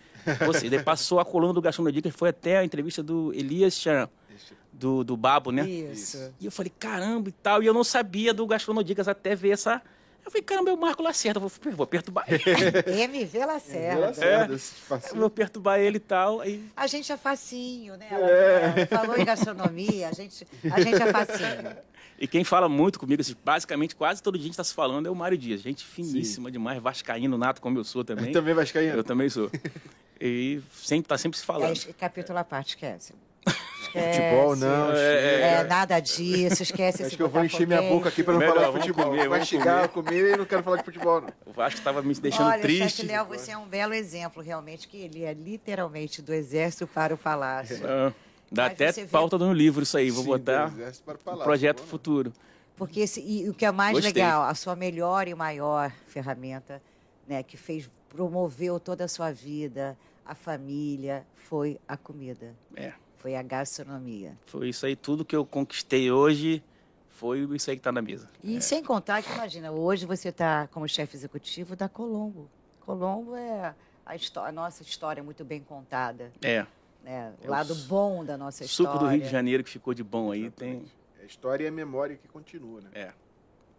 você. 0.47 0.69
Daí 0.69 0.83
passou 0.83 1.21
a 1.21 1.25
coluna 1.25 1.53
do 1.53 1.61
Gastronodicas, 1.61 2.15
foi 2.15 2.31
até 2.31 2.59
a 2.59 2.65
entrevista 2.65 3.03
do 3.03 3.33
Elias 3.35 3.75
Chan, 3.75 4.09
do, 4.73 5.05
do 5.05 5.17
Babo, 5.17 5.53
né? 5.53 5.69
Isso. 5.69 6.33
E 6.41 6.47
eu 6.47 6.51
falei, 6.51 6.73
caramba 6.79 7.29
e 7.29 7.33
tal, 7.33 7.63
e 7.63 7.67
eu 7.67 7.75
não 7.75 7.85
sabia 7.85 8.35
do 8.35 8.47
Gastronodicas 8.47 9.09
até 9.09 9.35
ver 9.35 9.51
essa... 9.51 9.83
Eu 10.25 10.31
falei, 10.31 10.43
caramba, 10.43 10.71
é 10.71 10.73
o 10.75 10.77
Marco 10.77 11.03
Lacerda, 11.03 11.41
vou, 11.41 11.51
vou 11.75 11.87
perturbar 11.87 12.25
ele. 12.29 12.43
MV 13.05 13.39
Lacerda. 13.47 14.01
Lacerda, 14.01 14.55
esse 14.55 14.75
parceiro. 14.89 15.19
vou 15.19 15.31
perturbar 15.31 15.81
ele 15.81 15.97
e 15.97 16.01
tal, 16.01 16.41
aí... 16.41 16.65
A 16.77 16.87
gente 16.87 17.11
é 17.11 17.17
facinho, 17.17 17.97
né? 17.97 18.07
Lacerda? 18.11 18.87
Falou 18.87 19.17
em 19.19 19.25
gastronomia, 19.25 20.09
a 20.09 20.13
gente, 20.13 20.47
a 20.71 20.81
gente 20.81 21.03
é 21.03 21.13
facinho. 21.13 21.77
E 22.19 22.27
quem 22.29 22.45
fala 22.45 22.69
muito 22.69 23.01
comigo, 23.01 23.23
assim, 23.23 23.35
basicamente 23.45 23.97
quase 23.97 24.23
todo 24.23 24.35
dia 24.37 24.43
a 24.45 24.47
gente 24.49 24.53
está 24.53 24.65
se 24.65 24.75
falando, 24.75 25.07
é 25.07 25.11
o 25.11 25.15
Mário 25.15 25.39
Dias. 25.39 25.63
Gente 25.63 25.85
finíssima 25.87 26.51
demais, 26.51 26.81
vascaíno 26.83 27.39
nato, 27.39 27.63
como 27.63 27.79
eu 27.79 27.85
sou 27.85 28.05
também. 28.05 28.31
Também 28.31 28.53
vascaíno. 28.53 28.95
Eu 28.99 29.05
também 29.05 29.29
sou. 29.29 29.51
E 30.23 30.61
sempre 30.75 31.09
tá 31.09 31.17
sempre 31.17 31.39
se 31.39 31.45
É, 31.45 31.47
falando. 31.47 31.73
es- 31.75 31.89
capítulo 31.99 32.39
à 32.39 32.45
parte, 32.45 32.77
esquece. 33.99 34.19
Futebol, 34.21 34.55
Esquece. 34.55 34.65
não. 34.67 34.93
É, 34.93 35.65
nada 35.65 36.01
disso, 36.01 36.63
esquece 36.63 37.03
Acho 37.03 37.09
esse 37.09 37.17
que 37.17 37.23
eu 37.23 37.29
vou 37.29 37.45
encher 37.45 37.67
minha 37.67 37.83
boca 37.83 38.09
aqui 38.09 38.23
para 38.23 38.33
não 38.35 38.41
Melhor, 38.41 38.55
falar 38.55 38.67
de 38.71 38.79
futebol. 38.79 39.05
comer, 39.07 39.29
Vai 39.29 39.45
chegar, 39.45 39.89
comer 39.89 40.35
e 40.35 40.37
não 40.37 40.45
quero 40.45 40.63
falar 40.63 40.77
de 40.79 40.85
futebol, 40.85 41.21
não. 41.21 41.29
O 41.47 41.53
Vasco 41.53 41.79
estava 41.79 42.03
me 42.03 42.15
deixando 42.15 42.49
Olha, 42.49 42.61
triste. 42.61 43.05
Léo, 43.05 43.27
você 43.27 43.51
é 43.53 43.59
um 43.59 43.67
belo 43.67 43.93
exemplo, 43.95 44.43
realmente, 44.43 44.89
que 44.89 44.97
ele 44.97 45.25
é 45.25 45.33
literalmente 45.33 46.23
do 46.23 46.33
exército 46.33 46.87
para 46.87 47.15
o 47.15 47.19
palácio. 47.19 47.81
Ah, 47.87 48.13
dá 48.51 48.65
Mas 48.65 48.73
até 48.73 49.07
pauta 49.07 49.37
no 49.39 49.53
livro 49.53 49.83
isso 49.83 49.97
aí. 49.97 50.11
Vou 50.11 50.23
Sim, 50.25 50.31
botar 50.31 50.67
do 50.69 50.81
exército 50.81 51.05
para 51.05 51.15
o 51.17 51.19
palácio. 51.19 51.45
projeto 51.45 51.77
Boa, 51.79 51.85
não. 51.85 51.91
futuro. 51.91 52.33
Porque 52.77 53.01
esse, 53.01 53.21
e 53.21 53.49
o 53.49 53.53
que 53.55 53.65
é 53.67 53.71
mais 53.71 53.93
Gostei. 53.93 54.13
legal, 54.13 54.43
a 54.43 54.55
sua 54.55 54.75
melhor 54.75 55.29
e 55.29 55.35
maior 55.35 55.93
ferramenta, 56.07 56.81
né, 57.29 57.43
que 57.43 57.57
fez, 57.57 57.91
promoveu 58.09 58.81
toda 58.81 59.05
a 59.05 59.09
sua 59.09 59.31
vida, 59.31 59.97
a 60.25 60.35
família, 60.35 61.27
foi 61.37 61.79
a 61.87 61.97
comida. 61.97 62.55
É. 62.75 62.93
Foi 63.21 63.37
a 63.37 63.43
gastronomia. 63.43 64.37
Foi 64.47 64.71
isso 64.71 64.87
aí, 64.87 64.97
tudo 64.97 65.25
que 65.27 65.37
eu 65.37 65.45
conquistei 65.45 66.11
hoje 66.11 66.63
foi 67.11 67.41
isso 67.55 67.69
aí 67.71 67.77
que 67.77 67.83
tá 67.83 67.93
na 67.93 68.01
mesa. 68.01 68.31
E 68.43 68.63
sem 68.63 68.83
contar 68.83 69.23
que, 69.23 69.31
imagina, 69.31 69.71
hoje 69.71 70.07
você 70.07 70.31
está 70.31 70.67
como 70.69 70.89
chefe 70.89 71.17
executivo 71.17 71.77
da 71.77 71.87
Colombo. 71.87 72.49
Colombo 72.81 73.37
é 73.37 73.75
a, 74.07 74.15
a 74.47 74.53
nossa 74.53 74.83
história 74.83 75.23
muito 75.23 75.45
bem 75.45 75.61
contada. 75.61 76.33
É. 76.41 76.65
Né? 77.05 77.35
O 77.43 77.45
É 77.45 77.49
o 77.49 77.51
lado 77.51 77.75
su- 77.75 77.87
bom 77.89 78.25
da 78.25 78.39
nossa 78.39 78.65
Suco 78.67 78.89
história. 78.91 79.01
do 79.01 79.07
Rio 79.15 79.23
de 79.23 79.29
Janeiro 79.29 79.63
que 79.63 79.69
ficou 79.69 79.93
de 79.93 80.03
bom 80.03 80.33
aí 80.33 80.51
tem. 80.51 80.71
Exatamente. 80.71 80.97
É 81.19 81.23
a 81.23 81.27
história 81.27 81.65
e 81.65 81.67
a 81.67 81.71
memória 81.71 82.17
que 82.17 82.27
continua, 82.27 82.81
né? 82.81 82.89
É. 82.95 83.13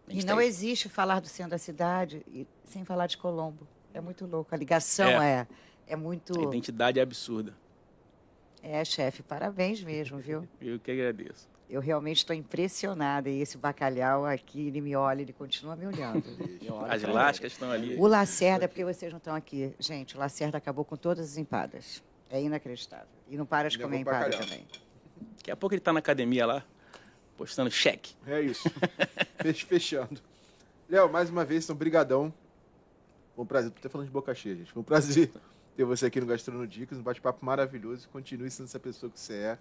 E 0.07 0.13
gente 0.13 0.27
não 0.27 0.37
tem- 0.37 0.45
existe 0.47 0.87
falar 0.87 1.19
do 1.19 1.27
centro 1.27 1.49
da 1.51 1.57
cidade 1.57 2.23
e- 2.27 2.45
sem 2.65 2.85
falar 2.85 3.07
de 3.07 3.17
Colombo. 3.17 3.67
É 3.91 3.99
muito 3.99 4.27
louco. 4.27 4.53
A 4.53 4.57
ligação 4.57 5.07
é, 5.19 5.47
é, 5.87 5.95
muito. 5.95 6.39
A 6.39 6.43
identidade 6.43 6.99
é 6.99 7.01
absurda. 7.01 7.55
É, 8.63 8.83
chefe, 8.85 9.23
parabéns 9.23 9.83
mesmo, 9.83 10.19
viu? 10.19 10.47
Eu 10.61 10.79
que 10.79 10.91
agradeço. 10.91 11.49
Eu 11.69 11.79
realmente 11.79 12.17
estou 12.17 12.35
impressionada. 12.35 13.29
E 13.29 13.39
esse 13.41 13.57
bacalhau 13.57 14.25
aqui, 14.25 14.67
ele 14.67 14.81
me 14.81 14.93
olha, 14.95 15.21
ele 15.21 15.31
continua 15.33 15.75
me 15.75 15.87
olhando. 15.87 16.21
As 16.89 17.01
lascas 17.03 17.53
estão 17.53 17.71
ali. 17.71 17.95
O 17.97 18.05
Lacerda, 18.07 18.67
porque 18.67 18.83
vocês 18.83 19.09
não 19.11 19.17
estão 19.17 19.33
aqui. 19.33 19.73
Gente, 19.79 20.15
o 20.15 20.19
Lacerda 20.19 20.57
acabou 20.57 20.83
com 20.83 20.97
todas 20.97 21.25
as 21.31 21.37
empadas. 21.37 22.03
É 22.29 22.41
inacreditável. 22.41 23.07
E 23.29 23.37
não 23.37 23.45
para 23.45 23.69
de 23.69 23.77
Levou 23.77 23.89
comer 23.89 24.01
empada 24.01 24.25
bacalhau. 24.25 24.41
também. 24.41 24.67
Daqui 25.37 25.49
a 25.51 25.55
pouco 25.55 25.73
ele 25.73 25.79
tá 25.79 25.93
na 25.93 25.99
academia 25.99 26.45
lá, 26.45 26.63
postando 27.37 27.71
cheque. 27.71 28.15
É 28.27 28.41
isso. 28.41 28.69
Fech- 29.41 29.65
Fechando. 29.65 30.21
Léo, 30.89 31.09
mais 31.11 31.29
uma 31.29 31.45
vez, 31.45 31.63
então, 31.63 31.75
brigadão. 31.75 32.33
Foi 33.33 33.43
um 33.45 33.47
prazer. 33.47 33.71
Tô 33.71 33.79
até 33.79 33.87
falando 33.89 34.07
de 34.07 34.13
boca 34.13 34.35
cheia, 34.35 34.55
gente. 34.57 34.71
Foi 34.73 34.81
um 34.81 34.85
prazer 34.85 35.31
ter 35.75 35.83
você 35.83 36.05
aqui 36.07 36.19
no 36.19 36.25
Gastronodicas. 36.25 36.97
Um 36.97 37.03
bate-papo 37.03 37.43
maravilhoso. 37.45 38.07
Continue 38.09 38.49
sendo 38.51 38.65
essa 38.67 38.79
pessoa 38.79 39.11
que 39.11 39.19
você 39.19 39.33
é, 39.33 39.57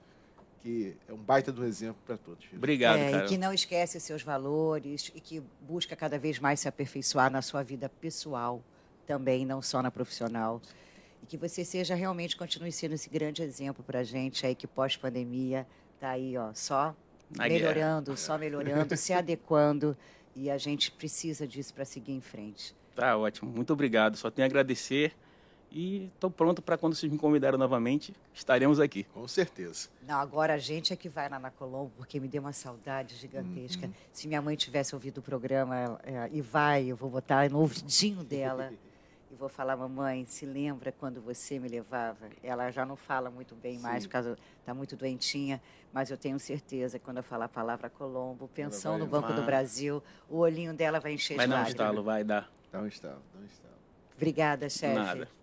que 0.61 0.96
é 1.08 1.12
um 1.12 1.16
baita 1.16 1.50
de 1.52 1.61
um 1.61 1.64
exemplo 1.64 2.00
para 2.06 2.16
todos. 2.16 2.46
Obrigado, 2.54 2.98
É, 2.98 3.11
cara. 3.11 3.24
e 3.24 3.28
que 3.28 3.38
não 3.38 3.52
esquece 3.52 3.96
os 3.96 4.02
seus 4.02 4.22
valores 4.22 5.11
e 5.14 5.20
que 5.20 5.42
busca 5.61 5.96
cada 5.96 6.18
vez 6.18 6.38
mais 6.38 6.61
se 6.61 6.68
aperfeiçoar 6.68 7.30
na 7.30 7.40
sua 7.42 7.62
vida 7.62 7.88
pessoal 7.88 8.62
também, 9.06 9.44
não 9.46 9.62
só 9.62 9.82
na 9.82 9.90
profissional. 9.90 10.61
E 11.22 11.26
que 11.26 11.36
você 11.36 11.64
seja 11.64 11.94
realmente, 11.94 12.36
continue 12.36 12.72
sendo 12.72 12.94
esse 12.94 13.08
grande 13.11 13.42
exemplo 13.42 13.82
para 13.84 14.00
a 14.00 14.04
gente 14.04 14.46
aí 14.46 14.54
que 14.54 14.66
pós-pandemia 14.66 15.66
está 15.94 16.11
aí, 16.11 16.36
ó, 16.36 16.52
só 16.54 16.94
Na 17.30 17.46
guerra. 17.48 17.61
melhorando, 17.61 18.16
só 18.16 18.38
melhorando, 18.38 18.96
se 18.96 19.12
adequando. 19.12 19.96
E 20.34 20.48
a 20.50 20.56
gente 20.56 20.90
precisa 20.92 21.46
disso 21.46 21.74
para 21.74 21.84
seguir 21.84 22.12
em 22.12 22.20
frente. 22.20 22.74
Tá 22.94 23.16
ótimo. 23.16 23.50
Muito 23.50 23.72
obrigado. 23.72 24.16
Só 24.16 24.30
tenho 24.30 24.46
a 24.46 24.48
agradecer. 24.48 25.12
E 25.70 26.10
estou 26.14 26.30
pronto 26.30 26.60
para 26.60 26.76
quando 26.76 26.94
vocês 26.94 27.10
me 27.10 27.16
convidarem 27.16 27.58
novamente, 27.58 28.12
estaremos 28.34 28.80
aqui. 28.80 29.04
Com 29.04 29.26
certeza. 29.28 29.88
Não, 30.06 30.18
agora 30.18 30.54
a 30.54 30.58
gente 30.58 30.92
é 30.92 30.96
que 30.96 31.08
vai 31.08 31.28
lá 31.28 31.38
na 31.38 31.50
Colombo, 31.50 31.92
porque 31.96 32.18
me 32.18 32.26
deu 32.26 32.42
uma 32.42 32.52
saudade 32.52 33.14
gigantesca. 33.14 33.88
Se 34.12 34.26
minha 34.26 34.42
mãe 34.42 34.56
tivesse 34.56 34.94
ouvido 34.94 35.18
o 35.18 35.22
programa 35.22 36.00
é, 36.02 36.28
e 36.32 36.40
vai, 36.40 36.86
eu 36.86 36.96
vou 36.96 37.08
botar 37.08 37.48
no 37.48 37.60
ouvidinho 37.60 38.24
dela 38.24 38.72
e 39.30 39.34
vou 39.36 39.48
falar, 39.48 39.76
mamãe, 39.76 40.26
se 40.26 40.44
lembra 40.44 40.90
quando 40.90 41.20
você 41.20 41.60
me 41.60 41.68
levava? 41.68 42.28
Ela 42.42 42.72
já 42.72 42.84
não 42.84 42.96
fala 42.96 43.30
muito 43.30 43.54
bem 43.54 43.78
mais, 43.78 44.02
Sim. 44.02 44.08
por 44.08 44.12
causa 44.12 44.38
está 44.58 44.74
muito 44.74 44.96
doentinha, 44.96 45.62
mas 45.92 46.10
eu 46.10 46.16
tenho 46.16 46.38
certeza 46.40 46.98
que 46.98 47.04
quando 47.04 47.18
eu 47.18 47.22
falar 47.22 47.44
a 47.44 47.48
palavra 47.48 47.88
Colombo, 47.88 48.48
pensão 48.48 48.92
vai 48.92 49.00
no 49.00 49.06
Banco 49.06 49.32
do. 49.32 49.42
Brasil, 49.42 50.02
o 50.28 50.38
olhinho 50.38 50.74
dela 50.74 50.98
vai 50.98 51.12
encher 51.12 51.36
Vai 51.36 51.46
de 51.46 51.50
dar 51.50 51.56
um 51.56 51.58
lágrimas. 51.60 51.80
estalo, 51.80 52.02
vai 52.02 52.24
dar. 52.24 52.50
Dá 52.72 52.80
um 52.80 52.86
estalo, 52.88 53.22
dá 53.32 53.40
um 53.40 53.44
estalo. 53.46 53.74
Obrigada, 54.16 54.68
chefe. 54.68 54.94
Nada. 54.94 55.39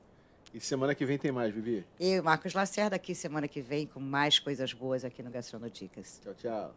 E 0.53 0.59
semana 0.59 0.95
que 0.95 1.05
vem 1.05 1.17
tem 1.17 1.31
mais, 1.31 1.53
Vivi. 1.53 1.85
E 1.99 2.19
Marcos 2.21 2.53
Lacerda 2.53 2.95
aqui 2.95 3.13
semana 3.13 3.47
que 3.47 3.61
vem 3.61 3.85
com 3.85 3.99
mais 3.99 4.39
coisas 4.39 4.73
boas 4.73 5.03
aqui 5.03 5.21
no 5.21 5.29
Gastronodicas. 5.29 6.19
Tchau, 6.23 6.33
tchau. 6.35 6.75